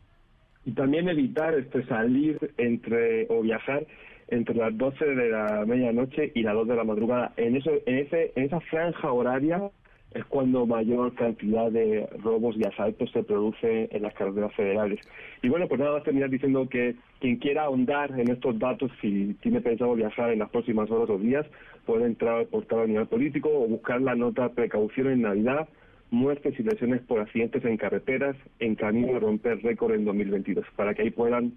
Y 0.65 0.73
también 0.73 1.09
evitar 1.09 1.55
este 1.55 1.85
salir 1.87 2.39
entre 2.59 3.27
o 3.31 3.43
viajar 3.43 3.87
entre 4.29 4.55
las 4.55 4.77
12 4.77 5.05
de 5.05 5.29
la 5.31 5.65
medianoche 5.67 6.33
y 6.35 6.43
las 6.43 6.55
2 6.55 6.69
de 6.69 6.77
la 6.77 6.85
madrugada. 6.85 7.33
En 7.37 7.57
eso 7.57 7.71
en 7.87 7.99
ese 7.99 8.33
en 8.37 8.45
esa 8.45 8.61
franja 8.61 9.13
horaria 9.13 9.71
es 10.13 10.25
cuando 10.25 10.67
mayor 10.67 11.15
cantidad 11.15 11.71
de 11.71 12.09
robos 12.23 12.57
y 12.57 12.67
asaltos 12.67 13.11
se 13.13 13.23
produce 13.23 13.89
en 13.93 14.03
las 14.03 14.15
carreteras 14.15 14.53
federales. 14.55 15.01
Y 15.43 15.49
bueno, 15.49 15.69
pues 15.69 15.79
nada 15.81 15.93
más 15.93 16.03
terminar 16.03 16.31
diciendo 16.31 16.69
que 16.69 16.97
quien 17.21 17.37
quiera 17.37 17.65
ahondar 17.65 18.19
en 18.19 18.31
estos 18.31 18.59
datos, 18.59 18.91
si 19.01 19.35
tiene 19.35 19.61
pensado 19.61 19.95
viajar 19.95 20.33
en 20.33 20.41
las 20.41 20.51
próximas 20.51 20.91
horas 20.91 21.11
o 21.11 21.19
días, 21.19 21.47
puede 21.87 22.07
entrar 22.07 22.39
al 22.39 22.47
portal 22.47 22.81
a 22.81 22.87
nivel 22.87 23.07
político 23.07 23.49
o 23.49 23.69
buscar 23.69 24.01
la 24.01 24.15
nota 24.15 24.49
precaución 24.51 25.09
en 25.09 25.23
Navidad 25.23 25.69
muertes 26.11 26.59
y 26.59 26.63
lesiones 26.63 27.01
por 27.03 27.21
accidentes 27.21 27.65
en 27.65 27.77
carreteras 27.77 28.37
en 28.59 28.75
camino 28.75 29.17
a 29.17 29.21
romper 29.21 29.63
récord 29.63 29.95
en 29.95 30.05
2022, 30.05 30.65
para 30.77 30.95
que 30.95 31.03
ahí 31.03 31.11
puedan 31.11 31.53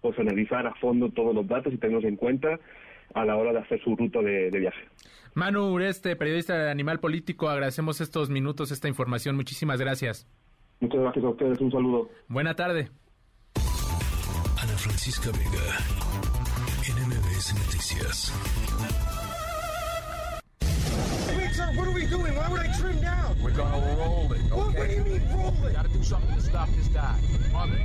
pues, 0.00 0.18
analizar 0.18 0.66
a 0.66 0.74
fondo 0.74 1.10
todos 1.10 1.34
los 1.34 1.46
datos 1.46 1.72
y 1.72 1.78
tenerlos 1.78 2.04
en 2.04 2.16
cuenta 2.16 2.58
a 3.16 3.24
la 3.24 3.36
hora 3.36 3.52
de 3.52 3.58
hacer 3.60 3.82
su 3.82 3.96
ruta 3.96 4.20
de, 4.20 4.50
de 4.50 4.58
viaje. 4.60 4.80
Manu 5.34 5.72
Ureste, 5.72 6.16
periodista 6.16 6.56
de 6.56 6.70
Animal 6.70 7.00
Político, 7.00 7.48
agradecemos 7.48 8.00
estos 8.00 8.30
minutos, 8.30 8.70
esta 8.70 8.88
información. 8.88 9.36
Muchísimas 9.36 9.80
gracias. 9.80 10.26
Muchas 10.80 11.00
gracias 11.00 11.24
a 11.24 11.28
ustedes, 11.30 11.60
un 11.60 11.70
saludo. 11.70 12.10
Buena 12.28 12.54
tarde. 12.54 12.90
Ana 14.62 14.76
Francisca 14.76 15.30
Vega, 15.32 15.66
NMBS 16.94 17.54
Noticias. 17.54 18.32
What 21.76 21.88
are 21.88 21.92
we 21.92 22.06
doing? 22.06 22.34
Why 22.34 22.48
would 22.48 22.60
I 22.60 22.72
trim 22.78 23.00
down? 23.00 23.36
We're 23.42 23.50
gonna 23.50 23.96
roll 23.96 24.32
it. 24.32 24.40
Okay? 24.40 24.56
What, 24.56 24.74
what 24.76 24.88
do 24.88 24.94
you 24.94 25.04
mean 25.04 25.22
roll 25.34 25.66
it? 25.66 25.72
Gotta 25.74 25.88
do 25.88 26.02
something 26.02 26.34
to 26.34 26.40
stop 26.42 26.68
this 26.76 26.88
guy. 26.88 27.18
Mother, 27.52 27.78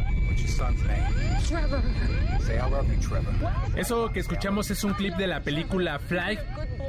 Eso 3.75 4.11
que 4.11 4.19
escuchamos 4.19 4.71
es 4.71 4.83
un 4.83 4.93
clip 4.93 5.15
de 5.15 5.27
la 5.27 5.41
película 5.41 5.99
Fly, 5.99 6.39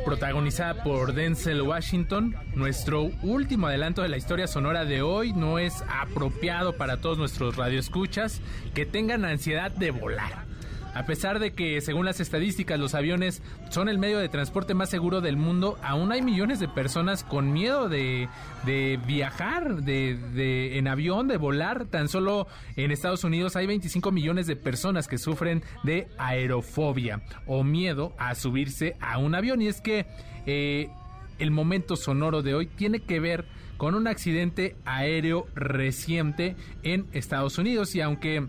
protagonizada 0.04 0.82
por 0.82 1.14
Denzel 1.14 1.62
Washington. 1.62 2.36
Nuestro 2.54 3.10
último 3.22 3.66
adelanto 3.66 4.02
de 4.02 4.08
la 4.08 4.16
historia 4.16 4.46
sonora 4.46 4.84
de 4.84 5.02
hoy 5.02 5.32
no 5.32 5.58
es 5.58 5.82
apropiado 5.88 6.76
para 6.76 6.98
todos 6.98 7.18
nuestros 7.18 7.56
radioescuchas 7.56 8.40
que 8.74 8.86
tengan 8.86 9.24
ansiedad 9.24 9.70
de 9.70 9.90
volar. 9.90 10.51
A 10.94 11.06
pesar 11.06 11.38
de 11.38 11.52
que, 11.52 11.80
según 11.80 12.04
las 12.04 12.20
estadísticas, 12.20 12.78
los 12.78 12.94
aviones 12.94 13.42
son 13.70 13.88
el 13.88 13.98
medio 13.98 14.18
de 14.18 14.28
transporte 14.28 14.74
más 14.74 14.90
seguro 14.90 15.20
del 15.20 15.36
mundo, 15.36 15.78
aún 15.82 16.12
hay 16.12 16.20
millones 16.20 16.60
de 16.60 16.68
personas 16.68 17.24
con 17.24 17.52
miedo 17.52 17.88
de, 17.88 18.28
viajar 19.06 19.82
de, 19.82 20.78
en 20.78 20.88
avión, 20.88 21.28
de 21.28 21.38
volar. 21.38 21.86
Tan 21.86 22.08
solo 22.08 22.46
en 22.76 22.90
Estados 22.90 23.24
Unidos 23.24 23.56
hay 23.56 23.66
25 23.66 24.12
millones 24.12 24.46
de 24.46 24.56
personas 24.56 25.08
que 25.08 25.18
sufren 25.18 25.62
de 25.82 26.08
aerofobia 26.18 27.22
o 27.46 27.64
miedo 27.64 28.12
a 28.18 28.34
subirse 28.34 28.96
a 29.00 29.18
un 29.18 29.34
avión. 29.34 29.62
Y 29.62 29.68
es 29.68 29.80
que 29.80 30.06
eh, 30.46 30.90
el 31.38 31.50
momento 31.50 31.96
sonoro 31.96 32.42
de 32.42 32.54
hoy 32.54 32.66
tiene 32.66 33.00
que 33.00 33.18
ver 33.18 33.46
con 33.78 33.94
un 33.94 34.06
accidente 34.06 34.76
aéreo 34.84 35.46
reciente 35.54 36.54
en 36.82 37.06
Estados 37.12 37.58
Unidos. 37.58 37.94
Y 37.94 38.00
aunque 38.00 38.46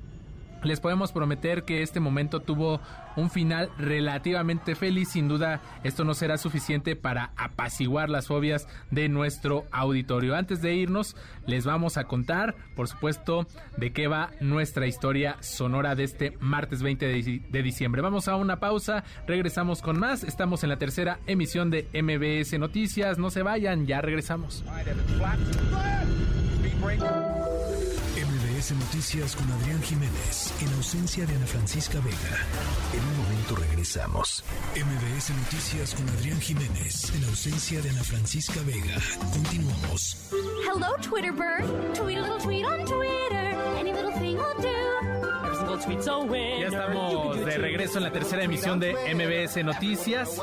les 0.63 0.79
podemos 0.79 1.11
prometer 1.11 1.63
que 1.63 1.81
este 1.81 1.99
momento 1.99 2.39
tuvo 2.39 2.81
un 3.15 3.29
final 3.29 3.69
relativamente 3.77 4.75
feliz. 4.75 5.09
Sin 5.09 5.27
duda, 5.27 5.61
esto 5.83 6.03
no 6.03 6.13
será 6.13 6.37
suficiente 6.37 6.95
para 6.95 7.31
apaciguar 7.35 8.09
las 8.09 8.27
fobias 8.27 8.67
de 8.91 9.09
nuestro 9.09 9.65
auditorio. 9.71 10.35
Antes 10.35 10.61
de 10.61 10.73
irnos, 10.73 11.15
les 11.45 11.65
vamos 11.65 11.97
a 11.97 12.05
contar, 12.05 12.55
por 12.75 12.87
supuesto, 12.87 13.47
de 13.77 13.91
qué 13.91 14.07
va 14.07 14.31
nuestra 14.39 14.87
historia 14.87 15.37
sonora 15.41 15.95
de 15.95 16.03
este 16.03 16.37
martes 16.39 16.81
20 16.81 17.05
de, 17.05 17.63
diciembre. 17.63 18.01
Vamos 18.01 18.27
a 18.27 18.35
una 18.35 18.59
pausa, 18.59 19.03
regresamos 19.27 19.81
con 19.81 19.99
más. 19.99 20.23
Estamos 20.23 20.63
en 20.63 20.69
la 20.69 20.77
tercera 20.77 21.19
emisión 21.27 21.69
de 21.69 21.87
MBS 21.93 22.57
Noticias. 22.59 23.17
No 23.17 23.29
se 23.29 23.43
vayan, 23.43 23.85
ya 23.85 24.01
regresamos. 24.01 24.63
MBS 28.63 28.71
Noticias 28.79 29.35
con 29.35 29.51
Adrián 29.51 29.81
Jiménez, 29.81 30.53
en 30.61 30.73
ausencia 30.75 31.25
de 31.25 31.35
Ana 31.35 31.45
Francisca 31.45 31.99
Vega. 31.99 32.37
En 32.93 33.03
un 33.03 33.17
momento 33.17 33.55
regresamos. 33.57 34.41
MBS 34.73 35.31
Noticias 35.31 35.93
con 35.93 36.07
Adrián 36.07 36.39
Jiménez, 36.39 37.13
en 37.13 37.25
ausencia 37.25 37.81
de 37.81 37.89
Ana 37.89 38.03
Francisca 38.05 38.61
Vega. 38.65 39.01
Continuamos. 39.33 40.29
Hello, 40.65 40.95
Twitter 41.01 41.33
bird. 41.33 41.65
Tweet 41.93 42.17
a 42.17 42.21
little 42.21 42.39
tweet 42.39 42.63
on 42.63 42.85
Twitter. 42.85 43.77
Any 43.77 43.91
little 43.91 44.13
thing 44.13 44.37
will 44.37 44.55
do. 44.61 45.42
Ya 46.59 46.67
estamos 46.67 47.45
de 47.45 47.57
regreso 47.57 47.97
en 47.97 48.03
la 48.03 48.11
tercera 48.11 48.43
emisión 48.43 48.79
de 48.79 48.93
MBS 48.93 49.63
Noticias. 49.63 50.41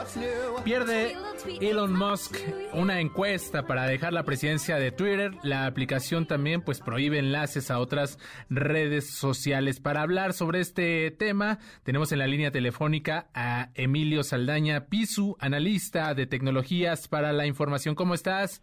Pierde 0.65 1.17
Elon 1.61 1.97
Musk 1.97 2.37
una 2.73 3.01
encuesta 3.01 3.67
para 3.67 3.87
dejar 3.87 4.13
la 4.13 4.25
presidencia 4.25 4.77
de 4.77 4.93
Twitter. 4.93 5.33
La 5.43 5.67
aplicación 5.67 6.27
también 6.27 6.63
pues 6.63 6.81
prohíbe 6.81 7.19
enlaces 7.19 7.71
a 7.71 7.79
otras 7.79 8.19
redes 8.49 9.11
sociales. 9.11 9.81
Para 9.81 10.03
hablar 10.03 10.33
sobre 10.33 10.61
este 10.61 11.11
tema, 11.11 11.59
tenemos 11.83 12.13
en 12.13 12.19
la 12.19 12.27
línea 12.27 12.51
telefónica 12.51 13.29
a 13.35 13.71
Emilio 13.75 14.23
Saldaña 14.23 14.87
Pisu, 14.87 15.37
analista 15.41 16.15
de 16.15 16.27
tecnologías 16.27 17.09
para 17.09 17.33
la 17.33 17.47
información. 17.47 17.95
¿Cómo 17.95 18.15
estás? 18.15 18.63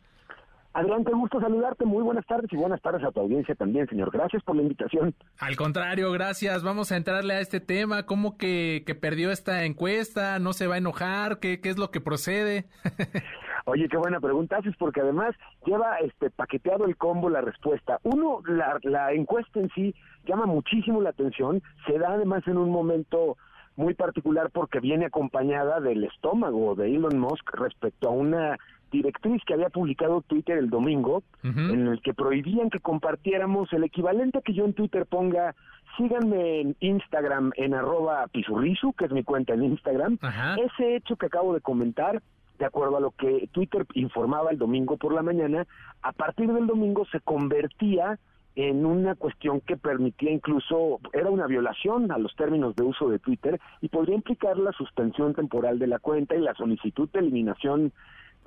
Adelante, 0.74 1.12
gusto 1.12 1.40
saludarte. 1.40 1.86
Muy 1.86 2.04
buenas 2.04 2.26
tardes 2.26 2.52
y 2.52 2.56
buenas 2.56 2.82
tardes 2.82 3.04
a 3.04 3.12
tu 3.12 3.22
audiencia 3.22 3.56
también, 3.56 3.88
señor. 3.88 4.12
Gracias 4.12 4.44
por 4.44 4.56
la 4.56 4.62
invitación. 4.62 5.16
Al 5.40 5.56
contrario, 5.56 6.12
gracias. 6.12 6.64
Vamos 6.64 6.92
a 6.92 6.98
entrarle 6.98 7.34
a 7.34 7.40
este 7.40 7.60
tema. 7.60 8.06
¿Cómo 8.06 8.38
que, 8.38 8.84
que 8.86 8.94
perdió 8.94 9.32
esta 9.32 9.66
encuesta? 9.66 10.40
¿No 10.40 10.54
se 10.54 10.68
va 10.68 10.76
a 10.76 10.78
enojar? 10.78 11.40
¿Qué, 11.40 11.62
qué 11.62 11.70
es 11.70 11.78
lo 11.78 11.90
que 11.90 12.02
procede? 12.02 12.66
Oye, 13.66 13.90
qué 13.90 13.98
buena 13.98 14.22
pregunta 14.22 14.58
haces, 14.58 14.76
porque 14.78 15.02
además 15.02 15.36
lleva 15.66 15.98
este 15.98 16.30
paqueteado 16.30 16.86
el 16.86 16.96
combo 16.96 17.30
la 17.30 17.42
respuesta. 17.42 18.00
Uno, 18.04 18.42
la, 18.46 18.80
la 18.84 19.12
encuesta 19.12 19.60
en 19.60 19.70
sí 19.76 19.94
llama 20.26 20.46
muchísimo 20.46 21.02
la 21.02 21.10
atención. 21.10 21.62
Se 21.86 21.98
da 22.00 22.14
además 22.14 22.44
en 22.48 22.58
un 22.58 22.70
momento 22.70 23.36
muy 23.76 23.94
particular 23.94 24.52
porque 24.52 24.80
viene 24.80 25.06
acompañada 25.06 25.80
del 25.80 26.04
estómago 26.04 26.76
de 26.76 26.96
Elon 26.96 27.20
Musk 27.20 27.54
respecto 27.56 28.10
a 28.10 28.12
una 28.12 28.58
directriz 28.92 29.44
que 29.46 29.54
había 29.54 29.70
publicado 29.70 30.22
Twitter 30.22 30.58
el 30.58 30.70
domingo, 30.70 31.24
en 31.44 31.88
el 31.88 32.02
que 32.02 32.14
prohibían 32.14 32.70
que 32.70 32.80
compartiéramos 32.80 33.72
el 33.74 33.84
equivalente 33.84 34.40
a 34.40 34.42
que 34.42 34.54
yo 34.54 34.66
en 34.66 34.74
Twitter 34.74 35.06
ponga, 35.06 35.56
síganme 35.98 36.62
en 36.62 36.76
Instagram 36.80 37.52
en 37.56 37.74
arroba 37.74 38.28
pisurrisu, 38.28 38.94
que 38.94 39.06
es 39.06 39.12
mi 39.12 39.24
cuenta 39.24 39.54
en 39.54 39.64
Instagram. 39.64 40.18
Ese 40.58 40.96
hecho 40.96 41.16
que 41.16 41.28
acabo 41.28 41.54
de 41.54 41.62
comentar, 41.62 42.22
de 42.60 42.66
acuerdo 42.66 42.98
a 42.98 43.02
lo 43.02 43.12
que 43.12 43.50
Twitter 43.52 43.86
informaba 43.94 44.52
el 44.52 44.58
domingo 44.58 44.98
por 44.98 45.14
la 45.14 45.22
mañana, 45.22 45.66
a 46.02 46.12
partir 46.12 46.52
del 46.52 46.68
domingo 46.68 47.06
se 47.12 47.20
convertía 47.20 48.20
en 48.58 48.88
una 48.88 49.14
cuestión 49.14 49.62
que 49.62 49.78
permitía 49.78 50.32
incluso, 50.32 51.00
era 51.14 51.30
una 51.30 51.46
violación 51.46 52.12
a 52.12 52.18
los 52.18 52.36
términos 52.36 52.76
de 52.76 52.84
uso 52.84 53.08
de 53.08 53.20
Twitter 53.20 53.60
y 53.82 53.90
podría 53.90 54.16
implicar 54.16 54.58
la 54.58 54.72
suspensión 54.72 55.36
temporal 55.36 55.78
de 55.78 55.86
la 55.86 56.00
cuenta 56.00 56.36
y 56.36 56.42
la 56.42 56.56
solicitud 56.56 57.08
de 57.12 57.20
eliminación 57.20 57.94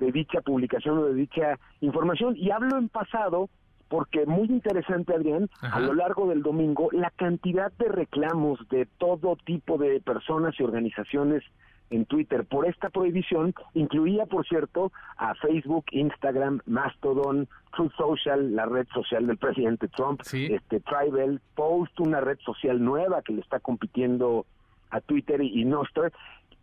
de 0.01 0.11
dicha 0.11 0.41
publicación 0.41 0.97
o 0.97 1.05
de 1.05 1.13
dicha 1.13 1.59
información. 1.79 2.35
Y 2.35 2.51
hablo 2.51 2.77
en 2.77 2.89
pasado 2.89 3.49
porque 3.87 4.25
muy 4.25 4.47
interesante, 4.47 5.13
Adrián, 5.13 5.49
a 5.61 5.79
lo 5.79 5.93
largo 5.93 6.27
del 6.27 6.41
domingo, 6.43 6.89
la 6.91 7.11
cantidad 7.11 7.71
de 7.73 7.89
reclamos 7.89 8.57
de 8.69 8.85
todo 8.97 9.35
tipo 9.45 9.77
de 9.77 9.99
personas 9.99 10.57
y 10.57 10.63
organizaciones 10.63 11.43
en 11.89 12.05
Twitter 12.05 12.45
por 12.45 12.65
esta 12.65 12.89
prohibición. 12.89 13.53
Incluía, 13.73 14.25
por 14.25 14.47
cierto, 14.47 14.93
a 15.17 15.35
Facebook, 15.35 15.83
Instagram, 15.91 16.61
Mastodon, 16.65 17.49
Truth 17.75 17.91
Social, 17.97 18.55
la 18.55 18.65
red 18.65 18.87
social 18.93 19.27
del 19.27 19.37
presidente 19.37 19.89
Trump, 19.89 20.21
este 20.21 20.79
Tribal, 20.79 21.41
Post, 21.53 21.99
una 21.99 22.21
red 22.21 22.39
social 22.39 22.81
nueva 22.81 23.21
que 23.21 23.33
le 23.33 23.41
está 23.41 23.59
compitiendo 23.59 24.45
a 24.89 25.01
Twitter 25.01 25.41
y, 25.41 25.61
y 25.61 25.65
Nostr, 25.65 26.13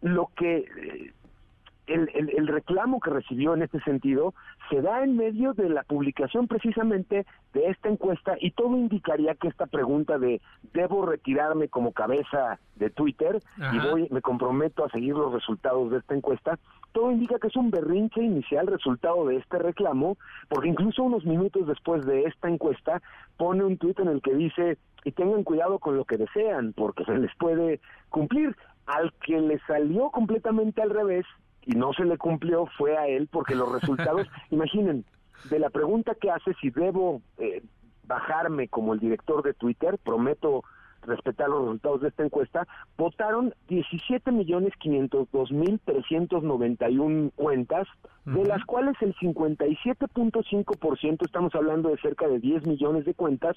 lo 0.01 0.31
que 0.35 1.13
el, 1.89 2.11
el, 2.15 2.47
reclamo 2.47 3.01
que 3.01 3.11
recibió 3.11 3.55
en 3.55 3.63
este 3.63 3.81
sentido 3.81 4.35
se 4.71 4.83
da 4.83 5.03
en 5.03 5.17
medio 5.17 5.55
de 5.55 5.69
la 5.69 5.83
publicación 5.83 6.47
precisamente 6.47 7.27
de 7.55 7.67
esta 7.67 7.89
encuesta 7.89 8.37
y 8.41 8.51
todo 8.51 8.77
indicaría 8.77 9.35
que 9.35 9.49
esta 9.49 9.67
pregunta 9.67 10.19
de 10.19 10.41
debo 10.73 11.07
retirarme 11.07 11.69
como 11.69 11.93
cabeza 11.93 12.59
de 12.77 12.91
Twitter 12.91 13.41
y 13.73 13.79
voy 13.79 14.09
me 14.11 14.21
comprometo 14.21 14.85
a 14.85 14.91
seguir 14.91 15.15
los 15.15 15.33
resultados 15.33 15.91
de 15.91 15.99
esta 15.99 16.15
encuesta. 16.15 16.59
Todo 16.93 17.11
indica 17.11 17.39
que 17.39 17.49
es 17.49 17.57
un 17.57 17.71
berrinche 17.71 18.23
inicial 18.23 18.67
resultado 18.67 19.27
de 19.27 19.37
este 19.37 19.59
reclamo 19.59 20.17
porque 20.49 20.69
incluso 20.69 21.03
unos 21.03 21.25
minutos 21.25 21.67
después 21.67 22.05
de 22.07 22.25
esta 22.25 22.49
encuesta 22.49 23.03
pone 23.37 23.65
un 23.65 23.79
tuit 23.79 23.99
en 24.01 24.09
el 24.09 24.23
que 24.23 24.35
dice 24.35 24.79
y 25.05 25.13
tengan 25.13 25.45
cuidado 25.45 25.79
con 25.79 25.97
lo 25.97 26.05
que 26.05 26.17
desean 26.17 26.73
porque 26.75 27.05
se 27.05 27.17
les 27.17 27.35
puede 27.37 27.81
cumplir 28.11 28.57
al 28.87 29.13
que 29.25 29.39
le 29.39 29.59
salió 29.61 30.11
completamente 30.11 30.83
al 30.83 30.91
revés 30.91 31.27
y 31.65 31.73
no 31.73 31.93
se 31.93 32.05
le 32.05 32.19
cumplió 32.19 32.67
fue 32.79 32.97
a 32.97 33.07
él 33.07 33.29
porque 33.31 33.55
los 33.55 33.71
resultados, 33.71 34.27
imaginen, 34.51 35.05
de 35.51 35.59
la 35.59 35.71
pregunta 35.71 36.15
que 36.15 36.31
hace 36.31 36.55
si 36.61 36.71
debo 36.71 37.21
eh, 37.39 37.63
bajarme 38.05 38.69
como 38.69 38.95
el 38.95 39.01
director 39.01 39.43
de 39.43 39.55
Twitter, 39.55 39.99
prometo 39.99 40.63
respetar 41.03 41.49
los 41.49 41.63
resultados 41.63 42.03
de 42.03 42.09
esta 42.09 42.25
encuesta, 42.25 42.67
votaron 42.97 43.55
17 43.69 44.33
millones 44.33 44.73
502 44.79 45.53
mil 45.53 45.79
391 45.85 47.31
cuentas, 47.37 47.87
de 48.25 48.45
las 48.45 48.65
cuales 48.65 48.97
el 49.01 49.15
57.5%, 49.17 51.25
estamos 51.25 51.55
hablando 51.55 51.91
de 51.91 51.99
cerca 51.99 52.27
de 52.27 52.41
10 52.41 52.67
millones 52.67 53.05
de 53.05 53.15
cuentas, 53.15 53.57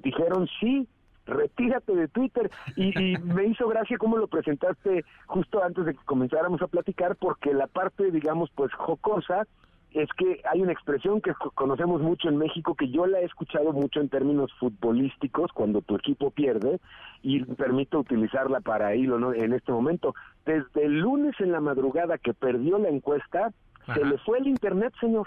dijeron 0.00 0.46
sí, 0.60 0.86
retírate 1.26 1.94
de 1.94 2.08
Twitter. 2.08 2.50
Y, 2.76 3.16
me 3.18 3.46
hizo 3.46 3.68
gracia 3.68 3.98
cómo 3.98 4.16
lo 4.16 4.28
presentaste 4.28 5.04
justo 5.26 5.62
antes 5.62 5.86
de 5.86 5.94
que 5.94 6.04
comenzáramos 6.04 6.62
a 6.62 6.68
platicar, 6.68 7.16
porque 7.16 7.52
la 7.52 7.66
parte, 7.66 8.10
digamos, 8.10 8.50
pues 8.54 8.72
jocosa 8.74 9.46
es 9.94 10.08
que 10.18 10.42
hay 10.50 10.60
una 10.60 10.72
expresión 10.72 11.20
que 11.20 11.32
conocemos 11.54 12.02
mucho 12.02 12.28
en 12.28 12.36
México, 12.36 12.74
que 12.74 12.88
yo 12.88 13.06
la 13.06 13.20
he 13.20 13.24
escuchado 13.24 13.72
mucho 13.72 14.00
en 14.00 14.08
términos 14.08 14.52
futbolísticos, 14.58 15.52
cuando 15.52 15.82
tu 15.82 15.94
equipo 15.94 16.32
pierde, 16.32 16.80
y 17.22 17.44
permito 17.44 18.00
utilizarla 18.00 18.60
para 18.60 18.96
hilo 18.96 19.20
¿no? 19.20 19.32
en 19.32 19.52
este 19.52 19.70
momento. 19.70 20.14
Desde 20.44 20.86
el 20.86 20.98
lunes 20.98 21.36
en 21.38 21.52
la 21.52 21.60
madrugada 21.60 22.18
que 22.18 22.34
perdió 22.34 22.78
la 22.78 22.88
encuesta, 22.88 23.52
se 23.92 24.04
le 24.04 24.18
fue 24.18 24.38
el 24.38 24.48
internet, 24.48 24.92
señor. 25.00 25.26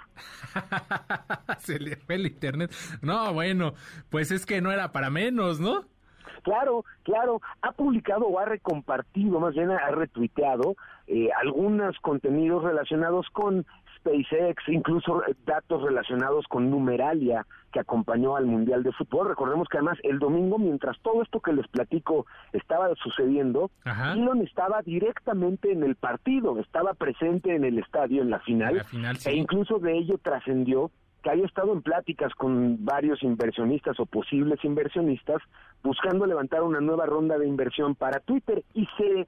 se 1.59 1.79
le 1.79 1.95
fue 1.95 2.15
el 2.15 2.27
internet. 2.27 2.71
No, 3.01 3.33
bueno, 3.33 3.73
pues 4.09 4.31
es 4.31 4.45
que 4.45 4.61
no 4.61 4.71
era 4.71 4.91
para 4.91 5.09
menos, 5.09 5.59
¿no? 5.59 5.85
Claro, 6.43 6.85
claro, 7.03 7.41
ha 7.61 7.71
publicado 7.73 8.25
o 8.25 8.39
ha 8.39 8.45
recompartido, 8.45 9.39
más 9.39 9.53
bien 9.53 9.71
ha 9.71 9.89
retuiteado 9.91 10.75
eh, 11.07 11.29
algunos 11.41 11.97
contenidos 11.99 12.63
relacionados 12.63 13.27
con 13.31 13.65
SpaceX, 14.07 14.63
incluso 14.67 15.21
datos 15.45 15.81
relacionados 15.83 16.45
con 16.47 16.69
Numeralia, 16.69 17.45
que 17.71 17.79
acompañó 17.79 18.35
al 18.35 18.45
Mundial 18.45 18.83
de 18.83 18.91
Fútbol. 18.93 19.29
Recordemos 19.29 19.67
que 19.67 19.77
además 19.77 19.97
el 20.03 20.19
domingo, 20.19 20.57
mientras 20.57 20.97
todo 21.01 21.21
esto 21.21 21.39
que 21.39 21.53
les 21.53 21.67
platico 21.67 22.25
estaba 22.53 22.93
sucediendo, 22.95 23.69
Elon 23.85 24.41
estaba 24.41 24.81
directamente 24.81 25.71
en 25.71 25.83
el 25.83 25.95
partido, 25.95 26.59
estaba 26.59 26.93
presente 26.93 27.55
en 27.55 27.63
el 27.63 27.79
estadio 27.79 28.21
en 28.21 28.29
la 28.29 28.39
final, 28.39 28.85
e 29.25 29.35
incluso 29.35 29.79
de 29.79 29.97
ello 29.97 30.17
trascendió 30.17 30.91
que 31.23 31.31
haya 31.31 31.45
estado 31.45 31.73
en 31.73 31.81
pláticas 31.81 32.33
con 32.35 32.85
varios 32.85 33.23
inversionistas 33.23 33.99
o 33.99 34.05
posibles 34.05 34.63
inversionistas 34.63 35.41
buscando 35.83 36.25
levantar 36.25 36.61
una 36.63 36.79
nueva 36.79 37.05
ronda 37.05 37.37
de 37.37 37.47
inversión 37.47 37.95
para 37.95 38.19
Twitter. 38.19 38.63
Y 38.73 38.87
se 38.97 39.27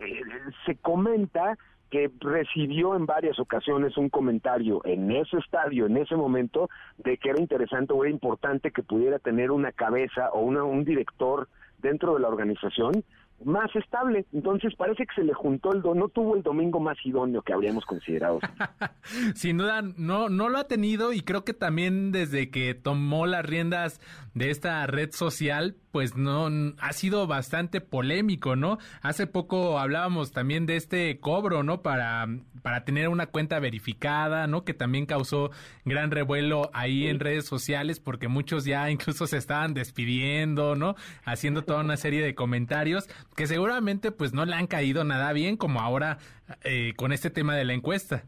eh, 0.00 0.22
se 0.66 0.76
comenta 0.76 1.56
que 1.90 2.10
recibió 2.20 2.94
en 2.94 3.04
varias 3.04 3.38
ocasiones 3.38 3.96
un 3.96 4.08
comentario 4.08 4.80
en 4.84 5.10
ese 5.10 5.38
estadio, 5.38 5.86
en 5.86 5.96
ese 5.96 6.14
momento, 6.14 6.68
de 6.98 7.18
que 7.18 7.30
era 7.30 7.40
interesante 7.40 7.92
o 7.92 8.04
era 8.04 8.12
importante 8.12 8.70
que 8.70 8.82
pudiera 8.82 9.18
tener 9.18 9.50
una 9.50 9.72
cabeza 9.72 10.30
o 10.32 10.40
una, 10.40 10.62
un 10.62 10.84
director 10.84 11.48
dentro 11.78 12.14
de 12.14 12.20
la 12.20 12.28
organización 12.28 13.04
más 13.44 13.74
estable. 13.74 14.26
Entonces 14.32 14.74
parece 14.76 15.06
que 15.06 15.14
se 15.14 15.24
le 15.24 15.34
juntó 15.34 15.72
el 15.72 15.82
do 15.82 15.94
no 15.94 16.08
tuvo 16.08 16.36
el 16.36 16.42
domingo 16.42 16.80
más 16.80 16.96
idóneo 17.04 17.42
que 17.42 17.52
habríamos 17.52 17.84
considerado. 17.84 18.40
Sin 19.34 19.58
duda 19.58 19.82
no 19.82 20.28
no 20.28 20.48
lo 20.48 20.58
ha 20.58 20.64
tenido 20.64 21.12
y 21.12 21.22
creo 21.22 21.44
que 21.44 21.54
también 21.54 22.12
desde 22.12 22.50
que 22.50 22.74
tomó 22.74 23.26
las 23.26 23.44
riendas 23.44 24.00
de 24.34 24.50
esta 24.50 24.86
red 24.86 25.10
social, 25.10 25.76
pues 25.90 26.16
no 26.16 26.48
ha 26.78 26.92
sido 26.92 27.26
bastante 27.26 27.80
polémico, 27.80 28.54
¿no? 28.54 28.78
Hace 29.02 29.26
poco 29.26 29.78
hablábamos 29.78 30.32
también 30.32 30.66
de 30.66 30.76
este 30.76 31.18
cobro, 31.18 31.62
¿no? 31.62 31.82
Para 31.82 32.28
para 32.62 32.84
tener 32.84 33.08
una 33.08 33.26
cuenta 33.26 33.58
verificada, 33.58 34.46
¿no? 34.46 34.64
Que 34.64 34.74
también 34.74 35.06
causó 35.06 35.50
gran 35.84 36.10
revuelo 36.10 36.70
ahí 36.74 37.06
en 37.06 37.20
redes 37.20 37.46
sociales 37.46 38.00
porque 38.00 38.28
muchos 38.28 38.64
ya 38.64 38.90
incluso 38.90 39.26
se 39.26 39.38
estaban 39.38 39.74
despidiendo, 39.74 40.76
¿no? 40.76 40.94
Haciendo 41.24 41.62
toda 41.62 41.80
una 41.80 41.96
serie 41.96 42.22
de 42.22 42.34
comentarios 42.34 43.08
que 43.40 43.46
seguramente 43.46 44.12
pues 44.12 44.34
no 44.34 44.44
le 44.44 44.54
han 44.54 44.66
caído 44.66 45.02
nada 45.02 45.32
bien 45.32 45.56
como 45.56 45.80
ahora 45.80 46.18
eh, 46.62 46.92
con 46.96 47.10
este 47.10 47.30
tema 47.30 47.54
de 47.54 47.64
la 47.64 47.72
encuesta. 47.72 48.24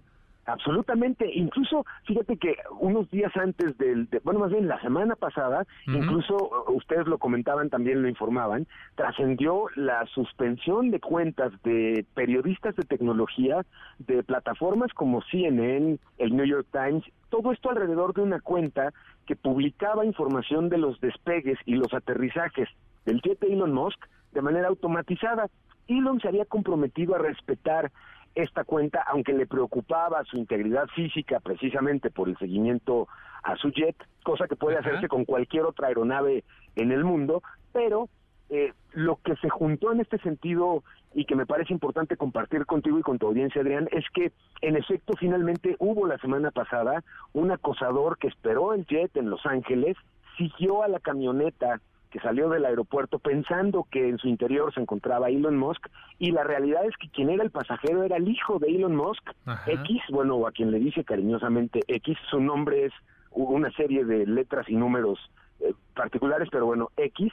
Absolutamente, 0.47 1.31
incluso 1.35 1.85
fíjate 2.07 2.39
que 2.39 2.57
unos 2.81 3.11
días 3.11 3.31
antes 3.37 3.77
del, 3.77 4.09
bueno, 4.25 4.41
más 4.41 4.51
bien 4.51 4.69
la 4.69 4.81
semana 4.81 5.15
pasada, 5.15 5.67
incluso 5.87 6.35
uh, 6.35 6.73
ustedes 6.73 7.07
lo 7.07 7.19
comentaban, 7.19 7.69
también 7.69 8.01
lo 8.01 8.09
informaban, 8.09 8.67
trascendió 8.95 9.67
la 9.77 10.07
suspensión 10.07 10.91
de 10.91 10.99
cuentas 10.99 11.53
de 11.63 12.07
periodistas 12.15 12.75
de 12.77 12.85
tecnología 12.85 13.67
de 13.99 14.23
plataformas 14.23 14.95
como 14.95 15.21
CNN, 15.31 15.99
el 16.17 16.37
New 16.37 16.47
York 16.47 16.69
Times, 16.73 17.05
todo 17.29 17.53
esto 17.53 17.69
alrededor 17.69 18.15
de 18.15 18.23
una 18.23 18.41
cuenta 18.41 18.95
que 19.27 19.37
publicaba 19.37 20.07
información 20.07 20.71
de 20.71 20.79
los 20.79 20.99
despegues 21.03 21.59
y 21.67 21.75
los 21.75 21.93
aterrizajes 21.93 22.71
del 23.05 23.21
jet 23.21 23.39
de 23.41 23.53
Elon 23.53 23.75
Musk 23.75 24.03
de 24.33 24.43
manera 24.43 24.69
automatizada. 24.69 25.49
Elon 25.89 26.21
se 26.21 26.29
había 26.29 26.45
comprometido 26.45 27.15
a 27.15 27.19
respetar 27.19 27.91
esta 28.35 28.65
cuenta, 28.65 29.03
aunque 29.07 29.35
le 29.35 29.47
preocupaba 29.47 30.25
su 30.25 30.39
integridad 30.39 30.87
física 30.95 31.41
precisamente 31.41 32.11
por 32.11 32.29
el 32.29 32.39
seguimiento 32.39 33.09
a 33.43 33.57
su 33.57 33.71
jet, 33.71 33.97
cosa 34.23 34.49
que 34.49 34.57
puede 34.57 34.79
hacerse 34.79 35.09
con 35.09 35.25
cualquier 35.25 35.65
otra 35.65 35.89
aeronave 35.89 36.45
en 36.77 36.93
el 36.93 37.05
mundo, 37.05 37.43
pero 37.73 38.09
eh, 38.49 38.73
lo 38.93 39.17
que 39.17 39.37
se 39.37 39.49
juntó 39.49 39.93
en 39.93 40.01
este 40.01 40.19
sentido 40.19 40.83
y 41.15 41.25
que 41.25 41.37
me 41.37 41.47
parece 41.47 41.73
importante 41.73 42.17
compartir 42.17 42.65
contigo 42.65 42.99
y 42.99 43.03
con 43.03 43.19
tu 43.19 43.27
audiencia, 43.27 43.61
Adrián, 43.61 43.89
es 43.93 44.05
que 44.15 44.33
en 44.63 44.77
efecto 44.77 45.15
finalmente 45.19 45.77
hubo 45.79 46.07
la 46.07 46.19
semana 46.19 46.51
pasada 46.51 47.03
un 47.33 47.51
acosador 47.51 48.19
que 48.19 48.29
esperó 48.29 48.73
el 48.73 48.87
jet 48.87 49.15
en 49.17 49.29
Los 49.29 49.45
Ángeles, 49.45 49.97
siguió 50.39 50.83
a 50.83 50.89
la 50.89 51.01
camioneta 51.01 51.81
que 52.13 52.21
salió 52.21 52.51
del 52.51 52.67
aeropuerto 52.67 53.19
pensando 53.19 53.87
que 53.91 54.07
en 54.09 54.19
su 54.19 54.29
interior 54.29 54.73
se 54.73 54.81
encontraba 54.81 55.31
Elon 55.31 55.57
Musk 55.57 55.89
y 56.19 56.31
la 56.31 56.45
realidad 56.45 56.85
es 56.85 56.95
que 56.99 57.09
quien 57.09 57.31
era 57.31 57.43
el 57.43 57.51
pasajero 57.51 58.05
era 58.05 58.19
el 58.19 58.29
hijo 58.29 58.59
de 58.59 58.69
Elon 58.69 58.95
Musk, 58.95 59.31
X, 59.67 60.03
bueno, 60.11 60.47
a 60.47 60.53
quien 60.53 60.71
le 60.71 60.79
dice 60.79 61.05
cariñosamente 61.05 61.81
X, 61.89 62.19
su 62.31 62.39
nombre 62.39 62.85
es 62.85 62.93
una 63.31 63.71
serie 63.73 64.05
de 64.05 64.27
letras 64.27 64.69
y 64.69 64.77
números 64.77 65.19
eh, 65.61 65.73
particulares, 65.95 66.49
pero 66.53 66.67
bueno, 66.67 66.91
X, 66.99 67.33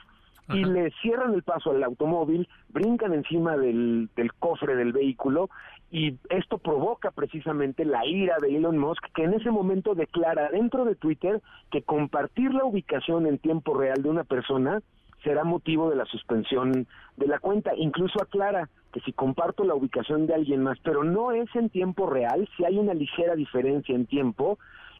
y 0.49 0.63
le 0.63 0.91
cierran 1.01 1.33
el 1.33 1.43
paso 1.43 1.71
al 1.71 1.83
automóvil, 1.83 2.47
brincan 2.69 3.13
encima 3.13 3.55
del, 3.57 4.09
del 4.15 4.33
cofre 4.33 4.75
del 4.75 4.93
vehículo 4.93 5.49
y 5.91 6.17
esto 6.29 6.57
provoca 6.59 7.11
precisamente 7.11 7.85
la 7.85 8.05
ira 8.05 8.37
de 8.41 8.55
Elon 8.55 8.77
Musk, 8.77 9.03
que 9.15 9.23
en 9.23 9.33
ese 9.33 9.51
momento 9.51 9.95
declara 9.95 10.49
dentro 10.49 10.85
de 10.85 10.95
Twitter 10.95 11.41
que 11.71 11.81
compartir 11.81 12.53
la 12.53 12.65
ubicación 12.65 13.25
en 13.25 13.39
tiempo 13.39 13.73
real 13.73 14.01
de 14.03 14.09
una 14.09 14.23
persona 14.23 14.81
será 15.23 15.43
motivo 15.43 15.89
de 15.89 15.95
la 15.95 16.05
suspensión 16.05 16.87
de 17.17 17.27
la 17.27 17.39
cuenta. 17.39 17.71
Incluso 17.75 18.21
aclara 18.21 18.69
que 18.93 19.01
si 19.01 19.13
comparto 19.13 19.63
la 19.63 19.75
ubicación 19.75 20.27
de 20.27 20.33
alguien 20.33 20.63
más, 20.63 20.77
pero 20.83 21.03
no 21.03 21.31
es 21.31 21.53
en 21.55 21.69
tiempo 21.69 22.09
real, 22.09 22.47
si 22.55 22.65
hay 22.65 22.77
una 22.77 22.93
ligera 22.93 23.35
diferencia 23.35 23.95
en 23.95 24.05
tiempo, 24.05 24.57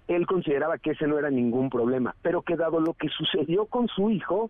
él 0.08 0.26
consideraba 0.26 0.78
que 0.78 0.92
ese 0.92 1.08
no 1.08 1.18
era 1.20 1.30
ningún 1.30 1.70
problema, 1.70 2.16
pero 2.22 2.42
que 2.42 2.56
dado 2.56 2.80
lo 2.80 2.94
que 2.94 3.10
sucedió 3.10 3.66
con 3.66 3.88
su 3.88 4.10
hijo, 4.10 4.50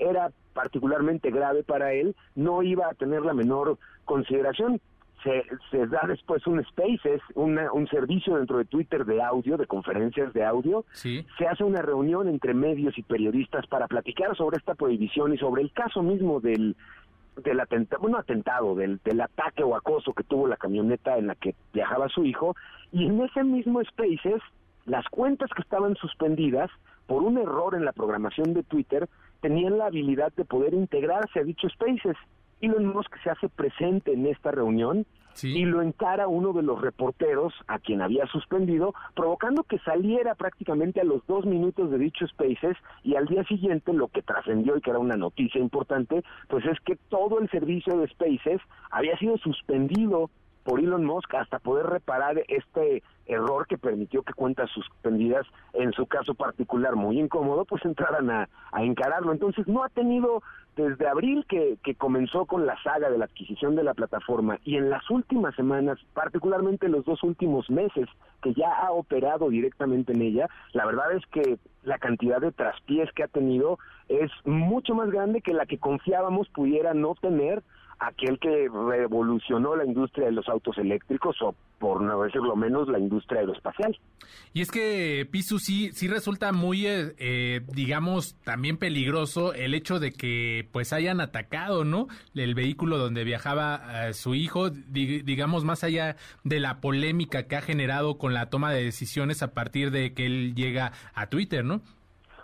era 0.00 0.32
particularmente 0.54 1.30
grave 1.30 1.62
para 1.62 1.92
él, 1.92 2.16
no 2.34 2.62
iba 2.62 2.88
a 2.88 2.94
tener 2.94 3.22
la 3.22 3.34
menor 3.34 3.78
consideración. 4.04 4.80
Se, 5.22 5.44
se 5.70 5.86
da 5.86 6.00
después 6.08 6.46
un 6.46 6.64
Spaces, 6.64 7.20
una, 7.34 7.70
un 7.72 7.86
servicio 7.88 8.36
dentro 8.36 8.56
de 8.56 8.64
Twitter 8.64 9.04
de 9.04 9.20
audio, 9.22 9.58
de 9.58 9.66
conferencias 9.66 10.32
de 10.32 10.44
audio. 10.44 10.86
Se 10.94 11.46
hace 11.46 11.62
una 11.62 11.82
reunión 11.82 12.26
entre 12.26 12.54
medios 12.54 12.96
y 12.96 13.02
periodistas 13.02 13.66
para 13.66 13.86
platicar 13.86 14.34
sobre 14.34 14.56
esta 14.56 14.74
prohibición 14.74 15.34
y 15.34 15.38
sobre 15.38 15.60
el 15.60 15.72
caso 15.72 16.02
mismo 16.02 16.40
del, 16.40 16.74
del 17.36 17.60
atentado, 17.60 18.00
bueno, 18.00 18.16
atentado, 18.16 18.74
del, 18.74 18.98
del 19.04 19.20
ataque 19.20 19.62
o 19.62 19.76
acoso 19.76 20.14
que 20.14 20.24
tuvo 20.24 20.48
la 20.48 20.56
camioneta 20.56 21.18
en 21.18 21.26
la 21.26 21.34
que 21.34 21.54
viajaba 21.74 22.08
su 22.08 22.24
hijo. 22.24 22.56
Y 22.90 23.04
en 23.04 23.20
ese 23.20 23.44
mismo 23.44 23.84
Spaces, 23.84 24.40
las 24.86 25.06
cuentas 25.10 25.50
que 25.54 25.60
estaban 25.60 25.96
suspendidas 25.96 26.70
por 27.06 27.22
un 27.22 27.36
error 27.36 27.74
en 27.74 27.84
la 27.84 27.92
programación 27.92 28.54
de 28.54 28.62
Twitter 28.62 29.06
tenían 29.40 29.78
la 29.78 29.86
habilidad 29.86 30.32
de 30.34 30.44
poder 30.44 30.74
integrarse 30.74 31.40
a 31.40 31.44
dichos 31.44 31.72
Spaces. 31.72 32.16
Elon 32.60 32.86
Musk 32.86 33.14
se 33.22 33.30
hace 33.30 33.48
presente 33.48 34.12
en 34.12 34.26
esta 34.26 34.50
reunión 34.50 35.06
y 35.42 35.64
lo 35.64 35.80
encara 35.80 36.28
uno 36.28 36.52
de 36.52 36.62
los 36.62 36.80
reporteros 36.80 37.54
a 37.68 37.78
quien 37.78 38.02
había 38.02 38.26
suspendido, 38.26 38.94
provocando 39.14 39.62
que 39.62 39.78
saliera 39.78 40.34
prácticamente 40.34 41.00
a 41.00 41.04
los 41.04 41.26
dos 41.26 41.46
minutos 41.46 41.90
de 41.90 41.98
dichos 41.98 42.30
Spaces 42.30 42.76
y 43.02 43.16
al 43.16 43.26
día 43.26 43.44
siguiente 43.44 43.92
lo 43.92 44.08
que 44.08 44.22
trascendió 44.22 44.76
y 44.76 44.80
que 44.80 44.90
era 44.90 44.98
una 44.98 45.16
noticia 45.16 45.60
importante, 45.60 46.22
pues 46.48 46.64
es 46.66 46.78
que 46.80 46.96
todo 47.08 47.38
el 47.38 47.48
servicio 47.50 47.96
de 47.96 48.08
Spaces 48.08 48.60
había 48.90 49.16
sido 49.18 49.38
suspendido 49.38 50.30
por 50.64 50.80
Elon 50.80 51.04
Musk 51.04 51.34
hasta 51.34 51.58
poder 51.58 51.86
reparar 51.86 52.42
este 52.48 53.02
error 53.26 53.66
que 53.66 53.78
permitió 53.78 54.22
que 54.22 54.32
cuentas 54.32 54.70
suspendidas, 54.70 55.46
en 55.72 55.92
su 55.92 56.06
caso 56.06 56.34
particular 56.34 56.96
muy 56.96 57.18
incómodo, 57.18 57.64
pues 57.64 57.84
entraran 57.84 58.30
a, 58.30 58.48
encararlo. 58.78 59.32
Entonces 59.32 59.66
no 59.68 59.84
ha 59.84 59.88
tenido 59.88 60.42
desde 60.76 61.08
abril 61.08 61.44
que, 61.48 61.78
que 61.82 61.94
comenzó 61.94 62.46
con 62.46 62.66
la 62.66 62.80
saga 62.82 63.10
de 63.10 63.18
la 63.18 63.26
adquisición 63.26 63.76
de 63.76 63.84
la 63.84 63.94
plataforma 63.94 64.58
y 64.64 64.76
en 64.76 64.88
las 64.88 65.08
últimas 65.10 65.54
semanas, 65.54 65.98
particularmente 66.14 66.88
los 66.88 67.04
dos 67.04 67.22
últimos 67.22 67.68
meses 67.68 68.08
que 68.42 68.54
ya 68.54 68.72
ha 68.72 68.92
operado 68.92 69.50
directamente 69.50 70.12
en 70.12 70.22
ella, 70.22 70.48
la 70.72 70.86
verdad 70.86 71.12
es 71.12 71.26
que 71.26 71.58
la 71.82 71.98
cantidad 71.98 72.40
de 72.40 72.52
traspiés 72.52 73.10
que 73.12 73.24
ha 73.24 73.28
tenido 73.28 73.78
es 74.08 74.30
mucho 74.44 74.94
más 74.94 75.10
grande 75.10 75.40
que 75.40 75.54
la 75.54 75.66
que 75.66 75.78
confiábamos 75.78 76.48
pudiera 76.48 76.94
no 76.94 77.14
tener 77.14 77.62
aquel 78.00 78.38
que 78.38 78.68
revolucionó 78.68 79.76
la 79.76 79.84
industria 79.84 80.26
de 80.26 80.32
los 80.32 80.48
autos 80.48 80.78
eléctricos 80.78 81.36
o 81.42 81.54
por 81.78 82.00
no 82.00 82.22
decirlo 82.22 82.56
menos 82.56 82.88
la 82.88 82.98
industria 82.98 83.40
aeroespacial. 83.40 83.96
Y 84.54 84.62
es 84.62 84.70
que 84.70 85.28
Pisu 85.30 85.58
sí 85.58 85.92
sí 85.92 86.08
resulta 86.08 86.52
muy 86.52 86.86
eh, 86.86 87.14
eh, 87.18 87.60
digamos 87.74 88.36
también 88.42 88.78
peligroso 88.78 89.52
el 89.52 89.74
hecho 89.74 90.00
de 90.00 90.12
que 90.12 90.66
pues 90.72 90.94
hayan 90.94 91.20
atacado, 91.20 91.84
¿no? 91.84 92.08
El 92.34 92.54
vehículo 92.54 92.96
donde 92.96 93.22
viajaba 93.24 94.08
eh, 94.08 94.14
su 94.14 94.34
hijo, 94.34 94.70
digamos 94.70 95.64
más 95.64 95.84
allá 95.84 96.16
de 96.42 96.58
la 96.58 96.80
polémica 96.80 97.46
que 97.46 97.56
ha 97.56 97.60
generado 97.60 98.16
con 98.16 98.32
la 98.32 98.48
toma 98.48 98.72
de 98.72 98.82
decisiones 98.82 99.42
a 99.42 99.52
partir 99.52 99.90
de 99.90 100.14
que 100.14 100.24
él 100.24 100.54
llega 100.54 100.92
a 101.14 101.26
Twitter, 101.26 101.64
¿no? 101.64 101.82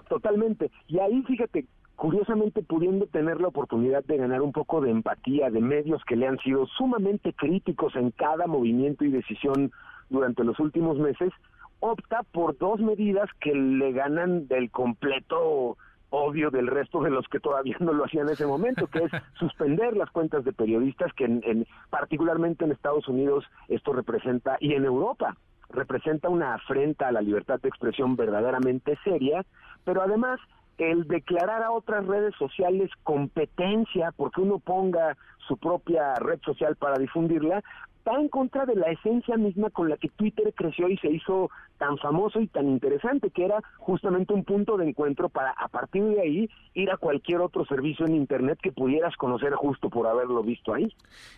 Totalmente. 0.08 0.70
Y 0.86 0.98
ahí 0.98 1.22
fíjate, 1.22 1.64
curiosamente 1.96 2.62
pudiendo 2.62 3.06
tener 3.06 3.40
la 3.40 3.48
oportunidad 3.48 4.04
de 4.04 4.18
ganar 4.18 4.42
un 4.42 4.52
poco 4.52 4.80
de 4.80 4.90
empatía 4.90 5.50
de 5.50 5.60
medios 5.60 6.04
que 6.04 6.16
le 6.16 6.26
han 6.26 6.38
sido 6.38 6.66
sumamente 6.66 7.32
críticos 7.32 7.96
en 7.96 8.10
cada 8.10 8.46
movimiento 8.46 9.04
y 9.04 9.10
decisión 9.10 9.72
durante 10.10 10.44
los 10.44 10.60
últimos 10.60 10.98
meses, 10.98 11.32
opta 11.80 12.22
por 12.32 12.56
dos 12.58 12.80
medidas 12.80 13.28
que 13.40 13.54
le 13.54 13.92
ganan 13.92 14.46
del 14.46 14.70
completo 14.70 15.76
odio 16.10 16.50
del 16.50 16.68
resto 16.68 17.02
de 17.02 17.10
los 17.10 17.26
que 17.28 17.40
todavía 17.40 17.76
no 17.80 17.92
lo 17.92 18.04
hacían 18.04 18.26
en 18.26 18.34
ese 18.34 18.46
momento, 18.46 18.86
que 18.86 19.04
es 19.04 19.10
suspender 19.38 19.96
las 19.96 20.10
cuentas 20.10 20.44
de 20.44 20.52
periodistas 20.52 21.12
que 21.14 21.24
en, 21.24 21.66
particularmente 21.90 22.64
en 22.64 22.72
Estados 22.72 23.08
Unidos 23.08 23.44
esto 23.68 23.92
representa 23.92 24.56
y 24.60 24.74
en 24.74 24.84
Europa 24.84 25.36
representa 25.68 26.28
una 26.28 26.54
afrenta 26.54 27.08
a 27.08 27.12
la 27.12 27.20
libertad 27.20 27.60
de 27.60 27.68
expresión 27.68 28.14
verdaderamente 28.14 28.96
seria, 29.02 29.44
pero 29.84 30.00
además 30.00 30.38
el 30.78 31.06
declarar 31.06 31.62
a 31.62 31.70
otras 31.70 32.06
redes 32.06 32.34
sociales 32.38 32.90
competencia 33.02 34.12
porque 34.12 34.40
uno 34.40 34.58
ponga 34.58 35.16
su 35.46 35.56
propia 35.56 36.14
red 36.14 36.40
social 36.44 36.76
para 36.76 36.98
difundirla, 36.98 37.62
va 38.06 38.20
en 38.20 38.28
contra 38.28 38.66
de 38.66 38.76
la 38.76 38.90
esencia 38.90 39.36
misma 39.36 39.70
con 39.70 39.88
la 39.88 39.96
que 39.96 40.08
Twitter 40.08 40.52
creció 40.54 40.88
y 40.88 40.96
se 40.98 41.10
hizo 41.10 41.50
tan 41.78 41.98
famoso 41.98 42.40
y 42.40 42.46
tan 42.46 42.68
interesante, 42.68 43.30
que 43.30 43.44
era 43.44 43.62
justamente 43.78 44.32
un 44.32 44.44
punto 44.44 44.76
de 44.76 44.88
encuentro 44.88 45.28
para 45.28 45.50
a 45.50 45.68
partir 45.68 46.04
de 46.04 46.20
ahí 46.20 46.50
ir 46.74 46.90
a 46.90 46.96
cualquier 46.96 47.40
otro 47.40 47.66
servicio 47.66 48.06
en 48.06 48.14
Internet 48.14 48.58
que 48.62 48.72
pudieras 48.72 49.14
conocer 49.16 49.52
justo 49.54 49.90
por 49.90 50.06
haberlo 50.06 50.42
visto 50.42 50.72
ahí. 50.72 50.94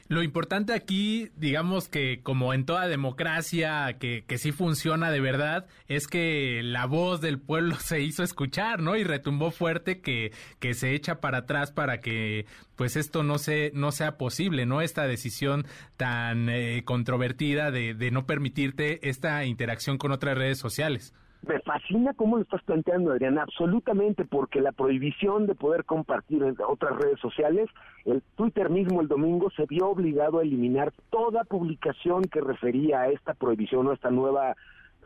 Lo 0.09 0.22
importante 0.22 0.74
aquí, 0.74 1.30
digamos 1.36 1.89
que 1.89 2.22
como 2.22 2.55
en 2.55 2.66
toda 2.66 2.86
democracia 2.86 3.98
que, 3.98 4.24
que 4.26 4.39
sí 4.39 4.52
funciona 4.52 5.10
de 5.10 5.20
verdad, 5.20 5.66
es 5.89 6.06
que 6.06 6.60
la 6.62 6.86
voz 6.86 7.20
del 7.20 7.40
pueblo 7.40 7.74
se 7.78 8.01
hizo 8.01 8.22
escuchar, 8.22 8.80
¿no? 8.80 8.97
Y 8.97 9.05
retumbó 9.05 9.51
fuerte 9.51 10.01
que, 10.01 10.32
que 10.60 10.74
se 10.74 10.94
echa 10.94 11.20
para 11.20 11.39
atrás 11.39 11.72
para 11.72 12.01
que 12.01 12.47
pues 12.76 12.97
esto 12.97 13.24
no, 13.24 13.39
se, 13.39 13.72
no 13.74 13.90
sea 13.99 14.16
posible, 14.16 14.66
¿no? 14.66 14.81
Esta 14.81 15.07
decisión 15.07 15.65
tan 15.97 16.49
eh, 16.49 16.83
controvertida 16.85 17.70
de, 17.70 17.95
de 17.95 18.11
no 18.11 18.27
permitirte 18.27 19.09
esta 19.09 19.45
interacción 19.45 19.99
con 19.99 20.12
otras 20.12 20.37
redes 20.37 20.59
sociales. 20.59 21.15
Me 21.47 21.61
fascina 21.61 22.15
cómo 22.15 22.37
lo 22.37 22.43
estás 22.43 22.62
planteando, 22.65 23.12
Adriana, 23.12 23.43
absolutamente, 23.43 24.25
porque 24.25 24.61
la 24.61 24.73
prohibición 24.73 25.47
de 25.47 25.55
poder 25.55 25.85
compartir 25.85 26.43
en 26.43 26.57
otras 26.66 26.97
redes 26.97 27.20
sociales, 27.20 27.69
el 28.05 28.23
Twitter 28.35 28.70
mismo 28.70 29.01
el 29.01 29.09
domingo 29.09 29.49
se 29.51 29.65
vio 29.66 29.89
obligado 29.89 30.41
a 30.41 30.43
eliminar 30.43 30.93
toda 31.11 31.45
publicación 31.45 32.25
que 32.25 32.41
refería 32.41 33.03
a 33.03 33.09
esta 33.09 33.35
prohibición 33.35 33.87
o 33.87 33.91
a 33.93 33.95
esta 33.95 34.11
nueva 34.11 34.57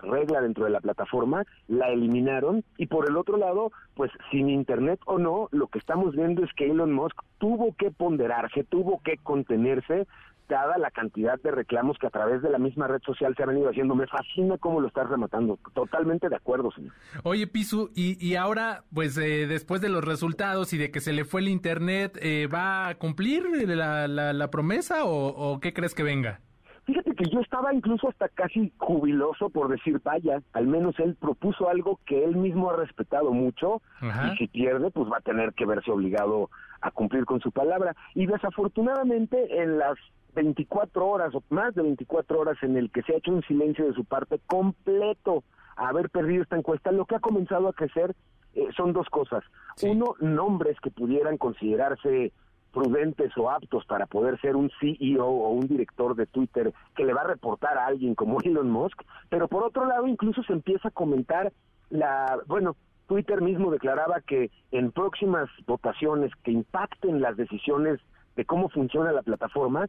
regla 0.03 0.41
dentro 0.41 0.65
de 0.65 0.71
la 0.71 0.81
plataforma, 0.81 1.45
la 1.69 1.89
eliminaron 1.89 2.65
y 2.77 2.87
por 2.87 3.09
el 3.09 3.17
otro 3.17 3.37
lado, 3.37 3.73
pues 3.95 4.11
sin 4.31 4.49
internet 4.49 5.01
o 5.07 5.19
no, 5.19 5.49
lo 5.53 5.69
que 5.69 5.79
estamos 5.79 6.15
viendo 6.15 6.45
es 6.45 6.53
que 6.55 6.71
Elon 6.71 6.93
Musk 6.93 7.19
tuvo 7.39 7.75
que 7.77 7.91
ponderarse, 7.91 8.65
tuvo 8.65 9.01
que 9.03 9.17
contenerse 9.19 10.07
dada 10.49 10.77
la 10.77 10.91
cantidad 10.91 11.41
de 11.41 11.51
reclamos 11.51 11.99
que 11.99 12.07
a 12.07 12.11
través 12.11 12.43
de 12.43 12.51
la 12.51 12.59
misma 12.59 12.87
red 12.87 13.01
social 13.03 13.35
se 13.35 13.43
han 13.43 13.49
venido 13.51 13.71
haciendo. 13.71 13.95
Me 13.95 14.07
fascina 14.07 14.59
cómo 14.59 14.81
lo 14.81 14.89
estás 14.89 15.09
rematando. 15.09 15.59
Totalmente 15.73 16.29
de 16.29 16.37
acuerdo, 16.37 16.71
señor. 16.73 16.93
Oye, 17.23 17.47
Pisu, 17.47 17.91
y, 17.95 18.23
y 18.25 18.37
ahora, 18.37 18.85
pues 18.93 19.17
eh, 19.17 19.47
después 19.47 19.81
de 19.81 19.89
los 19.89 20.05
resultados 20.05 20.73
y 20.75 20.79
de 20.79 20.91
que 20.91 21.01
se 21.01 21.13
le 21.13 21.25
fue 21.25 21.41
el 21.41 21.49
Internet, 21.49 22.19
eh, 22.21 22.49
¿va 22.53 22.89
a 22.89 22.95
cumplir 22.97 23.45
la, 23.67 24.07
la, 24.09 24.51
promesa 24.51 25.05
o 25.05 25.59
qué 25.61 25.73
crees 25.73 25.95
que 25.95 26.03
venga? 26.03 26.41
Fíjate 26.85 27.15
que 27.15 27.31
yo 27.31 27.41
estaba 27.41 27.73
incluso 27.73 28.09
hasta 28.09 28.29
casi 28.29 28.73
jubiloso 28.79 29.51
por 29.51 29.69
decir, 29.69 30.01
vaya, 30.03 30.43
al 30.53 30.67
menos 30.67 30.99
él 30.99 31.15
propuso 31.15 31.69
algo 31.69 32.01
que 32.07 32.25
él 32.25 32.37
mismo 32.37 32.71
ha 32.71 32.77
respetado 32.77 33.31
mucho 33.33 33.81
y 34.01 34.37
si 34.37 34.49
pierde, 34.49 34.91
pues 34.91 35.11
va 35.11 35.19
a 35.19 35.21
tener 35.21 35.53
que 35.55 35.65
verse 35.65 35.93
obligado 35.93 36.51
a 36.81 36.91
cumplir 36.91 37.25
con 37.25 37.41
su 37.41 37.53
palabra. 37.53 37.95
Y 38.15 38.27
desafortunadamente 38.27 39.63
en 39.63 39.79
las 39.79 39.97
24 40.35 41.07
horas 41.07 41.35
o 41.35 41.43
más 41.51 41.75
de 41.75 41.83
24 41.83 42.41
horas 42.41 42.59
en 42.63 42.77
el 42.77 42.91
que 42.91 43.03
se 43.03 43.15
ha 43.15 43.19
hecho 43.19 43.33
un 43.33 43.43
silencio 43.43 43.87
de 43.87 43.95
su 43.95 44.05
parte 44.05 44.41
completo 44.47 45.45
a 45.77 45.89
haber 45.89 46.11
perdido 46.11 46.43
esta 46.43 46.57
encuesta, 46.57 46.91
lo 46.91 47.05
que 47.05 47.15
ha 47.15 47.21
comenzado 47.21 47.69
a 47.69 47.73
crecer 47.73 48.15
eh, 48.55 48.69
son 48.77 48.93
dos 48.93 49.09
cosas. 49.09 49.45
Uno, 49.83 50.15
nombres 50.21 50.79
que 50.81 50.91
pudieran 50.91 51.39
considerarse 51.39 52.33
prudentes 52.73 53.37
o 53.37 53.51
aptos 53.51 53.85
para 53.87 54.07
poder 54.07 54.41
ser 54.41 54.57
un 54.57 54.71
CEO 54.81 55.27
o 55.27 55.51
un 55.51 55.69
director 55.69 56.17
de 56.17 56.27
Twitter 56.27 56.73
que 56.97 57.05
le 57.05 57.13
va 57.13 57.23
a 57.23 57.29
reportar 57.29 57.79
a 57.79 57.87
alguien 57.87 58.15
como 58.15 58.41
Elon 58.45 58.71
Musk, 58.71 59.03
pero 59.29 59.49
por 59.49 59.65
otro 59.65 59.87
lado 59.87 60.07
incluso 60.07 60.43
se 60.43 60.53
empieza 60.53 60.89
a 60.89 60.93
comentar 60.93 61.53
la, 61.91 62.39
bueno, 62.47 62.77
Twitter 63.07 63.43
mismo 63.43 63.71
declaraba 63.71 64.21
que 64.21 64.51
en 64.71 64.91
próximas 64.91 65.49
votaciones 65.67 66.33
que 66.43 66.53
impacten 66.53 67.21
las 67.21 67.37
decisiones 67.37 68.01
de 68.37 68.45
cómo 68.47 68.71
funciona 68.71 69.13
la 69.13 69.23
plataforma, 69.23 69.87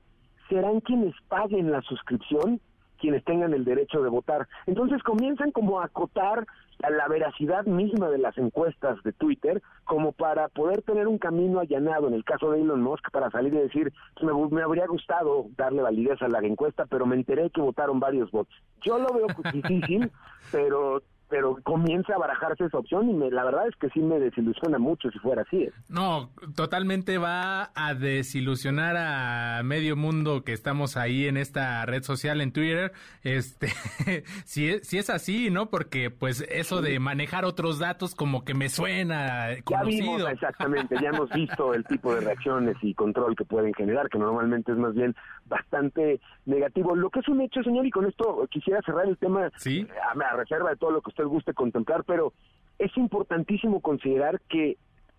serán 0.50 0.82
quienes 0.82 1.16
paguen 1.30 1.72
la 1.72 1.82
suscripción 1.84 2.60
quienes 3.04 3.26
tengan 3.26 3.54
el 3.54 3.66
derecho 3.66 4.02
de 4.02 4.08
votar. 4.08 4.48
Entonces 4.66 5.04
comienzan 5.04 5.52
como 5.52 5.82
a 5.82 5.86
acotar 5.88 6.48
la 6.80 7.06
veracidad 7.10 7.66
misma 7.66 8.10
de 8.10 8.18
las 8.18 8.38
encuestas 8.38 9.04
de 9.04 9.12
Twitter 9.12 9.62
como 9.84 10.14
para 10.14 10.48
poder 10.48 10.84
tener 10.84 11.10
un 11.10 11.18
camino 11.18 11.60
allanado 11.60 12.08
en 12.08 12.14
el 12.14 12.24
caso 12.24 12.52
de 12.52 12.62
Elon 12.62 12.82
Musk 12.82 13.12
para 13.12 13.30
salir 13.30 13.54
y 13.54 13.58
decir 13.58 13.92
me, 14.22 14.62
habría 14.62 14.88
gustado 14.88 15.48
darle 15.58 15.82
validez 15.82 16.22
a 16.22 16.30
la 16.30 16.40
encuesta 16.40 16.86
pero 16.86 17.06
me 17.06 17.18
enteré 17.18 17.50
que 17.50 17.60
votaron 17.60 18.00
varios 18.00 18.32
votos. 18.32 18.56
Yo 18.82 18.98
lo 18.98 19.14
veo 19.14 19.28
difícil 19.52 20.10
pero 20.50 21.02
pero 21.34 21.58
comienza 21.64 22.14
a 22.14 22.20
barajarse 22.20 22.66
esa 22.66 22.78
opción 22.78 23.10
y 23.10 23.14
me, 23.16 23.32
la 23.32 23.44
verdad 23.44 23.68
es 23.68 23.76
que 23.78 23.90
sí 23.90 24.02
me 24.02 24.20
desilusiona 24.20 24.78
mucho 24.78 25.10
si 25.10 25.18
fuera 25.18 25.42
así. 25.42 25.64
¿eh? 25.64 25.74
No, 25.90 26.30
totalmente 26.56 27.18
va 27.18 27.72
a 27.74 27.96
desilusionar 27.96 28.96
a 28.98 29.64
medio 29.64 29.96
mundo 29.96 30.44
que 30.44 30.54
estamos 30.54 30.96
ahí 30.96 31.26
en 31.26 31.38
esta 31.38 31.88
red 31.88 32.04
social 32.04 32.40
en 32.40 32.52
Twitter. 32.52 32.92
Este, 33.24 33.70
si, 34.46 34.70
es, 34.70 34.88
si 34.88 35.00
es 35.00 35.10
así, 35.10 35.50
¿no? 35.50 35.72
Porque 35.72 36.12
pues 36.12 36.46
eso 36.52 36.84
de 36.84 37.00
manejar 37.00 37.46
otros 37.46 37.80
datos 37.80 38.14
como 38.14 38.46
que 38.46 38.54
me 38.54 38.70
suena 38.70 39.48
conocido. 39.64 40.28
exactamente, 40.28 40.98
ya 41.02 41.10
hemos 41.10 41.30
visto 41.34 41.74
el 41.74 41.84
tipo 41.86 42.14
de 42.14 42.22
reacciones 42.22 42.76
y 42.84 42.94
control 42.94 43.36
que 43.36 43.44
pueden 43.44 43.74
generar, 43.74 44.08
que 44.08 44.20
normalmente 44.20 44.72
es 44.72 44.78
más 44.78 44.94
bien 44.94 45.16
bastante 45.48 46.22
negativo. 46.46 46.96
Lo 46.96 47.10
que 47.10 47.22
es 47.22 47.28
un 47.28 47.42
hecho, 47.42 47.64
señor, 47.64 47.88
y 47.88 47.90
con 47.90 48.06
esto 48.06 48.48
quisiera 48.52 48.84
cerrar 48.84 49.08
el 49.08 49.18
tema 49.18 49.50
¿Sí? 49.58 49.88
a 50.12 50.36
reserva 50.36 50.70
de 50.70 50.76
todo 50.76 50.92
lo 50.92 51.02
que 51.02 51.10
usted 51.10 51.23
guste 51.28 51.54
contemplar, 51.54 52.04
pero 52.06 52.34
es 52.80 52.96
importantísimo 52.98 53.82
considerar 53.82 54.42
que 54.50 54.78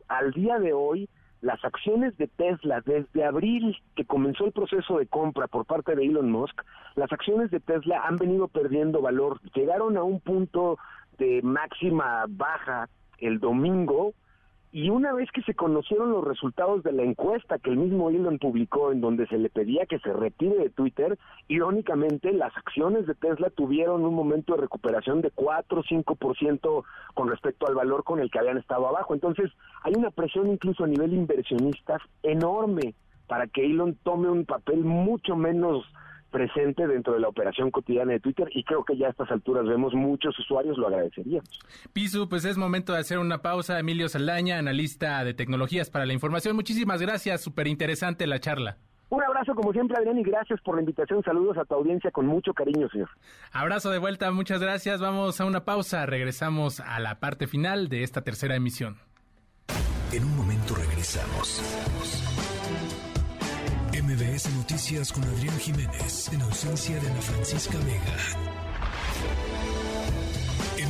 al 0.09 0.33
día 0.33 0.59
de 0.59 0.73
hoy 0.73 1.09
las 1.41 1.63
acciones 1.63 2.17
de 2.17 2.27
Tesla 2.27 2.81
desde 2.85 3.25
abril 3.25 3.77
que 3.95 4.07
comenzó 4.07 4.47
el 4.47 4.53
proceso 4.53 4.99
de 4.99 5.07
compra 5.07 5.47
por 5.47 5.67
parte 5.67 5.95
de 5.95 6.05
Elon 6.05 6.31
Musk, 6.31 6.63
las 6.95 7.13
acciones 7.13 7.51
de 7.51 7.61
Tesla 7.61 8.03
han 8.07 8.17
venido 8.17 8.49
perdiendo 8.49 9.03
valor, 9.03 9.41
llegaron 9.55 9.99
a 9.99 10.03
un 10.03 10.21
punto 10.21 10.79
de 11.19 11.43
máxima 11.43 12.25
baja 12.29 12.89
el 13.19 13.41
domingo 13.41 14.15
y 14.75 14.91
una 14.91 15.13
vez 15.13 15.31
que 15.31 15.43
se 15.43 15.55
conocieron 15.55 16.11
los 16.11 16.25
resultados 16.25 16.83
de 16.83 16.91
la 16.91 17.05
encuesta 17.05 17.61
que 17.61 17.71
el 17.71 17.77
mismo 17.77 18.11
Elon 18.11 18.41
publicó 18.41 18.91
en 18.91 19.01
donde 19.01 19.29
se 19.29 19.39
le 19.39 19.49
pedía 19.49 19.87
que 19.87 20.01
se 20.01 20.13
retire 20.13 20.57
de 20.57 20.69
Twitter, 20.69 21.17
irónicamente 21.47 22.33
las 22.33 22.53
acciones 22.57 23.07
de 23.07 23.15
Tesla 23.15 23.51
tuvieron 23.51 24.05
un 24.05 24.17
momento 24.17 24.57
de 24.57 24.63
recuperación 24.63 25.21
de 25.21 25.31
4 25.31 25.79
o 25.79 25.85
5% 25.85 26.85
con 27.15 27.29
respecto 27.29 27.69
al 27.69 27.77
valor 27.77 28.03
con 28.03 28.19
el 28.19 28.33
que 28.33 28.41
habían 28.41 28.59
estado 28.59 28.89
abajo. 28.89 29.15
Entonces 29.15 29.49
hay 29.85 29.93
una 29.97 30.11
presión 30.11 30.49
incluso 30.49 30.83
a 30.83 30.89
nivel 30.89 31.13
inversionistas 31.13 32.03
enorme 32.25 32.97
para 33.29 33.47
que 33.47 33.65
Elon 33.65 33.97
tome 34.03 34.29
un 34.29 34.45
papel 34.45 34.81
mucho 34.81 35.37
menos 35.37 35.85
presente 36.35 36.89
dentro 36.89 37.15
de 37.15 37.21
la 37.21 37.29
operación 37.29 37.71
cotidiana 37.71 38.13
de 38.13 38.19
Twitter 38.19 38.49
y 38.51 38.65
creo 38.65 38.85
que 38.85 38.97
ya 38.97 39.07
a 39.07 39.11
estas 39.11 39.31
alturas 39.31 39.67
vemos 39.67 39.95
muchos 39.95 40.37
usuarios 40.37 40.77
lo 40.77 40.89
agradeceríamos. 40.89 41.49
Pisu, 41.93 42.29
pues 42.29 42.45
es 42.45 42.59
momento 42.59 42.93
de 42.93 42.99
hacer 42.99 43.21
una 43.21 43.39
pausa. 43.39 43.79
Emilio 43.79 44.09
Saldaña, 44.09 44.59
analista 44.59 45.23
de 45.23 45.33
tecnologías 45.33 45.91
para 45.91 46.07
la 46.07 46.13
información. 46.13 46.57
Muchísimas 46.57 47.01
gracias, 47.01 47.41
súper 47.41 47.69
interesante 47.69 48.27
la 48.27 48.41
charla. 48.41 48.79
Un 49.11 49.23
abrazo 49.23 49.55
como 49.55 49.73
siempre, 49.73 49.97
Adrián, 49.97 50.19
y 50.19 50.25
gracias 50.25 50.61
por 50.63 50.75
la 50.75 50.81
invitación. 50.81 51.23
Saludos 51.23 51.57
a 51.57 51.65
tu 51.65 51.75
audiencia 51.75 52.11
con 52.11 52.27
mucho 52.27 52.53
cariño, 52.53 52.89
señor. 52.89 53.11
Abrazo 53.53 53.91
de 53.91 53.99
vuelta, 53.99 54.33
muchas 54.33 54.61
gracias. 54.61 55.01
Vamos 55.01 55.41
a 55.41 55.45
una 55.45 55.65
pausa. 55.65 56.05
Regresamos 56.05 56.81
a 56.81 56.99
la 56.99 57.21
parte 57.21 57.47
final 57.47 57.89
de 57.89 58.03
esta 58.03 58.23
tercera 58.23 58.57
emisión. 58.57 58.97
En 60.13 60.25
un 60.25 60.37
momento 60.37 60.75
regresamos. 60.75 62.24
MBS 64.07 64.55
Noticias 64.55 65.11
con 65.11 65.25
Adrián 65.25 65.59
Jiménez 65.59 66.31
en 66.31 66.43
ausencia 66.43 67.01
de 67.01 67.09
Ana 67.09 67.23
Francisca 67.23 67.79
Vega. 67.79 68.17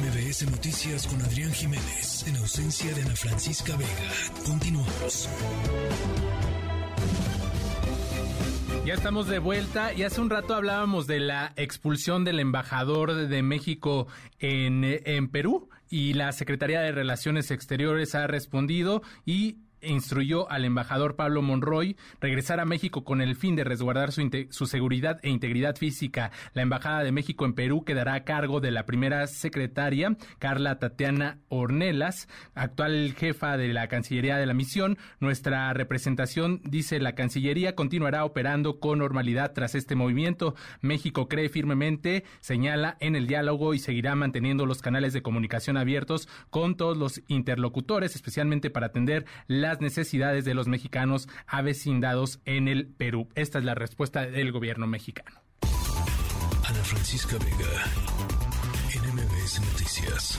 MBS 0.00 0.50
Noticias 0.50 1.06
con 1.06 1.22
Adrián 1.22 1.52
Jiménez 1.52 2.26
en 2.26 2.36
ausencia 2.38 2.92
de 2.92 3.02
Ana 3.02 3.14
Francisca 3.14 3.76
Vega. 3.76 4.44
Continuamos. 4.44 5.28
Ya 8.84 8.94
estamos 8.94 9.28
de 9.28 9.38
vuelta 9.38 9.94
y 9.94 10.02
hace 10.02 10.20
un 10.20 10.28
rato 10.28 10.56
hablábamos 10.56 11.06
de 11.06 11.20
la 11.20 11.52
expulsión 11.54 12.24
del 12.24 12.40
embajador 12.40 13.14
de 13.14 13.42
México 13.44 14.08
en, 14.40 14.82
en 14.82 15.28
Perú 15.28 15.68
y 15.88 16.14
la 16.14 16.32
Secretaría 16.32 16.80
de 16.80 16.90
Relaciones 16.90 17.52
Exteriores 17.52 18.16
ha 18.16 18.26
respondido 18.26 19.02
y 19.24 19.58
instruyó 19.86 20.50
al 20.50 20.64
embajador 20.64 21.16
Pablo 21.16 21.42
Monroy 21.42 21.96
regresar 22.20 22.60
a 22.60 22.64
México 22.64 23.04
con 23.04 23.20
el 23.20 23.36
fin 23.36 23.56
de 23.56 23.64
resguardar 23.64 24.12
su, 24.12 24.28
su, 24.50 24.66
seguridad 24.66 25.18
e 25.22 25.30
integridad 25.30 25.76
física. 25.76 26.30
La 26.52 26.62
Embajada 26.62 27.04
de 27.04 27.12
México 27.12 27.44
en 27.44 27.54
Perú 27.54 27.84
quedará 27.84 28.14
a 28.14 28.24
cargo 28.24 28.60
de 28.60 28.70
la 28.70 28.86
primera 28.86 29.26
secretaria, 29.26 30.16
Carla 30.38 30.78
Tatiana 30.78 31.38
Ornelas, 31.48 32.28
actual 32.54 33.14
jefa 33.16 33.56
de 33.56 33.72
la 33.72 33.88
Cancillería 33.88 34.36
de 34.36 34.46
la 34.46 34.54
misión. 34.54 34.98
Nuestra 35.20 35.72
representación, 35.72 36.60
dice 36.64 36.98
la 37.00 37.14
Cancillería, 37.14 37.74
continuará 37.74 38.24
operando 38.24 38.80
con 38.80 38.98
normalidad 38.98 39.52
tras 39.52 39.74
este 39.74 39.94
movimiento. 39.94 40.54
México 40.80 41.28
cree 41.28 41.48
firmemente, 41.48 42.24
señala, 42.40 42.96
en 43.00 43.16
el 43.16 43.26
diálogo 43.26 43.74
y 43.74 43.78
seguirá 43.78 44.14
manteniendo 44.14 44.66
los 44.66 44.82
canales 44.82 45.12
de 45.12 45.22
comunicación 45.22 45.76
abiertos 45.76 46.28
con 46.50 46.76
todos 46.76 46.96
los 46.96 47.22
interlocutores, 47.28 48.14
especialmente 48.14 48.70
para 48.70 48.86
atender 48.86 49.26
la 49.74 49.80
necesidades 49.80 50.44
de 50.44 50.54
los 50.54 50.68
mexicanos 50.68 51.28
avecindados 51.46 52.40
en 52.44 52.68
el 52.68 52.86
Perú. 52.86 53.28
Esta 53.34 53.58
es 53.58 53.64
la 53.64 53.74
respuesta 53.74 54.26
del 54.26 54.52
gobierno 54.52 54.86
mexicano. 54.86 55.40
Ana 56.68 56.82
Francisca 56.82 57.36
Vega, 57.38 57.84
NMBS 59.02 59.60
Noticias. 59.60 60.38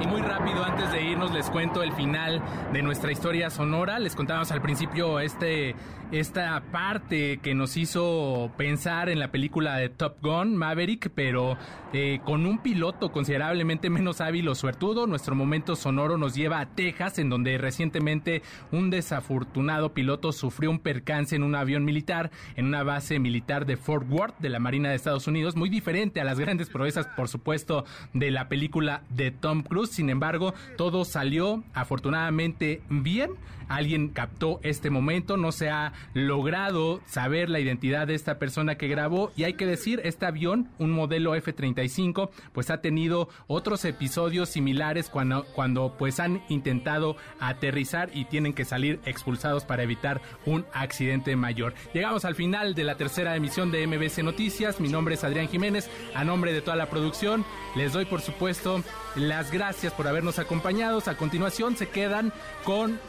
Y 0.00 0.06
muy 0.06 0.22
rápido, 0.22 0.64
antes 0.64 0.90
de 0.92 1.02
irnos, 1.02 1.32
les 1.32 1.50
cuento 1.50 1.82
el 1.82 1.92
final 1.92 2.42
de 2.72 2.82
nuestra 2.82 3.12
historia 3.12 3.50
sonora. 3.50 3.98
Les 3.98 4.16
contábamos 4.16 4.50
al 4.50 4.62
principio 4.62 5.20
este 5.20 5.74
esta 6.20 6.62
parte 6.70 7.38
que 7.38 7.54
nos 7.54 7.76
hizo 7.76 8.52
pensar 8.56 9.08
en 9.08 9.18
la 9.18 9.32
película 9.32 9.76
de 9.76 9.88
Top 9.88 10.18
Gun, 10.22 10.56
Maverick, 10.56 11.10
pero 11.12 11.58
eh, 11.92 12.20
con 12.24 12.46
un 12.46 12.58
piloto 12.58 13.10
considerablemente 13.10 13.90
menos 13.90 14.20
hábil 14.20 14.46
o 14.48 14.54
suertudo. 14.54 15.08
Nuestro 15.08 15.34
momento 15.34 15.74
sonoro 15.74 16.16
nos 16.16 16.36
lleva 16.36 16.60
a 16.60 16.66
Texas, 16.66 17.18
en 17.18 17.30
donde 17.30 17.58
recientemente 17.58 18.42
un 18.70 18.90
desafortunado 18.90 19.92
piloto 19.92 20.30
sufrió 20.30 20.70
un 20.70 20.78
percance 20.78 21.34
en 21.34 21.42
un 21.42 21.56
avión 21.56 21.84
militar 21.84 22.30
en 22.54 22.66
una 22.66 22.84
base 22.84 23.18
militar 23.18 23.66
de 23.66 23.76
Fort 23.76 24.06
Worth 24.08 24.38
de 24.38 24.50
la 24.50 24.60
Marina 24.60 24.90
de 24.90 24.94
Estados 24.94 25.26
Unidos, 25.26 25.56
muy 25.56 25.68
diferente 25.68 26.20
a 26.20 26.24
las 26.24 26.38
grandes 26.38 26.70
proezas, 26.70 27.08
por 27.08 27.28
supuesto, 27.28 27.84
de 28.12 28.30
la 28.30 28.48
película 28.48 29.02
de 29.10 29.32
Tom 29.32 29.64
Cruise. 29.64 29.90
Sin 29.90 30.10
embargo, 30.10 30.54
todo 30.76 31.04
salió 31.04 31.64
afortunadamente 31.74 32.82
bien. 32.88 33.32
Alguien 33.68 34.08
captó 34.08 34.60
este 34.62 34.90
momento, 34.90 35.36
no 35.36 35.52
se 35.52 35.70
ha 35.70 35.92
logrado 36.12 37.00
saber 37.06 37.50
la 37.50 37.60
identidad 37.60 38.06
de 38.06 38.14
esta 38.14 38.38
persona 38.38 38.76
que 38.76 38.88
grabó 38.88 39.32
y 39.36 39.44
hay 39.44 39.54
que 39.54 39.66
decir, 39.66 40.00
este 40.04 40.26
avión, 40.26 40.68
un 40.78 40.90
modelo 40.90 41.34
F-35, 41.34 42.30
pues 42.52 42.70
ha 42.70 42.80
tenido 42.80 43.28
otros 43.46 43.84
episodios 43.84 44.48
similares 44.48 45.08
cuando, 45.08 45.44
cuando 45.54 45.94
pues 45.98 46.20
han 46.20 46.42
intentado 46.48 47.16
aterrizar 47.40 48.10
y 48.14 48.24
tienen 48.24 48.52
que 48.52 48.64
salir 48.64 49.00
expulsados 49.04 49.64
para 49.64 49.82
evitar 49.82 50.20
un 50.46 50.64
accidente 50.72 51.36
mayor. 51.36 51.74
Llegamos 51.92 52.24
al 52.24 52.34
final 52.34 52.74
de 52.74 52.84
la 52.84 52.96
tercera 52.96 53.36
emisión 53.36 53.70
de 53.70 53.86
MBC 53.86 54.22
Noticias, 54.22 54.80
mi 54.80 54.88
nombre 54.88 55.14
es 55.14 55.24
Adrián 55.24 55.48
Jiménez, 55.48 55.90
a 56.14 56.24
nombre 56.24 56.52
de 56.52 56.62
toda 56.62 56.76
la 56.76 56.90
producción, 56.90 57.44
les 57.76 57.92
doy 57.92 58.04
por 58.04 58.20
supuesto 58.20 58.82
las 59.16 59.52
gracias 59.52 59.92
por 59.92 60.08
habernos 60.08 60.38
acompañado. 60.38 60.94
A 61.06 61.16
continuación 61.16 61.76
se 61.76 61.88
quedan 61.88 62.32
con 62.64 63.00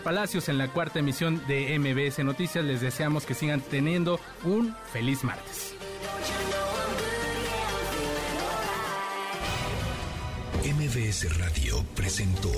Palacios 0.00 0.48
en 0.48 0.56
la 0.56 0.68
cuarta 0.68 1.00
emisión 1.00 1.42
de 1.46 1.78
MBS 1.78 2.24
Noticias. 2.24 2.64
Les 2.64 2.80
deseamos 2.80 3.26
que 3.26 3.34
sigan 3.34 3.60
teniendo 3.60 4.18
un 4.44 4.74
feliz 4.92 5.24
martes. 5.24 5.74
MBS 10.64 11.38
Radio 11.38 11.84
presentó 11.94 12.50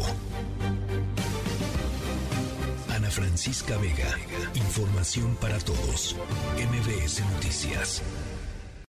Ana 2.95 3.11
Francisca 3.11 3.77
Vega. 3.79 4.17
Información 4.55 5.37
para 5.37 5.59
todos. 5.59 6.15
MBS 6.57 7.21
Noticias. 7.33 8.03